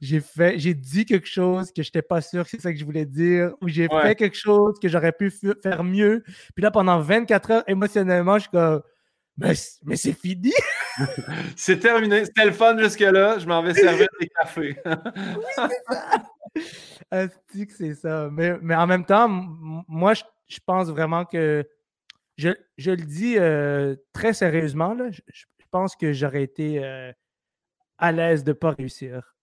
j'ai 0.00 0.20
fait, 0.20 0.58
j'ai 0.58 0.74
dit 0.74 1.06
quelque 1.06 1.26
chose 1.26 1.72
que 1.72 1.82
je 1.82 1.88
n'étais 1.88 2.02
pas 2.02 2.20
sûr 2.20 2.44
que 2.44 2.50
c'est 2.50 2.60
ça 2.60 2.72
que 2.72 2.78
je 2.78 2.84
voulais 2.84 3.06
dire, 3.06 3.52
ou 3.62 3.68
j'ai 3.68 3.88
fait 3.88 4.14
quelque 4.14 4.36
chose 4.36 4.78
que 4.80 4.88
j'aurais 4.88 5.12
pu 5.12 5.30
faire 5.62 5.82
mieux. 5.82 6.22
Puis 6.54 6.62
là, 6.62 6.70
pendant 6.70 7.00
24 7.00 7.50
heures, 7.50 7.64
émotionnellement, 7.66 8.34
je 8.36 8.42
suis 8.42 8.50
comme, 8.50 8.82
mais, 9.38 9.54
mais 9.84 9.96
c'est 9.96 10.12
fini! 10.12 10.52
c'est 11.56 11.78
terminé. 11.78 12.24
C'était 12.24 12.46
le 12.46 12.52
fun 12.52 12.76
jusque-là. 12.76 13.38
Je 13.38 13.46
m'en 13.46 13.62
vais 13.62 13.72
servir 13.72 14.08
des 14.20 14.28
cafés. 14.28 14.76
oui, 14.84 15.44
c'est 15.56 15.94
ça. 17.14 17.76
c'est 17.78 17.94
ça. 17.94 18.28
Mais, 18.32 18.58
mais 18.60 18.74
en 18.74 18.86
même 18.86 19.04
temps, 19.04 19.28
moi, 19.28 20.14
je, 20.14 20.24
je 20.48 20.58
pense 20.66 20.88
vraiment 20.88 21.24
que 21.24 21.64
je, 22.38 22.90
le 22.90 22.96
dis 22.96 23.36
euh, 23.36 23.96
très 24.12 24.32
sérieusement, 24.32 24.94
là, 24.94 25.10
je, 25.10 25.42
pense 25.70 25.96
que 25.96 26.12
j'aurais 26.12 26.44
été 26.44 26.82
euh, 26.82 27.12
à 27.98 28.10
l'aise 28.10 28.42
de 28.42 28.52
ne 28.52 28.54
pas 28.54 28.70
réussir. 28.70 29.34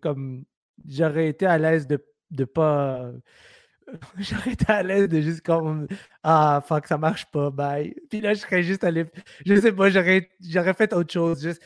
Comme 0.00 0.44
j'aurais 0.86 1.28
été 1.28 1.44
à 1.44 1.58
l'aise 1.58 1.88
de 1.88 2.04
ne 2.30 2.44
pas. 2.44 3.10
j'aurais 4.18 4.52
été 4.52 4.64
à 4.68 4.82
l'aise 4.82 5.08
de 5.08 5.20
juste 5.20 5.40
comme 5.40 5.88
Ah 6.22 6.62
fuck, 6.64 6.86
ça 6.86 6.98
marche 6.98 7.26
pas, 7.32 7.50
bye. 7.50 7.94
Puis 8.10 8.20
là, 8.20 8.34
je 8.34 8.40
serais 8.40 8.62
juste 8.62 8.84
allé. 8.84 9.06
Je 9.44 9.56
sais 9.56 9.72
pas, 9.72 9.90
j'aurais, 9.90 10.30
j'aurais 10.40 10.74
fait 10.74 10.92
autre 10.92 11.12
chose. 11.12 11.42
Juste. 11.42 11.62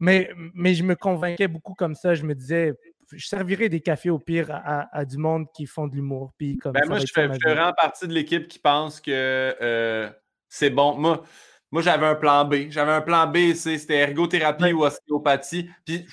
Mais, 0.00 0.30
mais 0.54 0.74
je 0.74 0.82
me 0.82 0.96
convainquais 0.96 1.48
beaucoup 1.48 1.74
comme 1.74 1.94
ça. 1.94 2.14
Je 2.14 2.24
me 2.24 2.34
disais, 2.34 2.74
je 3.12 3.26
servirais 3.26 3.68
des 3.68 3.80
cafés 3.80 4.10
au 4.10 4.18
pire 4.18 4.48
à, 4.50 5.04
du 5.04 5.18
monde 5.18 5.46
qui 5.54 5.66
font 5.66 5.86
de 5.86 5.94
l'humour. 5.94 6.32
Puis 6.38 6.56
comme 6.56 6.72
ben 6.72 6.86
moi, 6.86 6.98
je 6.98 7.06
fais, 7.12 7.26
vraiment 7.26 7.72
partie 7.72 8.06
de 8.08 8.12
l'équipe 8.12 8.48
qui 8.48 8.58
pense 8.58 9.00
que 9.00 9.10
euh, 9.10 10.10
c'est 10.48 10.70
bon. 10.70 10.96
Moi, 10.96 11.22
moi 11.70 11.82
j'avais 11.82 12.06
un 12.06 12.14
plan 12.14 12.44
B. 12.44 12.70
J'avais 12.70 12.92
un 12.92 13.00
plan 13.00 13.26
B, 13.26 13.54
c'était 13.54 13.98
ergothérapie 13.98 14.72
ou 14.72 14.84
ostéopathie. 14.84 15.70
Puis 15.84 16.06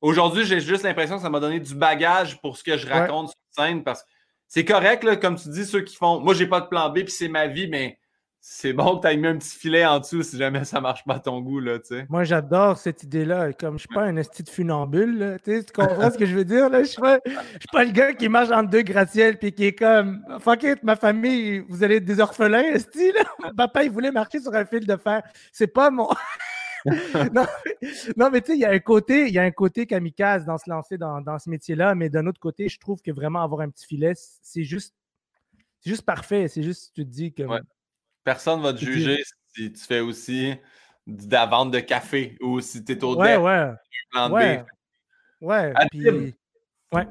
aujourd'hui, 0.00 0.44
j'ai 0.44 0.60
juste 0.60 0.84
l'impression 0.84 1.16
que 1.16 1.22
ça 1.22 1.30
m'a 1.30 1.40
donné 1.40 1.60
du 1.60 1.74
bagage 1.74 2.40
pour 2.40 2.56
ce 2.56 2.64
que 2.64 2.76
je 2.76 2.86
raconte 2.86 3.28
sur 3.28 3.64
scène 3.64 3.84
parce 3.84 4.02
que 4.02 4.08
c'est 4.48 4.64
correct, 4.64 5.02
là, 5.04 5.16
comme 5.16 5.36
tu 5.36 5.48
dis, 5.48 5.64
ceux 5.66 5.80
qui 5.80 5.96
font. 5.96 6.20
Moi, 6.20 6.34
j'ai 6.34 6.46
pas 6.46 6.60
de 6.60 6.66
plan 6.66 6.88
B, 6.88 7.00
puis 7.00 7.10
c'est 7.10 7.28
ma 7.28 7.48
vie, 7.48 7.66
mais 7.66 7.98
c'est 8.46 8.74
bon 8.74 8.98
que 8.98 9.06
tu 9.06 9.08
aies 9.10 9.16
mis 9.16 9.26
un 9.26 9.38
petit 9.38 9.56
filet 9.56 9.86
en 9.86 10.00
dessous 10.00 10.22
si 10.22 10.36
jamais 10.36 10.66
ça 10.66 10.78
marche 10.78 11.02
pas 11.04 11.14
à 11.14 11.18
ton 11.18 11.40
goût, 11.40 11.60
là, 11.60 11.78
tu 11.78 11.86
sais. 11.86 12.06
Moi, 12.10 12.24
j'adore 12.24 12.76
cette 12.76 13.02
idée-là. 13.02 13.54
Comme 13.54 13.78
je 13.78 13.86
suis 13.86 13.94
pas 13.94 14.02
un 14.02 14.16
esti 14.18 14.42
de 14.42 14.50
funambule, 14.50 15.18
là, 15.18 15.38
tu 15.38 15.62
comprends 15.74 16.10
ce 16.10 16.18
que 16.18 16.26
je 16.26 16.34
veux 16.34 16.44
dire, 16.44 16.68
là? 16.68 16.82
Je 16.82 16.88
suis 16.90 17.00
pas, 17.00 17.20
suis 17.24 17.68
pas 17.72 17.84
le 17.84 17.92
gars 17.92 18.12
qui 18.12 18.28
marche 18.28 18.50
entre 18.50 18.68
deux 18.68 18.82
gratte-ciels 18.82 19.38
puis 19.38 19.52
qui 19.52 19.64
est 19.64 19.72
comme 19.72 20.22
Fuck 20.40 20.62
it, 20.64 20.82
ma 20.82 20.94
famille, 20.94 21.64
vous 21.70 21.82
allez 21.82 21.96
être 21.96 22.04
des 22.04 22.20
orphelins, 22.20 22.64
esti. 22.64 23.12
Papa, 23.56 23.82
il 23.82 23.90
voulait 23.90 24.12
marcher 24.12 24.40
sur 24.40 24.54
un 24.54 24.66
fil 24.66 24.86
de 24.86 24.96
fer. 24.98 25.22
C'est 25.50 25.68
pas 25.68 25.88
mon. 25.88 26.10
non, 26.84 28.28
mais, 28.30 28.42
tu 28.42 28.48
sais, 28.48 28.58
il 28.58 28.60
y 28.60 28.66
a 28.66 28.72
un 28.72 28.78
côté, 28.78 29.26
il 29.26 29.32
y 29.32 29.38
a 29.38 29.42
un 29.42 29.52
côté 29.52 29.86
kamikaze 29.86 30.44
dans 30.44 30.58
se 30.58 30.68
lancer 30.68 30.98
dans, 30.98 31.22
dans 31.22 31.38
ce 31.38 31.48
métier-là, 31.48 31.94
mais 31.94 32.10
d'un 32.10 32.26
autre 32.26 32.40
côté, 32.40 32.68
je 32.68 32.78
trouve 32.78 33.00
que 33.00 33.10
vraiment 33.10 33.42
avoir 33.42 33.62
un 33.62 33.70
petit 33.70 33.86
filet, 33.86 34.12
c'est 34.14 34.64
juste, 34.64 34.94
c'est 35.80 35.88
juste 35.88 36.02
parfait. 36.02 36.46
C'est 36.48 36.62
juste, 36.62 36.92
tu 36.94 37.06
te 37.06 37.10
dis 37.10 37.32
que 37.32 37.44
Personne 38.24 38.60
ne 38.60 38.64
va 38.64 38.72
te 38.72 38.78
juger 38.78 39.22
si 39.54 39.72
tu 39.72 39.84
fais 39.84 40.00
aussi 40.00 40.54
de 41.06 41.32
la 41.32 41.46
vente 41.46 41.70
de 41.70 41.80
café 41.80 42.36
ou 42.40 42.60
si 42.60 42.84
tu 42.84 42.92
es 42.92 43.04
au 43.04 43.16
ouais, 43.16 43.36
ouais. 43.36 43.70
plan 44.10 44.30
ouais. 44.30 44.58
B. 44.58 44.64
Ouais. 45.40 45.72
Ouais. 46.92 47.06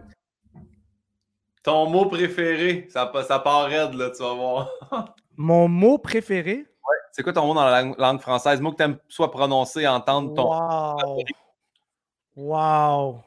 Ton 1.61 1.87
mot 1.87 2.07
préféré, 2.07 2.87
ça, 2.89 3.11
ça 3.25 3.39
part 3.39 3.67
raide, 3.67 3.93
là, 3.93 4.09
tu 4.09 4.21
vas 4.21 4.33
voir. 4.33 4.69
Mon 5.37 5.67
mot 5.67 5.97
préféré? 5.97 6.57
Ouais. 6.57 6.97
C'est 7.11 7.23
quoi 7.23 7.31
ton 7.31 7.45
mot 7.45 7.53
dans 7.53 7.65
la 7.65 7.83
langue, 7.83 8.19
française? 8.19 8.59
Mot 8.59 8.71
que 8.71 8.77
tu 8.77 8.83
aimes 8.83 8.97
soit 9.07 9.31
prononcer, 9.31 9.87
entendre 9.87 10.33
ton. 10.33 10.49
Wow! 10.49 11.23
Wow! 12.35 13.23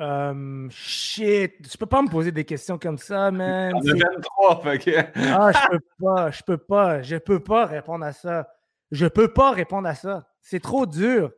Um, 0.00 0.70
shit, 0.70 1.68
tu 1.70 1.76
peux 1.76 1.84
pas 1.84 2.00
me 2.00 2.08
poser 2.08 2.32
des 2.32 2.46
questions 2.46 2.78
comme 2.78 2.96
ça, 2.96 3.30
man. 3.30 3.74
On 3.74 3.80
23, 3.80 4.62
fait 4.62 5.12
Ah, 5.14 5.52
je 5.52 5.68
peux 5.68 5.80
pas, 6.00 6.30
je 6.30 6.42
peux 6.42 6.56
pas, 6.56 7.02
je 7.02 7.16
peux 7.16 7.40
pas 7.40 7.66
répondre 7.66 8.06
à 8.06 8.12
ça. 8.14 8.48
Je 8.90 9.06
peux 9.06 9.30
pas 9.30 9.50
répondre 9.50 9.86
à 9.86 9.94
ça. 9.94 10.26
C'est 10.40 10.60
trop 10.60 10.86
dur. 10.86 11.30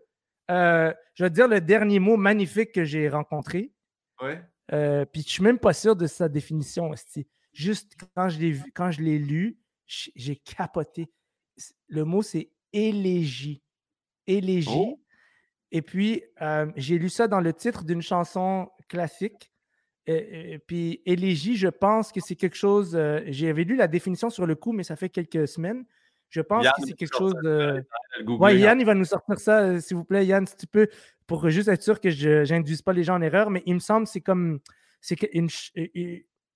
Euh, 0.52 0.94
je 1.14 1.24
veux 1.24 1.30
dire 1.30 1.48
le 1.48 1.60
dernier 1.60 1.98
mot 1.98 2.16
magnifique 2.16 2.70
que 2.70 2.84
j'ai 2.84 3.08
rencontré. 3.08 3.72
Ouais. 4.22 4.40
Euh, 4.72 5.04
puis 5.06 5.22
je 5.22 5.28
suis 5.28 5.42
même 5.42 5.58
pas 5.58 5.72
sûr 5.72 5.96
de 5.96 6.06
sa 6.06 6.28
définition. 6.28 6.90
aussi. 6.90 7.26
Juste 7.52 7.96
quand 8.14 8.28
je 8.28 8.38
l'ai 8.38 8.60
quand 8.74 8.92
je 8.92 9.02
l'ai 9.02 9.18
lu, 9.18 9.58
j'ai 9.86 10.36
capoté. 10.36 11.10
Le 11.88 12.04
mot 12.04 12.22
c'est 12.22 12.52
élégie. 12.72 13.60
Élégie. 14.28 14.70
Oh. 14.72 15.01
Et 15.72 15.80
puis, 15.80 16.22
euh, 16.42 16.66
j'ai 16.76 16.98
lu 16.98 17.08
ça 17.08 17.26
dans 17.28 17.40
le 17.40 17.52
titre 17.54 17.82
d'une 17.84 18.02
chanson 18.02 18.68
classique. 18.88 19.50
Et, 20.06 20.58
puis, 20.66 21.00
élégie, 21.06 21.56
je 21.56 21.68
pense 21.68 22.12
que 22.12 22.20
c'est 22.20 22.36
quelque 22.36 22.56
chose. 22.56 22.94
Euh, 22.94 23.20
j'avais 23.28 23.64
lu 23.64 23.76
la 23.76 23.88
définition 23.88 24.28
sur 24.30 24.46
le 24.46 24.54
coup, 24.54 24.72
mais 24.72 24.82
ça 24.82 24.96
fait 24.96 25.08
quelques 25.08 25.48
semaines. 25.48 25.84
Je 26.28 26.42
pense 26.42 26.66
que 26.66 26.82
c'est 26.86 26.92
quelque 26.92 27.16
chose. 27.16 27.34
de... 27.42 27.82
Oui, 28.26 28.58
Yann, 28.58 28.80
il 28.80 28.86
va 28.86 28.94
nous 28.94 29.04
sortir 29.04 29.38
ça, 29.38 29.60
euh, 29.60 29.80
s'il 29.80 29.96
vous 29.96 30.04
plaît, 30.04 30.26
Yann, 30.26 30.46
si 30.46 30.56
tu 30.56 30.66
peux, 30.66 30.88
pour 31.26 31.48
juste 31.48 31.68
être 31.68 31.82
sûr 31.82 32.00
que 32.00 32.10
je 32.10 32.52
n'induise 32.52 32.82
pas 32.82 32.92
les 32.92 33.04
gens 33.04 33.14
en 33.14 33.22
erreur. 33.22 33.48
Mais 33.48 33.62
il 33.64 33.74
me 33.74 33.80
semble 33.80 34.04
que 34.06 34.12
c'est 34.12 34.20
comme. 34.20 34.60
C'est 35.00 35.18
une, 35.32 35.48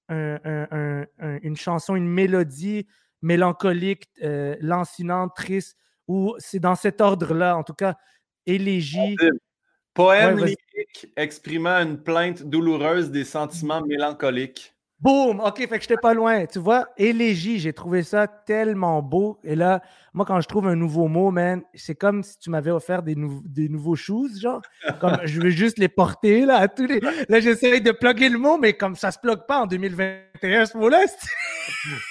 une 0.09 1.57
chanson, 1.57 1.97
une 1.97 2.09
mélodie 2.09 2.87
mélancolique, 3.23 4.09
lancinante, 4.61 5.35
triste, 5.35 5.77
ou 6.07 6.35
c'est 6.39 6.61
dans 6.61 6.75
cet 6.75 7.01
ordre-là, 7.01 7.57
en 7.57 7.65
tout 7.65 7.75
cas, 7.75 7.97
élégie. 8.47 9.17
Poème 9.95 10.39
lyrique 10.39 11.13
exprimant 11.17 11.79
une 11.79 11.99
plainte 11.99 12.43
douloureuse 12.43 13.11
des 13.11 13.25
sentiments 13.25 13.81
mélancoliques. 13.81 14.77
Boum! 14.99 15.41
OK, 15.41 15.59
fait 15.59 15.69
que 15.69 15.81
j'étais 15.83 15.97
pas 16.01 16.15
loin. 16.15 16.47
Tu 16.47 16.59
vois, 16.59 16.89
élégie, 16.97 17.59
j'ai 17.59 17.75
trouvé 17.75 18.03
ça 18.03 18.27
tellement 18.27 19.03
beau. 19.03 19.39
Et 19.45 19.55
là, 19.55 19.83
moi, 20.15 20.25
quand 20.25 20.41
je 20.41 20.49
trouve 20.49 20.67
un 20.69 20.75
nouveau 20.75 21.07
mot, 21.07 21.31
man, 21.31 21.63
c'est 21.75 21.95
comme 21.95 22.23
si 22.23 22.39
tu 22.39 22.49
m'avais 22.49 22.71
offert 22.71 23.03
des, 23.03 23.15
des 23.45 23.69
nouveaux 23.69 23.95
shoes, 23.95 24.41
genre. 24.41 24.63
Comme 24.99 25.19
je 25.25 25.39
veux 25.39 25.51
juste 25.51 25.77
les 25.79 25.89
porter, 25.89 26.47
là, 26.47 26.57
à 26.57 26.69
tous 26.69 26.87
les. 26.87 27.01
Là, 27.29 27.41
j'essaie 27.41 27.81
de 27.81 27.93
plugger 27.93 28.31
le 28.31 28.39
mot, 28.39 28.57
mais 28.57 28.73
comme 28.73 28.97
ça 28.97 29.11
se 29.11 29.19
plug 29.19 29.41
pas 29.47 29.61
en 29.61 29.67
2021, 29.67 30.65
ce 30.65 30.79
mot-là. 30.79 31.05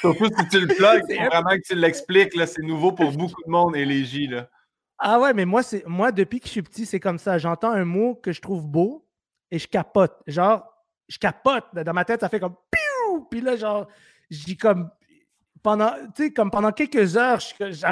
Surtout 0.01 0.27
si 0.37 0.47
tu 0.49 0.59
le 0.59 0.67
plugues, 0.67 1.03
c'est 1.07 1.25
vraiment 1.25 1.55
que 1.55 1.67
tu 1.67 1.75
l'expliques, 1.75 2.35
là. 2.35 2.45
C'est 2.45 2.61
nouveau 2.61 2.91
pour 2.91 3.11
beaucoup 3.17 3.41
de 3.43 3.51
monde, 3.51 3.75
élégie, 3.75 4.27
là. 4.27 4.47
Ah 4.97 5.19
ouais, 5.19 5.33
mais 5.33 5.45
moi, 5.45 5.61
c'est 5.63 5.85
moi, 5.85 6.11
depuis 6.11 6.39
que 6.39 6.45
je 6.45 6.51
suis 6.51 6.61
petit, 6.61 6.85
c'est 6.85 6.99
comme 6.99 7.17
ça. 7.17 7.37
J'entends 7.37 7.71
un 7.71 7.85
mot 7.85 8.15
que 8.15 8.31
je 8.31 8.41
trouve 8.41 8.67
beau 8.67 9.07
et 9.51 9.59
je 9.59 9.67
capote. 9.67 10.15
Genre, 10.27 10.65
je 11.07 11.17
capote. 11.17 11.65
Dans 11.73 11.93
ma 11.93 12.05
tête, 12.05 12.21
ça 12.21 12.29
fait 12.29 12.39
comme 12.39 12.55
piou! 12.71 13.27
Puis 13.29 13.41
là, 13.41 13.55
genre, 13.55 13.87
je 14.29 14.43
dis 14.45 14.57
comme 14.57 14.89
pendant, 15.61 15.93
comme 16.35 16.51
pendant 16.51 16.71
quelques 16.71 17.17
heures, 17.17 17.39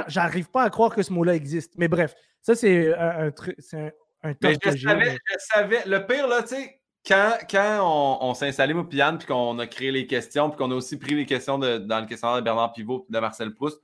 j'arrive 0.07 0.49
pas 0.49 0.63
à 0.63 0.69
croire 0.69 0.93
que 0.93 1.01
ce 1.01 1.11
mot-là 1.11 1.35
existe. 1.35 1.73
Mais 1.77 1.87
bref, 1.87 2.15
ça, 2.41 2.55
c'est 2.55 2.93
un, 2.95 3.31
truc. 3.31 3.55
C'est 3.59 3.93
un, 4.23 4.33
mais 4.41 4.53
je, 4.53 4.77
savais, 4.77 5.17
je 5.27 5.35
savais. 5.37 5.83
Le 5.85 6.05
pire, 6.05 6.27
là, 6.27 6.43
tu 6.43 6.49
sais, 6.49 6.79
quand, 7.05 7.37
quand 7.49 8.19
on, 8.21 8.33
s'est 8.33 8.47
installé, 8.47 8.73
moi, 8.73 8.87
Piane, 8.87 9.17
puis 9.17 9.27
qu'on 9.27 9.59
a 9.59 9.67
créé 9.67 9.91
les 9.91 10.07
questions, 10.07 10.49
puis 10.49 10.57
qu'on 10.57 10.71
a 10.71 10.75
aussi 10.75 10.97
pris 10.97 11.15
les 11.15 11.25
questions 11.25 11.57
de, 11.57 11.77
dans 11.77 11.99
le 11.99 12.05
questionnaire 12.05 12.37
de 12.37 12.43
Bernard 12.43 12.71
Pivot 12.73 13.05
et 13.09 13.13
de 13.13 13.19
Marcel 13.19 13.53
Proust, 13.53 13.81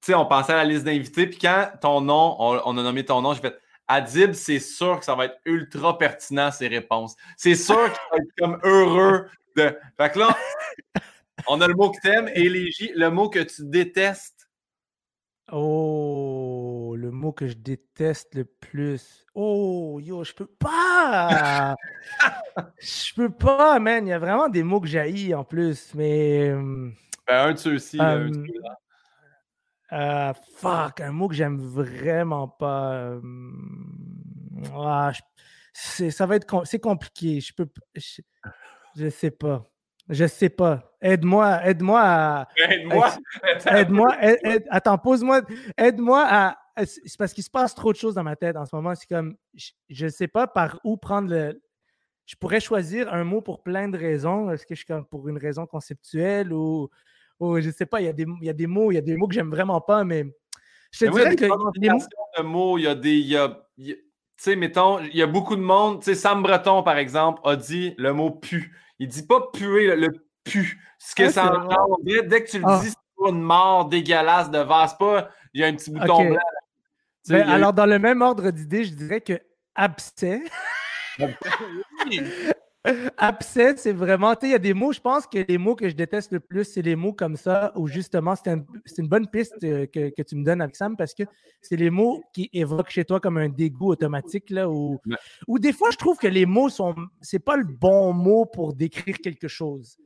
tu 0.00 0.12
sais, 0.12 0.14
on 0.14 0.26
pensait 0.26 0.52
à 0.52 0.56
la 0.56 0.64
liste 0.64 0.84
d'invités, 0.84 1.26
puis 1.26 1.38
quand 1.38 1.70
ton 1.80 2.00
nom, 2.00 2.36
on, 2.38 2.60
on 2.64 2.78
a 2.78 2.82
nommé 2.82 3.04
ton 3.04 3.20
nom, 3.20 3.34
j'ai 3.34 3.40
fait 3.40 3.58
Adib, 3.88 4.34
c'est 4.34 4.58
sûr 4.58 4.98
que 4.98 5.04
ça 5.04 5.14
va 5.14 5.24
être 5.24 5.40
ultra 5.46 5.96
pertinent, 5.96 6.50
ses 6.50 6.68
réponses. 6.68 7.16
C'est 7.38 7.54
sûr 7.54 7.84
qu'il 7.84 8.00
va 8.12 8.18
être 8.18 8.32
comme 8.38 8.60
heureux 8.62 9.28
de. 9.56 9.74
Fait 9.96 10.12
que 10.12 10.18
là, 10.18 10.36
on 11.48 11.60
a 11.62 11.66
le 11.66 11.74
mot 11.74 11.90
que 11.90 11.98
t'aimes, 12.02 12.28
élégie, 12.34 12.92
le 12.94 13.10
mot 13.10 13.30
que 13.30 13.38
tu 13.38 13.64
détestes. 13.64 14.46
Oh, 15.50 16.94
le 16.98 17.10
mot 17.10 17.32
que 17.32 17.46
je 17.46 17.54
déteste 17.54 18.34
le 18.34 18.44
plus. 18.44 19.24
Oh, 19.34 19.98
yo, 20.02 20.22
je 20.22 20.34
peux 20.34 20.46
pas! 20.46 21.74
je 22.78 23.14
peux 23.14 23.30
pas, 23.30 23.78
man. 23.78 24.06
Il 24.06 24.10
y 24.10 24.12
a 24.12 24.18
vraiment 24.18 24.50
des 24.50 24.62
mots 24.62 24.82
que 24.82 24.86
j'haïs 24.86 25.34
en 25.34 25.44
plus, 25.44 25.94
mais. 25.94 26.50
Ben, 26.50 26.92
un 27.26 27.52
de 27.52 27.58
ceux-ci, 27.58 27.98
un 27.98 28.28
de 28.28 28.34
ceux-là. 28.34 28.78
Euh, 29.92 30.32
fuck, 30.56 31.00
un 31.00 31.12
mot 31.12 31.28
que 31.28 31.34
j'aime 31.34 31.58
vraiment 31.58 32.48
pas. 32.48 32.92
Euh, 32.92 33.20
ah, 34.74 35.12
ça 35.72 36.26
va 36.26 36.36
être 36.36 36.64
c'est 36.64 36.78
compliqué. 36.78 37.40
Je 37.40 37.54
peux 37.54 37.66
je, 37.94 39.08
sais 39.08 39.30
pas. 39.30 39.70
Je 40.08 40.26
sais 40.26 40.50
pas. 40.50 40.92
Aide-moi, 41.00 41.64
aide-moi 41.66 42.00
à. 42.02 42.48
Aide-moi. 42.56 43.16
Aide-moi. 43.66 44.16
attends, 44.70 44.98
pose-moi. 44.98 45.42
Aide-moi 45.76 46.26
à. 46.28 46.56
C'est 46.84 47.16
parce 47.18 47.32
qu'il 47.32 47.44
se 47.44 47.50
passe 47.50 47.74
trop 47.74 47.92
de 47.92 47.98
choses 47.98 48.14
dans 48.14 48.22
ma 48.22 48.36
tête 48.36 48.56
en 48.56 48.66
ce 48.66 48.76
moment. 48.76 48.94
C'est 48.94 49.08
comme. 49.08 49.36
Je 49.88 50.04
ne 50.04 50.10
sais 50.10 50.28
pas 50.28 50.46
par 50.46 50.80
où 50.84 50.96
prendre 50.96 51.30
le. 51.30 51.62
Je 52.26 52.36
pourrais 52.36 52.60
choisir 52.60 53.12
un 53.12 53.24
mot 53.24 53.40
pour 53.40 53.62
plein 53.62 53.88
de 53.88 53.96
raisons. 53.96 54.50
Est-ce 54.50 54.66
que 54.66 54.74
je 54.74 54.80
suis 54.80 54.86
comme 54.86 55.06
pour 55.06 55.28
une 55.28 55.38
raison 55.38 55.66
conceptuelle 55.66 56.52
ou 56.52 56.90
oh, 57.38 57.60
je 57.60 57.70
sais 57.70 57.86
pas, 57.86 58.00
il 58.00 58.04
y, 58.04 58.08
a 58.08 58.12
des, 58.12 58.26
il 58.40 58.46
y 58.46 58.50
a 58.50 58.54
des 58.54 58.66
mots, 58.66 58.90
il 58.90 58.96
y 58.96 58.98
a 58.98 59.02
des 59.02 59.16
mots 59.16 59.28
que 59.28 59.34
j'aime 59.34 59.50
vraiment 59.50 59.80
pas, 59.80 60.04
mais 60.04 60.26
je 60.90 61.06
te 61.06 61.10
dirais 61.10 61.36
que. 61.36 61.44
Il 61.44 61.84
y 61.84 61.88
a 61.88 61.94
des 61.94 61.98
de 62.38 62.42
mots, 62.42 62.78
il 62.78 62.82
y 62.82 62.86
a 62.86 62.94
des. 62.94 63.18
Y 63.18 63.36
a, 63.36 63.60
tu 63.76 63.94
sais, 64.36 64.56
mettons, 64.56 65.00
il 65.00 65.16
y 65.16 65.22
a 65.22 65.26
beaucoup 65.26 65.56
de 65.56 65.60
monde. 65.60 66.00
Tu 66.00 66.06
sais, 66.06 66.14
Sam 66.14 66.42
Breton, 66.42 66.82
par 66.82 66.98
exemple, 66.98 67.40
a 67.44 67.56
dit 67.56 67.94
le 67.98 68.12
mot 68.12 68.30
pu. 68.30 68.76
Il 68.98 69.08
dit 69.08 69.26
pas 69.26 69.48
puer, 69.52 69.94
le, 69.94 70.08
pu. 70.44 70.80
Ce 70.98 71.14
que 71.14 71.28
ça 71.30 71.52
entend, 71.52 71.96
dès 72.02 72.44
que 72.44 72.50
tu 72.50 72.58
le 72.58 72.64
ah. 72.66 72.80
dis, 72.82 72.88
c'est 72.88 72.96
pas 73.16 73.30
une 73.30 73.42
mort 73.42 73.88
dégueulasse 73.88 74.50
de 74.50 74.58
vase, 74.58 74.96
pas. 74.98 75.30
Il 75.54 75.60
y 75.60 75.64
a 75.64 75.68
un 75.68 75.74
petit 75.74 75.90
bouton 75.90 76.30
blanc. 76.30 76.40
Ben, 77.28 77.48
alors, 77.48 77.72
dans 77.72 77.86
le 77.86 77.98
même 77.98 78.22
ordre 78.22 78.50
d'idée, 78.50 78.84
je 78.84 78.94
dirais 78.94 79.20
que 79.20 79.40
abcès. 79.74 80.42
Abcès, 83.16 83.76
c'est 83.76 83.92
vraiment, 83.92 84.34
tu 84.34 84.40
sais, 84.42 84.48
il 84.48 84.52
y 84.52 84.54
a 84.54 84.58
des 84.58 84.74
mots, 84.74 84.92
je 84.92 85.00
pense 85.00 85.26
que 85.26 85.38
les 85.46 85.58
mots 85.58 85.74
que 85.74 85.88
je 85.88 85.94
déteste 85.94 86.32
le 86.32 86.40
plus, 86.40 86.64
c'est 86.64 86.82
les 86.82 86.96
mots 86.96 87.12
comme 87.12 87.36
ça, 87.36 87.72
où 87.76 87.86
justement, 87.86 88.34
c'est 88.36 88.50
une 88.98 89.08
bonne 89.08 89.28
piste 89.28 89.56
euh, 89.64 89.86
que, 89.86 90.22
tu 90.22 90.36
me 90.36 90.44
donnes, 90.44 90.66
Sam, 90.72 90.96
parce 90.96 91.14
que 91.14 91.24
c'est 91.60 91.76
les 91.76 91.90
mots 91.90 92.22
qui 92.32 92.48
évoquent 92.52 92.90
chez 92.90 93.04
toi 93.04 93.20
comme 93.20 93.38
un 93.38 93.48
dégoût 93.48 93.90
automatique, 93.90 94.50
là, 94.50 94.68
où, 94.68 95.00
des 95.58 95.72
fois, 95.72 95.90
je 95.90 95.96
trouve 95.96 96.18
que 96.18 96.28
les 96.28 96.46
mots 96.46 96.68
sont, 96.68 96.94
c'est 97.20 97.38
pas 97.38 97.56
le 97.56 97.64
bon 97.64 98.12
mot 98.12 98.44
pour 98.44 98.74
décrire 98.74 99.18
quelque 99.18 99.48
chose. 99.48 99.98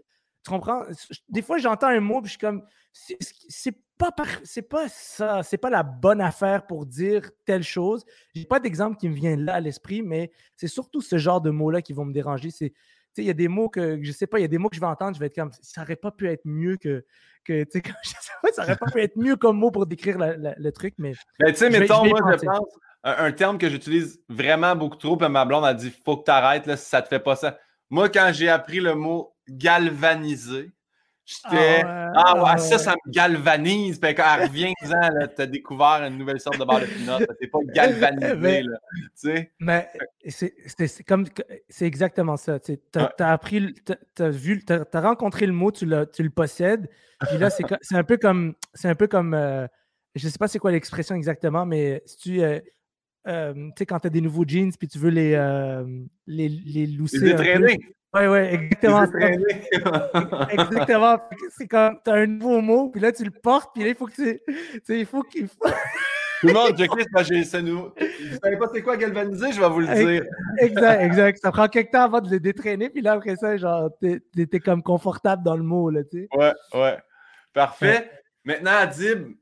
Tu 0.44 0.50
comprends? 0.50 0.82
Des 1.28 1.42
fois, 1.42 1.58
j'entends 1.58 1.88
un 1.88 2.00
mot, 2.00 2.20
puis 2.20 2.26
je 2.26 2.30
suis 2.32 2.38
comme, 2.38 2.62
c'est 2.92 3.76
pas, 3.98 4.10
c'est 4.42 4.68
pas 4.68 4.88
ça, 4.88 5.42
c'est 5.42 5.58
pas 5.58 5.70
la 5.70 5.82
bonne 5.82 6.20
affaire 6.20 6.66
pour 6.66 6.86
dire 6.86 7.30
telle 7.44 7.62
chose. 7.62 8.04
J'ai 8.34 8.44
pas 8.44 8.60
d'exemple 8.60 8.96
qui 8.96 9.08
me 9.08 9.14
vient 9.14 9.36
là 9.36 9.54
à 9.54 9.60
l'esprit, 9.60 10.02
mais 10.02 10.32
c'est 10.56 10.68
surtout 10.68 11.00
ce 11.00 11.18
genre 11.18 11.40
de 11.40 11.50
mots-là 11.50 11.82
qui 11.82 11.92
vont 11.92 12.04
me 12.04 12.12
déranger. 12.12 12.50
C'est, 12.50 12.72
il 13.16 13.24
y 13.24 13.30
a 13.30 13.34
des 13.34 13.48
mots 13.48 13.68
que 13.68 14.02
je 14.02 14.10
sais 14.10 14.26
pas, 14.26 14.38
il 14.38 14.42
y 14.42 14.44
a 14.44 14.48
des 14.48 14.58
mots 14.58 14.68
que 14.68 14.76
je 14.76 14.80
vais 14.80 14.86
entendre, 14.86 15.14
je 15.14 15.20
vais 15.20 15.26
être 15.26 15.34
comme, 15.34 15.52
ça 15.60 15.82
aurait 15.82 15.96
pas 15.96 16.10
pu 16.10 16.28
être 16.28 16.42
mieux 16.44 16.76
que, 16.76 17.04
que 17.44 17.64
ça 18.52 18.62
aurait 18.62 18.76
pas 18.76 18.90
pu 18.90 19.00
être 19.00 19.16
mieux 19.16 19.36
comme 19.36 19.58
mot 19.58 19.70
pour 19.70 19.86
décrire 19.86 20.16
le 20.18 20.70
truc, 20.70 20.94
mais. 20.98 21.12
tu 21.46 21.54
sais, 21.54 21.70
mettons, 21.70 22.04
moi, 22.04 22.18
je 22.32 22.44
pense, 22.44 22.68
un, 23.04 23.32
terme 23.32 23.58
que 23.58 23.68
j'utilise 23.68 24.20
vraiment 24.28 24.76
beaucoup 24.76 24.96
trop, 24.96 25.16
puis 25.16 25.28
ma 25.28 25.44
blonde 25.44 25.64
a 25.64 25.74
dit, 25.74 25.92
faut 26.04 26.16
que 26.16 26.24
tu 26.24 26.30
arrêtes, 26.30 26.66
là, 26.66 26.76
si 26.76 26.88
ça 26.88 27.02
te 27.02 27.08
fait 27.08 27.20
pas 27.20 27.36
ça. 27.36 27.58
Moi, 27.90 28.08
quand 28.08 28.30
j'ai 28.32 28.48
appris 28.48 28.80
le 28.80 28.94
mot 28.94 29.31
galvaniser, 29.56 30.72
J'étais. 31.24 31.82
Ah, 31.84 32.34
ouais, 32.36 32.50
ah 32.54 32.58
ça, 32.58 32.78
ça 32.78 32.92
me 32.92 33.10
galvanise. 33.10 33.98
Puis 33.98 34.14
quand 34.14 34.24
elle 34.36 34.48
revient, 34.48 34.72
tu 34.82 35.42
as 35.42 35.46
découvert 35.46 36.02
une 36.04 36.18
nouvelle 36.18 36.40
sorte 36.40 36.58
de 36.58 36.64
barre 36.64 36.80
de 36.80 36.86
pinot. 36.86 37.18
T'es 37.40 37.46
pas 37.46 37.58
galvanisé, 37.74 38.34
mais, 38.36 38.62
là. 38.62 38.78
Tu 39.00 39.10
sais? 39.14 39.52
Mais 39.60 39.88
c'est 40.28 41.04
comme. 41.04 41.26
C'est 41.68 41.86
exactement 41.86 42.36
ça. 42.36 42.58
Tu 42.58 42.78
as, 42.96 43.32
appris. 43.32 43.74
Tu 43.84 44.22
as, 44.22 44.30
vu. 44.30 44.64
As, 44.68 45.00
rencontré 45.00 45.46
le 45.46 45.52
mot, 45.52 45.70
tu, 45.70 45.86
tu 46.12 46.22
le 46.22 46.30
possèdes. 46.30 46.88
Puis 47.28 47.38
là, 47.38 47.50
c'est 47.50 47.96
un 47.96 48.04
peu 48.04 48.16
comme. 48.16 48.54
C'est 48.74 48.88
un 48.88 48.96
peu 48.96 49.06
comme. 49.06 49.34
Euh, 49.34 49.66
je 50.14 50.28
sais 50.28 50.38
pas 50.38 50.48
c'est 50.48 50.58
quoi 50.58 50.72
l'expression 50.72 51.14
exactement, 51.14 51.66
mais 51.66 52.02
si 52.04 52.16
tu. 52.16 52.42
Euh, 52.42 52.58
euh, 53.28 53.54
tu 53.54 53.72
sais, 53.78 53.86
quand 53.86 54.00
tu 54.00 54.08
as 54.08 54.10
des 54.10 54.20
nouveaux 54.20 54.44
jeans, 54.44 54.72
puis 54.76 54.88
tu 54.88 54.98
veux 54.98 55.10
les, 55.10 55.36
les, 56.26 56.48
les 56.48 56.86
lousser. 56.88 57.20
Les 57.20 57.76
oui, 58.14 58.26
oui, 58.26 58.38
exactement. 58.38 59.04
exactement. 60.50 61.18
C'est 61.56 61.66
comme, 61.66 61.98
tu 62.04 62.10
as 62.10 62.14
un 62.14 62.26
nouveau 62.26 62.60
mot, 62.60 62.90
puis 62.90 63.00
là, 63.00 63.10
tu 63.12 63.24
le 63.24 63.30
portes, 63.30 63.70
puis 63.74 63.84
là, 63.84 63.90
il 63.90 63.94
faut 63.94 64.06
que 64.06 64.14
tu. 64.14 64.40
tu 64.84 64.98
il 64.98 65.06
faut 65.06 65.22
qu'il. 65.22 65.48
Tout 66.40 66.48
le 66.48 66.54
monde, 66.54 66.76
Jackie, 66.76 67.04
j'ai 67.22 67.44
ça 67.44 67.62
nous. 67.62 67.84
Vous 67.84 68.38
savez 68.42 68.56
pas 68.56 68.66
c'est 68.74 68.82
quoi 68.82 68.96
galvaniser, 68.96 69.52
je 69.52 69.60
vais 69.60 69.68
vous 69.68 69.78
le 69.78 69.94
dire. 69.94 70.24
Exact, 70.58 71.00
exact. 71.02 71.38
Ça 71.40 71.52
prend 71.52 71.68
quelques 71.68 71.92
temps 71.92 72.02
avant 72.02 72.20
de 72.20 72.28
le 72.28 72.40
détraîner, 72.40 72.90
puis 72.90 73.00
là, 73.00 73.12
après 73.12 73.36
ça, 73.36 73.56
genre, 73.56 73.90
t'es 74.00 74.60
comme 74.60 74.82
confortable 74.82 75.44
dans 75.44 75.56
le 75.56 75.62
mot, 75.62 75.88
là, 75.88 76.02
tu 76.02 76.22
sais. 76.22 76.28
Ouais, 76.36 76.52
ouais. 76.74 76.98
Parfait. 77.54 78.10
Maintenant, 78.44 78.72
Adib, 78.72 79.36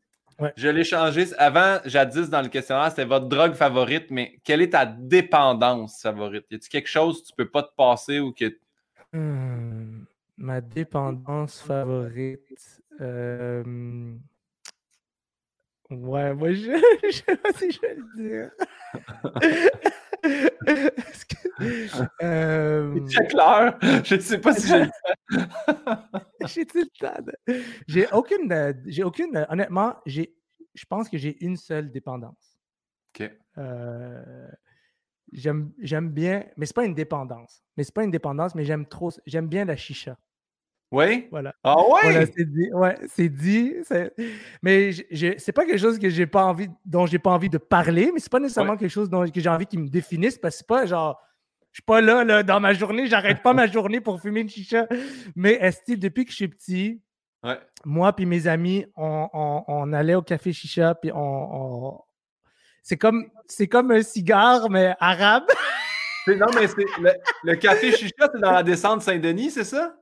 je 0.57 0.69
l'ai 0.69 0.85
changé. 0.85 1.27
Avant, 1.39 1.79
jadis, 1.85 2.29
dans 2.29 2.43
le 2.43 2.49
questionnaire, 2.49 2.91
c'était 2.91 3.05
votre 3.05 3.27
drogue 3.27 3.55
favorite, 3.55 4.11
mais 4.11 4.39
quelle 4.45 4.63
est 4.63 4.71
ta 4.71 4.87
dépendance 4.87 6.03
favorite? 6.03 6.47
Y 6.51 6.55
a-t-il 6.57 6.69
quelque 6.69 6.89
chose 6.89 7.23
que 7.23 7.29
tu 7.29 7.33
peux 7.37 7.49
pas 7.49 7.63
te 7.63 7.75
passer 7.77 8.21
ou 8.21 8.33
que. 8.33 8.57
Hmm, 9.13 10.05
ma 10.37 10.61
dépendance 10.61 11.61
favorite. 11.61 12.83
Euh... 13.01 14.15
Ouais, 15.91 16.35
moi, 16.35 16.53
je 16.53 16.71
ne 17.07 17.11
sais 17.11 17.37
pas 17.37 17.53
si 17.53 17.73
je 17.73 17.81
vais 17.81 17.97
le 17.97 18.05
dire. 18.17 18.51
euh... 22.23 23.01
C'est 23.09 23.27
clair. 23.27 23.77
Je 24.05 24.15
ne 24.15 24.21
sais 24.21 24.39
pas 24.39 24.55
si 24.55 24.69
j'ai 24.69 24.79
le 24.79 24.87
temps. 24.87 26.09
J'ai-tu 26.47 26.79
le 26.79 26.87
temps? 26.99 27.33
J'ai 27.89 28.07
aucune, 28.13 28.83
j'ai 28.87 29.03
aucune. 29.03 29.47
Honnêtement, 29.49 29.97
j'ai, 30.07 30.37
je 30.75 30.85
pense 30.85 31.09
que 31.09 31.19
j'ai 31.19 31.45
une 31.45 31.57
seule 31.57 31.91
dépendance. 31.91 32.57
OK. 33.15 33.29
Euh, 33.59 34.49
j'aime, 35.33 35.73
j'aime 35.81 36.11
bien, 36.11 36.47
mais 36.57 36.67
c'est 36.67 36.75
pas 36.77 36.85
une 36.85 36.95
dépendance. 36.95 37.65
Mais 37.77 37.83
c'est 37.83 37.95
pas 37.95 38.05
une 38.05 38.13
dépendance, 38.13 38.55
mais 38.55 38.65
j'aime 38.65 38.87
trop. 38.87 39.11
J'aime 39.27 39.49
bien 39.49 39.65
la 39.65 39.77
chicha. 39.77 40.17
Oui? 40.91 41.29
Voilà. 41.31 41.55
Ah 41.63 41.77
ouais? 41.79 42.27
c'est 42.37 42.45
dit. 42.45 42.69
Ouais, 42.73 42.97
c'est 43.09 43.29
dit. 43.29 43.75
Mais 44.63 44.91
c'est 45.39 45.53
pas 45.53 45.65
quelque 45.65 45.79
chose 45.79 45.99
que 45.99 46.09
j'ai 46.09 46.27
pas 46.27 46.45
envie, 46.45 46.69
dont 46.85 47.07
j'ai 47.07 47.19
pas 47.19 47.31
envie 47.31 47.49
de 47.49 47.59
parler, 47.59 48.11
mais 48.13 48.19
c'est 48.19 48.33
pas 48.33 48.41
nécessairement 48.41 48.77
quelque 48.77 48.91
chose 48.91 49.09
dont, 49.09 49.29
que 49.29 49.41
j'ai 49.41 49.49
envie 49.49 49.67
qu'ils 49.67 49.81
me 49.81 49.89
définisse 49.89 50.37
parce 50.37 50.57
que 50.57 50.59
c'est 50.59 50.67
pas 50.67 50.87
genre. 50.87 51.21
Je 51.73 51.77
suis 51.77 51.85
pas 51.85 52.01
là, 52.01 52.25
là, 52.25 52.43
dans 52.43 52.59
ma 52.59 52.73
journée, 52.73 53.07
j'arrête 53.07 53.43
pas 53.43 53.53
ma 53.53 53.69
journée 53.69 54.01
pour 54.01 54.21
fumer 54.21 54.41
une 54.41 54.49
chicha. 54.49 54.89
Mais 55.37 55.53
est-ce 55.53 55.95
depuis 55.95 56.25
que 56.25 56.33
je 56.33 56.37
suis 56.37 56.49
petit, 56.49 57.01
Moi 57.85 58.13
puis 58.13 58.27
mes 58.27 58.49
amis, 58.49 58.87
on, 58.97 59.93
allait 59.93 60.17
au 60.17 60.23
café 60.23 60.53
chicha, 60.53 60.97
puis 60.97 61.13
on, 61.15 62.01
c'est 62.83 62.97
comme 62.97 63.31
c'est 63.47 63.69
comme 63.69 63.93
un 63.93 64.03
cigare, 64.03 64.69
mais 64.69 64.97
arabe. 64.99 65.45
non, 66.27 66.47
mais 66.57 66.67
c'est 66.67 66.85
le, 67.45 67.55
café 67.55 67.93
chicha, 67.93 68.29
c'est 68.35 68.41
dans 68.41 68.51
la 68.51 68.65
descente 68.65 69.03
Saint-Denis, 69.03 69.53
c'est 69.53 69.65
ça? 69.65 69.95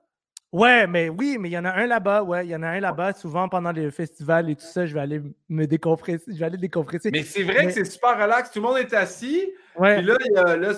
Ouais, 0.50 0.86
mais 0.86 1.10
oui, 1.10 1.36
mais 1.38 1.50
il 1.50 1.52
y 1.52 1.58
en 1.58 1.64
a 1.66 1.72
un 1.72 1.86
là-bas, 1.86 2.22
ouais. 2.22 2.46
Il 2.46 2.50
y 2.50 2.56
en 2.56 2.62
a 2.62 2.68
un 2.68 2.80
là-bas. 2.80 3.12
Souvent, 3.12 3.48
pendant 3.48 3.70
les 3.70 3.90
festivals 3.90 4.48
et 4.48 4.56
tout 4.56 4.64
ça, 4.64 4.86
je 4.86 4.94
vais 4.94 5.00
aller 5.00 5.20
me 5.48 5.66
décompresser. 5.66 6.24
Je 6.28 6.38
vais 6.38 6.46
aller 6.46 6.56
décompresser. 6.56 7.10
Mais 7.10 7.22
c'est 7.22 7.42
vrai 7.42 7.66
que 7.66 7.72
c'est 7.72 7.84
super 7.84 8.18
relax. 8.18 8.50
Tout 8.50 8.60
le 8.60 8.66
monde 8.66 8.78
est 8.78 8.94
assis. 8.94 9.52
Ouais. 9.76 9.98
Puis 9.98 10.06
là, 10.06 10.56
là 10.56 10.72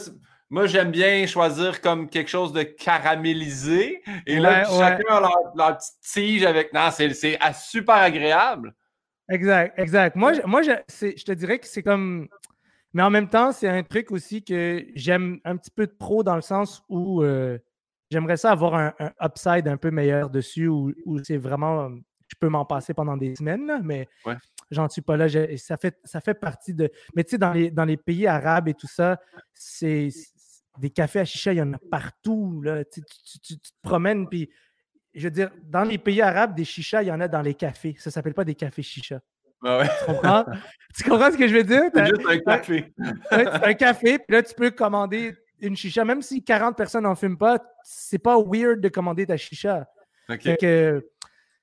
moi, 0.51 0.67
j'aime 0.67 0.91
bien 0.91 1.25
choisir 1.27 1.81
comme 1.81 2.09
quelque 2.09 2.29
chose 2.29 2.53
de 2.53 2.65
caramélisé. 2.65 4.03
Et 4.27 4.41
là, 4.41 4.65
chacun 4.65 5.15
a 5.15 5.21
leur, 5.55 5.79
petite 5.79 6.01
tige 6.03 6.45
avec. 6.45 6.73
Non, 6.73 6.89
c'est 6.91 7.13
super 7.55 7.95
agréable. 7.95 8.75
Exact, 9.29 9.79
exact. 9.79 10.17
Moi, 10.17 10.33
je, 10.33 10.43
moi 10.43 10.63
je, 10.63 10.73
je 10.89 11.25
te 11.25 11.33
dirais 11.33 11.61
que 11.61 11.69
c'est 11.69 11.85
comme. 11.85 12.29
Mais 12.93 13.05
en 13.05 13.11
même 13.11 13.29
temps, 13.29 13.53
c'est 13.53 13.69
un 13.69 13.85
truc 13.85 14.11
aussi 14.11 14.43
que 14.43 14.85
j'aime 14.97 15.39
un 15.45 15.57
petit 15.57 15.71
peu 15.71 15.87
trop 15.87 16.25
dans 16.25 16.35
le 16.35 16.43
sens 16.43 16.83
où 16.89 17.23
euh, 17.23 17.57
j'aimerais 18.11 18.37
ça 18.37 18.51
avoir 18.51 18.75
un, 18.75 18.93
upside 19.23 19.69
un 19.69 19.77
peu 19.77 19.91
meilleur 19.91 20.31
dessus 20.31 20.69
où, 20.69 20.93
c'est 21.23 21.37
vraiment. 21.37 21.91
Je 22.29 22.37
peux 22.39 22.49
m'en 22.49 22.65
passer 22.65 22.95
pendant 22.95 23.17
des 23.17 23.35
semaines, 23.35 23.81
mais 23.83 24.09
j'en 24.71 24.89
suis 24.89 25.03
pas 25.03 25.17
là. 25.17 25.29
ça, 25.57 25.77
fait, 25.77 25.99
ça 26.05 26.21
fait 26.21 26.35
partie 26.35 26.75
de. 26.75 26.91
Mais 27.15 27.25
tu 27.25 27.31
sais, 27.31 27.39
dans 27.39 27.53
les, 27.53 27.71
dans 27.71 27.85
les 27.85 27.97
pays 27.97 28.27
arabes 28.27 28.69
et 28.69 28.75
tout 28.75 28.87
ça, 28.87 29.19
c'est 29.53 30.11
des 30.79 30.91
cafés 30.91 31.21
à 31.21 31.25
chicha, 31.25 31.53
il 31.53 31.57
y 31.57 31.63
en 31.63 31.73
a 31.73 31.79
partout. 31.91 32.61
Là. 32.63 32.85
Tu, 32.85 33.03
te 33.03 33.69
promènes, 33.83 34.29
puis 34.29 34.49
je 35.13 35.25
veux 35.25 35.31
dire, 35.31 35.51
dans 35.65 35.83
les 35.83 35.99
pays 35.99 36.23
arabes, 36.23 36.55
des 36.55 36.65
chichas, 36.65 37.03
il 37.03 37.09
y 37.09 37.13
en 37.13 37.21
a 37.21 37.27
dans 37.27 37.43
les 37.43 37.55
cafés. 37.55 37.97
Ça 37.99 38.11
ne 38.11 38.13
s'appelle 38.13 38.35
pas 38.35 38.45
des 38.45 38.55
cafés 38.55 38.83
chicha. 38.83 39.21
Ah 39.63 39.83
tu, 39.87 40.07
comprends? 40.07 40.45
tu 40.97 41.11
comprends 41.11 41.31
ce 41.31 41.37
que 41.37 41.49
je 41.49 41.55
veux 41.55 41.65
dire? 41.65 41.83
C'est 41.93 42.07
juste 42.07 42.27
un 42.27 42.39
café. 42.39 42.95
un 43.31 43.75
café, 43.75 44.19
puis 44.19 44.37
là, 44.37 44.43
tu 44.43 44.55
peux 44.55 44.71
commander 44.71 45.35
une 45.63 45.77
chicha. 45.77 46.05
Même 46.05 46.23
si 46.23 46.43
40 46.43 46.77
personnes 46.77 47.05
n'en 47.05 47.15
fument 47.15 47.39
pas, 47.39 47.59
c'est 47.83 48.19
pas 48.19 48.37
weird 48.41 48.81
de 48.81 48.89
commander 48.89 49.27
ta 49.27 49.37
chicha. 49.37 49.89
Fait 50.29 50.57
que, 50.57 51.07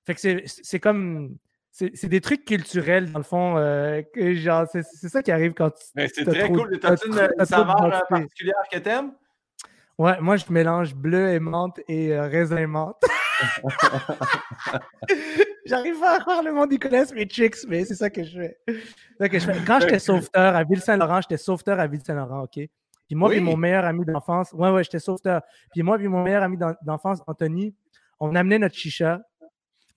fait 0.06 0.16
que 0.16 0.44
c'est 0.46 0.80
comme 0.80 1.38
c'est 1.72 2.08
des 2.08 2.22
trucs 2.22 2.44
culturels, 2.44 3.12
dans 3.12 3.20
le 3.20 3.24
fond. 3.24 3.56
Euh, 3.58 4.02
genre, 4.36 4.66
c'est 4.72 4.84
ça 4.84 5.22
qui 5.22 5.32
arrive 5.32 5.54
quand 5.54 5.70
tu. 5.70 5.86
C'est 5.96 6.26
très 6.26 6.50
cool. 6.50 6.80
T'as-tu 6.80 7.08
une, 7.08 7.46
saveur 7.46 8.04
particulière 8.10 8.56
que 8.72 8.80
t'aimes? 8.80 9.14
Ouais, 9.98 10.20
moi, 10.20 10.38
je 10.38 10.46
mélange 10.50 10.96
bleu 10.96 11.30
et 11.30 11.40
menthe 11.40 11.80
et 11.88 12.14
euh, 12.14 12.28
raisin 12.28 12.68
menthe. 12.68 13.02
J'arrive 15.66 16.00
pas 16.00 16.18
à 16.18 16.20
croire 16.20 16.44
le 16.44 16.54
monde, 16.54 16.72
ils 16.72 16.80
connaissent 16.80 17.14
mes 17.14 17.28
tricks, 17.28 17.58
mais 17.68 17.86
c'est 17.86 17.96
ça 17.96 18.10
que 18.10 18.24
je 18.24 18.40
fais. 18.40 18.58
Que 19.30 19.40
je 19.40 19.46
fais. 19.46 19.58
Quand 19.66 19.80
j'étais 19.80 20.00
sauveteur 20.00 20.56
à 20.56 20.64
Ville-Saint-Laurent, 20.64 21.22
j'étais 21.22 21.38
sauveteur 21.38 21.80
à 21.80 21.88
Ville-Saint-Laurent, 21.88 22.44
OK? 22.44 22.60
Puis 23.08 23.16
moi, 23.16 23.34
et 23.34 23.40
mon 23.40 23.56
meilleur 23.56 23.86
ami 23.86 24.06
d'enfance, 24.06 24.52
ouais, 24.54 24.70
ouais, 24.70 24.84
j'étais 24.84 25.00
sauveteur. 25.00 25.42
Puis 25.72 25.82
moi, 25.82 25.98
et 26.02 26.08
mon 26.08 26.24
meilleur 26.24 26.44
ami 26.44 26.58
d'enfance, 26.82 27.20
Anthony, 27.26 27.74
on 28.20 28.36
amenait 28.36 28.60
notre 28.60 28.76
chicha 28.76 29.22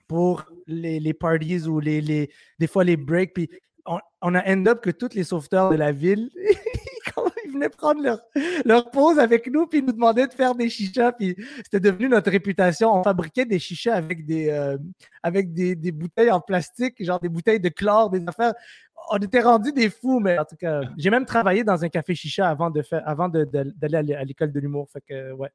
pour 0.06 0.44
les, 0.66 1.00
les 1.00 1.14
parties 1.14 1.66
ou 1.66 1.80
les, 1.80 2.00
les, 2.00 2.30
des 2.58 2.66
fois 2.66 2.84
les 2.84 2.96
breaks. 2.96 3.34
Puis 3.34 3.50
on, 3.86 4.34
a 4.34 4.52
end 4.52 4.66
up 4.66 4.80
que 4.80 4.90
tous 4.90 5.14
les 5.14 5.24
sauveteurs 5.24 5.70
de 5.70 5.76
la 5.76 5.92
ville, 5.92 6.30
ils 7.44 7.52
venaient 7.52 7.68
prendre 7.68 8.02
leur, 8.02 8.20
leur 8.64 8.90
pause 8.90 9.18
avec 9.18 9.46
nous, 9.48 9.66
puis 9.66 9.78
ils 9.78 9.84
nous 9.84 9.92
demandaient 9.92 10.26
de 10.26 10.32
faire 10.32 10.54
des 10.54 10.68
chichas. 10.68 11.12
Puis 11.12 11.34
c'était 11.56 11.80
devenu 11.80 12.08
notre 12.08 12.30
réputation. 12.30 12.92
On 12.94 13.02
fabriquait 13.02 13.44
des 13.44 13.58
chichas 13.58 13.94
avec 13.94 14.24
des, 14.24 14.48
euh, 14.50 14.78
avec 15.22 15.52
des, 15.52 15.74
des, 15.74 15.92
bouteilles 15.92 16.30
en 16.30 16.40
plastique, 16.40 17.02
genre 17.04 17.20
des 17.20 17.28
bouteilles 17.28 17.60
de 17.60 17.68
chlore, 17.68 18.10
des 18.10 18.22
affaires. 18.26 18.54
On 19.10 19.16
était 19.18 19.40
rendus 19.40 19.72
des 19.72 19.90
fous, 19.90 20.20
mais 20.20 20.38
en 20.38 20.44
tout 20.44 20.56
cas, 20.56 20.82
j'ai 20.96 21.10
même 21.10 21.24
travaillé 21.24 21.64
dans 21.64 21.82
un 21.84 21.88
café 21.88 22.14
chicha 22.14 22.48
avant 22.48 22.70
de 22.70 22.82
faire, 22.82 23.02
avant 23.06 23.28
d'aller 23.28 24.14
à 24.14 24.24
l'école 24.24 24.52
de 24.52 24.60
l'humour. 24.60 24.88
Fait 24.92 25.00
que, 25.00 25.32
ouais 25.32 25.50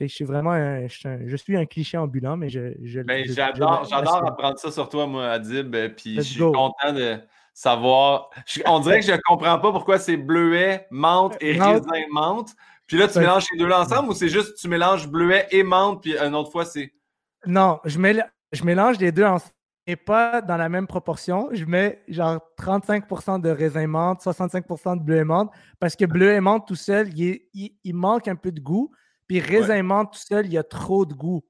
je 0.00 0.06
suis 0.06 0.24
vraiment 0.24 0.52
un, 0.52 0.86
je, 0.88 1.36
suis 1.36 1.56
un, 1.56 1.66
cliché 1.66 1.96
ambulant, 1.96 2.36
mais 2.36 2.48
je. 2.48 3.02
ben, 3.02 3.24
j'adore, 3.26 3.84
j'adore 3.84 4.26
apprendre 4.26 4.58
ça 4.58 4.70
sur 4.70 4.88
toi, 4.88 5.06
moi, 5.06 5.28
Adib. 5.28 5.74
Euh, 5.74 5.88
puis 5.88 6.16
je 6.16 6.22
suis 6.22 6.40
content 6.40 6.92
de 6.92 7.18
savoir. 7.52 8.30
on 8.66 8.80
dirait 8.80 9.00
que 9.00 9.06
je 9.06 9.12
ne 9.12 9.20
comprends 9.24 9.58
pas 9.58 9.72
pourquoi 9.72 9.98
c'est 9.98 10.16
bleuet, 10.16 10.86
menthe 10.90 11.36
et 11.40 11.52
raisin 11.52 12.06
menthe. 12.10 12.50
Puis 12.86 12.98
là, 12.98 13.08
tu 13.08 13.18
mélanges 13.18 13.44
ces 13.50 13.56
deux-là 13.56 13.82
ensemble 13.82 14.10
ou 14.10 14.14
c'est 14.14 14.28
juste 14.28 14.58
tu 14.58 14.68
mélanges 14.68 15.08
bleuet 15.08 15.46
et 15.50 15.62
menthe, 15.62 16.02
puis 16.02 16.18
une 16.18 16.34
autre 16.34 16.50
fois, 16.50 16.64
c'est. 16.64 16.92
Non, 17.46 17.78
je, 17.84 17.98
je 18.52 18.64
mélange 18.64 18.98
les 18.98 19.12
deux 19.12 19.24
ensemble 19.24 19.52
et 19.86 19.96
pas 19.96 20.40
dans 20.40 20.56
la 20.56 20.68
même 20.68 20.86
proportion. 20.86 21.48
Je 21.52 21.64
mets 21.64 22.02
genre 22.08 22.40
35% 22.58 23.40
de 23.40 23.50
raisin 23.50 23.86
menthe, 23.86 24.22
65% 24.22 24.98
de 24.98 25.02
bleuet 25.02 25.24
menthe, 25.24 25.50
parce 25.78 25.96
que 25.96 26.04
bleuet 26.04 26.40
menthe 26.40 26.66
tout 26.66 26.74
seul, 26.74 27.08
il, 27.18 27.42
il 27.52 27.94
manque 27.94 28.28
un 28.28 28.36
peu 28.36 28.52
de 28.52 28.60
goût. 28.60 28.90
Puis 29.26 29.40
raisin 29.40 29.82
tout 30.04 30.18
seul, 30.18 30.46
il 30.46 30.52
y 30.52 30.58
a 30.58 30.62
trop 30.62 31.06
de 31.06 31.14
goût. 31.14 31.42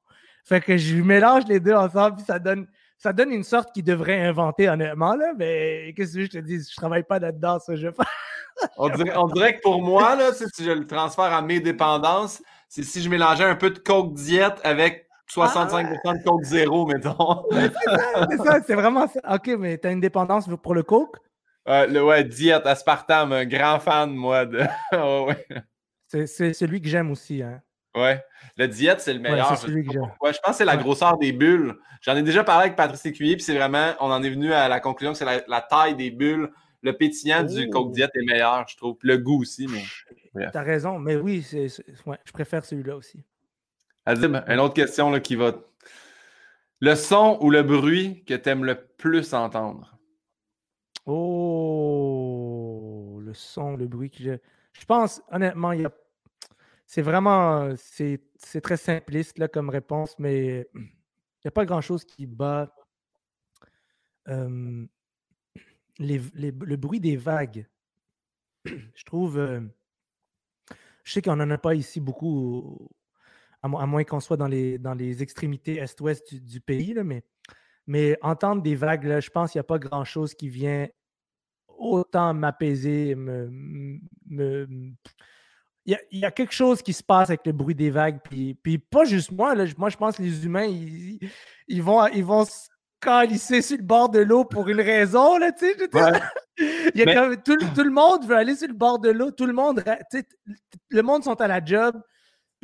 Fait 0.45 0.61
que 0.61 0.77
je 0.77 0.97
mélange 0.97 1.45
les 1.49 1.59
deux 1.59 1.73
ensemble, 1.73 2.17
puis 2.17 2.25
ça 2.25 2.39
donne, 2.39 2.67
ça 2.99 3.13
donne 3.13 3.31
une 3.31 3.45
sorte 3.45 3.73
qu'il 3.73 3.85
devrait 3.85 4.21
inventer, 4.21 4.69
honnêtement. 4.69 5.17
Là, 5.17 5.33
mais 5.37 5.93
qu'est-ce 5.97 6.15
que 6.15 6.23
je 6.23 6.31
te 6.31 6.39
dis? 6.39 6.61
Je 6.71 6.77
travaille 6.77 7.03
pas 7.03 7.19
là-dedans, 7.19 7.59
ça, 7.59 7.75
je 7.75 7.89
on, 8.77 8.89
dirait, 8.91 9.17
on 9.17 9.27
dirait 9.29 9.57
que 9.57 9.63
pour 9.63 9.83
moi, 9.83 10.15
là, 10.15 10.33
si 10.33 10.45
je 10.65 10.71
le 10.71 10.87
transfère 10.87 11.33
à 11.33 11.43
mes 11.43 11.61
dépendances, 11.61 12.43
c'est 12.69 12.83
si 12.83 13.03
je 13.03 13.09
mélangeais 13.09 13.45
un 13.45 13.57
peu 13.57 13.71
de 13.71 13.79
Coke 13.79 14.15
diète 14.15 14.61
avec 14.63 15.04
65% 15.31 16.01
ah, 16.05 16.15
de 16.15 16.23
Coke 16.23 16.45
zéro, 16.45 16.87
mettons. 16.87 17.45
c'est 18.31 18.37
ça, 18.39 18.61
c'est 18.67 18.75
vraiment 18.75 19.09
ça. 19.09 19.21
OK, 19.35 19.49
mais 19.59 19.79
tu 19.79 19.89
as 19.89 19.93
une 19.93 20.01
dépendance 20.01 20.49
pour 20.63 20.75
le 20.75 20.83
Coke? 20.83 21.17
Euh, 21.67 21.87
le, 21.87 22.05
ouais, 22.05 22.25
diète, 22.25 22.67
aspartame, 22.67 23.33
un 23.33 23.47
grand 23.47 23.81
fan, 23.81 24.13
moi. 24.13 24.45
De... 24.45 24.59
ouais. 25.27 25.47
C'est 26.07 26.53
celui 26.53 26.81
que 26.81 26.89
j'aime 26.89 27.11
aussi. 27.11 27.43
Hein. 27.43 27.63
Ouais. 27.97 28.23
Le 28.57 28.69
diète, 28.69 29.01
c'est 29.01 29.15
le 29.15 29.21
meilleur. 29.21 29.57
je, 29.57 29.67
je, 29.67 29.99
pense 30.19 30.39
que 30.43 30.53
c'est 30.53 30.65
la 30.65 30.77
grosseur 30.77 31.17
des 31.17 31.33
bulles. 31.33 31.77
J'en 32.03 32.17
ai 32.17 32.23
déjà 32.23 32.45
parlé 32.45 32.67
avec 32.67 32.77
Patrice 32.77 33.07
Écuyer, 33.07 33.37
puis 33.37 33.45
c'est 33.45 33.57
vraiment, 33.57 33.93
on 34.01 34.11
en 34.11 34.23
est 34.23 34.31
venu 34.31 34.53
à 34.53 34.69
la 34.69 34.81
conclusion 34.81 35.13
que 35.13 35.19
c'est 35.19 35.25
la, 35.49 35.61
taille 35.63 35.97
des 35.97 36.11
bulles. 36.11 36.51
Le 36.83 36.95
pétillant 36.95 37.43
du 37.43 37.71
Coke 37.71 37.93
Diète 37.93 38.11
est 38.15 38.27
meilleur, 38.27 38.67
je 38.69 38.77
trouve. 38.77 38.99
Le 39.01 39.17
goût 39.17 39.41
aussi, 39.41 39.67
mais. 39.69 40.51
T'as 40.53 40.63
raison, 40.63 40.99
mais 40.99 41.17
oui, 41.17 41.43
c'est, 41.43 41.69
je 41.69 42.33
préfère 42.33 42.65
celui-là 42.65 42.97
aussi. 42.97 43.25
Adib, 44.07 44.37
une 44.47 44.61
autre 44.61 44.75
question 44.75 45.11
là, 45.11 45.21
qui 45.21 45.37
va. 45.37 45.55
Le 46.81 46.95
son 46.95 47.39
ou 47.41 47.51
le 47.51 47.63
bruit 47.63 48.25
que 48.25 48.35
tu 48.35 48.49
aimes 48.49 48.65
le 48.65 48.75
plus 48.75 49.33
entendre? 49.35 49.97
Oh, 51.07 52.41
le 53.23 53.33
son, 53.35 53.77
le 53.77 53.87
bruit 53.87 54.11
que 54.11 54.23
je. 54.23 54.33
Je 54.73 54.85
pense, 54.87 55.23
honnêtement, 55.31 55.71
il 55.73 55.83
y 55.83 55.85
a 55.87 55.93
c'est 56.87 57.03
vraiment, 57.03 57.75
c'est 57.77 58.21
très 58.63 58.77
simpliste 58.77 59.39
là, 59.39 59.49
comme 59.49 59.71
réponse, 59.71 60.19
mais 60.19 60.69
il 60.75 60.81
n'y 61.45 61.49
a 61.49 61.51
pas 61.51 61.65
grand-chose 61.65 62.05
qui 62.05 62.27
bat 62.27 62.73
le 64.27 64.87
bruit 66.77 67.01
des 67.01 67.17
vagues. 67.17 67.67
Je 68.65 69.05
trouve, 69.05 69.41
je 71.05 71.13
sais 71.13 71.23
qu'on 71.23 71.37
n'en 71.37 71.51
a 71.51 71.59
pas 71.59 71.75
ici 71.75 72.01
beaucoup, 72.01 72.91
à, 73.65 73.87
moins 73.87 74.05
qu'on 74.05 74.21
soit 74.21 74.37
dans 74.37 74.47
les, 74.47 74.79
dans 74.79 74.95
les 74.95 75.23
extrémités 75.23 75.77
est-ouest 75.77 76.35
du, 76.35 76.61
pays, 76.61 76.93
là, 76.93 77.05
mais, 77.05 77.23
mais 77.87 78.19
entendre 78.23 78.63
des 78.63 78.75
vagues, 78.75 79.05
là, 79.05 79.21
je 79.21 79.31
pense 79.31 79.53
qu'il 79.53 79.59
n'y 79.59 79.65
a 79.65 79.65
pas 79.65 79.79
grand-chose 79.79 80.35
qui 80.35 80.49
vient 80.49 80.87
autant 81.79 82.35
m'apaiser, 82.35 83.15
me, 83.15 83.49
me, 84.27 84.69
il 85.87 85.99
y, 86.13 86.25
a, 86.25 86.31
quelque 86.31 86.55
chose 86.55 86.81
qui 86.81 86.95
se 86.95 87.03
passe 87.03 87.29
avec 87.29 87.45
le 87.45 87.53
bruit 87.53 87.75
des 87.75 87.91
vagues. 87.91 88.19
Puis, 88.25 88.55
puis 88.55 88.79
pas 88.79 89.05
juste 89.05 89.31
moi. 89.33 89.55
Là, 89.55 89.67
moi, 89.77 89.91
je 89.91 89.99
pense 89.99 90.17
que 90.17 90.23
les 90.23 90.47
humains, 90.47 90.65
ils, 90.65 91.19
ils 91.69 91.83
vont, 91.83 92.07
ils 92.07 92.25
vont 92.25 92.47
se 92.47 92.69
calisser 93.01 93.61
sur 93.61 93.77
le 93.77 93.83
bord 93.83 94.09
de 94.09 94.21
l'eau 94.21 94.47
pour 94.47 94.67
une 94.71 94.81
raison. 94.81 95.37
Là, 95.37 95.53
tu 95.53 95.67
sais, 95.67 95.77
il 96.95 97.01
y 97.01 97.03
a 97.03 97.15
comme, 97.15 97.37
tout, 97.43 97.59
tout, 97.75 97.83
le 97.83 97.91
monde 97.91 98.25
veut 98.25 98.37
aller 98.37 98.57
sur 98.57 98.69
le 98.69 98.75
bord 98.75 98.99
de 98.99 99.11
l'eau. 99.11 99.31
Tout 99.31 99.45
le 99.45 99.53
monde, 99.53 99.85
le 100.89 101.03
monde 101.03 101.23
sont 101.23 101.39
à 101.39 101.49
la 101.49 101.63
job. 101.63 102.01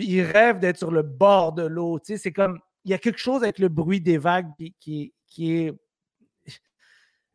Puis 0.01 0.09
ils 0.09 0.23
rêvent 0.23 0.61
d'être 0.61 0.79
sur 0.79 0.91
le 0.91 1.03
bord 1.03 1.53
de 1.53 1.61
l'eau. 1.61 1.99
Tu 1.99 2.15
sais, 2.15 2.17
c'est 2.17 2.33
comme, 2.33 2.59
il 2.87 2.91
y 2.91 2.95
a 2.95 2.99
quelque 2.99 3.19
chose 3.19 3.43
avec 3.43 3.59
le 3.59 3.69
bruit 3.69 4.01
des 4.01 4.17
vagues 4.17 4.49
qui, 4.57 5.13
qui 5.27 5.53
est 5.53 5.75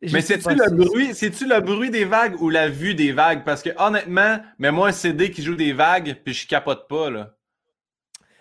mais 0.01 0.21
c'est-tu 0.21 0.49
le 0.49 0.75
bruit, 0.75 1.13
c'est-tu 1.13 1.47
le 1.47 1.61
bruit 1.61 1.91
des 1.91 2.05
vagues 2.05 2.41
ou 2.41 2.49
la 2.49 2.67
vue 2.67 2.95
des 2.95 3.11
vagues? 3.11 3.43
Parce 3.45 3.61
que 3.61 3.69
honnêtement, 3.77 4.39
mais 4.57 4.71
moi 4.71 4.87
un 4.87 4.91
CD 4.91 5.29
qui 5.29 5.43
joue 5.43 5.53
des 5.53 5.73
vagues, 5.73 6.19
puis 6.23 6.33
je 6.33 6.47
capote 6.47 6.87
pas, 6.87 7.11
là. 7.11 7.37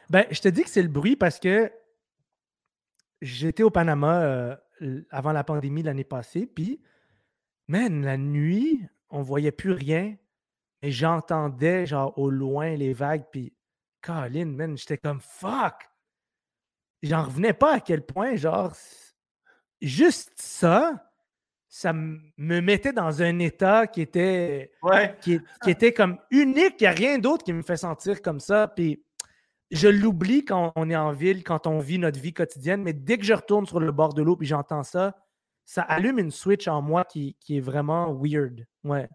Ben, 0.08 0.24
je 0.30 0.40
te 0.40 0.48
dis 0.48 0.62
que 0.62 0.70
c'est 0.70 0.82
le 0.82 0.88
bruit 0.88 1.16
parce 1.16 1.38
que 1.38 1.70
j'étais 3.20 3.62
au 3.62 3.70
Panama 3.70 4.22
euh, 4.22 4.56
avant 5.10 5.32
la 5.32 5.44
pandémie 5.44 5.82
l'année 5.82 6.04
passée, 6.04 6.46
puis, 6.46 6.80
man, 7.68 8.02
la 8.02 8.16
nuit, 8.16 8.80
on 9.10 9.20
voyait 9.20 9.52
plus 9.52 9.72
rien, 9.72 10.16
et 10.80 10.90
j'entendais, 10.90 11.84
genre, 11.84 12.18
au 12.18 12.30
loin, 12.30 12.74
les 12.74 12.94
vagues, 12.94 13.24
puis, 13.30 13.52
Colin, 14.04 14.46
man, 14.46 14.76
j'étais 14.76 14.98
comme, 14.98 15.20
fuck! 15.20 15.74
j'en 17.04 17.22
revenais 17.22 17.52
pas 17.52 17.74
à 17.74 17.80
quel 17.80 18.02
point, 18.02 18.34
genre, 18.36 18.72
juste 19.80 20.32
ça, 20.36 21.10
ça 21.68 21.92
me 21.92 22.60
mettait 22.60 22.92
dans 22.92 23.22
un 23.22 23.38
état 23.38 23.86
qui 23.86 24.00
était, 24.00 24.72
qui, 25.20 25.40
était 25.66 25.92
comme 25.92 26.18
unique. 26.30 26.76
Il 26.80 26.84
n'y 26.84 26.86
a 26.86 26.92
rien 26.92 27.18
d'autre 27.18 27.44
qui 27.44 27.52
me 27.52 27.62
fait 27.62 27.76
sentir 27.76 28.22
comme 28.22 28.40
ça. 28.40 28.68
Puis 28.68 29.04
je 29.70 29.88
l'oublie 29.88 30.44
quand 30.44 30.72
on 30.76 30.88
est 30.88 30.96
en 30.96 31.12
ville, 31.12 31.42
quand 31.42 31.66
on 31.66 31.78
vit 31.78 31.98
notre 31.98 32.20
vie 32.20 32.32
quotidienne, 32.32 32.82
mais 32.82 32.92
dès 32.92 33.18
que 33.18 33.24
je 33.24 33.34
retourne 33.34 33.66
sur 33.66 33.80
le 33.80 33.92
bord 33.92 34.14
de 34.14 34.22
l'eau 34.22 34.38
et 34.40 34.44
j'entends 34.44 34.84
ça, 34.84 35.16
ça 35.64 35.82
allume 35.82 36.18
une 36.18 36.30
switch 36.30 36.68
en 36.68 36.80
moi 36.80 37.04
qui, 37.04 37.36
est 37.48 37.60
vraiment 37.60 38.14
weird. 38.14 38.66
Ouais. 38.84 39.08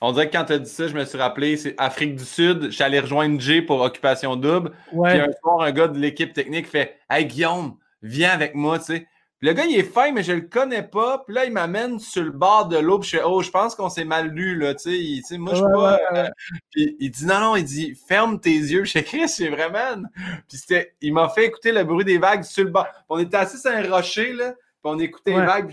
On 0.00 0.12
dirait 0.12 0.30
que 0.30 0.36
quand 0.36 0.44
tu 0.44 0.52
as 0.52 0.58
dit 0.58 0.70
ça, 0.70 0.88
je 0.88 0.94
me 0.94 1.04
suis 1.04 1.18
rappelé, 1.18 1.56
c'est 1.56 1.74
Afrique 1.78 2.16
du 2.16 2.24
Sud, 2.24 2.70
j'allais 2.70 3.00
rejoindre 3.00 3.40
Jay 3.40 3.62
pour 3.62 3.80
Occupation 3.80 4.36
Double. 4.36 4.72
Puis 4.90 5.20
un 5.20 5.32
soir, 5.40 5.60
un 5.60 5.72
gars 5.72 5.88
de 5.88 5.98
l'équipe 5.98 6.32
technique 6.32 6.66
fait 6.66 6.98
Hey 7.10 7.26
Guillaume, 7.26 7.76
viens 8.02 8.30
avec 8.30 8.54
moi, 8.54 8.78
tu 8.78 8.84
sais 8.86 9.06
le 9.42 9.52
gars, 9.52 9.66
il 9.66 9.78
est 9.78 9.82
fin, 9.82 10.12
mais 10.12 10.22
je 10.22 10.32
le 10.32 10.40
connais 10.42 10.82
pas. 10.82 11.22
Puis 11.26 11.34
là, 11.34 11.44
il 11.44 11.52
m'amène 11.52 11.98
sur 11.98 12.22
le 12.22 12.30
bord 12.30 12.68
de 12.68 12.78
l'eau. 12.78 12.98
Puis 12.98 13.10
je 13.10 13.16
fais, 13.18 13.22
oh, 13.24 13.42
je 13.42 13.50
pense 13.50 13.74
qu'on 13.74 13.90
s'est 13.90 14.04
mal 14.04 14.28
lu, 14.28 14.56
là. 14.58 14.74
Tu 14.74 15.22
sais, 15.22 15.38
moi, 15.38 15.52
je 15.52 15.58
suis 15.58 15.72
pas. 15.72 16.00
Euh, 16.14 16.28
puis 16.70 16.96
il 16.98 17.10
dit, 17.10 17.26
non, 17.26 17.40
non, 17.40 17.56
il 17.56 17.64
dit, 17.64 17.94
ferme 18.08 18.40
tes 18.40 18.50
yeux. 18.50 18.84
Je 18.84 18.92
fais, 18.92 19.04
Chris, 19.04 19.28
c'est 19.28 19.48
vraiment. 19.48 20.02
Puis 20.48 20.58
c'était, 20.58 20.94
il 21.02 21.12
m'a 21.12 21.28
fait 21.28 21.46
écouter 21.46 21.72
le 21.72 21.84
bruit 21.84 22.04
des 22.04 22.18
vagues 22.18 22.44
sur 22.44 22.64
le 22.64 22.70
bord. 22.70 22.86
Puis 22.86 23.04
on 23.10 23.18
était 23.18 23.36
assis 23.36 23.58
sur 23.58 23.70
un 23.70 23.82
rocher, 23.88 24.32
là. 24.32 24.52
Puis 24.52 24.60
on 24.84 24.98
écoutait 24.98 25.38
les 25.38 25.44
vagues. 25.44 25.70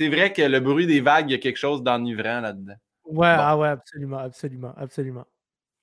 C'est 0.00 0.08
vrai 0.08 0.32
que 0.32 0.40
le 0.40 0.60
bruit 0.60 0.86
des 0.86 1.02
vagues, 1.02 1.28
il 1.28 1.32
y 1.32 1.34
a 1.34 1.38
quelque 1.38 1.58
chose 1.58 1.82
d'enivrant 1.82 2.40
là-dedans. 2.40 2.72
Ouais, 3.04 3.26
ah 3.28 3.58
ouais, 3.58 3.68
absolument, 3.68 4.16
absolument, 4.16 4.72
absolument. 4.78 5.26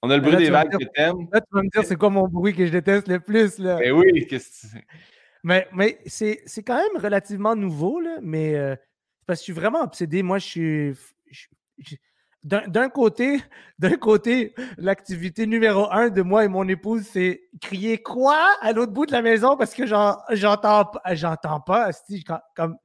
On 0.02 0.10
a 0.10 0.16
le 0.16 0.24
bruit 0.24 0.38
des 0.38 0.50
vagues 0.50 0.72
que 0.72 0.86
t'aimes. 0.86 1.28
Là, 1.32 1.40
tu 1.40 1.48
vas 1.52 1.62
me 1.62 1.70
dire, 1.70 1.84
c'est 1.84 1.98
quoi 1.98 2.10
mon 2.10 2.28
bruit 2.28 2.56
que 2.56 2.66
je 2.66 2.72
déteste 2.72 3.08
le 3.10 3.20
plus, 3.20 3.60
là? 3.60 3.78
Mais 3.78 3.92
ben 3.92 4.00
oui, 4.00 4.26
qu'est-ce 4.26 4.76
que 4.76 4.78
mais, 5.44 5.68
mais 5.72 6.00
c'est, 6.08 6.42
quand 6.66 6.78
même 6.78 7.00
relativement 7.00 7.56
nouveau, 7.56 8.00
là, 8.00 8.18
mais 8.24 8.56
euh, 8.56 8.76
parce 9.28 9.40
que 9.40 9.42
je 9.42 9.52
suis 9.52 9.62
vraiment 9.62 9.84
obsédé. 9.84 10.24
Moi, 10.24 10.40
je 10.40 10.46
suis. 10.48 10.98
D'un, 12.48 12.90
côté, 12.90 13.42
d'un 13.80 13.98
côté, 13.98 14.56
l'activité 14.78 15.46
numéro 15.46 15.92
un 15.92 16.10
de 16.10 16.22
moi 16.22 16.46
et 16.46 16.48
mon 16.48 16.68
épouse, 16.68 17.06
c'est 17.06 17.44
crier 17.62 18.02
quoi 18.02 18.40
à 18.62 18.72
l'autre 18.72 18.94
bout 18.94 19.06
de 19.06 19.12
la 19.12 19.22
maison 19.22 19.58
parce 19.58 19.74
que 19.74 19.86
j'entends, 19.86 20.92
j'entends 21.12 21.60
pas, 21.60 21.92
comme 22.56 22.78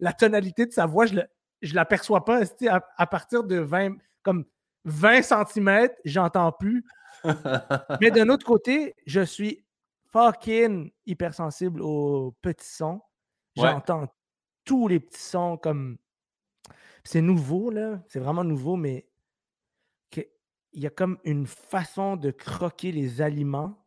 la 0.00 0.12
tonalité 0.12 0.66
de 0.66 0.72
sa 0.72 0.86
voix, 0.86 1.06
je, 1.06 1.14
ne 1.14 1.74
l'aperçois 1.74 2.24
pas 2.24 2.42
à, 2.42 2.80
à, 2.96 3.06
partir 3.06 3.44
de 3.44 3.56
20, 3.56 3.96
comme 4.22 4.44
20 4.84 5.22
cm, 5.22 5.88
j'entends 6.04 6.52
plus. 6.52 6.84
Mais 8.00 8.10
d'un 8.10 8.28
autre 8.28 8.46
côté, 8.46 8.94
je 9.06 9.20
suis 9.20 9.64
fucking 10.12 10.90
hypersensible 11.06 11.82
aux 11.82 12.34
petits 12.40 12.72
sons. 12.72 13.00
J'entends 13.56 14.06
tous 14.64 14.88
les 14.88 15.00
petits 15.00 15.22
sons 15.22 15.56
comme. 15.56 15.98
C'est 17.04 17.20
nouveau, 17.20 17.70
là. 17.70 18.02
C'est 18.08 18.18
vraiment 18.18 18.44
nouveau, 18.44 18.76
mais 18.76 19.06
il 20.74 20.82
y 20.82 20.86
a 20.86 20.90
comme 20.90 21.18
une 21.24 21.46
façon 21.46 22.16
de 22.16 22.30
croquer 22.30 22.92
les 22.92 23.22
aliments 23.22 23.78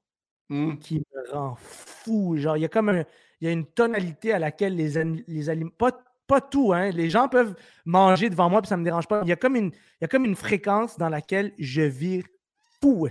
mmh. 0.49 0.77
qui 0.77 0.99
me 0.99 1.31
rend 1.33 1.55
fou. 1.59 2.37
Genre, 2.37 2.57
il 2.57 2.61
y 2.61 2.65
a 2.65 2.69
comme 2.69 3.03
il 3.41 3.45
y 3.45 3.49
a 3.49 3.51
une 3.51 3.65
tonalité 3.65 4.33
à 4.33 4.39
laquelle 4.39 4.75
les, 4.75 5.03
les 5.27 5.49
aliments. 5.49 5.71
Pas, 5.77 5.91
pas 6.25 6.41
tout, 6.41 6.73
hein. 6.73 6.89
Les 6.91 7.09
gens 7.09 7.27
peuvent 7.27 7.55
manger 7.85 8.29
devant 8.29 8.49
moi, 8.49 8.61
puis 8.61 8.69
ça 8.69 8.75
ne 8.75 8.81
me 8.81 8.85
dérange 8.85 9.07
pas. 9.07 9.21
Il 9.23 9.29
y, 9.29 9.33
a 9.33 9.35
comme 9.35 9.55
une, 9.55 9.67
il 9.67 10.01
y 10.01 10.05
a 10.05 10.07
comme 10.07 10.25
une 10.25 10.35
fréquence 10.35 10.97
dans 10.97 11.09
laquelle 11.09 11.53
je 11.59 11.81
vire 11.81 12.25
fou. 12.81 13.07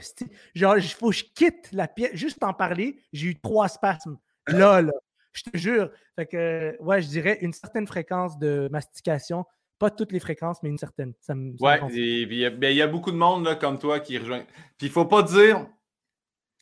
Genre, 0.55 0.79
il 0.79 0.89
faut 0.89 1.11
que 1.11 1.17
je 1.17 1.25
quitte 1.35 1.69
la 1.73 1.87
pièce. 1.87 2.15
Juste 2.15 2.43
en 2.43 2.55
parler, 2.55 2.99
j'ai 3.13 3.29
eu 3.29 3.41
trois 3.41 3.69
spasmes. 3.69 4.19
Là, 4.49 4.81
là. 4.83 4.93
Je 5.33 5.43
te 5.43 5.57
jure. 5.59 5.91
Fait 6.15 6.27
que, 6.27 6.77
ouais, 6.81 7.03
je 7.03 7.09
dirais 7.09 7.39
une 7.43 7.53
certaine 7.53 7.87
fréquence 7.87 8.39
de 8.39 8.69
mastication. 8.73 9.45
Pas 9.79 9.91
toutes 9.91 10.13
les 10.13 10.21
fréquences, 10.21 10.63
mais 10.63 10.71
une 10.71 10.79
certaine. 10.79 11.13
Ça 11.21 11.35
ouais, 11.35 11.81
il 11.91 12.33
y, 12.33 12.83
a 12.83 12.87
beaucoup 12.87 13.11
de 13.11 13.17
monde 13.17 13.45
là, 13.45 13.55
comme 13.57 13.79
toi 13.79 14.01
qui 14.01 14.17
rejoint. 14.17 14.45
Puis 14.79 14.87
il 14.87 14.91
faut 14.91 15.05
pas 15.05 15.23
dire. 15.23 15.67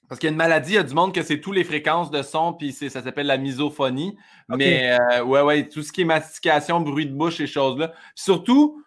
Parce 0.08 0.18
qu'il 0.18 0.26
y 0.26 0.30
a 0.30 0.32
une 0.32 0.38
maladie, 0.38 0.72
il 0.72 0.74
y 0.74 0.78
a 0.78 0.82
du 0.82 0.94
monde 0.94 1.14
que 1.14 1.22
c'est 1.22 1.40
toutes 1.40 1.54
les 1.54 1.64
fréquences 1.64 2.10
de 2.10 2.22
son, 2.22 2.52
puis 2.52 2.72
ça 2.72 3.02
s'appelle 3.02 3.26
la 3.26 3.38
misophonie. 3.38 4.16
Mais 4.50 4.98
euh, 5.12 5.24
ouais, 5.24 5.40
ouais, 5.40 5.68
tout 5.68 5.82
ce 5.82 5.92
qui 5.92 6.02
est 6.02 6.04
mastication, 6.04 6.80
bruit 6.80 7.06
de 7.06 7.14
bouche, 7.14 7.38
ces 7.38 7.46
choses-là. 7.46 7.92
Surtout, 8.14 8.84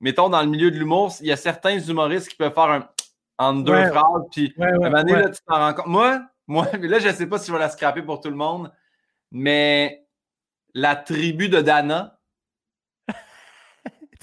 mettons, 0.00 0.30
dans 0.30 0.40
le 0.40 0.48
milieu 0.48 0.70
de 0.70 0.78
l'humour, 0.78 1.12
il 1.20 1.26
y 1.26 1.32
a 1.32 1.36
certains 1.36 1.78
humoristes 1.78 2.28
qui 2.28 2.36
peuvent 2.36 2.54
faire 2.54 2.70
un 2.70 2.88
en 3.38 3.54
deux 3.54 3.84
phrases. 3.86 4.22
Puis 4.32 4.54
un 4.58 4.78
moment 4.78 4.90
donné, 5.02 5.12
là, 5.12 5.28
tu 5.28 5.40
t'en 5.46 5.56
rends 5.56 5.74
compte. 5.74 5.86
Moi, 5.88 6.22
moi, 6.46 6.66
là, 6.80 6.98
je 6.98 7.08
ne 7.08 7.12
sais 7.12 7.26
pas 7.26 7.38
si 7.38 7.48
je 7.48 7.52
vais 7.52 7.58
la 7.58 7.68
scraper 7.68 8.02
pour 8.02 8.20
tout 8.20 8.30
le 8.30 8.36
monde, 8.36 8.72
mais 9.30 10.06
la 10.74 10.96
tribu 10.96 11.48
de 11.48 11.60
Dana. 11.60 12.15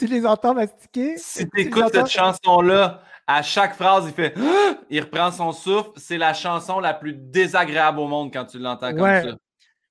Tu 0.05 0.11
les 0.11 0.25
entends 0.25 0.53
mastiquer? 0.53 1.17
Si 1.17 1.47
tu 1.49 1.61
écoutes 1.61 1.93
cette 1.93 2.07
chanson-là, 2.07 3.01
à 3.27 3.41
chaque 3.41 3.75
phrase, 3.75 4.05
il 4.07 4.13
fait 4.13 4.33
il 4.89 5.01
reprend 5.01 5.31
son 5.31 5.51
souffle. 5.51 5.91
C'est 5.95 6.17
la 6.17 6.33
chanson 6.33 6.79
la 6.79 6.93
plus 6.93 7.13
désagréable 7.13 7.99
au 7.99 8.07
monde 8.07 8.31
quand 8.33 8.45
tu 8.45 8.59
l'entends 8.59 8.93
comme 8.93 8.99
ça. 9.01 9.37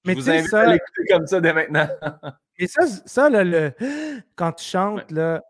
Mais 0.04 0.14
vous 0.14 0.28
invite 0.28 0.48
ça... 0.48 0.62
à 0.62 0.72
l'écouter 0.72 1.02
comme 1.10 1.26
ça 1.26 1.40
dès 1.40 1.52
maintenant. 1.52 1.88
Et 2.58 2.66
ça, 2.66 2.86
ça 2.86 3.30
là, 3.30 3.44
le... 3.44 3.72
quand 4.34 4.52
tu 4.52 4.64
chantes, 4.64 5.10
là, 5.10 5.42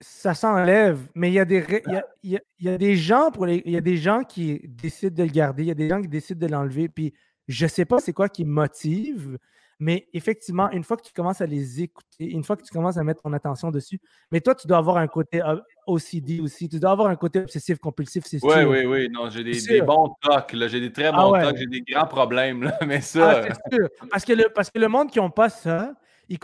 ça 0.00 0.34
s'enlève, 0.34 1.00
mais 1.14 1.28
il 1.28 1.34
y, 1.34 1.40
a 1.40 1.44
des, 1.44 1.82
il, 2.22 2.40
y 2.60 2.68
a, 2.68 2.78
des 2.78 2.96
gens 2.96 3.30
pour 3.30 3.46
les, 3.46 3.62
il 3.66 3.72
y 3.72 3.76
a 3.76 3.80
des 3.80 3.96
gens 3.96 4.22
qui 4.22 4.60
décident 4.64 5.14
de 5.14 5.24
le 5.24 5.30
garder, 5.32 5.64
il 5.64 5.68
y 5.68 5.72
a 5.72 5.74
des 5.74 5.88
gens 5.88 6.00
qui 6.00 6.08
décident 6.08 6.46
de 6.46 6.50
l'enlever, 6.50 6.88
puis 6.88 7.12
je 7.48 7.64
ne 7.64 7.68
sais 7.68 7.84
pas 7.84 7.98
c'est 7.98 8.12
quoi 8.12 8.28
qui 8.28 8.44
motive, 8.44 9.38
mais 9.80 10.08
effectivement, 10.12 10.70
une 10.70 10.82
fois 10.82 10.96
que 10.96 11.02
tu 11.02 11.12
commences 11.12 11.40
à 11.40 11.46
les 11.46 11.82
écouter, 11.82 12.24
une 12.30 12.42
fois 12.42 12.56
que 12.56 12.62
tu 12.62 12.72
commences 12.72 12.96
à 12.96 13.04
mettre 13.04 13.22
ton 13.22 13.32
attention 13.32 13.70
dessus, 13.70 14.00
mais 14.32 14.40
toi, 14.40 14.54
tu 14.54 14.66
dois 14.66 14.78
avoir 14.78 14.96
un 14.96 15.06
côté 15.06 15.40
OCD 15.86 16.40
aussi, 16.40 16.68
tu 16.68 16.80
dois 16.80 16.90
avoir 16.90 17.08
un 17.08 17.16
côté 17.16 17.40
obsessif 17.40 17.78
compulsif, 17.78 18.24
c'est 18.26 18.40
sûr. 18.40 18.48
Oui, 18.48 18.64
oui, 18.64 18.86
oui, 18.86 19.08
non, 19.08 19.30
j'ai 19.30 19.44
des, 19.44 19.82
bons 19.82 20.14
tocs, 20.20 20.54
j'ai 20.68 20.80
des 20.80 20.92
très 20.92 21.06
ah 21.06 21.12
bons 21.12 21.32
tocs, 21.40 21.56
j'ai 21.56 21.66
des 21.66 21.82
grands 21.82 22.06
problèmes, 22.06 22.64
là, 22.64 22.78
mais 22.86 23.00
ça... 23.00 23.42
Ah, 23.42 23.54
c'est 23.70 23.76
sûr, 23.76 23.88
parce 24.10 24.24
que, 24.24 24.32
le, 24.32 24.48
parce 24.52 24.70
que 24.70 24.78
le 24.78 24.88
monde 24.88 25.10
qui 25.10 25.20
n'a 25.20 25.30
pas 25.30 25.48
ça, 25.48 25.94
ils, 26.28 26.38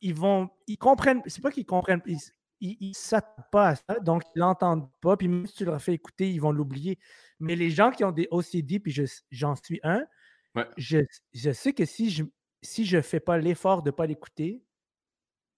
ils, 0.00 0.14
vont, 0.14 0.48
ils 0.66 0.78
comprennent, 0.78 1.22
c'est 1.26 1.42
pas 1.42 1.50
qu'ils 1.50 1.66
comprennent, 1.66 2.02
ils 2.06 2.88
ne 2.88 2.94
s'attendent 2.94 3.44
pas 3.52 3.68
à 3.68 3.76
ça, 3.76 4.00
donc 4.00 4.22
ils 4.34 4.38
l'entendent 4.38 4.88
pas. 5.00 5.16
Puis 5.16 5.28
même 5.28 5.46
si 5.46 5.54
tu 5.54 5.64
leur 5.64 5.80
fais 5.80 5.92
écouter, 5.92 6.30
ils 6.30 6.40
vont 6.40 6.52
l'oublier. 6.52 6.98
Mais 7.38 7.56
les 7.56 7.70
gens 7.70 7.90
qui 7.90 8.04
ont 8.04 8.12
des 8.12 8.26
OCD, 8.30 8.80
puis 8.80 8.94
j'en 9.30 9.54
suis 9.54 9.80
un, 9.82 10.04
je, 10.76 11.52
sais 11.52 11.72
que 11.72 11.84
si 11.84 12.10
je 12.10 12.24
si 12.64 12.86
je 12.86 13.00
fais 13.00 13.20
pas 13.20 13.38
l'effort 13.38 13.82
de 13.82 13.90
ne 13.90 13.94
pas 13.94 14.06
l'écouter, 14.06 14.62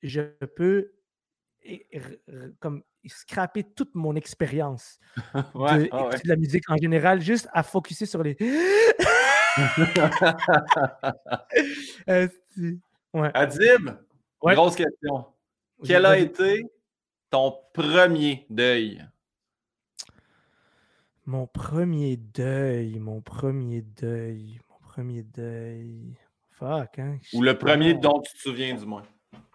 je 0.03 0.23
peux 0.57 0.93
comme 2.61 2.83
scraper 3.07 3.65
toute 3.65 3.95
mon 3.95 4.15
expérience 4.17 4.99
de, 5.35 5.89
ah 5.93 6.11
la 6.25 6.37
musique 6.37 6.69
en 6.69 6.77
général, 6.77 7.21
juste 7.21 7.49
à 7.53 7.63
focuser 7.63 8.07
sur 8.07 8.23
les. 8.23 8.37
Adib, 13.35 13.91
grosse 14.41 14.77
question. 14.77 15.27
Quelle 15.85 16.07
a 16.07 16.19
été 16.19 16.65
ton 17.31 17.57
premier 17.73 18.47
deuil? 18.51 19.05
Mon 21.25 21.47
premier 21.47 22.17
deuil, 22.17 22.99
mon 22.99 23.21
premier 23.21 23.83
deuil, 23.83 24.61
mon 24.69 24.79
premier 24.79 25.23
deuil. 25.23 26.17
Fuck, 26.57 26.99
hein? 26.99 27.19
Ou 27.33 27.43
le 27.43 27.57
premier 27.57 27.95
dont 27.95 28.21
tu 28.21 28.33
te 28.33 28.39
souviens, 28.39 28.75
du 28.75 28.87
moins. 28.87 29.03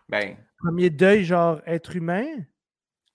Ben. 0.08 0.38
Premier 0.60 0.90
deuil, 0.90 1.24
genre 1.24 1.62
être 1.66 1.96
humain? 1.96 2.26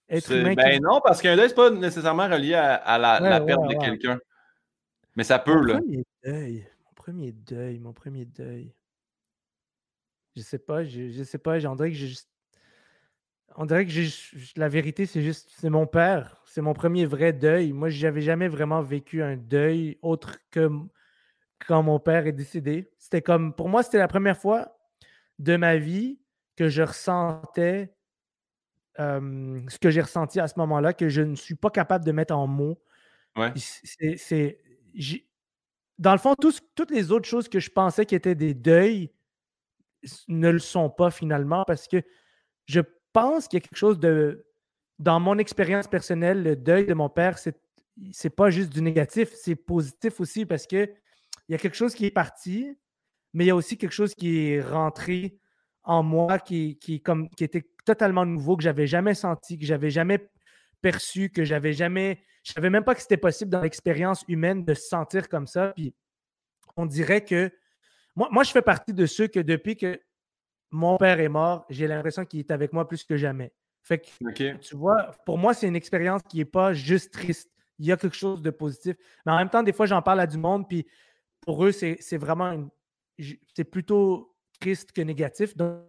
Être 0.08 0.32
humain 0.32 0.54
ben 0.54 0.80
non, 0.82 1.00
parce 1.04 1.20
qu'un 1.20 1.36
deuil, 1.36 1.48
c'est 1.48 1.54
pas 1.54 1.70
nécessairement 1.70 2.28
relié 2.28 2.54
à, 2.54 2.98
la, 2.98 3.40
perte 3.40 3.68
de 3.68 3.74
quelqu'un. 3.74 4.18
Mais 5.14 5.24
ça 5.24 5.38
peut, 5.38 5.54
mon 5.54 5.62
là. 5.62 5.74
Premier 5.74 6.04
deuil, 6.24 6.68
mon 6.84 6.94
premier 6.94 7.32
deuil, 7.32 7.78
mon 7.78 7.92
premier 7.92 8.24
deuil. 8.24 8.74
Je 10.34 10.42
sais 10.42 10.58
pas, 10.58 10.84
je, 10.84 11.10
je 11.10 11.22
sais 11.22 11.38
pas, 11.38 11.58
j'en 11.58 11.76
dirais 11.76 11.90
que 11.90 11.96
j'ai 11.96 12.08
juste 12.08 12.28
on 13.56 13.64
dirait 13.64 13.86
que 13.86 13.92
la 14.56 14.68
vérité, 14.68 15.06
c'est 15.06 15.22
juste, 15.22 15.48
c'est 15.56 15.70
mon 15.70 15.86
père. 15.86 16.42
C'est 16.44 16.60
mon 16.60 16.74
premier 16.74 17.06
vrai 17.06 17.32
deuil. 17.32 17.72
Moi, 17.72 17.88
j'avais 17.88 18.20
jamais 18.20 18.48
vraiment 18.48 18.82
vécu 18.82 19.22
un 19.22 19.36
deuil 19.36 19.98
autre 20.02 20.38
que 20.50 20.68
quand 21.66 21.82
mon 21.82 21.98
père 21.98 22.26
est 22.26 22.32
décédé. 22.32 22.90
C'était 22.98 23.22
comme, 23.22 23.54
pour 23.54 23.68
moi, 23.68 23.82
c'était 23.82 23.98
la 23.98 24.08
première 24.08 24.36
fois 24.36 24.78
de 25.38 25.56
ma 25.56 25.76
vie 25.76 26.18
que 26.56 26.68
je 26.68 26.82
ressentais 26.82 27.92
ce 28.98 29.78
que 29.78 29.90
j'ai 29.90 30.00
ressenti 30.00 30.40
à 30.40 30.48
ce 30.48 30.58
moment-là, 30.58 30.94
que 30.94 31.10
je 31.10 31.20
ne 31.20 31.34
suis 31.34 31.54
pas 31.54 31.68
capable 31.68 32.04
de 32.04 32.12
mettre 32.12 32.34
en 32.34 32.46
mots. 32.46 32.80
Ouais. 33.36 33.52
C'est, 33.56 34.58
dans 35.98 36.12
le 36.12 36.18
fond, 36.18 36.34
toutes 36.34 36.90
les 36.90 37.12
autres 37.12 37.28
choses 37.28 37.48
que 37.48 37.60
je 37.60 37.70
pensais 37.70 38.06
qui 38.06 38.14
étaient 38.14 38.34
des 38.34 38.54
deuils 38.54 39.12
ne 40.28 40.48
le 40.48 40.58
sont 40.58 40.88
pas 40.88 41.10
finalement 41.10 41.64
parce 41.66 41.88
que 41.88 42.02
je 42.66 42.80
pense 43.12 43.48
qu'il 43.48 43.58
y 43.58 43.62
a 43.62 43.66
quelque 43.66 43.78
chose 43.78 43.98
de. 43.98 44.46
Dans 44.98 45.20
mon 45.20 45.36
expérience 45.36 45.88
personnelle, 45.88 46.42
le 46.42 46.56
deuil 46.56 46.86
de 46.86 46.94
mon 46.94 47.10
père, 47.10 47.36
c'est 47.36 47.60
c'est 48.12 48.30
pas 48.30 48.50
juste 48.50 48.70
du 48.70 48.82
négatif, 48.82 49.32
c'est 49.34 49.56
positif 49.56 50.20
aussi 50.20 50.46
parce 50.46 50.66
que 50.66 50.90
il 51.48 51.52
y 51.52 51.54
a 51.54 51.58
quelque 51.58 51.76
chose 51.76 51.94
qui 51.94 52.06
est 52.06 52.10
parti, 52.10 52.76
mais 53.32 53.44
il 53.44 53.48
y 53.48 53.50
a 53.50 53.56
aussi 53.56 53.76
quelque 53.78 53.92
chose 53.92 54.14
qui 54.14 54.48
est 54.48 54.60
rentré 54.60 55.38
en 55.84 56.02
moi 56.02 56.38
qui, 56.38 56.78
qui, 56.78 57.00
comme, 57.00 57.28
qui 57.30 57.44
était 57.44 57.66
totalement 57.84 58.26
nouveau, 58.26 58.56
que 58.56 58.62
j'avais 58.62 58.86
jamais 58.86 59.14
senti, 59.14 59.58
que 59.58 59.64
j'avais 59.64 59.90
jamais 59.90 60.28
perçu, 60.82 61.30
que 61.30 61.44
j'avais 61.44 61.72
jamais. 61.72 62.20
Je 62.42 62.52
savais 62.52 62.70
même 62.70 62.84
pas 62.84 62.94
que 62.94 63.00
c'était 63.00 63.16
possible 63.16 63.50
dans 63.50 63.60
l'expérience 63.60 64.24
humaine 64.28 64.64
de 64.64 64.74
se 64.74 64.88
sentir 64.88 65.28
comme 65.28 65.46
ça. 65.46 65.72
Puis 65.74 65.94
on 66.76 66.86
dirait 66.86 67.24
que. 67.24 67.50
Moi, 68.16 68.28
moi, 68.30 68.44
je 68.44 68.50
fais 68.50 68.62
partie 68.62 68.94
de 68.94 69.06
ceux 69.06 69.28
que 69.28 69.40
depuis 69.40 69.76
que 69.76 70.00
mon 70.70 70.96
père 70.96 71.20
est 71.20 71.28
mort, 71.28 71.66
j'ai 71.68 71.86
l'impression 71.86 72.24
qu'il 72.24 72.40
est 72.40 72.50
avec 72.50 72.72
moi 72.72 72.88
plus 72.88 73.04
que 73.04 73.16
jamais. 73.16 73.52
Fait 73.82 73.98
que, 73.98 74.56
tu 74.56 74.76
vois, 74.76 75.12
pour 75.24 75.38
moi, 75.38 75.54
c'est 75.54 75.68
une 75.68 75.76
expérience 75.76 76.22
qui 76.28 76.38
n'est 76.38 76.44
pas 76.44 76.72
juste 76.72 77.12
triste. 77.12 77.50
Il 77.78 77.86
y 77.86 77.92
a 77.92 77.96
quelque 77.96 78.16
chose 78.16 78.42
de 78.42 78.50
positif. 78.50 78.96
Mais 79.24 79.32
en 79.32 79.36
même 79.36 79.50
temps, 79.50 79.62
des 79.62 79.72
fois, 79.72 79.86
j'en 79.86 80.02
parle 80.02 80.20
à 80.20 80.26
du 80.26 80.38
monde, 80.38 80.66
puis 80.66 80.86
pour 81.46 81.64
eux, 81.64 81.72
c'est 81.72 82.18
vraiment 82.18 82.68
c'est 83.54 83.64
plutôt 83.64 84.34
triste 84.60 84.92
que 84.92 85.00
négatif. 85.00 85.56
Donc, 85.56 85.80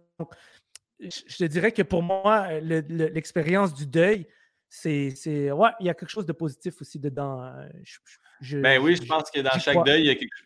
je 1.00 1.36
te 1.36 1.44
dirais 1.44 1.72
que 1.72 1.82
pour 1.82 2.02
moi, 2.02 2.60
l'expérience 2.60 3.74
du 3.74 3.86
deuil, 3.86 4.26
c'est. 4.68 5.12
Ouais, 5.52 5.70
il 5.80 5.86
y 5.86 5.90
a 5.90 5.94
quelque 5.94 6.08
chose 6.08 6.26
de 6.26 6.32
positif 6.32 6.80
aussi 6.80 6.98
dedans. 6.98 7.44
Euh, 7.44 8.60
ben 8.62 8.80
oui, 8.80 8.96
je, 8.96 9.04
pense 9.04 9.30
que 9.30 9.40
dans 9.40 9.58
chaque 9.58 9.84
deuil, 9.84 10.02
il 10.02 10.06
y, 10.06 10.10
a 10.10 10.14
quelque, 10.14 10.36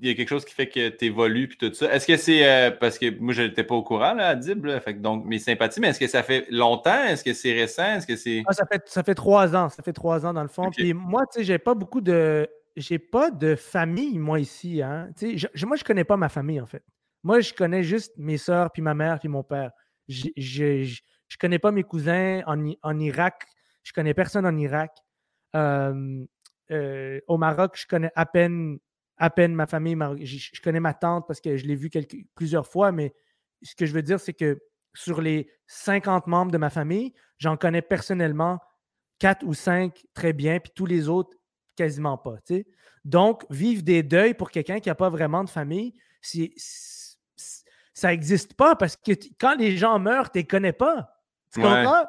il 0.00 0.08
y, 0.08 0.10
a 0.10 0.14
quelque, 0.14 0.28
chose 0.28 0.46
qui 0.46 0.54
fait 0.54 0.68
que 0.68 0.88
tu 0.88 1.06
évolues 1.06 1.48
puis 1.48 1.58
tout 1.58 1.74
ça. 1.74 1.94
Est-ce 1.94 2.06
que 2.06 2.16
c'est. 2.16 2.46
Euh, 2.46 2.70
parce 2.70 2.98
que 2.98 3.10
moi, 3.18 3.34
je 3.34 3.42
n'étais 3.42 3.64
pas 3.64 3.74
au 3.74 3.82
courant 3.82 4.14
là, 4.14 4.28
à 4.28 4.34
Dib, 4.34 4.66
fait, 4.80 4.94
donc 4.94 5.26
mes 5.26 5.38
sympathies, 5.38 5.80
mais 5.80 5.88
est-ce 5.88 6.00
que 6.00 6.06
ça 6.06 6.22
fait 6.22 6.46
longtemps? 6.50 7.04
Est-ce 7.04 7.22
que 7.22 7.34
c'est 7.34 7.52
récent? 7.52 7.96
Est-ce 7.96 8.06
que 8.06 8.16
c'est. 8.16 8.42
Ah, 8.46 8.52
ça, 8.52 8.64
fait, 8.66 8.82
ça 8.86 9.02
fait 9.02 9.14
trois 9.14 9.54
ans. 9.54 9.68
Ça 9.68 9.82
fait 9.82 9.92
trois 9.92 10.24
ans 10.24 10.32
dans 10.32 10.42
le 10.42 10.48
fond. 10.48 10.70
Puis 10.70 10.94
moi, 10.94 11.24
tu 11.32 11.40
sais, 11.40 11.44
j'ai 11.44 11.58
pas 11.58 11.74
beaucoup 11.74 12.00
de 12.00 12.48
j'ai 12.76 12.98
pas 12.98 13.30
de 13.30 13.54
famille, 13.54 14.18
moi, 14.18 14.40
ici. 14.40 14.82
Hein. 14.82 15.10
Je, 15.20 15.66
moi, 15.66 15.76
je 15.76 15.84
connais 15.84 16.04
pas 16.04 16.16
ma 16.16 16.28
famille, 16.28 16.60
en 16.60 16.66
fait. 16.66 16.84
Moi, 17.22 17.40
je 17.40 17.54
connais 17.54 17.82
juste 17.82 18.12
mes 18.16 18.36
soeurs, 18.36 18.70
puis 18.70 18.82
ma 18.82 18.94
mère, 18.94 19.18
puis 19.18 19.28
mon 19.28 19.42
père. 19.42 19.70
Je, 20.08 20.28
je, 20.36 21.38
connais 21.38 21.58
pas 21.58 21.70
mes 21.70 21.82
cousins 21.82 22.42
en, 22.46 22.72
en, 22.82 22.98
Irak. 22.98 23.46
Je 23.82 23.92
connais 23.92 24.14
personne 24.14 24.44
en 24.44 24.56
Irak. 24.56 24.92
Euh, 26.70 27.20
au 27.28 27.36
Maroc, 27.36 27.76
je 27.76 27.86
connais 27.86 28.10
à 28.14 28.26
peine, 28.26 28.78
à 29.16 29.30
peine 29.30 29.54
ma 29.54 29.66
famille. 29.66 29.96
Je, 30.24 30.60
connais 30.60 30.80
ma 30.80 30.94
tante 30.94 31.26
parce 31.26 31.40
que 31.40 31.56
je 31.56 31.66
l'ai 31.66 31.76
vue 31.76 31.90
plusieurs 32.34 32.66
fois, 32.66 32.92
mais 32.92 33.14
ce 33.62 33.74
que 33.74 33.86
je 33.86 33.92
veux 33.92 34.02
dire, 34.02 34.20
c'est 34.20 34.32
que 34.32 34.60
sur 34.94 35.20
les 35.20 35.50
50 35.66 36.26
membres 36.26 36.52
de 36.52 36.58
ma 36.58 36.70
famille, 36.70 37.12
j'en 37.38 37.56
connais 37.56 37.82
personnellement 37.82 38.58
4 39.18 39.44
ou 39.44 39.54
5 39.54 40.04
très 40.14 40.32
bien, 40.32 40.60
puis 40.60 40.72
tous 40.74 40.86
les 40.86 41.08
autres, 41.08 41.36
quasiment 41.76 42.18
pas. 42.18 42.36
Donc, 43.04 43.44
vivre 43.50 43.82
des 43.82 44.02
deuils 44.02 44.34
pour 44.34 44.50
quelqu'un 44.50 44.80
qui 44.80 44.88
n'a 44.88 44.94
pas 44.94 45.10
vraiment 45.10 45.44
de 45.44 45.50
famille, 45.50 45.94
ça 47.94 48.08
n'existe 48.08 48.54
pas 48.54 48.76
parce 48.76 48.96
que 48.96 49.12
quand 49.38 49.56
les 49.56 49.76
gens 49.76 49.98
meurent, 49.98 50.30
tu 50.30 50.38
ne 50.38 50.42
les 50.42 50.46
connais 50.46 50.72
pas. 50.72 51.10
Tu 51.52 51.60
comprends? 51.60 52.04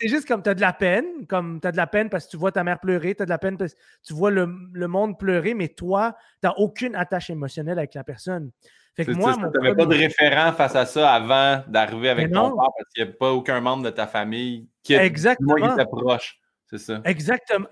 C'est 0.00 0.08
juste 0.08 0.28
comme 0.28 0.42
tu 0.42 0.50
as 0.50 0.54
de 0.54 0.60
la 0.60 0.72
peine, 0.72 1.26
comme 1.26 1.60
tu 1.60 1.66
as 1.66 1.72
de 1.72 1.76
la 1.76 1.88
peine 1.88 2.08
parce 2.08 2.26
que 2.26 2.30
tu 2.30 2.36
vois 2.36 2.52
ta 2.52 2.62
mère 2.62 2.78
pleurer, 2.78 3.14
tu 3.16 3.22
as 3.22 3.24
de 3.24 3.30
la 3.30 3.38
peine 3.38 3.58
parce 3.58 3.74
que 3.74 3.78
tu 4.06 4.14
vois 4.14 4.30
le, 4.30 4.46
monde 4.46 5.18
pleurer, 5.18 5.54
mais 5.54 5.68
toi, 5.68 6.14
tu 6.40 6.46
n'as 6.46 6.54
aucune 6.58 6.94
attache 6.94 7.30
émotionnelle 7.30 7.78
avec 7.78 7.94
la 7.94 8.04
personne. 8.04 8.52
Fait 8.94 9.04
que 9.04 9.10
moi, 9.10 9.34
tu 9.34 9.40
n'avais 9.40 9.74
pas 9.74 9.86
de 9.86 9.96
référent 9.96 10.52
face 10.52 10.76
à 10.76 10.86
ça 10.86 11.12
avant 11.12 11.64
d'arriver 11.66 12.10
avec 12.10 12.30
ton 12.30 12.50
père 12.50 12.68
parce 12.76 12.90
qu'il 12.94 13.04
n'y 13.04 13.10
a 13.10 13.12
pas 13.14 13.32
aucun 13.32 13.60
membre 13.60 13.82
de 13.82 13.90
ta 13.90 14.06
famille 14.06 14.68
qui, 14.84 14.94
est, 14.94 15.04
Exactement. 15.04 15.56
qui. 15.56 16.38
C'est 16.74 16.86
ça. 16.86 17.00
Exactement. 17.04 17.68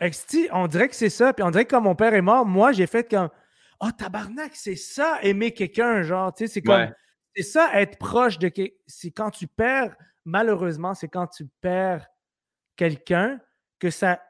On 0.52 0.66
dirait 0.68 0.88
que 0.88 0.94
c'est 0.94 1.10
ça. 1.10 1.32
Puis 1.32 1.42
on 1.42 1.50
dirait 1.50 1.64
que 1.64 1.70
quand 1.70 1.80
mon 1.80 1.96
père 1.96 2.14
est 2.14 2.22
mort, 2.22 2.46
moi, 2.46 2.70
j'ai 2.70 2.86
fait 2.86 3.10
comme 3.10 3.30
Ah, 3.80 3.88
oh, 3.88 3.90
tabarnak, 3.90 4.54
c'est 4.54 4.76
ça, 4.76 5.18
aimer 5.22 5.52
quelqu'un, 5.52 6.02
genre. 6.02 6.32
Tu 6.32 6.46
sais, 6.46 6.54
c'est 6.54 6.62
comme. 6.62 6.88
C'est 7.34 7.42
ça, 7.42 7.80
être 7.80 7.98
proche 7.98 8.38
de. 8.38 8.52
C'est 8.86 9.10
quand 9.10 9.30
tu 9.30 9.48
perds, 9.48 9.96
malheureusement, 10.24 10.94
c'est 10.94 11.08
quand 11.08 11.26
tu 11.26 11.46
perds 11.60 12.06
quelqu'un 12.76 13.40
que 13.80 13.90
ça 13.90 14.22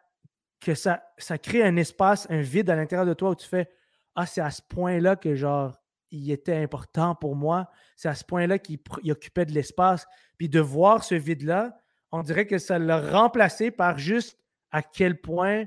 que 0.60 0.74
ça, 0.74 1.02
ça 1.18 1.36
crée 1.36 1.64
un 1.64 1.76
espace, 1.76 2.26
un 2.30 2.40
vide 2.40 2.70
à 2.70 2.76
l'intérieur 2.76 3.04
de 3.04 3.14
toi 3.14 3.30
où 3.30 3.34
tu 3.34 3.48
fais 3.48 3.68
Ah, 4.14 4.24
c'est 4.24 4.40
à 4.40 4.50
ce 4.50 4.62
point-là 4.62 5.16
que 5.16 5.34
genre 5.34 5.76
il 6.10 6.30
était 6.30 6.56
important 6.56 7.14
pour 7.14 7.36
moi. 7.36 7.68
C'est 7.96 8.08
à 8.08 8.14
ce 8.14 8.24
point-là 8.24 8.58
qu'il 8.58 8.78
occupait 9.10 9.44
de 9.44 9.52
l'espace. 9.52 10.06
Puis 10.38 10.48
de 10.48 10.60
voir 10.60 11.04
ce 11.04 11.14
vide-là, 11.14 11.76
on 12.10 12.22
dirait 12.22 12.46
que 12.46 12.58
ça 12.58 12.78
l'a 12.78 13.00
remplacé 13.00 13.70
par 13.70 13.98
juste 13.98 14.38
à 14.72 14.82
quel 14.82 15.20
point 15.20 15.66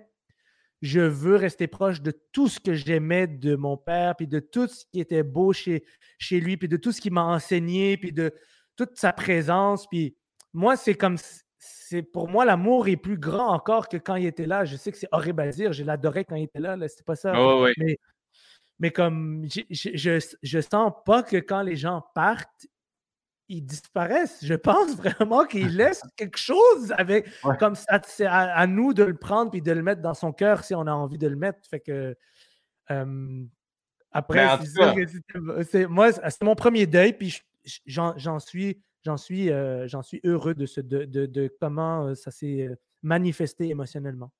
je 0.82 1.00
veux 1.00 1.36
rester 1.36 1.68
proche 1.68 2.02
de 2.02 2.12
tout 2.32 2.48
ce 2.48 2.60
que 2.60 2.74
j'aimais 2.74 3.28
de 3.28 3.56
mon 3.56 3.78
père, 3.78 4.16
puis 4.16 4.28
de 4.28 4.40
tout 4.40 4.68
ce 4.68 4.86
qui 4.92 5.00
était 5.00 5.24
beau 5.24 5.54
chez, 5.54 5.84
chez 6.20 6.40
lui, 6.40 6.58
puis 6.58 6.68
de 6.68 6.78
tout 6.78 6.92
ce 6.92 7.02
qu'il 7.02 7.14
m'a 7.14 7.24
enseigné, 7.24 7.98
puis 7.98 8.12
de 8.12 8.34
toute 8.76 8.98
sa 8.98 9.14
présence. 9.14 9.88
Puis 9.88 10.16
moi, 10.54 10.76
c'est 10.76 10.96
comme 10.96 11.18
c'est 11.58 12.04
pour 12.04 12.30
moi, 12.30 12.46
l'amour 12.46 12.88
est 12.88 12.98
plus 12.98 13.18
grand 13.18 13.48
encore 13.48 13.88
que 13.88 13.98
quand 13.98 14.16
il 14.16 14.26
était 14.26 14.46
là. 14.46 14.66
Je 14.66 14.76
sais 14.76 14.92
que 14.92 14.98
c'est 14.98 15.10
horrible 15.12 15.42
à 15.42 15.50
dire, 15.50 15.74
je 15.74 15.84
l'adorais 15.84 16.26
quand 16.26 16.36
il 16.36 16.44
était 16.44 16.60
là, 16.60 16.76
là 16.76 16.88
c'était 16.88 17.04
pas 17.04 17.16
ça. 17.16 17.34
mais, 17.78 17.98
mais, 18.80 18.92
comme 18.92 19.46
je, 19.46 20.20
je, 20.44 20.62
sens 20.62 20.92
pas 21.06 21.24
que 21.24 21.38
quand 21.38 21.62
les 21.62 21.76
gens 21.76 22.04
partent, 22.14 22.68
ils 23.48 23.62
disparaissent. 23.62 24.44
Je 24.44 24.54
pense 24.54 24.96
vraiment 24.98 25.46
qu'ils 25.46 25.76
laissent 25.76 26.04
quelque 26.16 26.38
chose 26.38 26.94
avec. 26.98 27.28
Comme 27.60 27.76
ça, 27.76 28.02
c'est 28.06 28.26
à, 28.26 28.66
nous 28.68 28.94
de 28.94 29.04
le 29.04 29.16
prendre 29.16 29.54
et 29.56 29.62
de 29.62 29.72
le 29.72 29.84
mettre 29.84 30.02
dans 30.02 30.14
son 30.14 30.32
cœur 30.32 30.64
si 30.64 30.76
on 30.76 30.88
a 30.88 30.92
envie 30.92 31.18
de 31.18 31.28
le 31.28 31.36
mettre. 31.36 31.60
Fait 31.70 31.80
que. 31.80 32.16
après, 34.12 34.48
c'est, 35.70 35.88
moi, 35.88 36.12
c'est 36.12 36.44
mon 36.44 36.56
premier 36.56 36.86
deuil, 36.86 37.14
puis 37.14 37.42
j'en, 37.86 38.40
suis, 38.40 38.82
j'en 39.04 39.18
suis, 39.18 39.52
euh, 39.52 39.88
j'en 39.88 40.02
suis 40.02 40.20
heureux 40.24 40.54
de, 40.54 40.66
ce, 40.66 40.82
de, 40.82 41.06
de, 41.06 41.56
comment 41.60 42.08
euh, 42.08 42.16
ça 42.16 42.32
s'est 42.32 42.68
euh, 42.68 42.76
manifesté 43.04 43.70
émotionnellement. 43.70 44.32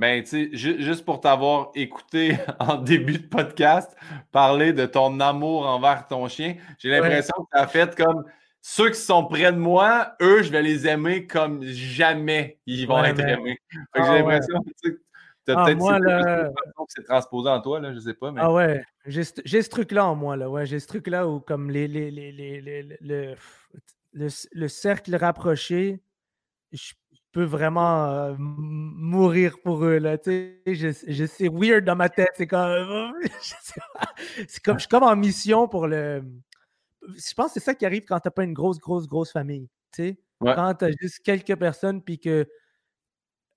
Ben, 0.00 0.24
tu 0.24 0.56
sais, 0.56 0.78
juste 0.80 1.04
pour 1.04 1.20
t'avoir 1.20 1.72
écouté 1.74 2.38
en 2.58 2.76
début 2.76 3.18
de 3.18 3.26
podcast 3.26 3.94
parler 4.32 4.72
de 4.72 4.86
ton 4.86 5.20
amour 5.20 5.66
envers 5.66 6.06
ton 6.06 6.26
chien, 6.26 6.56
j'ai 6.78 6.88
l'impression 6.88 7.34
que 7.36 7.50
tu 7.54 7.62
as 7.62 7.66
fait 7.66 7.94
comme 7.94 8.24
ceux 8.62 8.88
qui 8.88 8.98
sont 8.98 9.26
près 9.26 9.52
de 9.52 9.58
moi, 9.58 10.14
eux, 10.22 10.42
je 10.42 10.50
vais 10.50 10.62
les 10.62 10.86
aimer 10.86 11.26
comme 11.26 11.62
jamais 11.64 12.58
ils 12.64 12.86
vont 12.88 13.04
être 13.04 13.20
aimés. 13.20 13.58
j'ai 13.70 14.00
ah 14.00 14.14
l'impression 14.14 14.62
que 14.62 14.88
tu 14.88 15.02
as 15.48 15.60
ah, 15.60 15.64
peut-être 15.66 16.48
que 16.48 16.84
c'est 16.88 17.04
transposé 17.04 17.50
en 17.50 17.60
toi, 17.60 17.80
là, 17.80 17.92
je 17.92 17.98
sais 17.98 18.14
pas. 18.14 18.32
Mais... 18.32 18.40
Ah 18.42 18.50
ouais, 18.50 18.82
j'ai 19.04 19.22
ce 19.22 19.68
truc-là 19.68 20.06
en 20.06 20.14
moi, 20.14 20.34
là. 20.34 20.48
Ouais, 20.48 20.64
j'ai 20.64 20.80
ce 20.80 20.86
truc-là 20.86 21.28
où 21.28 21.40
comme 21.40 21.70
les, 21.70 21.86
les, 21.86 22.10
les, 22.10 22.32
les 22.32 22.96
le, 23.02 23.34
le, 24.14 24.68
cercle 24.68 25.14
rapproché, 25.14 26.00
je 26.72 26.94
peux 27.32 27.44
vraiment 27.44 28.06
euh, 28.06 28.34
mourir 28.38 29.56
pour 29.62 29.84
eux. 29.84 29.98
Là, 29.98 30.16
je, 30.24 30.92
je, 31.06 31.26
c'est 31.26 31.48
weird 31.48 31.84
dans 31.84 31.96
ma 31.96 32.08
tête. 32.08 32.30
C'est 32.36 32.46
comme, 32.46 33.12
c'est 34.48 34.62
comme, 34.62 34.76
je 34.76 34.80
suis 34.80 34.88
comme 34.88 35.02
en 35.02 35.16
mission 35.16 35.68
pour 35.68 35.86
le. 35.86 36.22
Je 37.02 37.34
pense 37.34 37.48
que 37.48 37.52
c'est 37.54 37.64
ça 37.64 37.74
qui 37.74 37.86
arrive 37.86 38.04
quand 38.04 38.20
tu 38.20 38.28
n'as 38.28 38.32
pas 38.32 38.44
une 38.44 38.52
grosse, 38.52 38.78
grosse, 38.78 39.06
grosse 39.06 39.32
famille. 39.32 39.68
Quand 40.42 40.74
tu 40.74 40.84
as 40.84 40.90
juste 40.98 41.20
quelques 41.20 41.56
personnes, 41.56 42.02
puis 42.02 42.18
que 42.18 42.48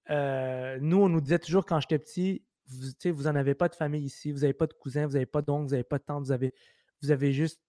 euh, 0.09 0.78
nous, 0.82 0.97
on 0.97 1.09
nous 1.09 1.21
disait 1.21 1.39
toujours 1.39 1.65
quand 1.65 1.80
j'étais 1.80 1.99
petit, 1.99 2.43
vous, 2.67 2.88
vous 3.13 3.24
n'en 3.24 3.36
avez 3.36 3.55
pas 3.55 3.69
de 3.69 3.76
famille 3.76 4.03
ici, 4.03 4.32
vous 4.32 4.39
n'avez 4.39 4.53
pas 4.53 4.67
de 4.67 4.74
cousins, 4.74 5.05
vous 5.05 5.13
n'avez 5.13 5.26
pas 5.26 5.41
d'oncles, 5.41 5.65
vous 5.65 5.71
n'avez 5.71 5.84
pas 5.84 5.97
de 5.97 6.03
tantes, 6.03 6.24
vous 6.24 6.32
avez, 6.32 6.53
vous 7.01 7.11
avez 7.11 7.32
juste. 7.32 7.61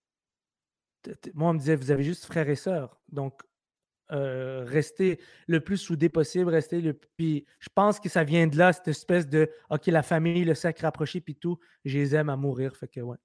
Moi, 1.34 1.50
on 1.50 1.54
me 1.54 1.58
disait, 1.58 1.76
vous 1.76 1.90
avez 1.90 2.02
juste 2.02 2.24
frères 2.24 2.48
et 2.48 2.56
sœurs. 2.56 2.98
Donc, 3.08 3.42
euh, 4.14 4.64
rester 4.66 5.18
le 5.46 5.60
plus 5.60 5.76
soudé 5.76 6.08
possible, 6.08 6.50
rester 6.50 6.80
le. 6.80 6.94
Puis 7.16 7.44
je 7.58 7.68
pense 7.74 7.98
que 7.98 8.08
ça 8.08 8.22
vient 8.22 8.46
de 8.46 8.56
là, 8.56 8.72
cette 8.72 8.88
espèce 8.88 9.28
de 9.28 9.50
OK, 9.70 9.86
la 9.86 10.02
famille, 10.02 10.44
le 10.44 10.54
sac 10.54 10.78
rapproché, 10.80 11.20
puis 11.20 11.34
tout, 11.34 11.58
je 11.84 11.98
les 11.98 12.14
aime 12.14 12.28
à 12.28 12.36
mourir. 12.36 12.76
Fait 12.76 12.88
que 12.88 13.00
ouais. 13.00 13.16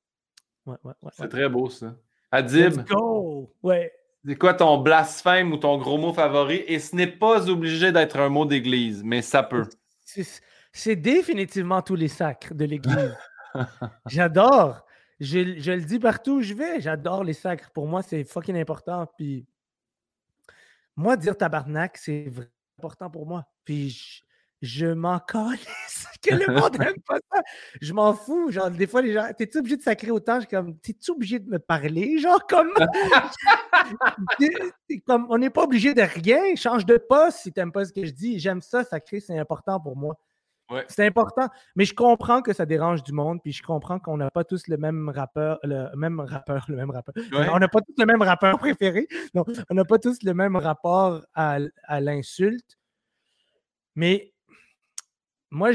ouais, 0.65 0.77
ouais, 0.83 0.93
ouais 1.03 1.11
C'est 1.13 1.29
très 1.29 1.47
beau 1.47 1.69
ça. 1.69 1.95
Adib? 2.31 2.77
Let's 2.77 2.85
go! 2.85 3.53
Ouais. 3.61 3.91
C'est 4.25 4.35
quoi 4.35 4.53
ton 4.53 4.77
blasphème 4.79 5.53
ou 5.53 5.57
ton 5.57 5.77
gros 5.77 5.97
mot 5.97 6.13
favori? 6.13 6.63
Et 6.67 6.79
ce 6.79 6.95
n'est 6.95 7.07
pas 7.07 7.49
obligé 7.49 7.91
d'être 7.91 8.17
un 8.17 8.29
mot 8.29 8.45
d'église, 8.45 9.03
mais 9.03 9.21
ça 9.21 9.43
peut. 9.43 9.65
C'est 10.71 10.95
définitivement 10.95 11.81
tous 11.81 11.95
les 11.95 12.07
sacres 12.07 12.53
de 12.53 12.65
l'église. 12.65 13.15
J'adore. 14.07 14.85
Je, 15.19 15.59
je, 15.59 15.71
le 15.71 15.81
dis 15.81 15.99
partout 15.99 16.37
où 16.37 16.41
je 16.41 16.53
vais. 16.53 16.81
J'adore 16.81 17.23
les 17.23 17.33
sacres. 17.33 17.71
Pour 17.71 17.87
moi, 17.87 18.01
c'est 18.01 18.23
fucking 18.23 18.57
important. 18.57 19.07
Puis 19.17 19.45
moi, 20.99 21.15
dire 21.15 21.37
tabarnak, 21.37 21.97
c'est 21.97 22.25
vraiment 22.29 22.51
important 22.77 23.09
pour 23.09 23.25
moi. 23.25 23.45
Puis 23.63 23.89
je, 23.89 24.21
je 24.61 24.85
m'en 24.87 25.19
calisse 25.27 26.07
que 26.21 26.35
le 26.35 26.53
monde 26.53 26.77
n'aime 26.77 26.99
pas 27.07 27.19
ça. 27.31 27.41
Je 27.81 27.93
m'en 27.93 28.13
fous. 28.13 28.51
Genre, 28.51 28.69
des 28.69 28.85
fois, 28.85 29.01
les 29.01 29.13
gens, 29.13 29.29
t'es-tu 29.35 29.59
obligé 29.59 29.77
de 29.77 29.81
sacrer 29.81 30.11
autant? 30.11 30.41
Je 30.41 30.47
comme, 30.47 30.77
t'es-tu 30.77 31.11
obligé 31.11 31.39
de 31.39 31.49
me 31.49 31.57
parler? 31.57 32.17
Genre, 32.19 32.45
comme. 32.47 32.71
comme 35.07 35.25
on 35.29 35.37
n'est 35.37 35.49
pas 35.49 35.63
obligé 35.63 35.93
de 35.93 36.01
rien. 36.01 36.55
Change 36.55 36.85
de 36.85 36.97
poste 36.97 37.39
si 37.39 37.53
t'aimes 37.53 37.71
pas 37.71 37.85
ce 37.85 37.93
que 37.93 38.03
je 38.03 38.11
dis. 38.11 38.37
J'aime 38.39 38.61
ça, 38.61 38.83
sacrer, 38.83 39.21
c'est 39.21 39.39
important 39.39 39.79
pour 39.79 39.95
moi. 39.95 40.19
C'est 40.87 41.05
important. 41.05 41.47
Mais 41.75 41.85
je 41.85 41.93
comprends 41.93 42.41
que 42.41 42.53
ça 42.53 42.65
dérange 42.65 43.03
du 43.03 43.11
monde, 43.11 43.41
puis 43.41 43.51
je 43.51 43.63
comprends 43.63 43.99
qu'on 43.99 44.17
n'a 44.17 44.29
pas 44.29 44.43
tous 44.43 44.67
le 44.67 44.77
même 44.77 45.09
rappeur, 45.09 45.59
le 45.63 45.89
même 45.95 46.19
rappeur, 46.19 46.65
le 46.69 46.75
même 46.75 46.91
rappeur. 46.91 47.13
On 47.31 47.59
n'a 47.59 47.67
pas 47.67 47.81
tous 47.81 47.95
le 47.97 48.05
même 48.05 48.21
rappeur 48.21 48.59
préféré. 48.59 49.07
Non, 49.33 49.43
on 49.69 49.75
n'a 49.75 49.85
pas 49.85 49.97
tous 49.97 50.21
le 50.23 50.33
même 50.33 50.55
rapport 50.55 51.25
à, 51.33 51.57
à 51.83 52.01
l'insulte. 52.01 52.77
Mais 53.95 54.33
moi, 55.51 55.71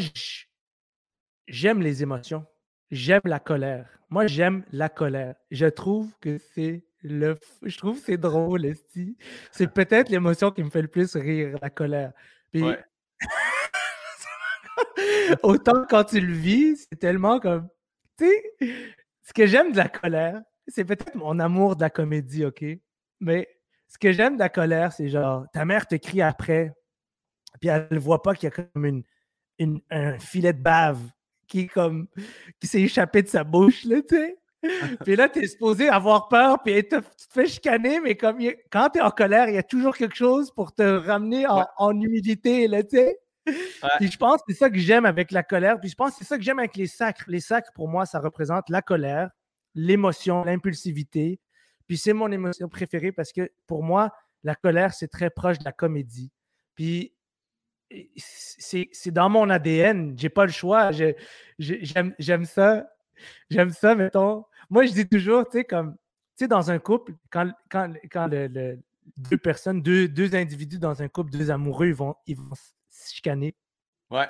j'aime 1.47 1.82
les 1.82 2.03
émotions. 2.03 2.47
J'aime 2.90 3.22
la 3.24 3.40
colère. 3.40 3.88
Moi, 4.11 4.26
j'aime 4.26 4.64
la 4.70 4.88
colère. 4.88 5.34
Je 5.51 5.66
trouve 5.66 6.12
que 6.20 6.38
c'est 6.38 6.84
le. 7.03 7.36
Je 7.62 7.76
trouve 7.76 7.99
c'est 7.99 8.16
drôle, 8.16 8.74
C'est 9.51 9.72
peut-être 9.72 10.09
l'émotion 10.09 10.53
qui 10.53 10.62
me 10.62 10.70
fait 10.70 10.82
le 10.82 10.88
plus 10.88 11.16
rire, 11.16 11.59
la 11.61 11.70
colère. 11.70 12.12
Puis, 12.53 12.64
Autant 15.42 15.84
quand 15.88 16.04
tu 16.04 16.20
le 16.20 16.32
vis, 16.32 16.86
c'est 16.88 16.98
tellement 16.98 17.40
comme. 17.40 17.68
Tu 18.18 18.26
sais, 18.26 18.86
ce 19.22 19.32
que 19.32 19.46
j'aime 19.46 19.72
de 19.72 19.76
la 19.76 19.88
colère, 19.88 20.40
c'est 20.68 20.84
peut-être 20.84 21.14
mon 21.14 21.38
amour 21.40 21.76
de 21.76 21.82
la 21.82 21.90
comédie, 21.90 22.44
OK? 22.44 22.64
Mais 23.20 23.48
ce 23.88 23.98
que 23.98 24.12
j'aime 24.12 24.34
de 24.34 24.40
la 24.40 24.48
colère, 24.48 24.92
c'est 24.92 25.08
genre, 25.08 25.46
ta 25.52 25.64
mère 25.64 25.86
te 25.86 25.94
crie 25.96 26.22
après, 26.22 26.72
puis 27.60 27.68
elle 27.68 27.88
ne 27.90 27.98
voit 27.98 28.22
pas 28.22 28.34
qu'il 28.34 28.44
y 28.44 28.52
a 28.52 28.64
comme 28.64 28.84
une, 29.58 29.80
un 29.90 30.18
filet 30.18 30.52
de 30.52 30.62
bave 30.62 31.00
qui 31.46 31.66
comme 31.66 32.08
qui 32.60 32.66
s'est 32.66 32.82
échappé 32.82 33.22
de 33.22 33.28
sa 33.28 33.44
bouche, 33.44 33.84
là, 33.84 34.00
tu 34.02 34.16
sais? 34.16 34.36
puis 35.04 35.14
là, 35.14 35.28
tu 35.28 35.44
es 35.44 35.46
supposé 35.46 35.88
avoir 35.88 36.28
peur, 36.28 36.62
puis 36.62 36.74
tu 36.82 36.88
te 36.88 37.02
fais 37.30 37.46
chicaner, 37.46 38.00
mais 38.00 38.16
comme 38.16 38.38
quand 38.70 38.90
tu 38.90 38.98
es 38.98 39.02
en 39.02 39.10
colère, 39.10 39.48
il 39.48 39.54
y 39.54 39.58
a 39.58 39.62
toujours 39.62 39.96
quelque 39.96 40.16
chose 40.16 40.50
pour 40.50 40.74
te 40.74 40.82
ramener 40.82 41.46
en, 41.46 41.66
en 41.76 42.00
humilité, 42.00 42.66
là, 42.66 42.82
tu 42.82 42.96
sais? 42.96 43.18
Je 43.47 44.16
pense 44.16 44.42
que 44.42 44.53
c'est 44.53 44.59
ça 44.59 44.70
que 44.70 44.78
j'aime 44.78 45.05
avec 45.05 45.30
la 45.30 45.42
colère. 45.42 45.78
Puis 45.80 45.90
je 45.90 45.95
pense 45.95 46.12
que 46.12 46.18
c'est 46.18 46.24
ça 46.24 46.36
que 46.36 46.42
j'aime 46.42 46.59
avec 46.59 46.76
les 46.76 46.86
sacres. 46.86 47.24
Les 47.28 47.40
sacres, 47.40 47.70
pour 47.74 47.88
moi, 47.88 48.07
ça 48.07 48.20
représente 48.20 48.68
la 48.68 48.82
colère, 48.82 49.30
l'émotion, 49.74 50.45
l'impulsivité. 50.45 51.40
Puis 51.86 51.99
c'est 51.99 52.12
mon 52.12 52.30
émotion 52.32 52.68
préférée 52.68 53.12
parce 53.12 53.32
que 53.32 53.51
pour 53.66 53.82
moi, 53.82 54.12
la 54.42 54.55
colère, 54.55 54.95
c'est 54.95 55.09
très 55.09 55.30
proche 55.30 55.59
de 55.59 55.64
la 55.64 55.72
comédie. 55.72 56.30
Puis 56.74 57.14
c'est 58.16 59.11
dans 59.11 59.28
mon 59.28 59.51
ADN. 59.51 60.18
J'ai 60.18 60.28
pas 60.30 60.47
le 60.47 60.53
choix. 60.53 60.90
J'aime 61.59 62.45
ça. 62.45 62.86
J'aime 63.51 63.70
ça, 63.70 63.95
mettons. 63.95 64.45
Moi, 64.70 64.86
je 64.86 64.92
dis 64.92 65.09
toujours, 65.09 65.45
tu 65.45 65.59
sais, 65.59 65.64
comme, 65.64 65.95
tu 66.36 66.45
sais, 66.45 66.49
dans 66.49 66.70
un 66.70 66.78
couple, 66.78 67.14
quand, 67.30 67.53
quand, 67.70 67.92
quand 68.11 68.28
deux 68.28 69.38
personnes, 69.38 69.82
deux, 69.82 70.09
deux 70.09 70.34
individus 70.34 70.78
dans 70.78 71.03
un 71.03 71.09
couple, 71.09 71.30
deux 71.30 71.51
amoureux, 71.51 71.86
ils 71.86 71.95
vont, 71.95 72.16
ils 72.26 72.36
vont 72.36 72.55
chicaner. 73.12 73.55
Ouais. 74.11 74.26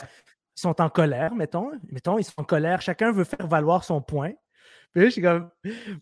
Ils 0.57 0.61
sont 0.61 0.81
en 0.81 0.89
colère, 0.89 1.35
mettons. 1.35 1.73
Mettons, 1.91 2.19
ils 2.19 2.25
sont 2.25 2.41
en 2.41 2.45
colère. 2.45 2.81
Chacun 2.81 3.13
veut 3.13 3.25
faire 3.25 3.47
valoir 3.47 3.85
son 3.85 4.01
point. 4.01 4.33
Puis 4.93 5.03
là, 5.03 5.09
je 5.09 5.13
suis 5.13 5.23
comme, 5.23 5.51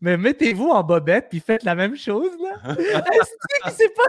mais 0.03 0.19
mettez-vous 0.19 0.69
en 0.69 0.83
bobette 0.83 1.29
puis 1.31 1.41
faites 1.41 1.63
la 1.63 1.75
même 1.75 1.97
chose, 1.97 2.31
là. 2.39 2.75
c'est 3.71 3.95
pas. 3.95 4.03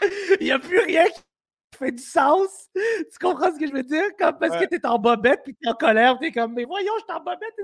Il 0.40 0.44
n'y 0.44 0.52
a 0.52 0.58
plus 0.58 0.80
rien 0.80 1.04
qui 1.04 1.20
fait 1.76 1.92
du 1.92 2.02
sens. 2.02 2.70
Tu 2.74 3.18
comprends 3.20 3.52
ce 3.52 3.58
que 3.58 3.66
je 3.66 3.72
veux 3.72 3.82
dire? 3.82 4.04
Comme 4.18 4.38
parce 4.38 4.56
que 4.56 4.66
tu 4.66 4.76
es 4.76 4.86
en 4.86 4.98
bobette 4.98 5.42
puis 5.44 5.54
tu 5.54 5.68
es 5.68 5.70
en 5.70 5.74
colère, 5.74 6.18
tu 6.18 6.28
es 6.28 6.32
comme, 6.32 6.54
mais 6.54 6.64
voyons, 6.64 6.92
je 6.98 7.04
suis 7.04 7.12
en 7.12 7.22
bobette. 7.22 7.54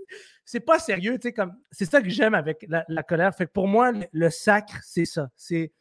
C'est 0.44 0.60
pas 0.60 0.78
sérieux, 0.78 1.18
tu 1.18 1.28
sais, 1.28 1.32
comme, 1.32 1.54
c'est 1.70 1.86
ça 1.86 2.02
que 2.02 2.10
j'aime 2.10 2.34
avec 2.34 2.66
la, 2.68 3.02
colère. 3.02 3.34
Fait 3.34 3.46
que 3.46 3.52
pour 3.52 3.66
moi, 3.66 3.92
le 4.12 4.30
sacre, 4.30 4.78
c'est 4.82 5.06
ça. 5.06 5.28
C'est 5.36 5.72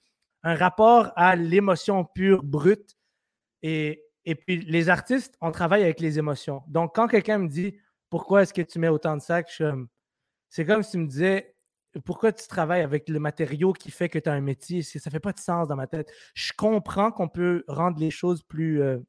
un 0.44 0.56
rapport 0.56 1.12
à 1.16 1.36
l'émotion 1.36 2.06
pure, 2.06 2.44
brute. 2.44 2.98
Et, 3.62 4.04
et 4.26 4.36
puis, 4.36 4.62
les 4.62 4.90
artistes, 4.90 5.36
on 5.42 5.52
travaille 5.52 5.84
avec 5.84 6.00
les 6.00 6.20
émotions. 6.20 6.64
Donc, 6.68 6.96
quand 6.96 7.08
quelqu'un 7.08 7.40
me 7.40 7.48
dit 7.48 7.78
pourquoi 8.10 8.44
est-ce 8.44 8.54
que 8.54 8.62
tu 8.62 8.80
mets 8.80 8.88
autant 8.88 9.16
de 9.16 9.22
sacs, 9.22 9.62
c'est 10.50 10.66
comme 10.66 10.84
si 10.84 10.92
tu 10.92 10.98
me 10.98 11.08
disais 11.08 11.56
pourquoi 12.06 12.32
tu 12.32 12.48
travailles 12.48 12.82
avec 12.82 13.10
le 13.10 13.20
matériau 13.20 13.74
qui 13.74 13.90
fait 13.90 14.10
que 14.10 14.20
tu 14.20 14.30
as 14.30 14.34
un 14.34 14.42
métier? 14.42 14.84
Ça 14.84 15.00
ne 15.04 15.12
fait 15.12 15.20
pas 15.20 15.34
de 15.34 15.40
sens 15.40 15.68
dans 15.68 15.76
ma 15.76 15.88
tête. 15.88 16.12
Je 16.36 16.54
comprends 16.56 17.12
qu'on 17.12 17.28
peut 17.28 17.64
rendre 17.68 18.00
les 18.00 18.12
choses 18.12 18.44
plus, 18.44 18.82
euh, 18.82 19.00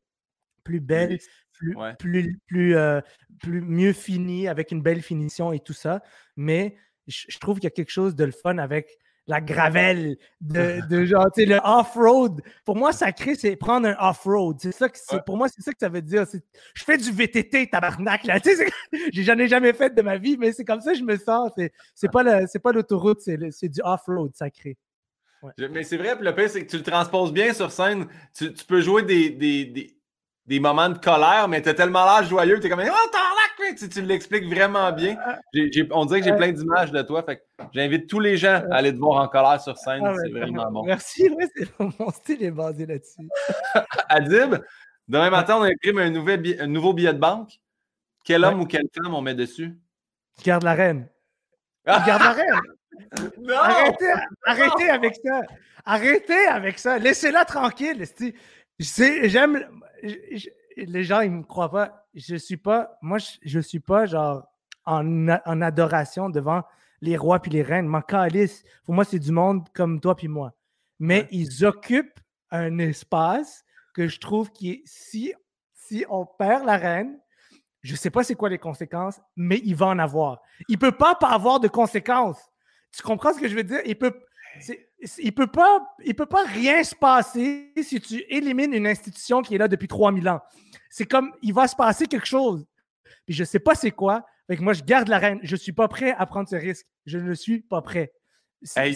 plus 0.65 0.81
belles, 0.81 1.19
plus, 1.53 1.77
plus, 1.99 2.41
plus, 2.47 2.77
euh, 2.77 3.01
plus, 3.41 3.61
mieux 3.61 3.93
finies, 3.93 4.49
avec 4.49 4.71
une 4.73 4.83
belle 4.83 5.03
finition 5.03 5.53
et 5.53 5.61
tout 5.61 5.75
ça. 5.75 6.03
Mais 6.37 6.77
je, 7.07 7.27
je 7.29 7.39
trouve 7.39 7.57
qu'il 7.57 7.65
y 7.65 7.69
a 7.69 7.71
quelque 7.71 7.91
chose 7.91 8.15
de 8.15 8.25
le 8.25 8.33
fun 8.33 8.57
avec 8.59 8.99
la 9.27 9.41
gravelle, 9.41 10.17
de, 10.41 10.81
de 10.89 11.05
genre, 11.05 11.27
tu 11.33 11.43
sais, 11.43 11.47
le 11.47 11.61
off-road. 11.63 12.41
Pour 12.65 12.77
moi, 12.77 12.93
sacré, 12.93 13.35
c'est 13.37 13.55
prendre 13.57 13.89
un 13.89 13.97
off-road. 14.01 14.57
C'est 14.61 14.73
ça 14.73 14.89
que, 14.89 14.99
Pour 15.25 15.37
moi, 15.37 15.49
c'est 15.49 15.63
ça 15.63 15.73
que 15.73 15.79
ça 15.79 15.89
veut 15.89 16.03
dire. 16.03 16.25
Je 16.75 16.85
fais 16.85 16.97
du 16.97 17.13
VTT, 17.13 17.69
tabarnak, 17.71 18.25
là. 18.25 18.41
Tu 18.41 18.57
sais, 18.57 18.67
j'en 19.13 19.39
ai 19.39 19.47
jamais 19.49 19.73
fait 19.73 19.95
de 19.95 20.03
ma 20.03 20.17
vie, 20.17 20.37
mais 20.37 20.53
c'est 20.53 20.65
comme 20.65 20.81
ça 20.81 20.93
que 20.93 20.99
je 20.99 21.05
me 21.05 21.17
sens. 21.17 21.53
C'est 21.95 22.11
pas 22.11 22.73
l'autoroute, 22.73 23.21
c'est 23.21 23.69
du 23.69 23.81
off-road 23.83 24.33
sacré. 24.35 24.77
Mais 25.59 25.85
c'est 25.85 25.97
vrai, 25.97 26.17
le 26.21 26.35
pire, 26.35 26.51
c'est 26.51 26.65
que 26.65 26.71
tu 26.71 26.77
le 26.77 26.83
transposes 26.83 27.33
bien 27.33 27.55
sur 27.55 27.73
scène. 27.73 28.07
Tu, 28.37 28.53
tu 28.53 28.65
peux 28.65 28.81
jouer 28.81 29.03
des, 29.03 29.31
des, 29.31 29.65
des, 29.65 30.00
des, 30.51 30.61
moments 30.61 30.89
de 30.89 30.99
colère, 30.99 31.47
mais 31.49 31.63
tu 31.63 31.69
as 31.69 31.75
tellement 31.75 32.05
l'air 32.05 32.29
joyeux, 32.29 32.61
tu 32.61 32.67
es 32.67 32.71
comme 32.71 32.83
Oh, 32.83 33.75
tu, 33.79 33.89
tu 33.89 34.03
l'expliques 34.03 34.47
vraiment 34.53 34.91
bien. 34.93 35.17
on 35.93 36.05
dirait 36.05 36.21
que 36.21 36.27
j'ai 36.27 36.37
plein 36.37 36.53
d'images 36.53 36.91
de 36.91 37.03
toi. 37.03 37.23
Fait 37.23 37.43
j'invite 37.73 38.09
tous 38.09 38.21
les 38.21 38.37
gens 38.37 38.63
à 38.71 38.77
aller 38.77 38.93
te 38.93 38.99
voir 38.99 39.23
en 39.23 39.29
colère 39.29 39.61
sur 39.61 39.77
scène. 39.77 40.03
Ah 40.05 40.15
c'est 40.23 40.31
vraiment 40.31 40.71
bon. 40.71 40.85
Merci. 40.85 41.31
mon 41.79 42.11
style 42.11 42.43
est 42.43 42.51
basé 42.51 42.87
là-dessus. 42.87 43.29
Adib, 44.09 44.57
demain 45.09 45.31
matin, 45.31 45.57
on 45.59 45.63
imprime 45.63 45.99
un, 45.99 46.65
un 46.65 46.67
nouveau 46.67 46.93
billet 46.93 47.13
de 47.13 47.19
banque. 47.19 47.61
Quel 48.25 48.45
homme 48.45 48.61
ou 48.61 48.67
quelle 48.67 48.89
femme 48.95 49.15
on 49.15 49.23
met 49.23 49.35
dessus? 49.35 49.79
Garde 50.45 50.65
la 50.65 50.75
reine. 50.75 51.09
Garde 51.87 52.23
la 52.23 52.33
reine. 52.33 52.61
Non! 53.41 53.57
Arrêtez, 53.57 54.13
arrêtez 54.45 54.91
avec 54.91 55.17
ça. 55.25 55.41
Arrêtez 55.85 56.47
avec 56.47 56.79
ça. 56.79 56.99
Laissez-la 56.99 57.45
tranquille. 57.45 58.05
J'aime. 58.81 59.65
Les 60.77 61.05
gens, 61.05 61.21
ils 61.21 61.31
ne 61.31 61.39
me 61.39 61.43
croient 61.43 61.71
pas 61.71 62.01
je 62.15 62.37
suis 62.37 62.57
pas, 62.57 62.99
moi, 63.03 63.19
je, 63.19 63.59
ne 63.59 63.63
suis 63.63 63.81
pas 63.81 64.07
genre 64.07 64.47
en, 64.85 65.29
adoration 65.29 66.29
devant 66.31 66.63
les 67.01 67.17
rois 67.17 67.41
puis 67.41 67.51
les 67.51 67.63
reines. 67.63 67.87
Mon 67.87 68.01
calice, 68.01 68.65
pour 68.85 68.95
moi, 68.95 69.05
c'est 69.05 69.19
du 69.19 69.33
monde 69.33 69.69
comme 69.73 70.01
toi 70.01 70.17
puis 70.17 70.29
moi. 70.29 70.53
Mais 70.99 71.29
ils 71.31 71.65
occupent 71.65 72.21
un 72.51 72.79
espace 72.79 73.65
que 73.95 74.09
je 74.09 74.19
trouve 74.19 74.51
qui 74.51 74.71
est, 74.71 74.83
si, 74.85 75.33
si 75.73 76.05
on 76.11 76.27
perd 76.27 76.65
la 76.65 76.77
reine, 76.77 77.19
je 77.83 77.97
sais 77.97 78.11
pas 78.11 78.23
c'est 78.23 78.35
quoi 78.35 78.51
les 78.51 78.59
conséquences, 78.59 79.21
mais 79.37 79.61
il 79.65 79.75
va 79.75 79.87
en 79.87 79.99
avoir. 79.99 80.43
Il 80.69 80.79
peut 80.79 80.93
pas 80.93 81.15
pas 81.15 81.31
avoir 81.31 81.61
de 81.61 81.69
conséquences. 81.69 82.41
Tu 82.93 83.03
comprends 83.03 83.33
ce 83.33 83.41
que 83.41 83.49
je 83.49 83.55
veux 83.55 83.65
dire? 83.65 83.81
Il 83.87 83.97
peut, 83.97 84.13
il 85.19 85.33
peut 85.33 85.47
pas, 85.47 85.95
il 86.05 86.15
peut 86.15 86.27
pas 86.27 86.45
rien 86.45 86.83
se 86.85 86.95
passer 86.95 87.73
si 87.83 88.01
tu 88.01 88.25
élimines 88.29 88.75
une 88.75 88.87
institution 88.87 89.43
qui 89.43 89.55
est 89.55 89.59
là 89.59 89.69
depuis 89.69 89.89
3000 89.89 90.29
ans 90.29 90.41
c'est 90.91 91.07
comme, 91.07 91.33
il 91.41 91.55
va 91.55 91.69
se 91.69 91.77
passer 91.77 92.07
quelque 92.07 92.27
chose. 92.27 92.67
Puis 93.25 93.35
je 93.35 93.43
ne 93.43 93.47
sais 93.47 93.61
pas 93.61 93.75
c'est 93.75 93.93
quoi. 93.93 94.27
Fait 94.49 94.59
moi, 94.59 94.73
je 94.73 94.83
garde 94.83 95.09
la 95.09 95.19
reine. 95.19 95.39
Je 95.43 95.53
ne 95.53 95.61
suis 95.61 95.73
pas 95.73 95.89
prêt 95.89 96.15
à 96.19 96.27
prendre 96.27 96.49
ce 96.49 96.57
risque. 96.57 96.87
Je 97.07 97.19
ne 97.19 97.33
suis 97.33 97.61
pas 97.61 97.81
prêt. 97.81 98.13
Ben, 98.77 98.93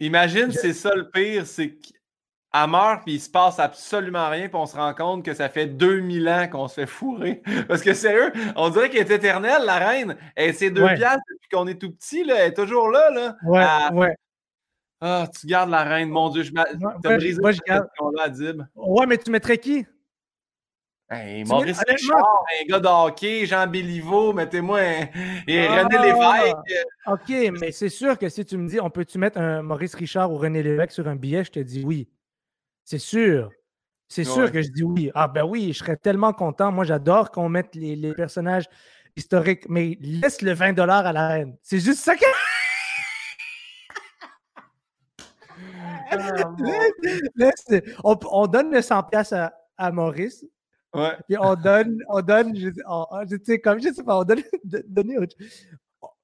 imagine, 0.00 0.50
c'est 0.52 0.72
ça 0.72 0.94
le 0.94 1.10
pire, 1.10 1.46
c'est 1.46 1.76
qu'elle 1.76 2.70
meurt, 2.70 3.02
puis 3.04 3.14
il 3.14 3.20
se 3.20 3.28
passe 3.28 3.58
absolument 3.58 4.30
rien, 4.30 4.48
puis 4.48 4.56
on 4.56 4.64
se 4.64 4.76
rend 4.76 4.94
compte 4.94 5.24
que 5.24 5.34
ça 5.34 5.48
fait 5.48 5.66
2000 5.66 6.28
ans 6.28 6.48
qu'on 6.48 6.68
se 6.68 6.74
fait 6.74 6.86
fourrer. 6.86 7.42
Parce 7.68 7.82
que 7.82 7.92
sérieux, 7.92 8.32
on 8.56 8.70
dirait 8.70 8.88
qu'elle 8.88 9.10
est 9.10 9.14
éternelle, 9.14 9.62
la 9.64 9.76
reine. 9.76 10.16
Elle, 10.36 10.54
c'est 10.54 10.70
deux 10.70 10.86
piastres 10.94 11.24
depuis 11.28 11.48
qu'on 11.52 11.66
est 11.66 11.78
tout 11.78 11.92
petit, 11.92 12.24
là. 12.24 12.36
Elle 12.38 12.52
est 12.52 12.54
toujours 12.54 12.88
là, 12.88 13.10
là. 13.10 13.36
Ouais, 13.44 13.98
ouais. 13.98 14.16
Ah, 15.06 15.28
tu 15.38 15.46
gardes 15.46 15.68
la 15.68 15.84
reine, 15.84 16.08
mon 16.08 16.30
Dieu. 16.30 16.42
Je 16.44 16.52
t'as 17.02 17.16
brisé 17.18 17.38
moi, 17.38 17.52
je 17.52 17.60
garde... 17.60 17.86
Ouais, 18.74 19.04
mais 19.06 19.18
tu 19.18 19.30
mettrais 19.30 19.58
qui? 19.58 19.84
Maurice 21.46 21.82
Richard, 21.86 22.18
un 22.18 22.66
gars 22.66 22.80
de 22.80 22.88
hockey, 22.88 23.44
Jean 23.44 23.66
Béliveau, 23.66 24.32
mettez-moi 24.32 24.80
un... 24.80 25.08
et 25.46 25.68
René 25.68 25.98
Lévesque. 25.98 26.56
OK, 27.06 27.60
mais 27.60 27.70
c'est 27.70 27.90
sûr 27.90 28.18
que 28.18 28.30
si 28.30 28.46
tu 28.46 28.56
me 28.56 28.66
dis 28.66 28.80
on 28.80 28.88
peut-tu 28.88 29.18
mettre 29.18 29.38
un 29.38 29.62
Maurice 29.62 29.94
Richard 29.94 30.32
ou 30.32 30.38
René 30.38 30.62
Lévesque 30.62 30.92
sur 30.92 31.06
un 31.06 31.16
billet, 31.16 31.44
je 31.44 31.52
te 31.52 31.60
dis 31.60 31.84
oui. 31.84 32.08
C'est 32.82 32.98
sûr. 32.98 33.50
C'est 34.08 34.24
sûr 34.24 34.50
que 34.50 34.62
je 34.62 34.70
dis 34.70 34.84
oui. 34.84 35.10
Ah 35.14 35.28
ben 35.28 35.44
oui, 35.44 35.74
je 35.74 35.80
serais 35.80 35.96
tellement 35.96 36.32
content. 36.32 36.72
Moi, 36.72 36.84
j'adore 36.84 37.30
qu'on 37.30 37.50
mette 37.50 37.74
les, 37.74 38.14
personnages 38.14 38.64
historiques, 39.16 39.68
mais 39.68 39.98
laisse 40.00 40.40
le 40.40 40.54
20 40.54 40.78
à 40.78 41.12
la 41.12 41.28
reine. 41.28 41.56
C'est 41.62 41.78
juste 41.78 42.00
ça 42.00 42.16
que. 42.16 42.24
On, 48.04 48.46
donne 48.46 48.70
le 48.72 48.82
100 48.82 49.08
à, 49.12 49.52
à 49.76 49.92
Maurice, 49.92 50.44
Ouais. 50.94 51.16
Puis 51.28 51.36
on 51.38 51.54
donne, 51.56 51.98
on 52.08 52.20
donne, 52.22 52.56
je, 52.56 52.70
sais, 53.42 53.58
comme 53.58 53.80
je 53.80 53.92
sais 53.92 54.04
pas, 54.04 54.18
on 54.18 54.24
donne, 54.24 54.42
donner 54.86 55.16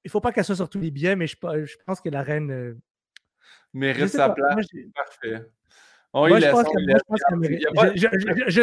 Il 0.03 0.09
faut 0.09 0.21
pas 0.21 0.31
qu'elle 0.31 0.45
soit 0.45 0.55
sur 0.55 0.69
tous 0.69 0.79
les 0.79 0.91
biens, 0.91 1.15
mais 1.15 1.27
je, 1.27 1.35
je 1.41 1.75
pense 1.85 1.99
que 1.99 2.09
la 2.09 2.23
reine. 2.23 2.51
Euh, 2.51 2.77
Mérite 3.73 4.07
sa 4.07 4.29
place. 4.29 4.65
Parfait. 4.95 5.45
moi, 6.13 6.39
je, 6.39 6.45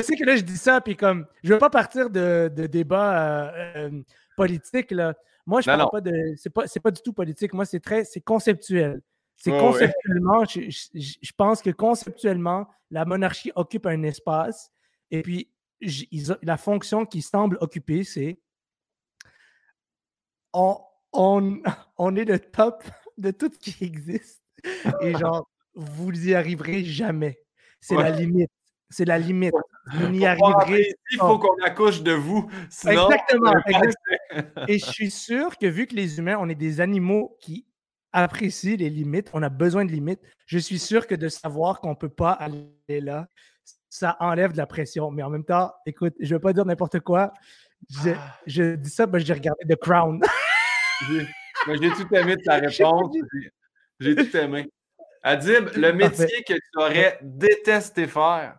sais 0.02 0.16
que 0.16 0.24
là, 0.24 0.36
je 0.36 0.42
dis 0.42 0.56
ça, 0.56 0.80
puis 0.80 0.96
comme, 0.96 1.26
je 1.44 1.52
veux 1.52 1.58
pas 1.58 1.70
partir 1.70 2.08
de, 2.08 2.50
de 2.54 2.66
débats 2.66 3.52
euh, 3.52 3.88
euh, 3.88 4.02
politiques, 4.36 4.90
là. 4.90 5.14
Moi, 5.46 5.60
je 5.62 5.66
parle 5.66 5.88
pas 5.90 6.00
de. 6.00 6.34
C'est 6.36 6.50
pas, 6.50 6.64
pas 6.82 6.90
du 6.90 7.00
tout 7.02 7.12
politique. 7.12 7.52
Moi, 7.54 7.64
c'est 7.64 7.80
très. 7.80 8.04
C'est 8.04 8.20
conceptuel. 8.20 9.00
C'est 9.38 9.52
conceptuellement, 9.52 10.44
je, 10.44 11.32
pense 11.36 11.62
que 11.62 11.70
conceptuellement, 11.70 12.68
la 12.90 13.04
monarchie 13.04 13.52
occupe 13.54 13.86
un 13.86 14.02
espace. 14.02 14.72
Et 15.12 15.22
puis, 15.22 15.48
la 16.42 16.56
fonction 16.56 17.06
qui 17.06 17.22
semble 17.22 17.56
occuper, 17.60 18.02
c'est 18.02 18.40
on, 20.52 20.78
on, 21.12 21.60
on, 21.98 22.16
est 22.16 22.24
le 22.24 22.40
top 22.40 22.82
de 23.18 23.30
tout 23.30 23.50
ce 23.52 23.58
qui 23.58 23.84
existe. 23.84 24.42
Et 25.02 25.12
genre, 25.18 25.48
vous 25.74 26.10
n'y 26.10 26.34
arriverez 26.34 26.84
jamais. 26.84 27.38
C'est 27.80 27.94
la 27.94 28.10
limite. 28.10 28.50
C'est 28.90 29.04
la 29.04 29.18
limite. 29.18 29.54
Vous 29.92 30.08
n'y 30.08 30.26
arriverez 30.26 30.94
Il 31.12 31.18
faut 31.18 31.38
qu'on 31.38 31.62
accouche 31.62 32.02
de 32.02 32.12
vous. 32.12 32.50
exactement. 32.84 33.52
Et 34.66 34.80
je 34.80 34.86
suis 34.86 35.12
sûr 35.12 35.56
que 35.58 35.66
vu 35.66 35.86
que 35.86 35.94
les 35.94 36.18
humains, 36.18 36.38
on 36.40 36.48
est 36.48 36.56
des 36.56 36.80
animaux 36.80 37.36
qui 37.40 37.67
apprécient 38.12 38.76
les 38.76 38.90
limites, 38.90 39.30
on 39.32 39.42
a 39.42 39.48
besoin 39.48 39.84
de 39.84 39.90
limites, 39.90 40.20
je 40.46 40.58
suis 40.58 40.78
sûr 40.78 41.06
que 41.06 41.14
de 41.14 41.28
savoir 41.28 41.80
qu'on 41.80 41.90
ne 41.90 41.94
peut 41.94 42.08
pas 42.08 42.32
aller 42.32 43.00
là, 43.00 43.28
ça 43.88 44.16
enlève 44.20 44.52
de 44.52 44.56
la 44.56 44.66
pression. 44.66 45.10
Mais 45.10 45.22
en 45.22 45.30
même 45.30 45.44
temps, 45.44 45.72
écoute, 45.86 46.14
je 46.20 46.26
ne 46.26 46.34
veux 46.34 46.40
pas 46.40 46.52
dire 46.52 46.64
n'importe 46.64 47.00
quoi. 47.00 47.32
Je, 47.88 48.10
ah. 48.10 48.76
dis 48.76 48.90
ça, 48.90 49.06
mais 49.06 49.20
j'ai 49.20 49.32
regardé 49.32 49.64
The 49.68 49.76
Crown. 49.76 50.20
j'ai 51.08 51.90
tout 51.90 52.14
aimé 52.14 52.36
de 52.36 52.42
ta 52.42 52.56
réponse. 52.56 53.16
J'ai 54.00 54.14
tout 54.14 54.36
aimé. 54.36 54.70
Adib, 55.22 55.68
le 55.76 55.92
métier 55.92 56.44
que 56.46 56.54
tu 56.54 56.78
aurais 56.78 57.18
détesté 57.22 58.06
faire? 58.06 58.58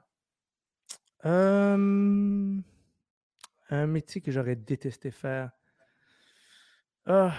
un 1.21 1.77
métier 3.85 4.21
que 4.21 4.31
j'aurais 4.31 4.55
détesté 4.55 5.11
faire. 5.11 5.51
Ah. 7.05 7.33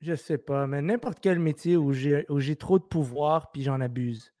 Je 0.00 0.14
sais 0.14 0.38
pas, 0.38 0.66
mais 0.66 0.80
n'importe 0.80 1.18
quel 1.20 1.38
métier 1.38 1.76
où 1.76 1.92
j'ai 1.92 2.56
trop 2.56 2.78
de 2.78 2.84
pouvoir 2.84 3.50
puis 3.50 3.62
j'en 3.62 3.80
abuse. 3.80 4.32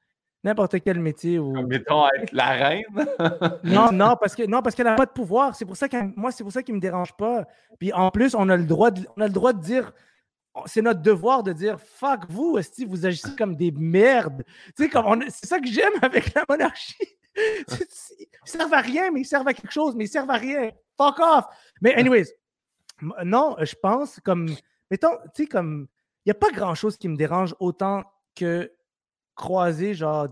N'importe 0.42 0.80
quel 0.82 0.98
métier 0.98 1.38
où. 1.38 1.52
mettons 1.66 2.06
être 2.16 2.32
la 2.32 2.50
reine? 2.52 2.84
non, 3.64 3.92
non, 3.92 4.16
parce 4.18 4.34
que 4.34 4.46
non, 4.46 4.62
parce 4.62 4.74
qu'elle 4.74 4.86
n'a 4.86 4.94
pas 4.94 5.04
de 5.04 5.10
pouvoir. 5.10 5.54
C'est 5.54 5.66
pour 5.66 5.76
ça 5.76 5.86
que 5.86 5.98
moi, 6.18 6.32
c'est 6.32 6.42
pour 6.42 6.52
ça 6.52 6.62
qu'il 6.62 6.74
me 6.74 6.80
dérange 6.80 7.14
pas. 7.14 7.46
Puis 7.78 7.92
en 7.92 8.10
plus, 8.10 8.34
on 8.34 8.48
a 8.48 8.56
le 8.56 8.64
droit 8.64 8.90
de, 8.90 9.06
on 9.18 9.20
a 9.20 9.26
le 9.26 9.34
droit 9.34 9.52
de 9.52 9.60
dire 9.60 9.92
c'est 10.66 10.82
notre 10.82 11.02
devoir 11.02 11.42
de 11.42 11.52
dire 11.52 11.78
fuck 11.78 12.22
vous, 12.30 12.58
si 12.62 12.86
vous 12.86 13.04
agissez 13.04 13.36
comme 13.36 13.54
des 13.54 13.70
merdes. 13.70 14.44
Tu 14.76 14.88
sais, 14.88 14.90
c'est 15.28 15.46
ça 15.46 15.60
que 15.60 15.68
j'aime 15.68 15.92
avec 16.02 16.34
la 16.34 16.44
monarchie. 16.48 16.96
ils 17.36 18.26
servent 18.44 18.74
à 18.74 18.80
rien, 18.80 19.10
mais 19.10 19.20
ils 19.20 19.26
servent 19.26 19.48
à 19.48 19.54
quelque 19.54 19.72
chose, 19.72 19.94
mais 19.94 20.04
ils 20.04 20.08
servent 20.08 20.30
à 20.30 20.36
rien. 20.36 20.70
Fuck 20.96 21.18
off. 21.20 21.44
Mais, 21.80 21.94
anyways, 21.94 22.26
non, 23.24 23.56
je 23.60 23.74
pense 23.74 24.20
comme, 24.20 24.48
mettons, 24.90 25.16
tu 25.34 25.42
sais, 25.42 25.46
comme, 25.46 25.88
il 26.24 26.28
n'y 26.28 26.32
a 26.32 26.34
pas 26.34 26.50
grand 26.50 26.74
chose 26.74 26.96
qui 26.96 27.08
me 27.08 27.16
dérange 27.16 27.54
autant 27.60 28.04
que 28.34 28.72
croiser, 29.34 29.94
genre, 29.94 30.28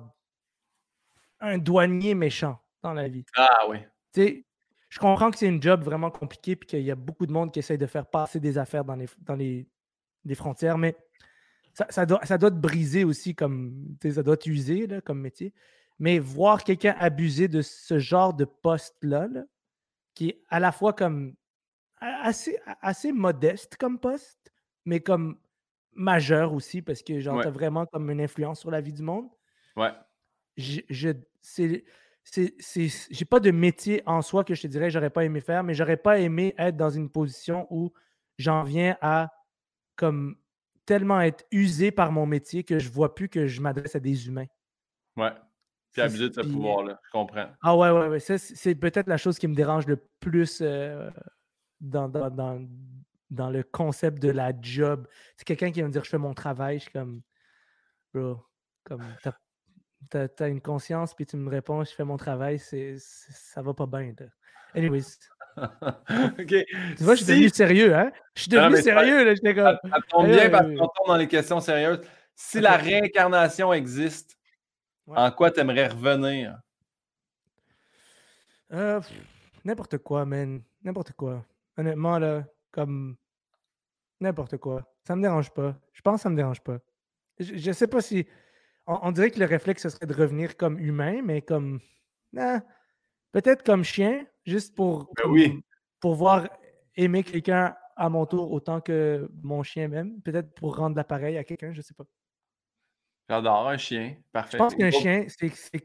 un 1.40 1.58
douanier 1.58 2.14
méchant 2.14 2.60
dans 2.82 2.92
la 2.92 3.08
vie. 3.08 3.24
Ah 3.36 3.66
oui. 3.68 3.78
Tu 4.12 4.22
sais, 4.22 4.46
je 4.88 4.98
comprends 4.98 5.30
que 5.30 5.38
c'est 5.38 5.46
une 5.46 5.62
job 5.62 5.82
vraiment 5.82 6.10
compliquée 6.10 6.56
puis 6.56 6.66
qu'il 6.66 6.82
y 6.82 6.90
a 6.90 6.94
beaucoup 6.94 7.26
de 7.26 7.32
monde 7.32 7.52
qui 7.52 7.58
essaye 7.58 7.78
de 7.78 7.86
faire 7.86 8.06
passer 8.06 8.40
des 8.40 8.58
affaires 8.58 8.84
dans 8.84 8.96
les, 8.96 9.06
dans 9.20 9.34
les 9.34 9.68
des 10.24 10.34
frontières, 10.34 10.78
mais 10.78 10.96
ça, 11.90 12.06
doit, 12.06 12.24
ça 12.24 12.38
doit 12.38 12.50
te 12.50 12.56
briser 12.56 13.04
aussi, 13.04 13.34
comme 13.34 13.96
ça 14.02 14.22
doit 14.22 14.36
t'user 14.36 14.88
comme 15.04 15.20
métier. 15.20 15.54
Mais 16.00 16.18
voir 16.18 16.64
quelqu'un 16.64 16.94
abuser 16.98 17.48
de 17.48 17.62
ce 17.62 17.98
genre 17.98 18.34
de 18.34 18.44
poste-là, 18.44 19.28
qui 20.14 20.30
est 20.30 20.42
à 20.48 20.58
la 20.60 20.72
fois 20.72 20.92
comme 20.92 21.34
assez, 22.00 22.58
assez 22.80 23.12
modeste 23.12 23.76
comme 23.76 23.98
poste, 23.98 24.52
mais 24.84 25.00
comme 25.00 25.38
majeur 25.92 26.52
aussi, 26.52 26.82
parce 26.82 27.02
que 27.02 27.20
genre, 27.20 27.40
as 27.40 27.50
vraiment 27.50 27.86
comme 27.86 28.10
une 28.10 28.20
influence 28.20 28.60
sur 28.60 28.70
la 28.70 28.80
vie 28.80 28.92
du 28.92 29.02
monde. 29.02 29.28
Ouais. 29.76 29.92
Je, 30.56 30.80
je 30.88 31.10
c'est, 31.42 31.84
j'ai 33.10 33.24
pas 33.24 33.40
de 33.40 33.50
métier 33.50 34.02
en 34.06 34.20
soi 34.20 34.44
que 34.44 34.54
je 34.54 34.62
te 34.62 34.66
dirais 34.66 34.90
j'aurais 34.90 35.10
pas 35.10 35.24
aimé 35.24 35.40
faire, 35.40 35.64
mais 35.64 35.74
j'aurais 35.74 35.96
pas 35.96 36.18
aimé 36.18 36.54
être 36.58 36.76
dans 36.76 36.90
une 36.90 37.08
position 37.08 37.66
où 37.70 37.92
j'en 38.38 38.64
viens 38.64 38.96
à 39.00 39.32
comme 39.96 40.36
tellement 40.84 41.20
être 41.20 41.44
usé 41.50 41.90
par 41.90 42.12
mon 42.12 42.26
métier 42.26 42.64
que 42.64 42.78
je 42.78 42.90
vois 42.90 43.14
plus 43.14 43.28
que 43.28 43.46
je 43.46 43.60
m'adresse 43.60 43.96
à 43.96 44.00
des 44.00 44.26
humains. 44.26 44.46
Ouais. 45.16 45.32
Puis 45.92 46.02
abusé 46.02 46.28
de 46.28 46.34
ce 46.34 46.40
pouvoir-là, 46.40 47.00
je 47.04 47.10
comprends. 47.10 47.46
Ah 47.62 47.76
ouais, 47.76 47.90
ouais, 47.90 48.08
ouais. 48.08 48.20
c'est 48.20 48.74
peut-être 48.74 49.08
la 49.08 49.16
chose 49.16 49.38
qui 49.38 49.48
me 49.48 49.54
dérange 49.54 49.86
le 49.86 49.96
plus 50.20 50.60
euh, 50.60 51.10
dans, 51.80 52.08
dans, 52.08 53.50
le 53.50 53.62
concept 53.62 54.20
de 54.22 54.30
la 54.30 54.52
job. 54.60 55.06
C'est 55.36 55.44
quelqu'un 55.44 55.70
qui 55.70 55.80
va 55.80 55.88
me 55.88 55.92
dire 55.92 56.04
je 56.04 56.10
fais 56.10 56.18
mon 56.18 56.34
travail, 56.34 56.78
je 56.78 56.84
suis 56.84 56.92
comme 56.92 57.22
bro, 58.14 58.38
comme 58.84 59.02
t'as 60.10 60.28
as, 60.38 60.48
une 60.48 60.60
conscience, 60.60 61.14
puis 61.14 61.26
tu 61.26 61.36
me 61.36 61.50
réponds 61.50 61.84
je 61.84 61.92
fais 61.92 62.04
mon 62.04 62.16
travail, 62.16 62.58
c'est 62.58 62.96
ça 62.98 63.62
va 63.62 63.74
pas 63.74 63.86
bien. 63.86 64.14
Anyways. 64.74 65.04
Tu 66.96 67.02
vois, 67.02 67.16
je 67.16 67.24
suis 67.24 67.32
devenu 67.32 67.48
sérieux, 67.48 67.92
hein? 67.92 68.12
Je 68.34 68.42
suis 68.42 68.48
devenu 68.48 68.80
sérieux, 68.80 69.24
là. 69.24 69.34
J'étais 69.34 69.56
comme. 69.56 69.76
Ça, 69.90 69.98
tombe 70.08 70.28
bien 70.28 70.48
parce 70.50 70.68
qu'on 70.68 70.86
tombe 70.86 71.08
dans 71.08 71.16
les 71.16 71.26
questions 71.26 71.60
sérieuses. 71.60 72.00
Si 72.36 72.60
la 72.60 72.76
réincarnation 72.76 73.72
existe, 73.72 74.38
en 75.08 75.30
quoi 75.32 75.50
tu 75.50 75.58
aimerais 75.58 75.88
revenir? 75.88 76.60
Euh, 78.72 79.00
n'importe 79.64 79.98
quoi, 79.98 80.24
man. 80.24 80.62
N'importe 80.84 81.12
quoi. 81.12 81.44
Honnêtement, 81.78 82.18
là, 82.18 82.44
comme. 82.72 83.16
N'importe 84.20 84.56
quoi. 84.56 84.82
Ça 85.06 85.14
me 85.14 85.22
dérange 85.22 85.50
pas. 85.52 85.76
Je 85.92 86.02
pense 86.02 86.16
que 86.16 86.22
ça 86.22 86.28
me 86.28 86.36
dérange 86.36 86.60
pas. 86.60 86.78
Je, 87.38 87.70
sais 87.70 87.86
pas 87.86 88.00
si. 88.00 88.26
On, 88.86 89.12
dirait 89.12 89.30
que 89.30 89.38
le 89.38 89.46
réflexe, 89.46 89.82
ce 89.84 89.90
serait 89.90 90.06
de 90.06 90.14
revenir 90.14 90.56
comme 90.56 90.78
humain, 90.78 91.22
mais 91.22 91.40
comme. 91.40 91.80
Peut-être 93.32 93.62
comme 93.62 93.84
chien, 93.84 94.26
juste 94.44 94.74
pour, 94.74 95.12
ben 95.22 95.60
pour, 96.00 96.14
voir 96.16 96.48
aimer 96.96 97.22
quelqu'un 97.22 97.76
à 97.94 98.08
mon 98.08 98.26
tour 98.26 98.50
autant 98.50 98.80
que 98.80 99.30
mon 99.42 99.62
chien 99.62 99.86
même. 99.86 100.20
Peut-être 100.22 100.52
pour 100.54 100.76
rendre 100.76 100.96
l'appareil 100.96 101.38
à 101.38 101.44
quelqu'un, 101.44 101.72
je 101.72 101.78
ne 101.78 101.82
sais 101.82 101.94
pas. 101.94 102.04
J'adore 103.28 103.68
un 103.68 103.76
chien. 103.76 104.16
Parfait. 104.32 104.56
Je 104.56 104.62
pense 104.62 104.74
qu'un 104.74 104.90
chien, 104.90 105.26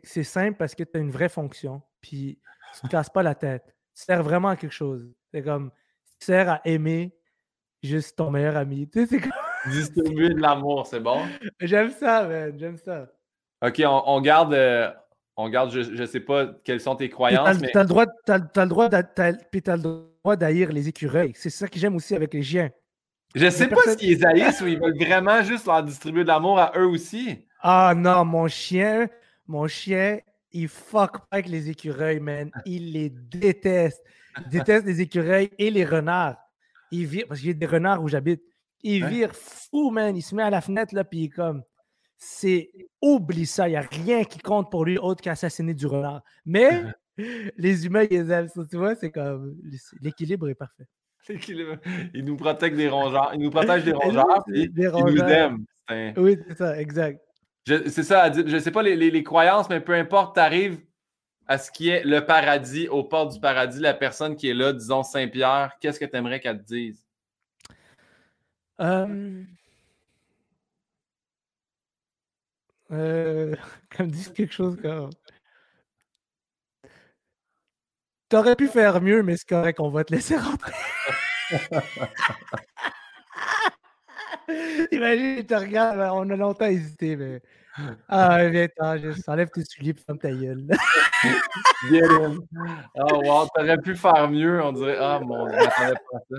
c'est 0.04 0.24
simple 0.24 0.58
parce 0.58 0.74
que 0.74 0.84
tu 0.84 0.98
as 0.98 1.00
une 1.02 1.12
vraie 1.12 1.30
fonction. 1.30 1.84
Puis 2.02 2.39
tu 2.74 2.86
ne 2.86 2.89
te 2.89 2.91
casses 2.91 3.10
pas 3.10 3.22
la 3.22 3.36
tête. 3.36 3.76
Tu 3.96 4.04
sers 4.04 4.24
vraiment 4.24 4.48
à 4.48 4.56
quelque 4.56 4.72
chose. 4.72 5.14
C'est 5.32 5.44
comme, 5.44 5.72
tu 6.24 6.32
sers 6.32 6.49
à 6.49 6.61
aimer 6.65 7.13
juste 7.82 8.17
ton 8.17 8.32
meilleur 8.32 8.55
ami. 8.55 8.89
Tu 8.89 9.05
sais, 9.05 9.19
Distribuer 9.69 10.30
de 10.30 10.39
l'amour, 10.41 10.88
c'est 10.88 10.99
bon? 10.99 11.21
J'aime 11.59 11.91
ça, 11.91 12.26
man. 12.28 12.53
J'aime 12.57 12.78
ça. 12.78 13.07
OK, 13.65 13.82
on, 13.86 14.21
garde, 14.21 14.53
euh, 14.53 14.89
on 15.38 15.47
garde, 15.49 15.71
je 15.71 16.01
ne 16.01 16.05
sais 16.05 16.19
pas 16.19 16.47
quelles 16.63 16.82
sont 16.82 16.95
tes 16.95 17.09
croyances. 17.09 17.57
Tu 17.61 17.78
as, 17.78 17.84
le 17.84 17.88
droit, 17.88 18.05
as, 18.28 18.38
le 18.38 19.78
droit 19.78 20.36
d'haïr 20.36 20.71
les 20.71 20.88
écureuils. 20.89 21.34
C'est 21.36 21.49
ça 21.49 21.67
que 21.67 21.80
j'aime 21.80 21.95
aussi 21.95 22.15
avec 22.15 22.34
les 22.34 22.43
chiens. 22.43 22.69
Je 23.36 23.45
ne 23.45 23.49
sais 23.49 23.67
pas 23.67 23.82
s'ils 23.97 24.17
les 24.17 24.26
haïssent 24.26 24.61
ou 24.61 24.67
ils 24.67 24.80
veulent 24.80 24.97
vraiment 24.97 25.41
juste 25.43 25.65
leur 25.65 25.82
distribuer 25.84 26.24
de 26.24 26.28
l'amour 26.28 26.59
à 26.59 26.74
eux 26.78 26.88
aussi. 26.88 27.47
Ah 27.61 27.93
non, 27.95 28.26
mon 28.26 28.47
chien, 28.47 29.07
mon 29.47 29.67
chien, 29.67 30.19
il 30.51 30.67
fuck 30.67 31.20
pas 31.20 31.28
avec 31.32 31.47
les 31.47 31.70
écureuils, 31.70 32.20
man. 32.20 32.51
Il 32.66 32.91
les 32.91 33.09
déteste. 33.09 34.04
Déteste 34.51 34.86
les 34.86 35.01
écureuils 35.01 35.51
et 35.58 35.70
les 35.70 35.86
renards. 35.86 36.38
Il 36.92 37.05
vire, 37.05 37.26
parce 37.28 37.39
qu'il 37.39 37.50
y 37.50 37.51
a 37.51 37.55
des 37.55 37.66
renards 37.66 38.01
où 38.04 38.08
j'habite. 38.08 38.42
Il 38.82 39.05
vire 39.05 39.34
fou, 39.34 39.92
man. 39.92 40.16
Il 40.16 40.22
se 40.22 40.36
met 40.36 40.43
à 40.43 40.50
la 40.50 40.62
fenêtre, 40.62 40.93
là, 40.93 41.04
puis 41.04 41.20
il 41.20 41.24
est 41.26 41.30
comme 41.30 41.64
c'est 42.24 42.72
oublie 43.01 43.46
ça, 43.46 43.68
il 43.68 43.72
n'y 43.72 43.78
a 43.78 43.82
rien 43.82 44.24
qui 44.24 44.39
compte 44.39 44.72
pour 44.72 44.86
lui 44.86 44.97
autre 44.97 45.22
qu'assassiner 45.22 45.74
du 45.74 45.88
renard. 45.88 46.22
Mais 46.46 46.84
les 47.58 47.86
humains, 47.86 48.05
ils 48.10 48.32
aiment 48.32 48.47
ça, 48.47 48.62
tu 48.70 48.78
vois, 48.78 48.96
c'est 48.96 49.12
comme 49.12 49.55
l'équilibre 50.01 50.50
est 50.50 50.55
parfait. 50.55 50.86
Il 51.30 52.24
nous 52.26 52.36
protège 52.36 52.74
des 52.74 52.89
rongeurs, 52.89 53.32
il 53.34 53.42
nous 53.42 53.50
protège 53.50 53.84
des 53.84 53.92
rongeurs, 53.93 54.43
il 54.47 54.72
nous 54.74 55.18
aime. 55.20 55.66
Oui, 56.18 56.38
c'est 56.47 56.58
ça, 56.58 56.80
exact. 56.80 57.20
C'est 57.66 58.04
ça, 58.04 58.32
je 58.32 58.42
ne 58.42 58.60
sais 58.60 58.72
pas 58.72 58.84
les, 58.84 58.96
les, 58.96 59.24
croyances, 59.24 59.70
mais 59.70 59.80
peu 59.80 59.93
importe, 59.93 60.36
tu 60.36 60.42
arrives 60.42 60.82
à 61.47 61.57
ce 61.57 61.71
qui 61.71 61.89
est 61.89 62.03
le 62.03 62.25
paradis, 62.25 62.87
aux 62.87 63.03
portes 63.03 63.33
du 63.33 63.39
paradis, 63.39 63.79
la 63.79 63.93
personne 63.93 64.36
qui 64.36 64.49
est 64.49 64.53
là, 64.53 64.74
disons 64.74 65.03
Saint-Pierre, 65.03 65.74
qu'est-ce 65.79 65.99
que 65.99 66.05
tu 66.05 66.15
aimerais 66.15 66.39
qu'elle 66.39 66.59
te 66.59 66.65
dise? 66.65 67.05
Euh, 68.79 69.43
Euh, 72.93 73.55
comme 73.97 74.07
disent 74.11 74.32
quelque 74.33 74.53
chose 74.53 74.78
comme. 74.82 75.09
T'aurais 78.29 78.55
pu 78.55 78.67
faire 78.67 79.01
mieux, 79.01 79.21
mais 79.24 79.37
c'est 79.37 79.47
correct, 79.47 79.79
on 79.79 79.89
va 79.89 80.03
te 80.03 80.13
laisser 80.13 80.37
rentrer. 80.37 80.74
Imagine, 84.91 85.45
tu 85.45 85.55
regardes, 85.55 85.99
on 86.13 86.29
a 86.29 86.36
longtemps 86.36 86.65
hésité, 86.65 87.15
mais 87.15 87.41
Ah, 88.08 88.47
viens, 88.50 88.63
attends, 88.66 88.97
juste 88.97 89.28
enlève 89.28 89.50
tes 89.50 89.63
souliers 89.66 89.91
et 89.91 89.93
ferme 89.93 90.20
ta 90.20 90.32
gueule. 90.32 90.66
Get 91.89 92.04
in. 92.04 92.37
Oh, 92.95 93.21
wow, 93.24 93.47
t'aurais 93.55 93.78
pu 93.78 93.95
faire 93.95 94.29
mieux, 94.29 94.62
on 94.63 94.71
dirait. 94.74 94.97
Ah, 95.00 95.20
mon 95.24 95.47
Dieu, 95.47 95.58
j'attendais 95.59 95.93
pas 96.12 96.20
ça. 96.29 96.37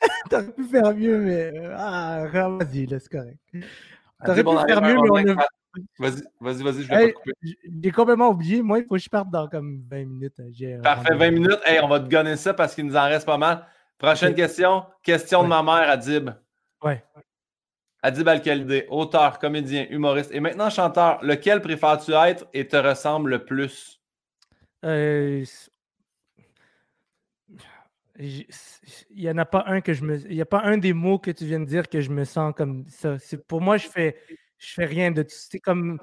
T'aurais 0.30 0.52
pu 0.52 0.64
faire 0.64 0.94
mieux, 0.94 1.18
mais. 1.18 1.52
euh, 1.56 1.74
Ah, 1.78 2.24
vas-y, 2.32 2.86
là, 2.86 2.98
c'est 2.98 3.08
correct. 3.08 3.38
T'aurais 4.24 4.42
pu 4.42 4.50
faire 4.68 4.82
mieux, 4.82 4.94
mais 4.94 5.10
on 5.10 5.38
a. 5.38 5.46
Vas-y, 5.98 6.22
vas-y, 6.40 6.62
vas-y, 6.62 6.82
je 6.82 6.88
vais 6.88 6.96
Hey, 6.96 7.12
pas 7.12 7.18
te 7.20 7.24
couper. 7.30 7.32
J'ai 7.82 7.90
complètement 7.92 8.28
oublié. 8.28 8.60
Moi, 8.62 8.80
il 8.80 8.84
faut 8.84 8.96
que 8.96 9.00
je 9.00 9.08
parte 9.08 9.30
dans 9.30 9.48
comme 9.48 9.82
20 9.90 10.04
minutes. 10.04 10.40
J'ai 10.52 10.74
un 10.74 10.80
Parfait, 10.80 11.10
20 11.14 11.14
rendez-vous. 11.14 11.42
minutes. 11.42 11.60
Hey, 11.64 11.80
on 11.80 11.88
va 11.88 12.00
te 12.00 12.10
gonner 12.10 12.36
ça 12.36 12.52
parce 12.52 12.74
qu'il 12.74 12.84
nous 12.84 12.96
en 12.96 13.04
reste 13.04 13.24
pas 13.24 13.38
mal. 13.38 13.64
Prochaine 13.96 14.34
question. 14.34 14.84
Question 15.02 15.44
de 15.44 15.48
ma 15.48 15.62
mère, 15.62 15.88
Adib. 15.88 16.30
Ouais. 16.82 17.02
Adib 18.02 18.26
Al-Khalidé, 18.28 18.86
auteur, 18.88 19.38
comédien, 19.38 19.86
humoriste 19.90 20.32
et 20.32 20.40
maintenant 20.40 20.70
chanteur. 20.70 21.22
Lequel 21.24 21.60
préfères-tu 21.62 22.12
être 22.12 22.46
et 22.52 22.66
te 22.66 22.76
ressemble 22.76 23.30
le 23.30 23.44
plus? 23.44 24.00
Euh, 24.84 25.44
Il 28.18 28.46
n'y 29.14 29.30
en 29.30 29.38
a 29.38 29.44
pas 29.44 29.64
un 29.66 29.80
que 29.80 29.92
je 29.92 30.04
me. 30.04 30.18
Il 30.28 30.34
n'y 30.34 30.40
a 30.42 30.46
pas 30.46 30.62
un 30.62 30.78
des 30.78 30.92
mots 30.92 31.18
que 31.18 31.30
tu 31.30 31.46
viens 31.46 31.60
de 31.60 31.64
dire 31.64 31.88
que 31.88 32.00
je 32.00 32.10
me 32.10 32.24
sens 32.24 32.52
comme 32.56 32.84
ça. 32.88 33.18
C'est 33.18 33.46
pour 33.46 33.60
moi, 33.60 33.78
je 33.78 33.88
fais, 33.88 34.16
je 34.58 34.74
fais 34.74 34.84
rien 34.84 35.10
de 35.10 35.22
tout. 35.22 35.30
C'est 35.34 35.60
comme. 35.60 35.98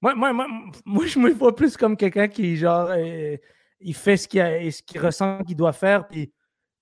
Moi, 0.00 0.14
moi, 0.14 0.32
moi, 0.32 0.46
moi, 0.84 1.06
je 1.06 1.18
me 1.18 1.30
vois 1.30 1.54
plus 1.54 1.76
comme 1.76 1.96
quelqu'un 1.96 2.28
qui, 2.28 2.56
genre, 2.56 2.88
euh, 2.90 3.36
il 3.80 3.94
fait 3.94 4.16
ce 4.16 4.26
qu'il 4.28 4.72
ce 4.72 4.82
qu'il 4.82 5.00
ressent 5.00 5.42
qu'il 5.44 5.56
doit 5.56 5.72
faire. 5.72 6.08
Puis 6.08 6.32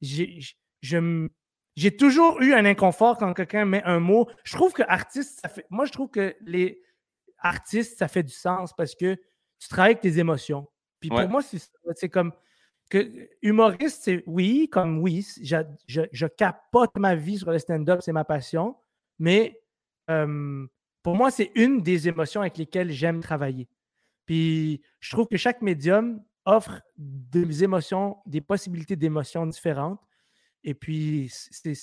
j'ai, 0.01 0.41
je- 0.41 0.55
je 0.81 0.97
me- 0.99 1.29
j'ai 1.77 1.97
toujours 1.97 2.41
eu 2.43 2.53
un 2.55 2.65
inconfort 2.65 3.17
quand 3.19 3.33
quelqu'un 3.35 3.65
met 3.65 3.83
un 3.85 4.01
mot. 4.01 4.29
Je 4.45 4.55
trouve 4.57 4.73
que 4.73 4.83
artiste, 4.87 5.41
ça 5.43 5.49
fait. 5.49 5.67
Moi, 5.71 5.85
je 5.87 5.93
trouve 5.93 6.11
que 6.11 6.35
les 6.43 6.83
artistes, 7.39 7.99
ça 7.99 8.09
fait 8.09 8.23
du 8.23 8.33
sens 8.33 8.73
parce 8.77 8.95
que 8.95 9.15
tu 9.59 9.69
travailles 9.69 9.93
avec 9.93 10.03
tes 10.03 10.19
émotions. 10.19 10.69
Puis 11.01 11.11
Ouais. 11.11 11.23
pour 11.23 11.31
moi, 11.31 11.41
c'est 11.43 12.09
comme 12.09 12.33
que 12.91 13.29
humoriste, 13.41 14.03
c'est 14.05 14.23
oui, 14.27 14.69
comme 14.71 14.99
oui, 14.99 15.27
je, 15.43 15.57
je, 15.87 16.03
je 16.13 16.27
capote 16.27 16.91
ma 16.97 17.15
vie 17.15 17.39
sur 17.39 17.51
le 17.51 17.59
stand-up, 17.59 18.01
c'est 18.03 18.13
ma 18.13 18.25
passion, 18.25 18.77
mais 19.19 19.63
euh, 20.11 20.67
pour 21.03 21.17
moi, 21.17 21.31
c'est 21.31 21.51
une 21.55 21.81
des 21.83 22.07
émotions 22.09 22.43
avec 22.43 22.59
lesquelles 22.59 22.91
j'aime 22.91 23.21
travailler. 23.21 23.69
Puis 24.27 24.83
je 25.01 25.11
trouve 25.11 25.27
que 25.27 25.37
chaque 25.39 25.63
médium 25.63 26.23
offre 26.45 26.83
des 26.99 27.65
émotions, 27.65 28.19
des 28.27 28.41
possibilités 28.41 28.97
d'émotions 28.97 29.47
différentes. 29.47 30.01
Et 30.65 30.75
puis, 30.75 31.29
c'est, 31.33 31.75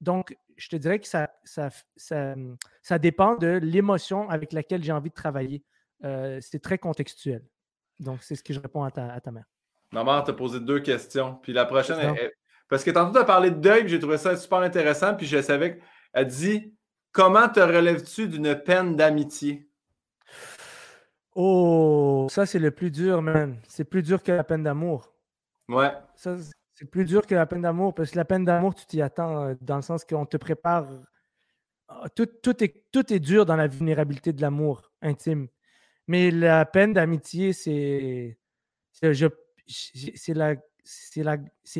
donc, 0.00 0.36
je 0.56 0.68
te 0.68 0.76
dirais 0.76 0.98
que 0.98 1.06
ça, 1.06 1.30
ça, 1.44 1.68
ça, 1.96 2.34
ça 2.82 2.98
dépend 2.98 3.36
de 3.36 3.58
l'émotion 3.62 4.28
avec 4.30 4.52
laquelle 4.52 4.82
j'ai 4.82 4.92
envie 4.92 5.10
de 5.10 5.14
travailler. 5.14 5.62
Euh, 6.04 6.38
c'est 6.40 6.60
très 6.60 6.78
contextuel. 6.78 7.44
Donc, 8.00 8.22
c'est 8.22 8.34
ce 8.34 8.42
que 8.42 8.52
je 8.52 8.60
réponds 8.60 8.84
à 8.84 8.90
ta, 8.90 9.12
à 9.12 9.20
ta 9.20 9.30
mère. 9.30 9.44
Ma 9.92 10.04
mère 10.04 10.24
t'a 10.24 10.32
posé 10.32 10.60
deux 10.60 10.80
questions. 10.80 11.36
Puis 11.42 11.52
la 11.52 11.64
prochaine, 11.64 11.98
elle- 12.00 12.18
elle- 12.18 12.32
parce 12.68 12.82
que 12.84 12.90
tantôt, 12.90 13.12
tu 13.12 13.18
as 13.18 13.24
parlé 13.24 13.50
de 13.50 13.56
deuil, 13.60 13.80
puis 13.82 13.90
j'ai 13.90 13.98
trouvé 14.00 14.18
ça 14.18 14.36
super 14.36 14.58
intéressant. 14.58 15.14
Puis 15.14 15.26
je 15.26 15.40
savais 15.40 15.78
qu'elle 16.12 16.26
dit 16.26 16.74
Comment 17.12 17.48
te 17.48 17.60
relèves-tu 17.60 18.28
d'une 18.28 18.54
peine 18.56 18.94
d'amitié 18.96 19.70
Oh, 21.34 22.26
ça, 22.30 22.46
c'est 22.46 22.58
le 22.58 22.70
plus 22.70 22.90
dur, 22.90 23.20
man. 23.22 23.56
C'est 23.68 23.84
plus 23.84 24.02
dur 24.02 24.22
que 24.22 24.32
la 24.32 24.44
peine 24.44 24.62
d'amour. 24.62 25.12
Ouais. 25.68 25.92
Ça, 26.14 26.36
c'est 26.76 26.84
plus 26.84 27.06
dur 27.06 27.26
que 27.26 27.34
la 27.34 27.46
peine 27.46 27.62
d'amour 27.62 27.94
parce 27.94 28.10
que 28.10 28.16
la 28.16 28.26
peine 28.26 28.44
d'amour, 28.44 28.74
tu 28.74 28.84
t'y 28.84 29.00
attends 29.00 29.44
euh, 29.44 29.54
dans 29.62 29.76
le 29.76 29.82
sens 29.82 30.04
qu'on 30.04 30.26
te 30.26 30.36
prépare. 30.36 30.86
Ah, 31.88 32.08
Tout, 32.14 32.28
est, 32.62 32.84
tout 32.92 33.12
est 33.12 33.18
dur 33.18 33.46
dans 33.46 33.56
la 33.56 33.66
vulnérabilité 33.66 34.34
de 34.34 34.42
l'amour 34.42 34.92
intime. 35.00 35.48
Mais 36.06 36.30
la 36.30 36.64
peine 36.66 36.92
d'amitié, 36.92 37.52
c'est. 37.52 38.38
C'est 38.92 39.10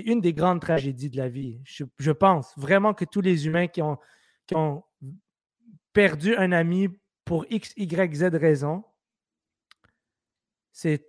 une 0.00 0.20
des 0.20 0.32
grandes 0.32 0.60
tragédies 0.60 1.10
de 1.10 1.16
la 1.16 1.28
vie. 1.28 1.60
Je, 1.64 1.84
je 1.98 2.10
pense 2.10 2.52
vraiment 2.58 2.92
que 2.92 3.04
tous 3.04 3.20
les 3.20 3.46
humains 3.46 3.68
qui 3.68 3.80
ont, 3.80 3.98
qui 4.46 4.54
ont 4.56 4.82
perdu 5.92 6.34
un 6.36 6.52
ami 6.52 6.88
pour 7.24 7.46
X, 7.48 7.72
Y, 7.76 8.14
Z 8.14 8.24
raison, 8.34 8.84
c'est 10.72 11.06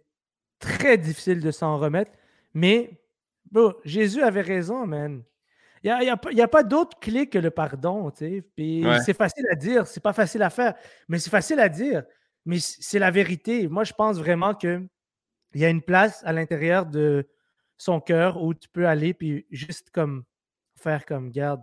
très 0.59 0.97
difficile 0.97 1.41
de 1.41 1.51
s'en 1.51 1.77
remettre. 1.77 2.11
Mais 2.53 3.01
bro, 3.52 3.80
Jésus 3.86 4.22
avait 4.24 4.41
raison, 4.41 4.86
man. 4.88 5.24
Il 5.84 5.88
n'y 5.88 5.91
a, 5.91 6.03
y 6.03 6.10
a 6.10 6.19
y 6.32 6.41
a 6.41 6.48
pas 6.48 6.64
d'autre 6.64 6.99
clé 6.99 7.30
que 7.30 7.38
le 7.38 7.52
pardon, 7.52 8.10
tu 8.11 8.18
sais. 8.19 8.41
Puis 8.56 8.86
Ouais. 8.86 8.99
c'est 9.06 9.14
facile 9.15 9.45
à 9.52 9.56
dire, 9.56 9.88
c'est 9.88 10.02
pas 10.03 10.14
facile 10.14 10.41
à 10.44 10.49
faire, 10.49 10.74
mais 11.07 11.19
c'est 11.19 11.30
facile 11.30 11.60
à 11.60 11.69
dire. 11.69 12.03
Mais 12.45 12.60
c'est 12.60 12.99
la 12.99 13.11
vérité. 13.11 13.68
Moi, 13.68 13.84
je 13.84 13.94
pense 13.94 14.18
vraiment 14.18 14.53
que 14.56 14.82
il 15.53 15.61
y 15.61 15.65
a 15.65 15.69
une 15.69 15.82
place 15.82 16.22
à 16.26 16.34
l'intérieur 16.34 16.86
de 16.86 17.28
son 17.78 18.02
cœur 18.02 18.41
où 18.44 18.53
tu 18.53 18.69
peux 18.69 18.88
aller 18.88 19.14
puis 19.14 19.45
juste 19.52 19.91
comme 19.91 20.24
faire 20.78 21.06
comme 21.06 21.30
garde. 21.32 21.61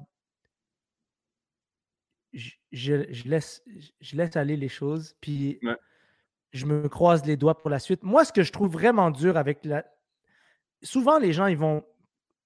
Je, 2.32 2.50
je- 2.72 3.12
je 3.12 3.28
laisse, 3.28 3.62
je 4.00 4.16
laisse 4.16 4.36
aller 4.36 4.56
les 4.56 4.68
choses, 4.68 5.14
puis 5.20 5.58
Ouais. 5.62 5.76
je 6.52 6.66
me 6.66 6.88
croise 6.88 7.24
les 7.24 7.36
doigts 7.36 7.56
pour 7.58 7.70
la 7.70 7.78
suite. 7.78 8.02
Moi, 8.02 8.24
ce 8.24 8.32
que 8.32 8.42
je 8.42 8.52
trouve 8.52 8.72
vraiment 8.72 9.10
dur 9.10 9.36
avec 9.36 9.64
la. 9.64 9.84
Souvent, 10.84 11.18
les 11.18 11.32
gens, 11.32 11.46
ils 11.46 11.56
vont. 11.56 11.84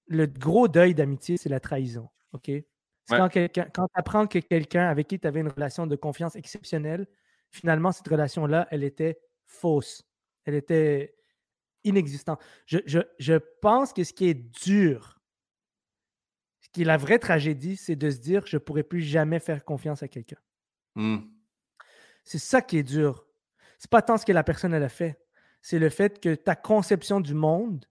Le 0.07 0.25
gros 0.25 0.67
deuil 0.67 0.95
d'amitié, 0.95 1.37
c'est 1.37 1.49
la 1.49 1.59
trahison. 1.59 2.09
OK? 2.33 2.47
Ouais. 2.47 2.65
quand, 3.17 3.29
quelqu'un- 3.29 3.69
quand 3.73 3.85
tu 3.87 3.93
apprends 3.95 4.27
que 4.27 4.39
quelqu'un 4.39 4.87
avec 4.87 5.07
qui 5.07 5.19
tu 5.19 5.27
avais 5.27 5.39
une 5.41 5.47
relation 5.49 5.85
de 5.87 5.95
confiance 5.95 6.35
exceptionnelle, 6.35 7.07
finalement, 7.51 7.91
cette 7.91 8.07
relation-là, 8.07 8.67
elle 8.71 8.83
était 8.83 9.19
fausse. 9.45 10.03
Elle 10.45 10.55
était 10.55 11.15
inexistante. 11.83 12.39
Je, 12.65 12.79
je- 12.85 12.99
je 13.19 13.33
pense 13.61 13.93
que 13.93 14.03
ce 14.03 14.13
qui 14.13 14.27
est 14.29 14.33
dur, 14.35 15.19
ce 16.61 16.69
qui 16.69 16.81
est 16.83 16.85
la 16.85 16.97
vraie 16.97 17.19
tragédie, 17.19 17.77
c'est 17.77 17.95
de 17.95 18.09
se 18.11 18.17
dire 18.19 18.45
je 18.45 18.57
ne 18.57 18.59
pourrai 18.59 18.83
plus 18.83 19.01
jamais 19.01 19.39
faire 19.39 19.63
confiance 19.65 20.03
à 20.03 20.07
quelqu'un. 20.07 20.37
Hmm. 20.95 21.19
C'est 22.23 22.37
ça 22.39 22.61
qui 22.61 22.77
est 22.77 22.83
dur. 22.83 23.25
C'est 23.79 23.89
pas 23.89 24.01
tant 24.01 24.17
ce 24.17 24.25
que 24.25 24.31
la 24.33 24.43
personne 24.43 24.73
elle 24.73 24.83
a 24.83 24.89
fait. 24.89 25.19
C'est 25.61 25.79
le 25.79 25.89
fait 25.89 26.19
que 26.19 26.35
ta 26.35 26.55
conception 26.55 27.21
du 27.21 27.33
monde, 27.33 27.85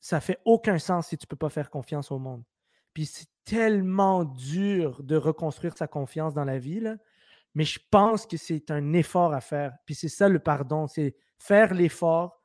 ça 0.00 0.20
fait 0.20 0.38
aucun 0.44 0.78
sens 0.78 1.08
si 1.08 1.18
tu 1.18 1.26
peux 1.26 1.36
pas 1.36 1.48
faire 1.50 1.70
confiance 1.70 2.10
au 2.10 2.18
monde. 2.18 2.42
Puis 2.94 3.06
c'est 3.06 3.26
tellement 3.44 4.24
dur 4.24 5.02
de 5.02 5.16
reconstruire 5.16 5.76
sa 5.76 5.86
confiance 5.86 6.34
dans 6.34 6.44
la 6.44 6.58
vie, 6.58 6.80
là. 6.80 6.96
mais 7.54 7.64
je 7.64 7.78
pense 7.90 8.26
que 8.26 8.36
c'est 8.36 8.70
un 8.70 8.92
effort 8.92 9.32
à 9.34 9.40
faire. 9.40 9.72
Puis 9.86 9.94
c'est 9.94 10.08
ça 10.08 10.28
le 10.28 10.38
pardon, 10.38 10.86
c'est 10.86 11.16
faire 11.38 11.74
l'effort 11.74 12.42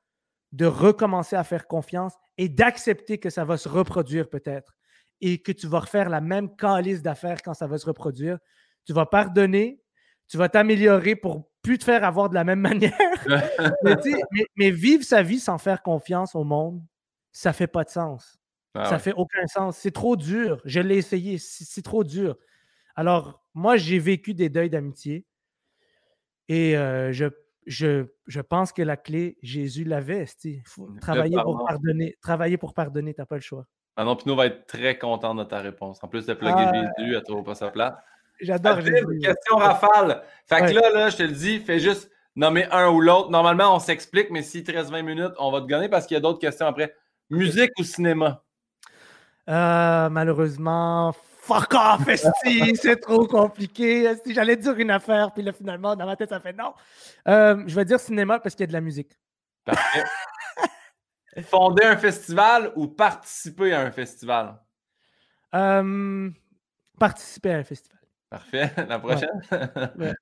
de 0.51 0.65
recommencer 0.65 1.35
à 1.35 1.43
faire 1.43 1.67
confiance 1.67 2.13
et 2.37 2.47
d'accepter 2.49 3.17
que 3.17 3.29
ça 3.29 3.43
va 3.45 3.57
se 3.57 3.67
reproduire 3.67 4.29
peut-être 4.29 4.75
et 5.21 5.41
que 5.41 5.51
tu 5.51 5.67
vas 5.67 5.79
refaire 5.79 6.09
la 6.09 6.21
même 6.21 6.55
calice 6.55 7.01
d'affaires 7.01 7.41
quand 7.41 7.53
ça 7.53 7.65
va 7.67 7.77
se 7.77 7.85
reproduire. 7.85 8.37
Tu 8.85 8.93
vas 8.93 9.05
pardonner, 9.05 9.81
tu 10.27 10.37
vas 10.37 10.49
t'améliorer 10.49 11.15
pour 11.15 11.49
plus 11.61 11.77
te 11.77 11.83
faire 11.85 12.03
avoir 12.03 12.29
de 12.29 12.35
la 12.35 12.43
même 12.43 12.59
manière. 12.61 12.93
mais- 14.31 14.45
mais 14.55 14.71
vivre 14.71 15.03
sa 15.03 15.23
vie 15.23 15.39
sans 15.39 15.57
faire 15.57 15.81
confiance 15.81 16.35
au 16.35 16.43
monde, 16.43 16.81
ça 17.33 17.51
fait 17.51 17.67
pas 17.67 17.83
de 17.83 17.89
sens. 17.89 18.39
Ah 18.75 18.85
ça 18.85 18.91
ouais. 18.93 18.99
fait 18.99 19.13
aucun 19.13 19.45
sens. 19.47 19.77
C'est 19.77 19.91
trop 19.91 20.15
dur. 20.15 20.61
Je 20.65 20.79
l'ai 20.79 20.95
essayé. 20.97 21.37
C'est 21.37 21.81
trop 21.81 22.03
dur. 22.03 22.37
Alors, 22.95 23.43
moi, 23.53 23.75
j'ai 23.75 23.99
vécu 23.99 24.33
des 24.33 24.49
deuils 24.49 24.69
d'amitié 24.69 25.25
et 26.47 26.77
euh, 26.77 27.11
je, 27.11 27.25
je, 27.65 28.05
je 28.27 28.41
pense 28.41 28.71
que 28.71 28.81
la 28.81 28.97
clé, 28.97 29.37
Jésus 29.41 29.83
l'avait. 29.83 30.25
Travailler 31.01 31.35
pour 31.35 31.53
pardon. 31.57 31.65
pardonner. 31.65 32.17
Travailler 32.21 32.57
pour 32.57 32.73
pardonner, 32.73 33.13
tu 33.13 33.21
n'as 33.21 33.25
pas 33.25 33.35
le 33.35 33.41
choix. 33.41 33.65
Manon 33.97 34.15
Pinot 34.15 34.35
va 34.35 34.47
être 34.47 34.65
très 34.65 34.97
content 34.97 35.35
de 35.35 35.43
ta 35.43 35.59
réponse. 35.59 36.03
En 36.03 36.07
plus 36.07 36.25
de 36.25 36.33
plugger 36.33 36.53
Ah. 36.57 36.91
Jésus, 36.97 37.15
elle 37.15 37.23
trouve 37.23 37.43
pas 37.43 37.55
sa 37.55 37.69
place. 37.69 37.93
J'adore 38.41 38.81
Jésus. 38.81 39.19
question 39.21 39.57
rafale. 39.57 40.23
Fait 40.47 40.61
que 40.65 40.73
là, 40.73 40.89
là, 40.91 41.09
je 41.09 41.17
te 41.17 41.23
le 41.23 41.31
dis, 41.31 41.59
fais 41.59 41.79
juste 41.79 42.09
nommer 42.35 42.65
un 42.71 42.89
ou 42.89 42.99
l'autre. 42.99 43.29
Normalement, 43.29 43.75
on 43.75 43.79
s'explique, 43.79 44.31
mais 44.31 44.41
s'il 44.41 44.63
te 44.63 44.71
reste 44.71 44.89
20 44.89 45.03
minutes, 45.03 45.33
on 45.37 45.51
va 45.51 45.61
te 45.61 45.67
gagner 45.67 45.87
parce 45.89 46.07
qu'il 46.07 46.15
y 46.15 46.17
a 46.17 46.21
d'autres 46.21 46.39
questions 46.39 46.65
après. 46.65 46.95
Musique 47.29 47.71
ou 47.79 47.83
cinéma? 47.83 48.43
Euh, 49.49 50.09
malheureusement, 50.09 51.13
fuck 51.41 51.73
off, 51.73 52.07
esti, 52.07 52.75
c'est 52.81 52.99
trop 52.99 53.27
compliqué. 53.27 54.03
esti. 54.03 54.33
J'allais 54.33 54.55
dire 54.55 54.77
une 54.77 54.91
affaire, 54.91 55.31
puis 55.33 55.43
là, 55.43 55.51
finalement, 55.51 55.95
dans 55.95 56.05
ma 56.05 56.15
tête, 56.15 56.29
ça 56.29 56.39
fait 56.39 56.53
non. 56.53 56.73
Euh, 57.27 57.63
je 57.67 57.75
vais 57.75 57.85
dire 57.85 57.99
cinéma 57.99 58.39
parce 58.39 58.55
qu'il 58.55 58.63
y 58.63 58.65
a 58.65 58.67
de 58.67 58.73
la 58.73 58.81
musique. 58.81 59.11
Parfait. 59.65 60.03
Fonder 61.43 61.85
un 61.85 61.97
festival 61.97 62.71
ou 62.75 62.87
participer 62.87 63.73
à 63.73 63.81
un 63.81 63.91
festival? 63.91 64.59
Euh, 65.55 66.29
participer 66.99 67.53
à 67.53 67.57
un 67.57 67.63
festival. 67.63 67.99
Parfait. 68.29 68.71
La 68.87 68.99
prochaine? 68.99 69.41
Ouais. 69.97 70.13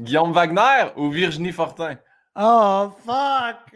Guillaume 0.00 0.32
Wagner 0.32 0.92
ou 0.96 1.10
Virginie 1.10 1.52
Fortin? 1.52 1.96
Oh, 2.36 2.92
fuck! 3.04 3.74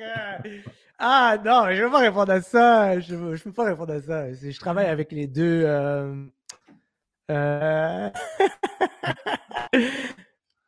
Ah 1.05 1.37
non, 1.45 1.65
je 1.70 1.81
ne 1.81 1.87
peux 1.87 1.91
pas 1.91 1.99
répondre 1.99 2.31
à 2.33 2.41
ça. 2.41 3.01
Je 3.01 3.15
ne 3.16 3.37
peux 3.37 3.53
pas 3.53 3.65
répondre 3.65 3.93
à 3.93 4.01
ça. 4.01 4.33
Je 4.33 4.57
travaille 4.61 4.87
avec 4.87 5.11
les 5.11 5.27
deux. 5.27 5.65
euh, 5.66 6.24
Euh, 7.31 8.11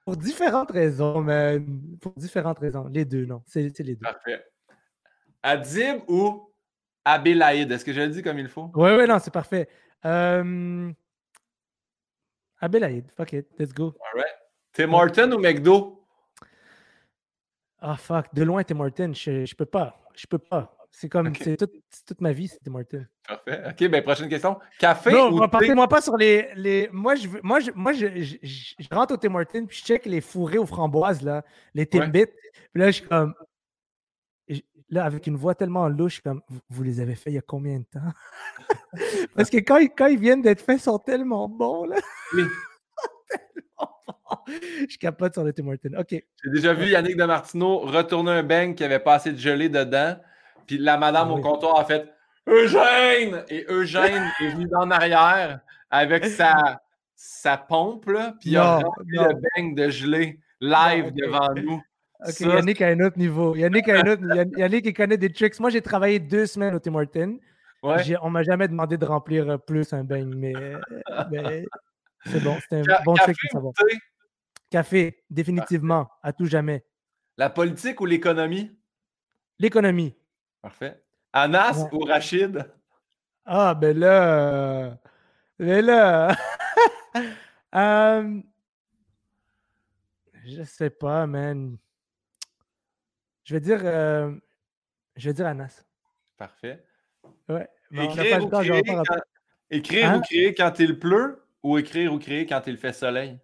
pour 0.04 0.16
différentes 0.16 0.70
raisons, 0.70 1.20
mais 1.20 1.60
pour 2.00 2.12
différentes 2.16 2.58
raisons. 2.58 2.86
Les 2.88 3.04
deux, 3.04 3.26
non. 3.26 3.42
C'est 3.46 3.78
les 3.80 3.94
deux. 3.96 4.02
Parfait. 4.02 4.44
Adib 5.42 6.02
ou 6.08 6.50
Abelaïd? 7.04 7.70
Est-ce 7.70 7.84
que 7.84 7.92
je 7.92 8.00
le 8.00 8.08
dis 8.08 8.22
comme 8.22 8.38
il 8.38 8.48
faut? 8.48 8.70
Oui, 8.74 8.90
oui, 8.96 9.06
non, 9.06 9.18
c'est 9.18 9.32
parfait. 9.32 9.68
Euh... 10.04 10.90
Abelaïd, 12.60 13.10
fuck 13.16 13.32
it, 13.34 13.46
let's 13.58 13.72
go. 13.72 13.94
All 14.00 14.20
right. 14.20 14.34
Tim 14.72 14.92
Horton 14.94 15.32
ou 15.32 15.38
McDo? 15.38 16.06
Ah, 17.78 17.96
fuck, 17.96 18.34
de 18.34 18.42
loin, 18.42 18.62
Tim 18.64 18.80
Horton, 18.80 19.12
je, 19.12 19.44
je 19.44 19.54
peux 19.54 19.66
pas. 19.66 20.00
Je 20.14 20.26
peux 20.26 20.38
pas. 20.38 20.76
C'est 20.96 21.08
comme, 21.08 21.34
c'est 21.34 21.56
toute 21.56 22.20
ma 22.20 22.30
vie, 22.30 22.46
c'était 22.46 22.70
Martin. 22.70 23.04
Parfait. 23.26 23.64
OK, 23.68 23.90
ben 23.90 24.02
prochaine 24.04 24.28
question. 24.28 24.60
Café 24.78 25.10
non, 25.10 25.32
ou 25.32 25.48
partez-moi 25.48 25.88
pas 25.88 26.00
sur 26.00 26.16
les, 26.16 26.50
les... 26.54 26.88
Moi, 26.92 27.16
je, 27.16 27.28
moi, 27.42 27.58
je, 27.58 27.72
moi 27.74 27.92
je, 27.92 28.06
je, 28.22 28.74
rentre 28.92 29.14
au 29.14 29.16
Tim 29.16 29.30
Martin 29.30 29.64
puis 29.64 29.78
je 29.78 29.84
check 29.84 30.06
les 30.06 30.20
fourrés 30.20 30.58
aux 30.58 30.66
framboises, 30.66 31.20
là, 31.22 31.44
les 31.74 31.86
Timbits. 31.86 32.26
Puis 32.26 32.80
là, 32.80 32.86
je 32.86 32.96
suis 33.00 33.08
comme... 33.08 33.34
Là, 34.90 35.04
avec 35.04 35.26
une 35.26 35.36
voix 35.36 35.56
tellement 35.56 35.88
louche, 35.88 36.20
comme, 36.20 36.42
vous, 36.68 36.82
les 36.84 37.00
avez 37.00 37.16
fait 37.16 37.30
il 37.30 37.34
y 37.34 37.38
a 37.38 37.42
combien 37.42 37.80
de 37.80 37.84
temps? 37.84 38.12
Parce 39.34 39.50
que 39.50 39.56
quand, 39.56 39.80
quand 39.96 40.06
ils 40.06 40.18
viennent 40.18 40.42
d'être 40.42 40.60
faits, 40.60 40.78
ils 40.78 40.82
sont 40.82 40.98
tellement 40.98 41.48
bons, 41.48 41.86
là. 41.86 41.96
Oui. 42.34 42.44
tellement 43.28 43.93
Je 44.88 44.98
capote 44.98 45.32
sur 45.34 45.44
le 45.44 45.52
Tim 45.52 45.64
Martin. 45.64 45.90
OK. 45.98 46.10
J'ai 46.10 46.50
déjà 46.50 46.72
vu 46.72 46.90
Yannick 46.90 47.16
de 47.16 47.24
Martineau 47.24 47.78
retourner 47.78 48.32
un 48.32 48.42
bang 48.42 48.74
qui 48.74 48.84
avait 48.84 48.98
pas 48.98 49.14
assez 49.14 49.32
de 49.32 49.38
gelée 49.38 49.68
dedans. 49.68 50.16
Puis 50.66 50.78
la 50.78 50.96
madame 50.96 51.28
ah 51.30 51.34
au 51.34 51.40
comptoir 51.40 51.78
a 51.78 51.84
fait 51.84 52.10
Eugène! 52.46 53.44
Et 53.48 53.64
Eugène 53.68 54.30
est 54.40 54.48
venu 54.48 54.66
en 54.74 54.90
arrière 54.90 55.60
avec 55.90 56.26
sa, 56.26 56.80
sa 57.14 57.56
pompe, 57.56 58.06
là, 58.06 58.34
puis 58.40 58.50
il 58.50 58.56
a 58.56 58.78
rempli 58.78 59.06
le 59.12 59.34
bang 59.34 59.74
de 59.74 59.88
gelée 59.88 60.40
live 60.60 61.12
devant 61.14 61.54
nous. 61.54 61.82
Ok, 62.26 62.40
Yannick 62.40 62.80
a 62.80 62.88
un 62.88 63.00
autre 63.00 63.18
niveau. 63.18 63.54
Yannick, 63.54 63.88
a 63.88 64.00
un 64.00 64.12
autre, 64.12 64.22
Yannick, 64.56 64.86
il 64.86 64.94
connaît 64.94 65.16
des 65.16 65.30
tricks. 65.30 65.60
Moi, 65.60 65.70
j'ai 65.70 65.82
travaillé 65.82 66.18
deux 66.18 66.46
semaines 66.46 66.74
au 66.74 66.78
Tim 66.78 66.94
Hortons. 66.94 67.38
Ouais. 67.82 68.02
On 68.22 68.30
m'a 68.30 68.42
jamais 68.42 68.66
demandé 68.66 68.96
de 68.96 69.04
remplir 69.04 69.48
euh, 69.50 69.58
plus 69.58 69.92
un 69.92 70.04
bang, 70.04 70.32
mais, 70.34 70.54
mais 71.30 71.66
c'est 72.26 72.42
bon. 72.42 72.58
C'est 72.68 72.90
un 72.90 73.02
bon 73.04 73.14
de 73.14 73.34
savoir. 73.50 73.72
Café, 74.70 75.22
définitivement, 75.30 76.08
à 76.22 76.32
tout 76.32 76.46
jamais. 76.46 76.84
La 77.36 77.50
politique 77.50 78.00
ou 78.00 78.06
l'économie? 78.06 78.76
L'économie. 79.58 80.14
Parfait. 80.62 81.02
Anas 81.32 81.88
ou 81.92 82.00
Rachid? 82.00 82.64
Ah, 83.44 83.74
ben 83.74 83.98
là. 83.98 84.98
Ben 85.58 85.84
là. 85.84 86.36
euh, 87.74 88.40
je 90.44 90.62
sais 90.62 90.90
pas, 90.90 91.26
man. 91.26 91.76
Je 93.44 93.54
vais 93.54 93.60
dire. 93.60 93.80
Euh, 93.84 94.34
je 95.16 95.28
vais 95.28 95.34
dire 95.34 95.46
Anas. 95.46 95.84
Parfait. 96.36 96.84
Ouais. 97.48 97.68
écrire, 97.92 98.44
ou, 98.44 98.48
créer 98.48 98.82
quand... 98.82 99.04
écrire 99.70 100.10
ou 100.10 100.14
hein? 100.14 100.20
créer 100.20 100.54
quand 100.54 100.78
il 100.78 100.98
pleut? 100.98 101.43
Ou 101.64 101.78
écrire 101.78 102.12
ou 102.12 102.18
créer 102.18 102.46
quand 102.46 102.62
il 102.68 102.76
fait 102.76 102.92
soleil? 102.92 103.38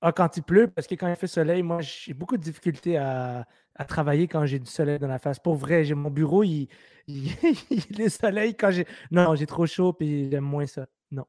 Ah, 0.00 0.12
quand 0.12 0.36
il 0.36 0.42
pleut, 0.42 0.68
parce 0.68 0.86
que 0.86 0.94
quand 0.94 1.08
il 1.08 1.16
fait 1.16 1.26
soleil, 1.26 1.62
moi, 1.62 1.80
j'ai 1.80 2.12
beaucoup 2.12 2.36
de 2.36 2.42
difficultés 2.42 2.96
à, 2.96 3.46
à 3.74 3.84
travailler 3.84 4.28
quand 4.28 4.44
j'ai 4.46 4.58
du 4.58 4.70
soleil 4.70 4.98
dans 4.98 5.08
la 5.08 5.18
face. 5.18 5.38
Pour 5.38 5.54
vrai, 5.54 5.84
j'ai 5.84 5.94
mon 5.94 6.10
bureau, 6.10 6.42
il, 6.42 6.68
il, 7.06 8.00
est 8.00 8.08
soleil 8.08 8.54
quand 8.54 8.70
j'ai. 8.70 8.86
Non, 9.10 9.34
j'ai 9.34 9.46
trop 9.46 9.66
chaud 9.66 9.96
et 10.00 10.28
j'aime 10.30 10.44
moins 10.44 10.66
ça. 10.66 10.86
Non. 11.10 11.24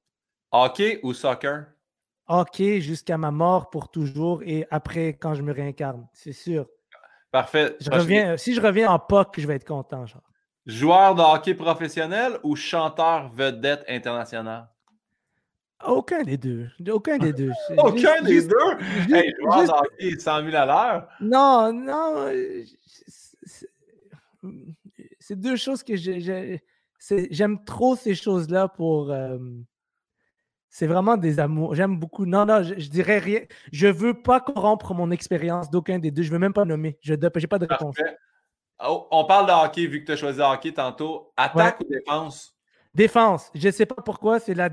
Hockey 0.52 1.00
ou 1.04 1.14
soccer? 1.14 1.66
Hockey 2.28 2.82
jusqu'à 2.82 3.18
ma 3.18 3.32
mort 3.32 3.70
pour 3.70 3.92
toujours 3.92 4.42
et 4.44 4.66
après 4.72 5.14
quand 5.14 5.36
je 5.36 5.42
me 5.42 5.52
réincarne, 5.52 6.08
c'est 6.14 6.34
sûr. 6.34 6.68
Parfait. 7.32 7.76
Je 7.80 7.90
reviens, 7.90 8.38
si 8.38 8.54
je 8.54 8.62
reviens 8.62 8.90
en 8.92 9.00
POC, 9.00 9.40
je 9.40 9.48
vais 9.48 9.56
être 9.56 9.68
content. 9.68 10.06
Genre. 10.06 10.22
Joueur 10.66 11.16
de 11.16 11.22
hockey 11.22 11.54
professionnel 11.54 12.40
ou 12.44 12.56
chanteur 12.56 13.30
vedette 13.30 13.84
international? 13.90 14.73
Aucun 15.86 16.24
des 16.24 16.38
deux. 16.38 16.70
Aucun 16.90 17.18
des 17.18 17.34
deux. 17.34 17.52
Aucun 17.78 18.22
des 18.22 18.46
deux? 18.46 18.56
hey, 19.14 19.34
joueur 19.40 19.64
de 19.64 19.70
hockey 19.70 20.20
100 20.20 20.46
000 20.46 20.56
à 20.56 20.66
l'heure? 20.66 21.08
Non, 21.20 21.74
non. 21.74 22.32
C'est 25.20 25.40
deux 25.40 25.56
choses 25.56 25.84
que 25.84 25.96
j'aime 25.96 27.64
trop 27.66 27.96
ces 27.96 28.16
choses-là 28.16 28.68
pour. 28.68 29.12
Euh, 29.12 29.38
c'est 30.70 30.88
vraiment 30.88 31.18
des 31.18 31.40
amours. 31.40 31.76
J'aime 31.76 32.00
beaucoup. 32.00 32.26
Non, 32.26 32.46
non, 32.46 32.64
je, 32.64 32.90
dirais 32.90 33.20
rien. 33.20 33.42
Je 33.72 33.88
veux 33.88 34.16
pas 34.16 34.40
corrompre 34.40 34.94
mon 34.94 35.12
expérience 35.12 35.70
d'aucun 35.70 36.00
des 36.00 36.12
deux. 36.12 36.24
Je 36.24 36.32
veux 36.32 36.40
même 36.40 36.54
pas 36.54 36.66
nommer. 36.66 36.98
Je 37.02 37.14
n'ai 37.14 37.48
pas 37.48 37.60
de 37.60 37.68
réponse. 37.68 37.96
Oh, 38.86 39.08
on 39.12 39.26
parle 39.26 39.46
de 39.48 39.52
hockey, 39.52 39.86
vu 39.86 40.02
que 40.02 40.08
tu 40.08 40.12
as 40.14 40.18
choisi 40.18 40.42
hockey 40.42 40.74
tantôt. 40.74 41.32
Attaque 41.38 41.80
ou 41.80 41.84
défense? 41.86 42.53
Défense. 42.96 43.50
Je 43.56 43.68
ne 43.68 43.72
sais 43.72 43.86
pas 43.86 44.02
pourquoi. 44.04 44.40
C'est 44.40 44.54
la, 44.54 44.70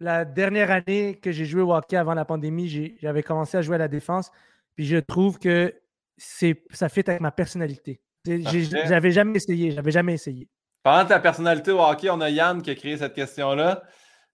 la 0.00 0.24
dernière 0.24 0.70
année 0.70 1.18
que 1.20 1.32
j'ai 1.32 1.44
joué 1.44 1.62
au 1.62 1.74
hockey 1.74 1.96
avant 1.96 2.14
la 2.14 2.24
pandémie. 2.24 2.96
J'avais 3.00 3.22
commencé 3.22 3.56
à 3.56 3.62
jouer 3.62 3.76
à 3.76 3.78
la 3.78 3.88
défense. 3.88 4.30
Puis 4.74 4.86
je 4.86 4.98
trouve 4.98 5.38
que 5.38 5.74
ça 6.18 6.88
fit 6.88 7.04
avec 7.06 7.20
ma 7.20 7.30
personnalité. 7.30 8.00
J'avais 8.24 9.12
jamais 9.12 9.36
essayé. 9.36 9.70
J'avais 9.70 9.90
jamais 9.90 10.14
essayé. 10.14 10.48
De 10.84 11.08
ta 11.08 11.20
personnalité 11.20 11.70
au 11.70 11.80
hockey, 11.80 12.10
on 12.10 12.20
a 12.20 12.28
Yann 12.28 12.60
qui 12.60 12.70
a 12.70 12.74
créé 12.74 12.96
cette 12.96 13.14
question-là. 13.14 13.82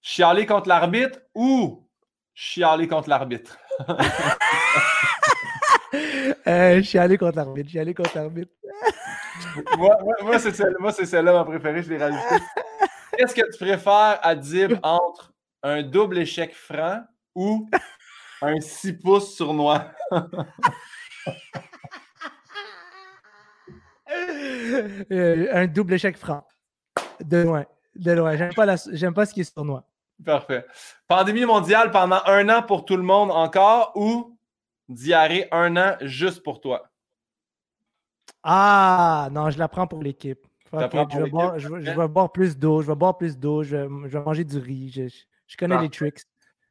Chialer 0.01 0.47
contre 0.47 0.69
l'arbitre 0.69 1.19
ou 1.35 1.87
chialer 2.35 2.89
contre 2.89 3.11
l'arbitre? 3.11 3.59
euh, 6.47 6.83
chialer 6.83 7.19
contre 7.19 7.37
l'arbitre. 7.37 7.71
Chialer 7.71 7.95
contre 7.95 8.17
l'arbitre. 8.17 8.53
moi, 9.77 9.99
moi, 10.23 10.39
c'est 10.39 11.05
celle-là 11.05 11.33
ma 11.33 11.45
préférée. 11.45 11.83
Je 11.83 11.91
l'ai 11.91 11.99
rajoutée. 11.99 12.43
Qu'est-ce 13.19 13.35
que 13.35 13.51
tu 13.51 13.59
préfères, 13.59 14.21
Adib, 14.23 14.79
entre 14.85 15.33
un 15.65 15.83
double 15.83 16.19
échec 16.19 16.55
franc 16.55 17.03
ou 17.35 17.69
un 18.41 18.61
6 18.61 18.93
pouces 18.95 19.37
sournois? 19.37 19.91
Euh, 25.11 25.49
un 25.53 25.67
double 25.67 25.95
échec 25.95 26.17
franc. 26.17 26.47
De 27.21 27.39
loin. 27.39 27.67
De 27.95 28.13
loin. 28.13 28.37
J'aime 28.37 28.55
pas, 28.55 28.67
pas 28.67 28.77
ce 29.27 29.35
qui 29.35 29.41
est 29.41 29.55
sournois. 29.55 29.85
Parfait. 30.25 30.65
Pandémie 31.07 31.45
mondiale 31.45 31.91
pendant 31.91 32.21
un 32.25 32.49
an 32.49 32.63
pour 32.63 32.85
tout 32.85 32.97
le 32.97 33.03
monde 33.03 33.31
encore 33.31 33.93
ou 33.97 34.39
diarrhée 34.89 35.49
un 35.53 35.77
an 35.77 35.97
juste 36.01 36.43
pour 36.43 36.61
toi? 36.61 36.89
Ah, 38.43 39.29
non, 39.31 39.51
je 39.51 39.59
la 39.59 39.69
prends 39.69 39.87
pour 39.87 40.03
l'équipe. 40.03 40.48
Je, 40.73 41.19
vais 41.23 41.31
boire, 41.31 41.59
je, 41.59 41.69
vais 41.69 42.09
boire 42.09 42.33
plus 42.33 42.57
d'eau, 42.57 42.83
je 42.83 42.87
vais 42.89 42.95
boire 42.95 43.17
plus 43.17 43.39
d'eau, 43.39 43.63
je, 43.63 43.77
vais 43.77 44.21
manger 44.21 44.45
du 44.45 44.59
riz. 44.59 44.91
Je, 45.47 45.57
connais 45.57 45.81
les 45.81 45.89
tricks. 45.89 46.23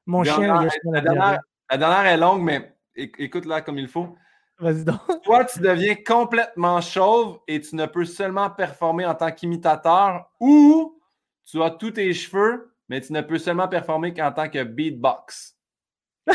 Mon 0.06 0.24
chien, 0.24 0.62
il 0.86 0.92
la, 0.92 1.02
dernière, 1.02 1.40
la 1.70 1.78
dernière 1.78 2.06
est 2.06 2.18
longue, 2.18 2.42
mais 2.42 2.76
écoute 2.96 3.46
là 3.46 3.62
comme 3.62 3.78
il 3.78 3.88
faut. 3.88 4.16
Vas-y 4.60 4.84
donc. 4.84 5.00
Toi, 5.24 5.46
tu 5.46 5.60
deviens 5.60 5.96
complètement 5.96 6.82
chauve 6.82 7.40
et 7.48 7.62
tu 7.62 7.76
ne 7.76 7.86
peux 7.86 8.06
seulement 8.06 8.50
performer 8.50 9.06
en 9.06 9.14
tant 9.14 9.32
qu'imitateur 9.32 10.32
ou 10.40 11.00
tu 11.46 11.62
as 11.62 11.72
tous 11.72 11.92
tes 11.92 12.14
cheveux, 12.14 12.74
mais 12.90 13.02
tu 13.02 13.14
ne 13.14 13.22
peux 13.22 13.38
seulement 13.38 13.68
performer 13.68 14.14
qu'en 14.14 14.32
tant 14.32 14.50
que 14.50 14.64
beatbox. 14.64 15.56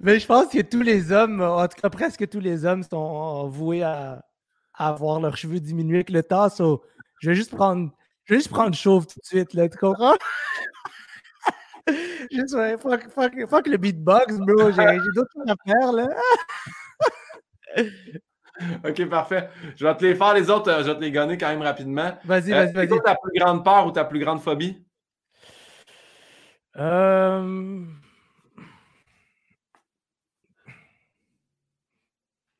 mais 0.00 0.18
je 0.18 0.26
pense 0.26 0.48
que 0.48 0.62
tous 0.62 0.82
les 0.82 1.12
hommes, 1.12 1.40
en 1.40 1.66
tout 1.68 1.80
cas 1.80 1.90
presque 1.90 2.28
tous 2.28 2.40
les 2.40 2.64
hommes, 2.64 2.82
sont 2.82 3.48
voués 3.48 3.82
à, 3.82 4.22
avoir 4.74 5.20
leurs 5.20 5.36
cheveux 5.36 5.60
diminuer 5.60 5.98
avec 5.98 6.10
le 6.10 6.22
temps. 6.22 6.48
je 7.20 7.28
vais 7.28 7.34
juste 7.34 7.54
prendre, 7.54 7.90
je 8.24 8.34
vais 8.34 8.40
juste 8.40 8.50
prendre 8.50 8.74
chauve 8.74 9.06
tout 9.06 9.18
de 9.20 9.26
suite, 9.26 9.54
là, 9.54 9.68
tu 9.68 9.78
comprends? 9.78 10.16
juste, 12.30 12.56
fuck, 12.80 13.08
fuck, 13.10 13.32
fuck, 13.48 13.66
le 13.66 13.76
beatbox, 13.76 14.38
bro. 14.38 14.70
J'ai 14.70 14.98
d'autres 15.14 15.32
choses 15.32 15.48
à 15.48 15.56
faire, 15.66 15.92
là. 15.92 16.08
OK, 18.84 19.08
parfait. 19.08 19.48
Je 19.76 19.86
vais 19.86 19.96
te 19.96 20.04
les 20.04 20.14
faire, 20.14 20.34
les 20.34 20.50
autres, 20.50 20.70
euh, 20.70 20.82
je 20.82 20.90
vais 20.90 20.94
te 20.94 21.00
les 21.00 21.10
gagner 21.10 21.38
quand 21.38 21.48
même 21.48 21.62
rapidement. 21.62 22.16
Vas-y, 22.24 22.50
vas-y, 22.50 22.68
euh, 22.68 22.72
vas-y. 22.72 23.02
ta 23.02 23.16
plus 23.16 23.38
grande 23.38 23.64
peur 23.64 23.86
ou 23.86 23.92
ta 23.92 24.04
plus 24.04 24.20
grande 24.20 24.40
phobie? 24.40 24.84
Euh... 26.76 27.84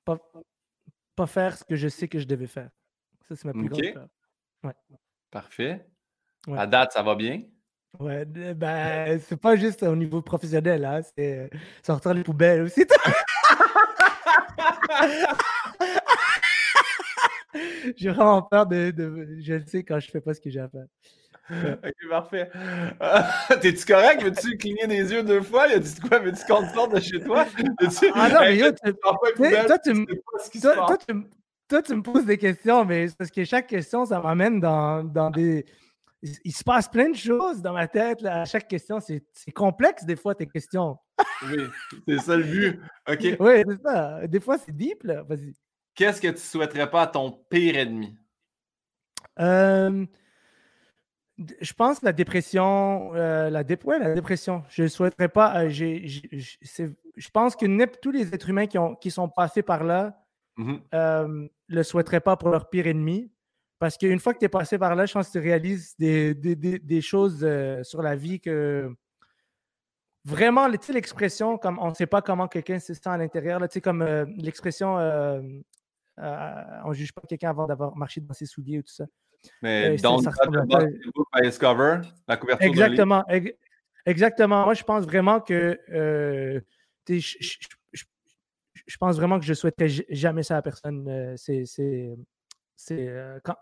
Pas, 0.04 1.26
faire 1.26 1.56
ce 1.56 1.64
que 1.64 1.76
je 1.76 1.88
sais 1.88 2.08
que 2.08 2.18
je 2.18 2.26
devais 2.26 2.46
faire. 2.46 2.70
Ça, 3.28 3.36
c'est 3.36 3.44
ma 3.44 3.52
plus 3.52 3.68
grande 3.68 3.94
peur. 3.94 4.08
Ouais. 4.64 4.98
Parfait. 5.30 5.86
À 6.50 6.66
date, 6.66 6.92
ça 6.92 7.02
va 7.02 7.14
bien? 7.14 7.42
Ouais, 8.00 8.24
ben, 8.24 9.20
c'est 9.20 9.36
pas 9.36 9.54
juste 9.54 9.82
au 9.82 9.94
niveau 9.94 10.22
professionnel, 10.22 10.82
hein, 10.84 11.02
c'est 11.16 11.50
sortir 11.84 12.14
les 12.14 12.22
poubelles 12.22 12.62
aussi. 12.62 12.86
J'ai 17.96 18.08
vraiment 18.08 18.42
peur 18.42 18.66
de, 18.66 18.94
Je 19.40 19.54
le 19.54 19.66
sais 19.66 19.84
quand 19.84 20.00
je 20.00 20.10
fais 20.10 20.22
pas 20.22 20.34
ce 20.34 20.40
que 20.40 20.48
j'ai 20.48 20.60
à 20.60 20.68
faire. 20.68 20.86
ok, 21.50 22.08
parfait. 22.08 22.50
T'es-tu 23.60 23.84
correct? 23.84 24.22
Veux-tu 24.22 24.56
cligner 24.56 24.86
des 24.86 25.12
yeux 25.12 25.22
deux 25.22 25.42
fois? 25.42 25.66
Il 25.68 25.74
a 25.74 25.78
dit 25.78 26.00
quoi? 26.00 26.18
Veux-tu 26.18 26.44
qu'on 26.46 26.66
sorte 26.72 26.94
de 26.94 27.00
chez 27.00 27.20
toi? 27.20 27.46
Ah 28.14 28.28
non, 28.28 28.40
mais 28.40 28.56
yo, 28.56 28.70
tu... 28.70 28.94
toi, 28.94 29.78
tu 29.78 29.92
me... 29.92 30.06
toi, 31.68 31.82
tu 31.82 31.94
me 31.94 32.02
poses 32.02 32.24
des 32.24 32.38
questions, 32.38 32.84
mais 32.84 33.08
parce 33.18 33.30
que 33.30 33.44
chaque 33.44 33.66
question, 33.66 34.04
ça 34.04 34.20
m'amène 34.20 34.60
dans, 34.60 35.02
dans 35.02 35.30
des 35.30 35.64
il 36.22 36.52
se 36.52 36.62
passe 36.62 36.88
plein 36.88 37.10
de 37.10 37.16
choses 37.16 37.60
dans 37.62 37.72
ma 37.72 37.88
tête. 37.88 38.20
Là. 38.20 38.42
À 38.42 38.44
chaque 38.44 38.68
question, 38.68 39.00
c'est 39.00 39.52
complexe 39.52 40.04
des 40.04 40.16
fois 40.16 40.34
tes 40.34 40.46
questions. 40.46 40.96
oui, 41.48 41.64
c'est 42.06 42.18
ça 42.18 42.36
le 42.36 42.44
but. 42.44 42.80
OK. 43.08 43.26
Oui, 43.40 43.62
c'est 43.68 43.82
ça. 43.82 44.26
Des 44.26 44.40
fois, 44.40 44.58
c'est 44.58 44.72
deep. 44.72 45.02
là. 45.02 45.22
Vas-y. 45.22 45.54
Qu'est-ce 45.94 46.20
que 46.20 46.28
tu 46.28 46.40
souhaiterais 46.40 46.88
pas 46.88 47.02
à 47.02 47.06
ton 47.06 47.32
pire 47.50 47.76
ennemi? 47.76 48.16
Euh, 49.40 50.06
je 51.60 51.72
pense 51.72 52.02
la 52.02 52.12
dépression. 52.12 53.12
Euh, 53.14 53.50
la, 53.50 53.64
dé 53.64 53.78
la 53.86 54.14
dépression. 54.14 54.64
Je 54.68 54.84
ne 54.84 54.88
souhaiterais 54.88 55.28
pas. 55.28 55.64
Euh, 55.64 55.68
je 55.70 57.30
pense 57.32 57.56
que 57.56 57.96
tous 58.00 58.10
les 58.10 58.34
êtres 58.34 58.48
humains 58.48 58.66
qui, 58.66 58.78
ont, 58.78 58.94
qui 58.94 59.10
sont 59.10 59.28
passés 59.28 59.62
par 59.62 59.84
là 59.84 60.18
ne 60.58 60.74
mm-hmm. 60.92 61.48
le 61.68 61.82
souhaiteraient 61.82 62.20
pas 62.20 62.36
pour 62.36 62.50
leur 62.50 62.68
pire 62.68 62.86
ennemi. 62.86 63.30
Parce 63.78 63.96
qu'une 63.98 64.20
fois 64.20 64.32
que 64.32 64.38
tu 64.38 64.44
es 64.44 64.48
passé 64.48 64.78
par 64.78 64.94
là, 64.94 65.06
je 65.06 65.12
pense 65.12 65.28
que 65.28 65.32
tu 65.32 65.38
réalises 65.38 65.96
des, 65.98 67.00
choses 67.00 67.46
sur 67.82 68.02
la 68.02 68.14
vie 68.14 68.40
que 68.40 68.94
vraiment, 70.24 70.70
tu 70.70 70.78
sais, 70.82 70.92
l'expression, 70.92 71.58
comme 71.58 71.78
on 71.80 71.88
ne 71.88 71.94
sait 71.94 72.06
pas 72.06 72.22
comment 72.22 72.46
quelqu'un 72.46 72.78
se 72.78 72.94
sent 72.94 73.08
à 73.08 73.16
l'intérieur, 73.16 73.60
tu 73.62 73.66
sais, 73.70 73.80
comme 73.80 74.04
l'expression 74.36 74.98
euh, 76.18 76.80
on 76.84 76.90
ne 76.90 76.94
juge 76.94 77.12
pas 77.12 77.22
quelqu'un 77.22 77.50
avant 77.50 77.66
d'avoir 77.66 77.96
marché 77.96 78.20
dans 78.20 78.34
ses 78.34 78.46
souliers 78.46 78.78
ou 78.78 78.82
tout 78.82 78.92
ça. 78.92 79.06
Mais 79.60 79.90
euh, 79.90 79.96
dans 80.02 80.18
Discover, 81.42 82.00
la 82.28 82.36
couverture 82.36 82.66
Exactement. 82.66 83.24
exactement. 84.06 84.64
Moi, 84.64 84.74
je 84.74 84.84
pense 84.84 85.04
vraiment 85.04 85.40
que 85.40 85.78
euh, 85.90 86.60
je, 87.08 88.96
pense 88.98 89.16
vraiment 89.16 89.38
que 89.38 89.44
je 89.44 89.54
souhaiterais 89.54 89.88
jamais 90.10 90.42
ça 90.42 90.58
à 90.58 90.62
personne. 90.62 91.34
c'est, 91.36 92.16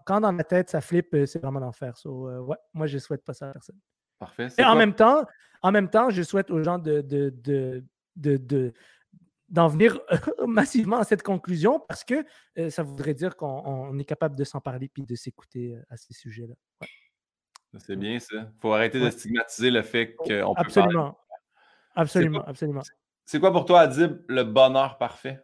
quand, 0.07 0.21
dans 0.21 0.33
ma 0.33 0.45
tête 0.45 0.71
ça 0.71 0.81
flippe, 0.81 1.17
c'est 1.27 1.41
vraiment 1.41 1.61
l'enfer. 1.61 1.95
ouais, 2.05 2.57
moi, 2.75 2.87
je 2.87 2.95
ne 2.95 3.01
souhaite 3.01 3.25
pas 3.25 3.35
ça 3.35 3.51
à 3.51 3.53
personne. 3.53 3.79
Parfait. 4.19 4.49
Et 4.59 4.65
en 4.65 4.77
même, 4.77 4.95
temps, 4.95 5.25
en 5.63 5.73
même 5.73 5.89
temps, 5.89 6.11
je 6.11 6.23
souhaite 6.23 6.51
aux 6.51 6.63
gens 6.63 6.79
de, 6.79 7.01
de, 7.01 7.85
de 8.17 8.73
d'en 9.51 9.69
venir 9.69 10.01
massivement 10.47 10.99
à 10.99 11.05
cette 11.05 11.23
conclusion 11.23 11.81
parce 11.81 12.05
que 12.05 12.25
euh, 12.59 12.71
ça 12.71 12.83
voudrait 12.83 13.15
dire 13.15 13.37
qu'on 13.37 13.99
est 13.99 14.05
capable 14.05 14.37
de 14.37 14.45
s'en 14.45 14.61
parler 14.61 14.89
puis 14.89 15.03
de 15.03 15.15
s'écouter 15.17 15.75
euh, 15.75 15.83
à 15.91 15.97
ces 15.97 16.15
sujets-là. 16.15 16.55
C'est 17.79 17.97
bien 17.97 18.19
ça. 18.19 18.37
Il 18.37 18.61
faut 18.61 18.73
arrêter 18.73 19.01
de 19.01 19.11
stigmatiser 19.11 19.71
le 19.71 19.83
fait 19.83 20.17
oh, 20.19 20.25
qu'on 20.25 20.55
peut 20.55 20.61
Absolument. 20.61 21.19
Absolument, 21.95 22.45
absolument. 22.47 22.83
C'est 23.25 23.39
quoi 23.39 23.53
pour 23.53 23.65
toi, 23.65 23.81
Adib, 23.81 24.23
le 24.29 24.43
bonheur 24.45 24.99
parfait? 24.99 25.41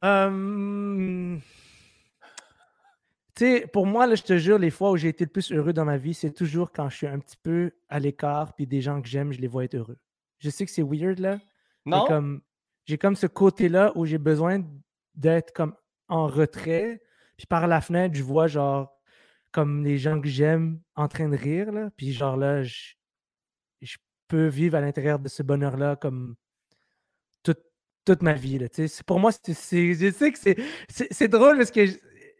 tu 0.00 1.40
sais, 3.34 3.66
pour 3.72 3.86
moi, 3.86 4.06
là, 4.06 4.14
je 4.14 4.22
te 4.22 4.38
jure, 4.38 4.58
les 4.58 4.70
fois 4.70 4.92
où 4.92 4.96
j'ai 4.96 5.08
été 5.08 5.24
le 5.24 5.30
plus 5.30 5.50
heureux 5.50 5.72
dans 5.72 5.84
ma 5.84 5.96
vie, 5.96 6.14
c'est 6.14 6.32
toujours 6.32 6.70
quand 6.70 6.88
je 6.88 6.96
suis 6.96 7.06
un 7.08 7.18
petit 7.18 7.36
peu 7.36 7.72
à 7.88 7.98
l'écart, 7.98 8.54
puis 8.54 8.66
des 8.68 8.80
gens 8.80 9.02
que 9.02 9.08
j'aime, 9.08 9.32
je 9.32 9.40
les 9.40 9.48
vois 9.48 9.64
être 9.64 9.74
heureux. 9.74 9.98
Je 10.38 10.50
sais 10.50 10.64
que 10.64 10.70
c'est 10.70 10.82
weird, 10.82 11.18
là. 11.18 11.40
Non? 11.84 12.04
Comme, 12.06 12.42
j'ai 12.88 12.96
comme 12.96 13.16
ce 13.16 13.26
côté-là 13.26 13.92
où 13.96 14.06
j'ai 14.06 14.16
besoin 14.16 14.64
d'être 15.14 15.52
comme 15.52 15.74
en 16.08 16.26
retrait. 16.26 17.02
Puis 17.36 17.46
par 17.46 17.68
la 17.68 17.82
fenêtre, 17.82 18.14
je 18.14 18.22
vois 18.22 18.46
genre 18.46 18.98
comme 19.52 19.84
les 19.84 19.98
gens 19.98 20.20
que 20.20 20.28
j'aime 20.28 20.80
en 20.94 21.06
train 21.06 21.28
de 21.28 21.36
rire. 21.36 21.70
Là. 21.70 21.90
Puis 21.98 22.12
genre 22.12 22.36
là, 22.36 22.62
je, 22.62 22.94
peux 24.26 24.46
vivre 24.46 24.76
à 24.76 24.82
l'intérieur 24.82 25.18
de 25.18 25.28
ce 25.28 25.42
bonheur-là 25.42 25.96
comme 25.96 26.34
toute, 28.04 28.22
ma 28.22 28.34
vie. 28.34 28.58
Là, 28.58 28.66
pour 29.06 29.20
moi, 29.20 29.32
c'est, 29.32 29.94
je 29.94 30.10
sais 30.10 30.32
que 30.32 30.38
c'est, 30.88 31.28
drôle 31.28 31.58
parce 31.58 31.70
que 31.70 31.86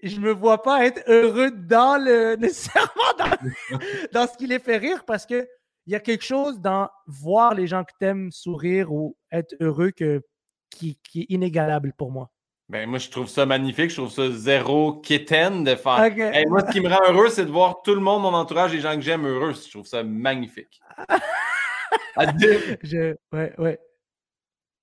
je, 0.02 0.16
ne 0.16 0.20
me 0.20 0.32
vois 0.32 0.62
pas 0.62 0.86
être 0.86 1.02
heureux 1.08 1.50
dans 1.50 2.02
le 2.02 2.36
nécessairement 2.40 2.90
dans, 3.18 3.78
dans 4.12 4.26
ce 4.26 4.36
qui 4.38 4.46
les 4.46 4.58
fait 4.58 4.78
rire 4.78 5.04
parce 5.06 5.26
que 5.26 5.46
il 5.86 5.92
y 5.92 5.94
a 5.94 6.00
quelque 6.00 6.24
chose 6.24 6.60
dans 6.60 6.88
voir 7.06 7.54
les 7.54 7.66
gens 7.66 7.84
que 7.84 7.92
tu 7.98 8.06
aimes 8.06 8.30
sourire 8.30 8.92
ou 8.92 9.16
être 9.30 9.54
heureux 9.60 9.90
que 9.90 10.22
qui, 10.70 10.98
est 11.14 11.26
inégalable 11.28 11.92
pour 11.96 12.10
moi. 12.10 12.30
Ben, 12.68 12.88
moi, 12.88 12.98
je 12.98 13.08
trouve 13.08 13.28
ça 13.28 13.46
magnifique. 13.46 13.90
Je 13.90 13.96
trouve 13.96 14.10
ça 14.10 14.30
zéro 14.30 15.00
kitten 15.00 15.64
de 15.64 15.74
faire. 15.74 16.10
moi, 16.48 16.60
ce 16.66 16.72
qui 16.72 16.80
me 16.80 16.88
rend 16.88 17.12
heureux, 17.12 17.30
c'est 17.30 17.46
de 17.46 17.50
voir 17.50 17.82
tout 17.82 17.94
le 17.94 18.00
monde, 18.00 18.22
mon 18.22 18.34
entourage, 18.34 18.72
les 18.72 18.80
gens 18.80 18.94
que 18.94 19.00
j'aime 19.00 19.26
heureux. 19.26 19.54
Je 19.54 19.70
trouve 19.70 19.86
ça 19.86 20.02
magnifique. 20.02 20.80
je... 22.82 23.16
Ouais, 23.32 23.54
ouais. 23.58 23.78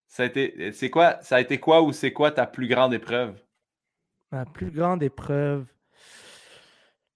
Ça 0.07 0.24
a 0.24 0.26
été, 0.28 0.72
c'est 0.72 0.90
quoi, 0.90 1.20
ça 1.22 1.36
a 1.36 1.41
été 1.41 1.60
quoi 1.60 1.82
ou 1.82 1.91
c'est 1.91 2.14
quoi 2.14 2.32
ta 2.32 2.48
plus 2.48 2.68
grande 2.68 2.94
épreuve? 2.94 3.40
Ma 4.32 4.45
plus 4.45 4.72
grande 4.72 5.03
épreuve. 5.03 5.66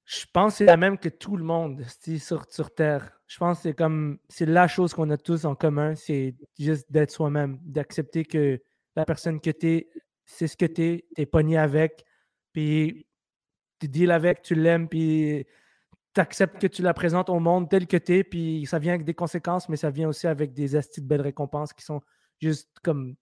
Je 0.09 0.25
pense 0.33 0.53
que 0.53 0.57
c'est 0.57 0.65
la 0.65 0.75
même 0.75 0.97
que 0.97 1.07
tout 1.07 1.37
le 1.37 1.43
monde 1.43 1.83
sur, 2.17 2.43
sur 2.49 2.73
Terre. 2.73 3.11
Je 3.27 3.37
pense 3.37 3.57
que 3.57 3.63
c'est 3.63 3.73
comme 3.75 4.17
c'est 4.27 4.47
la 4.47 4.67
chose 4.67 4.91
qu'on 4.91 5.07
a 5.11 5.17
tous 5.17 5.45
en 5.45 5.53
commun, 5.53 5.93
c'est 5.93 6.35
juste 6.57 6.91
d'être 6.91 7.11
soi-même, 7.11 7.59
d'accepter 7.61 8.25
que 8.25 8.59
la 8.95 9.05
personne 9.05 9.39
que 9.39 9.51
tu 9.51 9.67
es, 9.67 9.89
c'est 10.25 10.47
ce 10.47 10.57
que 10.57 10.65
tu 10.65 10.83
es, 10.83 11.05
tu 11.15 11.21
es 11.21 11.25
pogné 11.27 11.59
avec, 11.59 12.03
puis 12.53 13.05
tu 13.79 13.87
deals 13.87 14.09
avec, 14.09 14.41
tu 14.41 14.55
l'aimes, 14.55 14.89
puis 14.89 15.45
tu 16.15 16.21
acceptes 16.21 16.59
que 16.59 16.65
tu 16.65 16.81
la 16.81 16.95
présentes 16.95 17.29
au 17.29 17.39
monde 17.39 17.69
tel 17.69 17.85
que 17.85 17.97
tu 17.97 18.17
es, 18.17 18.23
puis 18.23 18.65
ça 18.65 18.79
vient 18.79 18.95
avec 18.95 19.05
des 19.05 19.13
conséquences, 19.13 19.69
mais 19.69 19.77
ça 19.77 19.91
vient 19.91 20.09
aussi 20.09 20.25
avec 20.25 20.53
des 20.53 20.75
astuces 20.75 21.03
de 21.03 21.07
belles 21.07 21.21
récompenses 21.21 21.71
qui 21.71 21.85
sont 21.85 22.01
juste 22.41 22.71
comme 22.81 23.15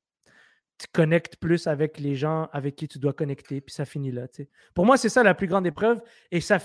tu 0.77 0.87
connectes 0.91 1.37
plus 1.37 1.67
avec 1.67 1.99
les 1.99 2.15
gens 2.15 2.49
avec 2.51 2.75
qui 2.75 2.87
tu 2.87 2.99
dois 2.99 3.13
connecter, 3.13 3.61
puis 3.61 3.73
ça 3.73 3.85
finit 3.85 4.11
là. 4.11 4.27
Pour 4.75 4.85
moi, 4.85 4.97
c'est 4.97 5.09
ça 5.09 5.23
la 5.23 5.33
plus 5.33 5.47
grande 5.47 5.65
épreuve. 5.65 6.01
Et 6.31 6.41
ça 6.41 6.59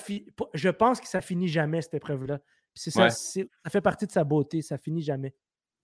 je 0.55 0.69
pense 0.69 1.01
que 1.01 1.09
ça 1.09 1.21
finit 1.21 1.49
jamais, 1.49 1.83
cette 1.83 1.95
épreuve-là. 1.95 2.41
C'est 2.75 2.91
ça, 2.91 3.11
ça 3.11 3.43
fait 3.69 3.81
partie 3.81 4.07
de 4.07 4.13
sa 4.13 4.25
beauté, 4.25 4.63
ça 4.63 4.79
finit 4.79 5.03
jamais. 5.03 5.35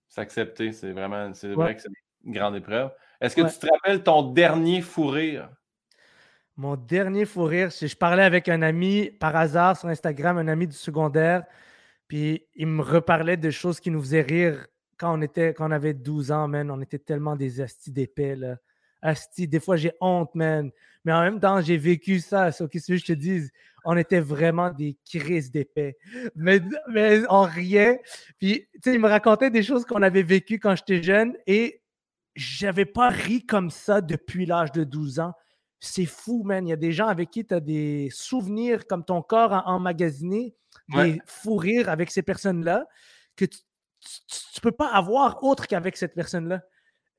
S'accepter, 0.07 0.71
c'est 0.71 0.91
vraiment, 0.91 1.33
c'est 1.33 1.53
vrai 1.53 1.75
que 1.75 1.81
c'est 1.81 1.89
une 2.25 2.33
grande 2.33 2.55
épreuve. 2.55 2.91
Est-ce 3.21 3.35
que 3.35 3.41
tu 3.41 3.59
te 3.59 3.67
rappelles 3.71 4.03
ton 4.03 4.31
dernier 4.31 4.81
fou 4.81 5.07
rire? 5.07 5.49
Mon 6.55 6.75
dernier 6.75 7.25
fou 7.25 7.43
rire, 7.43 7.69
je 7.69 7.95
parlais 7.95 8.23
avec 8.23 8.49
un 8.49 8.61
ami 8.61 9.11
par 9.11 9.35
hasard 9.35 9.77
sur 9.77 9.87
Instagram, 9.87 10.37
un 10.37 10.47
ami 10.47 10.67
du 10.67 10.75
secondaire, 10.75 11.45
puis 12.07 12.45
il 12.55 12.67
me 12.67 12.81
reparlait 12.81 13.37
de 13.37 13.49
choses 13.49 13.79
qui 13.79 13.91
nous 13.91 14.01
faisaient 14.01 14.21
rire 14.21 14.67
quand 14.99 15.17
on 15.17 15.21
était, 15.21 15.53
quand 15.53 15.67
on 15.67 15.71
avait 15.71 15.93
12 15.93 16.31
ans, 16.31 16.47
man, 16.47 16.69
on 16.69 16.81
était 16.81 16.99
tellement 16.99 17.35
des 17.35 17.61
astis 17.61 17.91
d'épais, 17.91 18.35
là. 18.35 18.57
Asti, 19.01 19.47
des 19.47 19.61
fois 19.61 19.77
j'ai 19.77 19.93
honte, 20.01 20.35
man. 20.35 20.71
Mais 21.05 21.13
en 21.13 21.21
même 21.21 21.39
temps, 21.39 21.61
j'ai 21.61 21.77
vécu 21.77 22.19
ça. 22.19 22.51
Ce 22.51 22.65
que 22.65 22.77
je 22.77 23.05
te 23.05 23.13
dis, 23.13 23.49
on 23.85 23.95
était 23.95 24.19
vraiment 24.19 24.71
des 24.71 24.97
crises 25.09 25.51
d'épais. 25.51 25.97
Mais, 26.35 26.61
mais 26.89 27.21
on 27.29 27.43
riait. 27.43 28.01
Puis, 28.39 28.67
tu 28.73 28.79
sais, 28.83 28.93
il 28.93 28.99
me 28.99 29.07
racontait 29.07 29.49
des 29.49 29.63
choses 29.63 29.85
qu'on 29.85 30.01
avait 30.01 30.23
vécues 30.23 30.59
quand 30.59 30.75
j'étais 30.75 31.01
jeune 31.01 31.33
et 31.47 31.81
j'avais 32.35 32.85
pas 32.85 33.09
ri 33.09 33.45
comme 33.45 33.69
ça 33.69 34.01
depuis 34.01 34.45
l'âge 34.45 34.73
de 34.73 34.83
12 34.83 35.21
ans. 35.21 35.33
C'est 35.79 36.05
fou, 36.05 36.43
man. 36.43 36.67
Il 36.67 36.71
y 36.71 36.73
a 36.73 36.77
des 36.77 36.91
gens 36.91 37.07
avec 37.07 37.31
qui 37.31 37.45
tu 37.45 37.53
as 37.53 37.61
des 37.61 38.09
souvenirs 38.11 38.85
comme 38.85 39.05
ton 39.05 39.21
corps 39.21 39.53
a 39.53 39.67
emmagasiné, 39.69 40.55
des 40.89 41.21
fous 41.25 41.55
rires 41.55 41.87
avec 41.87 42.11
ces 42.11 42.21
personnes-là 42.21 42.85
que 43.37 43.45
tu, 43.45 43.59
tu, 44.53 44.61
peux 44.61 44.71
pas 44.71 44.87
avoir 44.87 45.43
autre 45.43 45.67
qu'avec 45.67 45.97
cette 45.97 46.13
personne-là. 46.13 46.61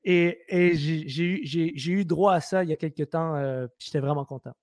Et, 0.03 0.41
et 0.47 0.75
j'ai 0.75 1.91
eu 1.91 2.05
droit 2.05 2.33
à 2.33 2.41
ça 2.41 2.63
il 2.63 2.69
y 2.69 2.73
a 2.73 2.75
quelques 2.75 3.09
temps. 3.11 3.35
Euh, 3.35 3.67
J'étais 3.79 3.99
vraiment 3.99 4.25
content. 4.25 4.53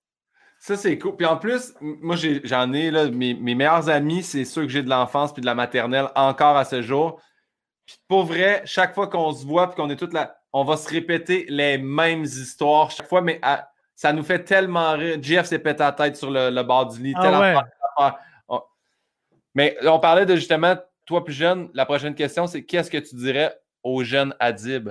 Ça, 0.58 0.76
c'est 0.76 0.98
cool. 0.98 1.16
Puis 1.16 1.26
en 1.26 1.36
plus, 1.36 1.74
moi, 1.80 2.16
j'en 2.16 2.72
ai, 2.72 2.90
là, 2.90 3.08
mes, 3.08 3.34
mes, 3.34 3.54
meilleurs 3.54 3.88
amis, 3.88 4.24
c'est 4.24 4.44
ceux 4.44 4.62
que 4.62 4.68
j'ai 4.68 4.82
de 4.82 4.90
l'enfance 4.90 5.32
puis 5.32 5.40
de 5.40 5.46
la 5.46 5.54
maternelle 5.54 6.08
encore 6.16 6.56
à 6.56 6.64
ce 6.64 6.82
jour. 6.82 7.20
Puis 7.86 7.96
pour 8.08 8.24
vrai, 8.24 8.62
chaque 8.64 8.94
fois 8.94 9.06
qu'on 9.06 9.32
se 9.32 9.46
voit 9.46 9.68
puis 9.68 9.76
qu'on 9.76 9.88
est 9.88 9.96
toutes 9.96 10.12
là, 10.12 10.36
on 10.52 10.64
va 10.64 10.76
se 10.76 10.88
répéter 10.88 11.46
les 11.48 11.78
mêmes 11.78 12.24
histoires 12.24 12.90
chaque 12.90 13.08
fois, 13.08 13.20
mais 13.20 13.40
ça 13.94 14.12
nous 14.12 14.24
fait 14.24 14.42
tellement 14.44 14.92
rire. 14.92 15.18
Jeff 15.20 15.46
s'est 15.46 15.58
pété 15.58 15.80
la 15.80 15.92
tête 15.92 16.16
sur 16.16 16.30
le, 16.30 16.62
bord 16.62 16.86
du 16.86 17.02
lit. 17.02 17.14
Ah 17.16 18.18
mais 19.54 19.76
on 19.82 19.98
parlait 19.98 20.26
de 20.26 20.36
justement 20.36 20.76
toi 21.08 21.24
plus 21.24 21.32
jeune, 21.32 21.70
la 21.72 21.86
prochaine 21.86 22.14
question, 22.14 22.46
c'est 22.46 22.62
qu'est-ce 22.62 22.90
que 22.90 22.98
tu 22.98 23.16
dirais 23.16 23.58
aux 23.82 24.04
jeunes 24.04 24.34
Adib? 24.38 24.90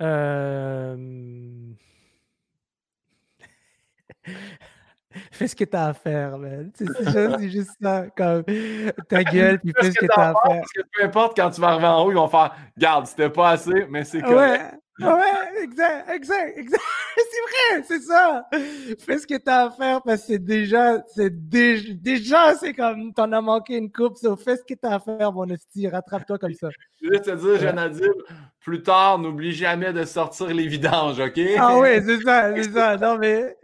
Euh... 0.00 0.96
fais 5.32 5.48
ce 5.48 5.56
que 5.56 5.64
tu 5.64 5.76
as 5.76 5.88
à 5.88 5.92
faire, 5.92 6.38
man. 6.38 6.70
C'est 6.76 7.50
juste, 7.50 7.72
ça, 7.82 8.06
comme 8.16 8.44
ta 9.08 9.24
gueule, 9.24 9.58
puis 9.58 9.72
fais 9.76 9.90
ce 9.90 9.98
que, 9.98 10.06
tu 10.06 10.12
as 10.12 10.28
à 10.28 10.34
faire. 10.34 10.60
Parce 10.60 10.72
que 10.72 10.82
peu 10.92 11.04
importe, 11.04 11.36
quand 11.36 11.50
tu 11.50 11.60
vas 11.60 11.70
arriver 11.70 11.88
en 11.88 12.04
haut, 12.04 12.12
ils 12.12 12.14
vont 12.14 12.28
faire 12.28 12.54
Garde, 12.78 13.08
c'était 13.08 13.28
pas 13.28 13.50
assez, 13.50 13.86
mais 13.90 14.04
c'est 14.04 14.22
correct. 14.22 14.62
Ouais, 14.62 14.78
exact, 15.62 16.10
exact, 16.10 16.58
exact. 16.58 16.82
C'est 17.16 17.74
vrai, 17.74 17.84
c'est 17.86 18.00
ça. 18.00 18.48
Fais 18.98 19.18
ce 19.18 19.26
que 19.26 19.36
t'as 19.36 19.66
à 19.66 19.70
faire 19.70 20.02
parce 20.02 20.22
que 20.22 20.26
c'est 20.28 20.38
déjà, 20.38 21.02
c'est 21.14 21.48
déjà, 21.48 21.92
déjà, 21.94 22.54
c'est 22.56 22.72
comme, 22.72 23.12
t'en 23.12 23.30
as 23.32 23.40
manqué 23.40 23.76
une 23.76 23.90
coupe, 23.90 24.16
so 24.16 24.36
fais 24.36 24.56
ce 24.56 24.62
que 24.62 24.74
t'as 24.74 24.96
à 24.96 25.00
faire, 25.00 25.32
mon 25.32 25.46
esti, 25.46 25.86
rattrape-toi 25.88 26.38
comme 26.38 26.54
ça. 26.54 26.68
Je 27.02 27.08
veux 27.08 27.18
te 27.18 27.30
dire, 27.30 27.58
Janadib, 27.58 28.12
plus 28.60 28.82
tard, 28.82 29.18
n'oublie 29.18 29.52
jamais 29.52 29.92
de 29.92 30.04
sortir 30.04 30.46
les 30.48 30.66
vidanges, 30.66 31.20
OK? 31.20 31.40
Ah 31.58 31.78
oui, 31.78 31.88
c'est 32.04 32.20
ça, 32.22 32.54
c'est 32.56 32.72
ça. 32.72 32.96
Non, 32.96 33.18
mais, 33.18 33.56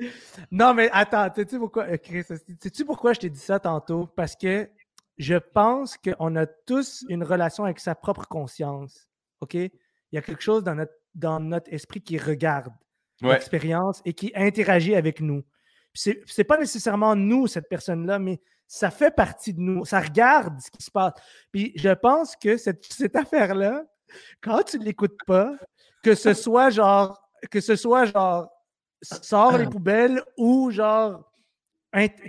non, 0.50 0.74
mais 0.74 0.90
attends, 0.92 1.28
sais-tu 1.34 1.58
pourquoi, 1.58 1.84
euh, 1.84 1.96
Chris, 1.96 2.24
sais-tu 2.24 2.84
pourquoi 2.84 3.12
je 3.12 3.20
t'ai 3.20 3.30
dit 3.30 3.40
ça 3.40 3.58
tantôt? 3.58 4.08
Parce 4.16 4.36
que 4.36 4.68
je 5.18 5.36
pense 5.36 5.96
qu'on 5.96 6.36
a 6.36 6.46
tous 6.46 7.04
une 7.08 7.24
relation 7.24 7.64
avec 7.64 7.80
sa 7.80 7.94
propre 7.94 8.26
conscience, 8.26 9.08
OK? 9.40 9.54
Il 9.54 9.70
y 10.12 10.18
a 10.18 10.22
quelque 10.22 10.42
chose 10.42 10.62
dans 10.62 10.74
notre 10.74 10.92
dans 11.16 11.40
notre 11.40 11.72
esprit 11.72 12.00
qui 12.00 12.18
regarde 12.18 12.72
l'expérience 13.20 14.02
et 14.04 14.12
qui 14.12 14.32
interagit 14.34 14.94
avec 14.94 15.20
nous. 15.20 15.42
C'est 15.94 16.22
n'est 16.36 16.44
pas 16.44 16.58
nécessairement 16.58 17.16
nous, 17.16 17.46
cette 17.46 17.68
personne-là, 17.68 18.18
mais 18.18 18.40
ça 18.66 18.90
fait 18.90 19.10
partie 19.10 19.54
de 19.54 19.60
nous. 19.60 19.84
Ça 19.84 20.00
regarde 20.00 20.60
ce 20.60 20.70
qui 20.70 20.82
se 20.82 20.90
passe. 20.90 21.14
Puis 21.52 21.72
je 21.76 21.88
pense 21.88 22.36
que 22.36 22.56
cette, 22.56 22.84
cette 22.84 23.16
affaire-là, 23.16 23.84
quand 24.40 24.62
tu 24.62 24.78
ne 24.78 24.84
l'écoutes 24.84 25.18
pas, 25.26 25.54
que 26.02 26.14
ce 26.14 26.34
soit 26.34 26.70
genre, 26.70 27.18
que 27.50 27.60
ce 27.60 27.76
soit 27.76 28.04
genre, 28.04 28.48
sort 29.02 29.56
les 29.58 29.66
poubelles 29.66 30.22
ou 30.36 30.70
genre, 30.70 31.32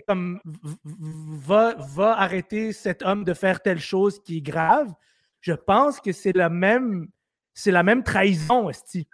comme, 0.08 0.40
va, 0.86 1.76
va 1.78 2.18
arrêter 2.18 2.72
cet 2.72 3.04
homme 3.04 3.24
de 3.24 3.34
faire 3.34 3.62
telle 3.62 3.80
chose 3.80 4.22
qui 4.24 4.38
est 4.38 4.42
grave, 4.42 4.94
je 5.42 5.54
pense 5.54 6.00
que 6.00 6.12
c'est 6.12 6.36
la 6.36 6.50
même 6.50 7.10
c'est 7.58 7.72
la 7.72 7.82
même 7.82 8.04
trahison, 8.04 8.70
Esti. 8.70 9.08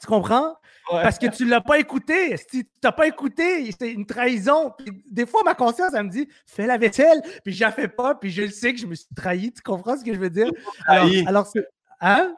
Tu 0.00 0.06
comprends? 0.08 0.56
Parce 0.90 1.16
que 1.16 1.28
tu 1.28 1.44
ne 1.44 1.50
l'as 1.50 1.60
pas 1.60 1.78
écouté. 1.78 2.34
Tu 2.50 2.66
n'as 2.82 2.90
pas 2.90 3.06
écouté, 3.06 3.70
c'est 3.78 3.92
une 3.92 4.04
trahison. 4.04 4.72
des 5.08 5.26
fois, 5.26 5.42
ma 5.44 5.54
conscience, 5.54 5.94
elle 5.94 6.06
me 6.06 6.10
dit 6.10 6.28
fais 6.44 6.66
la 6.66 6.76
vaisselle, 6.76 7.22
puis 7.44 7.54
je 7.54 7.60
la 7.60 7.70
fais 7.70 7.86
pas, 7.86 8.16
puis 8.16 8.30
je 8.30 8.42
le 8.42 8.50
sais 8.50 8.74
que 8.74 8.80
je 8.80 8.86
me 8.86 8.96
suis 8.96 9.14
trahi. 9.14 9.52
Tu 9.52 9.62
comprends 9.62 9.96
ce 9.96 10.04
que 10.04 10.12
je 10.12 10.18
veux 10.18 10.28
dire? 10.28 10.50
Alors, 10.86 11.08
alors 11.26 11.46
c'est. 11.46 11.64
Hein? 12.00 12.34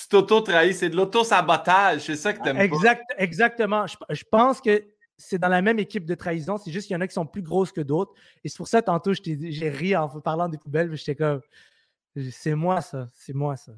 Tu 0.00 0.08
t'auto-trahis, 0.08 0.72
c'est 0.72 0.88
de 0.88 0.96
l'auto-sabotage, 0.96 2.00
c'est 2.00 2.16
ça 2.16 2.32
que 2.32 2.42
tu 2.42 2.48
aimes 2.48 2.56
exact, 2.56 3.04
Exactement. 3.18 3.86
Je, 3.86 4.24
pense 4.28 4.60
que 4.60 4.82
c'est 5.16 5.38
dans 5.38 5.48
la 5.48 5.62
même 5.62 5.78
équipe 5.78 6.06
de 6.06 6.14
trahison, 6.14 6.56
c'est 6.56 6.72
juste 6.72 6.86
qu'il 6.88 6.94
y 6.94 6.96
en 6.96 7.00
a 7.00 7.06
qui 7.06 7.14
sont 7.14 7.26
plus 7.26 7.42
grosses 7.42 7.70
que 7.70 7.82
d'autres. 7.82 8.12
Et 8.42 8.48
c'est 8.48 8.56
pour 8.56 8.66
ça, 8.66 8.80
tantôt, 8.80 9.12
j'ai 9.12 9.68
ri 9.68 9.94
en 9.94 10.08
parlant 10.20 10.48
des 10.48 10.58
poubelles, 10.58 10.96
j'étais 10.96 11.14
comme 11.14 11.42
c'est 12.30 12.54
moi 12.54 12.80
ça, 12.80 13.08
c'est 13.12 13.34
moi 13.34 13.56
ça. 13.56 13.72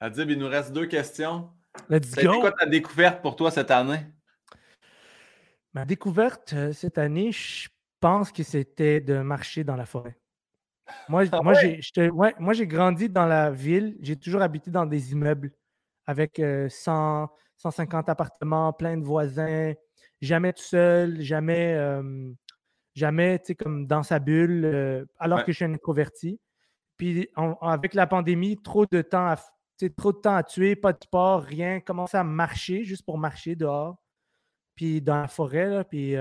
Adib, 0.00 0.30
il 0.30 0.38
nous 0.38 0.48
reste 0.48 0.72
deux 0.72 0.86
questions. 0.86 1.50
Let's 1.88 2.14
go. 2.14 2.40
quoi 2.40 2.52
ta 2.52 2.66
découverte 2.66 3.20
pour 3.20 3.34
toi 3.34 3.50
cette 3.50 3.70
année? 3.70 4.06
Ma 5.74 5.84
découverte 5.84 6.52
euh, 6.52 6.72
cette 6.72 6.98
année, 6.98 7.32
je 7.32 7.68
pense 8.00 8.30
que 8.30 8.42
c'était 8.42 9.00
de 9.00 9.18
marcher 9.18 9.64
dans 9.64 9.76
la 9.76 9.86
forêt. 9.86 10.18
Moi, 11.08 11.24
ah 11.32 11.42
moi, 11.42 11.52
j'ai, 12.54 12.66
grandi 12.66 13.08
dans 13.08 13.26
la 13.26 13.50
ville. 13.50 13.96
J'ai 14.00 14.16
toujours 14.16 14.40
habité 14.40 14.70
dans 14.70 14.86
des 14.86 15.12
immeubles 15.12 15.52
avec 16.06 16.40
100, 16.68 17.22
euh, 17.22 17.26
150 17.56 18.08
appartements, 18.08 18.72
plein 18.72 18.96
de 18.96 19.04
voisins. 19.04 19.74
Jamais 20.22 20.52
tout 20.52 20.62
seul, 20.62 21.20
jamais, 21.20 21.74
euh, 21.74 22.30
jamais, 22.94 23.38
tu 23.40 23.46
sais, 23.46 23.54
comme 23.54 23.86
dans 23.86 24.02
sa 24.02 24.18
bulle, 24.18 25.06
alors 25.18 25.44
que 25.44 25.52
je 25.52 25.56
suis 25.56 25.64
un 25.64 25.74
introverti. 25.74 26.40
Puis 26.96 27.28
avec 27.60 27.94
la 27.94 28.06
pandémie, 28.06 28.56
trop 28.56 28.86
de 28.86 29.02
temps 29.02 29.26
à, 29.26 29.36
trop 29.96 30.12
de 30.12 30.18
temps 30.18 30.34
à 30.34 30.42
tuer, 30.42 30.76
pas 30.76 30.92
de 30.92 31.02
sport, 31.02 31.42
rien. 31.42 31.80
Commencer 31.80 32.16
à 32.16 32.24
marcher 32.24 32.84
juste 32.84 33.04
pour 33.04 33.18
marcher 33.18 33.54
dehors. 33.54 33.96
Puis 34.74 35.00
dans 35.00 35.20
la 35.20 35.28
forêt, 35.28 35.66
là, 35.66 35.84
puis. 35.84 36.14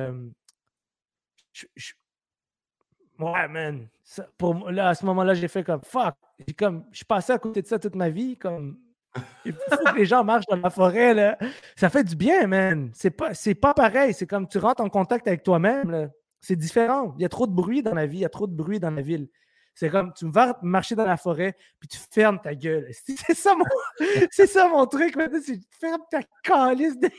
Ouais, 3.19 3.47
man. 3.47 3.87
là, 4.69 4.89
à 4.89 4.95
ce 4.95 5.05
moment-là, 5.05 5.33
j'ai 5.33 5.47
fait 5.47 5.63
comme 5.63 5.81
fuck. 5.83 6.15
Comme, 6.57 6.85
je 6.91 6.97
suis 6.97 7.05
passé 7.05 7.33
à 7.33 7.39
côté 7.39 7.61
de 7.61 7.67
ça 7.67 7.79
toute 7.79 7.95
ma 7.95 8.09
vie. 8.09 8.37
Comme, 8.37 8.77
les 9.95 10.05
gens 10.05 10.23
marchent 10.23 10.45
dans 10.45 10.57
la 10.57 10.69
forêt. 10.69 11.13
Là. 11.13 11.37
Ça 11.75 11.89
fait 11.89 12.03
du 12.03 12.15
bien, 12.15 12.47
man. 12.47 12.91
C'est 12.93 13.11
pas, 13.11 13.33
c'est 13.33 13.55
pas 13.55 13.73
pareil. 13.73 14.13
C'est 14.13 14.27
comme 14.27 14.47
tu 14.47 14.59
rentres 14.59 14.81
en 14.81 14.89
contact 14.89 15.27
avec 15.27 15.43
toi-même. 15.43 16.11
C'est 16.39 16.55
différent. 16.55 17.15
Il 17.17 17.23
y 17.23 17.25
a 17.25 17.29
trop 17.29 17.47
de 17.47 17.53
bruit 17.53 17.81
dans 17.81 17.95
la 17.95 18.05
vie. 18.05 18.19
Il 18.19 18.21
y 18.21 18.25
a 18.25 18.29
trop 18.29 18.47
de 18.47 18.55
bruit 18.55 18.79
dans 18.79 18.91
la 18.91 19.01
ville. 19.01 19.27
C'est 19.77 19.91
comme, 19.91 20.11
tu 20.11 20.27
vas 20.31 20.57
marcher 20.63 20.95
dans 20.95 21.05
la 21.05 21.17
forêt, 21.17 21.55
puis 21.79 21.87
tu 21.87 21.99
fermes 22.11 22.39
ta 22.41 22.55
gueule. 22.55 22.89
C'est 23.05 23.35
ça 23.35 23.53
mon, 23.53 23.63
c'est 24.31 24.47
ça 24.47 24.67
mon 24.67 24.87
truc 24.87 25.15
maintenant, 25.15 25.39
c'est 25.39 25.59
tu 25.59 25.67
fermes 25.79 26.01
ta 26.09 26.21
calice. 26.41 26.97
De... 26.99 27.09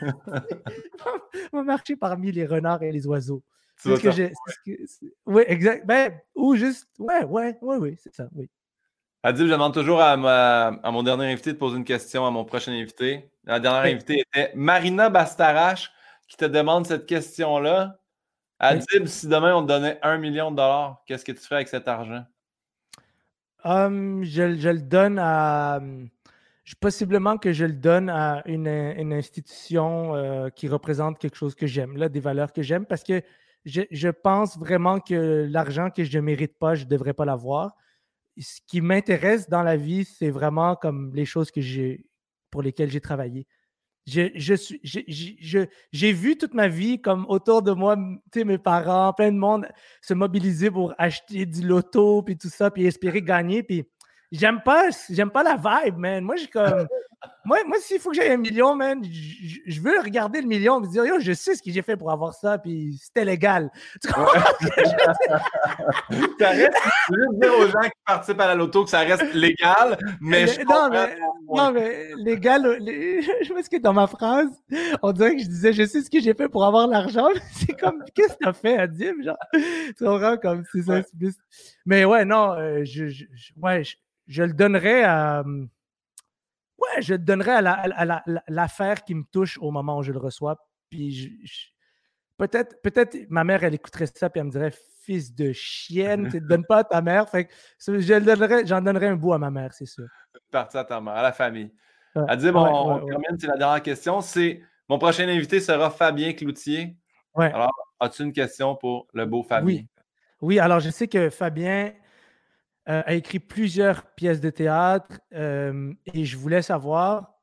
va 1.52 1.62
marcher 1.62 1.94
parmi 1.94 2.32
les 2.32 2.44
renards 2.44 2.82
et 2.82 2.90
les 2.90 3.06
oiseaux. 3.06 3.44
C'est 3.76 3.94
ce 3.94 4.02
que 4.02 4.10
j'ai. 4.10 4.32
Oui, 5.26 5.44
exact. 5.46 5.86
Ben, 5.86 6.18
ou 6.34 6.56
juste, 6.56 6.88
ouais, 6.98 7.22
ouais, 7.22 7.56
ouais, 7.62 7.76
oui, 7.76 7.96
c'est 8.02 8.12
ça, 8.12 8.28
oui. 8.34 8.50
Adib, 9.22 9.46
je 9.46 9.52
demande 9.52 9.74
toujours 9.74 10.00
à, 10.00 10.14
à, 10.14 10.90
mon 10.90 11.04
dernier 11.04 11.30
invité 11.30 11.52
de 11.52 11.58
poser 11.58 11.76
une 11.76 11.84
question 11.84 12.26
à 12.26 12.32
mon 12.32 12.44
prochain 12.44 12.72
invité. 12.72 13.30
La 13.44 13.60
dernière 13.60 13.82
invitée 13.82 14.24
était 14.26 14.50
Marina 14.56 15.08
Bastarache 15.08 15.92
qui 16.26 16.36
te 16.36 16.46
demande 16.46 16.84
cette 16.84 17.06
question-là. 17.06 18.00
Adib, 18.60 19.06
si 19.06 19.28
demain 19.28 19.54
on 19.54 19.62
te 19.62 19.68
donnait 19.68 19.98
un 20.02 20.18
million 20.18 20.50
de 20.50 20.56
dollars, 20.56 21.02
qu'est-ce 21.06 21.24
que 21.24 21.32
tu 21.32 21.38
ferais 21.38 21.56
avec 21.56 21.68
cet 21.68 21.86
argent? 21.86 22.24
Hum, 23.64 24.24
je, 24.24 24.42
le 24.42 24.80
donne 24.80 25.18
à. 25.18 25.80
Possiblement 26.80 27.38
que 27.38 27.52
je 27.52 27.64
le 27.64 27.72
donne 27.72 28.10
à 28.10 28.42
une, 28.46 28.68
institution 29.12 30.14
euh, 30.14 30.50
qui 30.50 30.68
représente 30.68 31.18
quelque 31.18 31.36
chose 31.36 31.54
que 31.54 31.66
j'aime, 31.66 31.96
des 32.08 32.20
valeurs 32.20 32.52
que 32.52 32.62
j'aime, 32.62 32.84
parce 32.84 33.02
que 33.02 33.22
je, 33.64 34.08
pense 34.10 34.58
vraiment 34.58 35.00
que 35.00 35.46
l'argent 35.50 35.90
que 35.90 36.04
je 36.04 36.18
ne 36.18 36.22
mérite 36.22 36.58
pas, 36.58 36.74
je 36.74 36.84
ne 36.84 36.90
devrais 36.90 37.14
pas 37.14 37.24
l'avoir. 37.24 37.74
Ce 38.38 38.60
qui 38.66 38.80
m'intéresse 38.80 39.48
dans 39.48 39.62
la 39.62 39.76
vie, 39.76 40.04
c'est 40.04 40.30
vraiment 40.30 40.76
comme 40.76 41.14
les 41.14 41.24
choses 41.24 41.50
que 41.50 41.60
pour 42.50 42.62
lesquelles 42.62 42.90
j'ai 42.90 43.00
travaillé. 43.00 43.46
J'ai 45.92 46.12
vu 46.12 46.36
toute 46.38 46.54
ma 46.54 46.68
vie 46.68 47.00
comme 47.00 47.26
autour 47.28 47.62
de 47.62 47.72
moi, 47.72 47.96
mes 48.34 48.58
parents, 48.58 49.12
plein 49.12 49.32
de 49.32 49.38
monde 49.38 49.66
se 50.00 50.14
mobiliser 50.14 50.70
pour 50.70 50.94
acheter 50.98 51.44
du 51.46 51.66
loto, 51.66 52.22
puis 52.22 52.36
tout 52.36 52.48
ça, 52.48 52.70
puis 52.70 52.86
espérer 52.86 53.22
gagner. 53.22 53.62
Puis 53.62 53.86
J'aime 54.30 54.60
pas, 54.62 54.90
j'aime 55.08 55.30
pas 55.30 55.42
la 55.42 55.56
vibe, 55.56 55.96
man. 55.96 56.24
Moi, 56.24 56.36
j'ai 56.36 56.48
comme. 56.48 56.86
Moi, 57.44 57.58
moi 57.66 57.76
s'il 57.80 57.98
faut 57.98 58.10
que 58.10 58.16
j'aie 58.16 58.30
un 58.30 58.36
million, 58.36 58.74
man, 58.74 59.02
je 59.02 59.80
veux 59.80 59.98
regarder 60.00 60.40
le 60.40 60.46
million 60.46 60.78
et 60.78 60.86
me 60.86 60.90
dire, 60.90 61.04
yo, 61.04 61.18
je 61.18 61.32
sais 61.32 61.56
ce 61.56 61.62
que 61.62 61.70
j'ai 61.70 61.82
fait 61.82 61.96
pour 61.96 62.12
avoir 62.12 62.34
ça, 62.34 62.58
puis 62.58 62.96
c'était 63.00 63.24
légal. 63.24 63.70
Tu 64.00 64.12
comprends 64.12 64.32
ça 66.38 66.50
reste, 66.50 66.76
je 67.10 67.14
veux 67.14 67.40
dire 67.40 67.58
aux 67.58 67.66
gens 67.66 67.80
qui 67.80 67.90
participent 68.06 68.40
à 68.40 68.48
la 68.48 68.54
loto 68.54 68.84
que 68.84 68.90
ça 68.90 69.00
reste 69.00 69.34
légal, 69.34 69.98
mais 70.20 70.46
je 70.46 70.60
non, 70.60 70.88
mais, 70.90 71.16
non, 71.48 71.72
mais 71.72 72.10
légal, 72.16 72.62
je 73.42 73.52
pense 73.52 73.68
que 73.68 73.78
dans 73.78 73.92
ma 73.92 74.06
phrase, 74.06 74.50
on 75.02 75.12
dirait 75.12 75.36
que 75.36 75.42
je 75.42 75.48
disais, 75.48 75.72
je 75.72 75.86
sais 75.86 76.02
ce 76.02 76.10
que 76.10 76.20
j'ai 76.20 76.34
fait 76.34 76.48
pour 76.48 76.64
avoir 76.64 76.86
l'argent. 76.86 77.28
C'est 77.52 77.78
comme, 77.78 78.04
qu'est-ce 78.14 78.34
que 78.34 78.44
t'as 78.44 78.52
fait 78.52 78.76
à 78.76 78.86
dire, 78.86 79.14
genre? 79.22 79.36
Tu 79.96 80.04
comprends? 80.04 80.36
Comme, 80.36 80.64
c'est 80.72 80.82
ça, 80.82 81.02
plus... 81.18 81.34
Mais 81.86 82.04
ouais, 82.04 82.24
non, 82.24 82.52
euh, 82.52 82.84
je, 82.84 83.08
je, 83.08 83.24
ouais, 83.56 83.82
je 84.26 84.42
le 84.42 84.52
donnerais 84.52 85.02
à. 85.02 85.40
Hum, 85.40 85.68
ouais, 86.78 87.02
je 87.02 87.14
donnerais 87.14 87.64
à 87.64 88.42
l'affaire 88.48 89.04
qui 89.04 89.14
me 89.14 89.24
touche 89.30 89.58
au 89.58 89.70
moment 89.70 89.98
où 89.98 90.02
je 90.02 90.12
le 90.12 90.18
reçois. 90.18 90.56
Puis 90.90 91.42
peut-être, 92.36 92.80
peut-être 92.82 93.16
ma 93.28 93.44
mère, 93.44 93.64
elle 93.64 93.74
écouterait 93.74 94.06
ça, 94.06 94.30
puis 94.30 94.40
elle 94.40 94.46
me 94.46 94.50
dirait 94.50 94.72
Fils 95.02 95.34
de 95.34 95.52
chienne, 95.52 96.28
tu 96.28 96.36
ne 96.38 96.46
donnes 96.46 96.66
pas 96.66 96.78
à 96.78 96.84
ta 96.84 97.00
mère. 97.00 97.28
Fait 97.30 97.46
que 97.46 97.52
je 97.78 98.18
donnerais, 98.18 98.66
j'en 98.66 98.82
donnerais 98.82 99.06
un 99.06 99.16
bout 99.16 99.32
à 99.32 99.38
ma 99.38 99.50
mère, 99.50 99.72
c'est 99.72 99.86
sûr. 99.86 100.04
Parti 100.50 100.76
à 100.76 100.84
ta 100.84 101.00
mère, 101.00 101.14
à 101.14 101.22
la 101.22 101.32
famille. 101.32 101.72
À 102.14 102.36
dire, 102.36 102.52
bon, 102.52 102.66
on, 102.66 103.06
termine, 103.06 103.38
c'est 103.38 103.46
la 103.46 103.56
dernière 103.56 103.82
question. 103.82 104.20
C'est 104.20 104.60
mon 104.88 104.98
prochain 104.98 105.28
invité 105.28 105.60
sera 105.60 105.90
Fabien 105.90 106.32
Cloutier. 106.32 106.96
Alors, 107.34 107.72
as-tu 108.00 108.22
une 108.22 108.32
question 108.32 108.74
pour 108.74 109.06
le 109.14 109.24
beau 109.24 109.42
Fabien? 109.42 109.66
Oui. 109.66 109.88
Oui, 110.40 110.58
alors 110.58 110.80
je 110.80 110.90
sais 110.90 111.08
que 111.08 111.30
Fabien 111.30 111.92
euh, 112.88 113.02
a 113.04 113.14
écrit 113.14 113.38
plusieurs 113.38 114.06
pièces 114.14 114.40
de 114.40 114.50
théâtre 114.50 115.20
euh, 115.34 115.92
et 116.14 116.24
je 116.24 116.36
voulais 116.36 116.62
savoir 116.62 117.34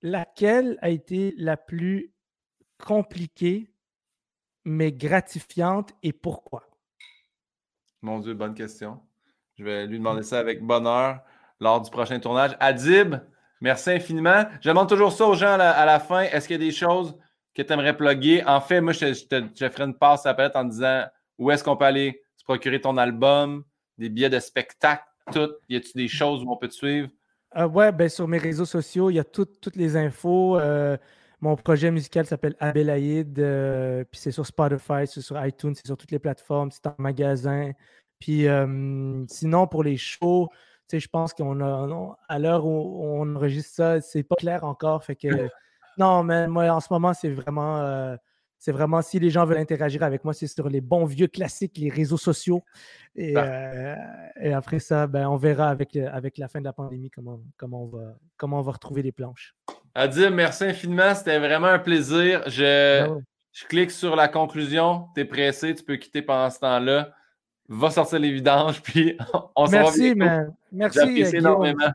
laquelle 0.00 0.78
a 0.80 0.88
été 0.88 1.34
la 1.36 1.56
plus 1.56 2.14
compliquée 2.82 3.70
mais 4.64 4.92
gratifiante 4.92 5.92
et 6.02 6.12
pourquoi? 6.12 6.68
Mon 8.02 8.20
Dieu, 8.20 8.34
bonne 8.34 8.54
question. 8.54 9.00
Je 9.56 9.64
vais 9.64 9.86
lui 9.86 9.98
demander 9.98 10.22
ça 10.22 10.38
avec 10.38 10.62
bonheur 10.62 11.20
lors 11.60 11.80
du 11.80 11.90
prochain 11.90 12.20
tournage. 12.20 12.56
Adib, 12.60 13.16
merci 13.60 13.90
infiniment. 13.90 14.44
Je 14.60 14.68
demande 14.68 14.88
toujours 14.88 15.12
ça 15.12 15.26
aux 15.26 15.34
gens 15.34 15.58
à 15.58 15.84
la, 15.84 16.00
fin. 16.00 16.22
Est-ce 16.22 16.46
qu'il 16.46 16.60
y 16.60 16.64
a 16.64 16.66
des 16.66 16.72
choses 16.72 17.18
que 17.54 17.62
tu 17.62 17.72
aimerais 17.72 17.96
plugger? 17.96 18.44
En 18.46 18.60
fait, 18.60 18.80
moi, 18.80 18.92
je, 18.92 19.06
ferai 19.14 19.84
une 19.84 19.98
passe 19.98 20.26
à 20.26 20.32
la 20.32 20.50
en 20.54 20.64
disant 20.64 21.04
où 21.38 21.50
est-ce 21.50 21.64
qu'on 21.64 21.76
peut 21.76 21.86
aller 21.86 22.22
se 22.36 22.44
procurer 22.44 22.80
ton 22.80 22.96
album, 22.96 23.64
des 23.98 24.08
billets 24.08 24.30
de 24.30 24.38
spectacle, 24.38 25.04
tout? 25.32 25.50
Y 25.68 25.76
a-t-il 25.76 26.02
des 26.02 26.08
choses 26.08 26.42
où 26.42 26.50
on 26.50 26.56
peut 26.56 26.68
te 26.68 26.74
suivre? 26.74 27.08
Euh, 27.56 27.66
ouais, 27.66 27.92
ben, 27.92 28.08
sur 28.08 28.28
mes 28.28 28.38
réseaux 28.38 28.64
sociaux, 28.64 29.10
il 29.10 29.14
y 29.14 29.18
a 29.18 29.24
toutes 29.24 29.76
les 29.76 29.96
infos. 29.96 30.58
Euh, 30.58 30.96
mon 31.40 31.56
projet 31.56 31.90
musical 31.90 32.26
s'appelle 32.26 32.56
Abelaïd, 32.60 33.34
puis 34.10 34.20
c'est 34.20 34.32
sur 34.32 34.46
Spotify, 34.46 35.06
c'est 35.06 35.20
sur 35.20 35.44
iTunes, 35.44 35.74
c'est 35.74 35.86
sur 35.86 35.96
toutes 35.96 36.10
les 36.10 36.18
plateformes, 36.18 36.70
c'est 36.70 36.86
en 36.86 36.94
magasin. 36.98 37.72
Puis 38.18 38.46
sinon, 39.28 39.66
pour 39.68 39.84
les 39.84 39.96
shows, 39.96 40.48
je 40.92 41.06
pense 41.06 41.32
qu'on 41.34 41.60
a, 41.60 42.16
à 42.28 42.38
l'heure 42.38 42.66
où 42.66 43.04
on 43.04 43.36
enregistre 43.36 43.74
ça, 43.74 44.00
c'est 44.00 44.24
pas 44.24 44.34
clair 44.34 44.64
encore. 44.64 45.04
Fait 45.04 45.14
que, 45.14 45.28
non, 45.98 46.24
mais 46.24 46.48
moi, 46.48 46.68
en 46.70 46.80
ce 46.80 46.88
moment, 46.90 47.14
c'est 47.14 47.30
vraiment 47.30 48.16
c'est 48.58 48.72
vraiment 48.72 49.02
si 49.02 49.18
les 49.20 49.30
gens 49.30 49.44
veulent 49.44 49.58
interagir 49.58 50.02
avec 50.02 50.24
moi, 50.24 50.34
c'est 50.34 50.48
sur 50.48 50.68
les 50.68 50.80
bons 50.80 51.04
vieux 51.04 51.28
classiques, 51.28 51.78
les 51.78 51.90
réseaux 51.90 52.16
sociaux. 52.16 52.64
Et, 53.14 53.34
euh, 53.36 53.94
après 54.52 54.80
ça, 54.80 55.06
ben, 55.06 55.28
on 55.28 55.36
verra 55.36 55.68
avec, 55.68 55.94
euh, 55.96 56.08
avec 56.12 56.38
la 56.38 56.48
fin 56.48 56.58
de 56.58 56.64
la 56.64 56.72
pandémie 56.72 57.10
comment, 57.10 57.40
comment, 57.56 57.84
on, 57.84 57.86
va, 57.86 58.14
comment 58.36 58.58
on 58.58 58.62
va 58.62 58.72
retrouver 58.72 59.02
les 59.02 59.12
planches. 59.12 59.54
Adim, 59.94 60.30
merci 60.30 60.64
infiniment. 60.64 61.14
C'était 61.14 61.38
vraiment 61.38 61.68
un 61.68 61.78
plaisir. 61.78 62.42
Je, 62.48 63.06
ben 63.06 63.22
je 63.52 63.64
clique 63.66 63.90
sur 63.92 64.16
la 64.16 64.28
conclusion. 64.28 65.06
Tu 65.14 65.20
es 65.20 65.24
pressé, 65.24 65.74
tu 65.74 65.84
peux 65.84 65.96
quitter 65.96 66.22
pendant 66.22 66.50
ce 66.50 66.58
temps-là. 66.60 67.12
Va 67.68 67.90
sortir 67.90 68.18
les 68.18 68.32
vidanges, 68.32 68.82
puis 68.82 69.16
on 69.54 69.66
se 69.66 69.72
Merci, 69.72 70.14
man. 70.14 70.54
Merci. 70.72 71.22
énormément. 71.34 71.90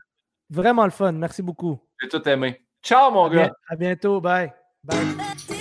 Vraiment 0.48 0.84
le 0.84 0.90
fun. 0.90 1.12
Merci 1.12 1.42
beaucoup. 1.42 1.78
J'ai 2.00 2.08
tout 2.08 2.26
aimé. 2.28 2.62
Ciao, 2.82 3.10
mon 3.10 3.28
gars. 3.28 3.50
À 3.68 3.76
bientôt. 3.76 4.20
Bye. 4.20 4.52
Bye. 4.82 5.53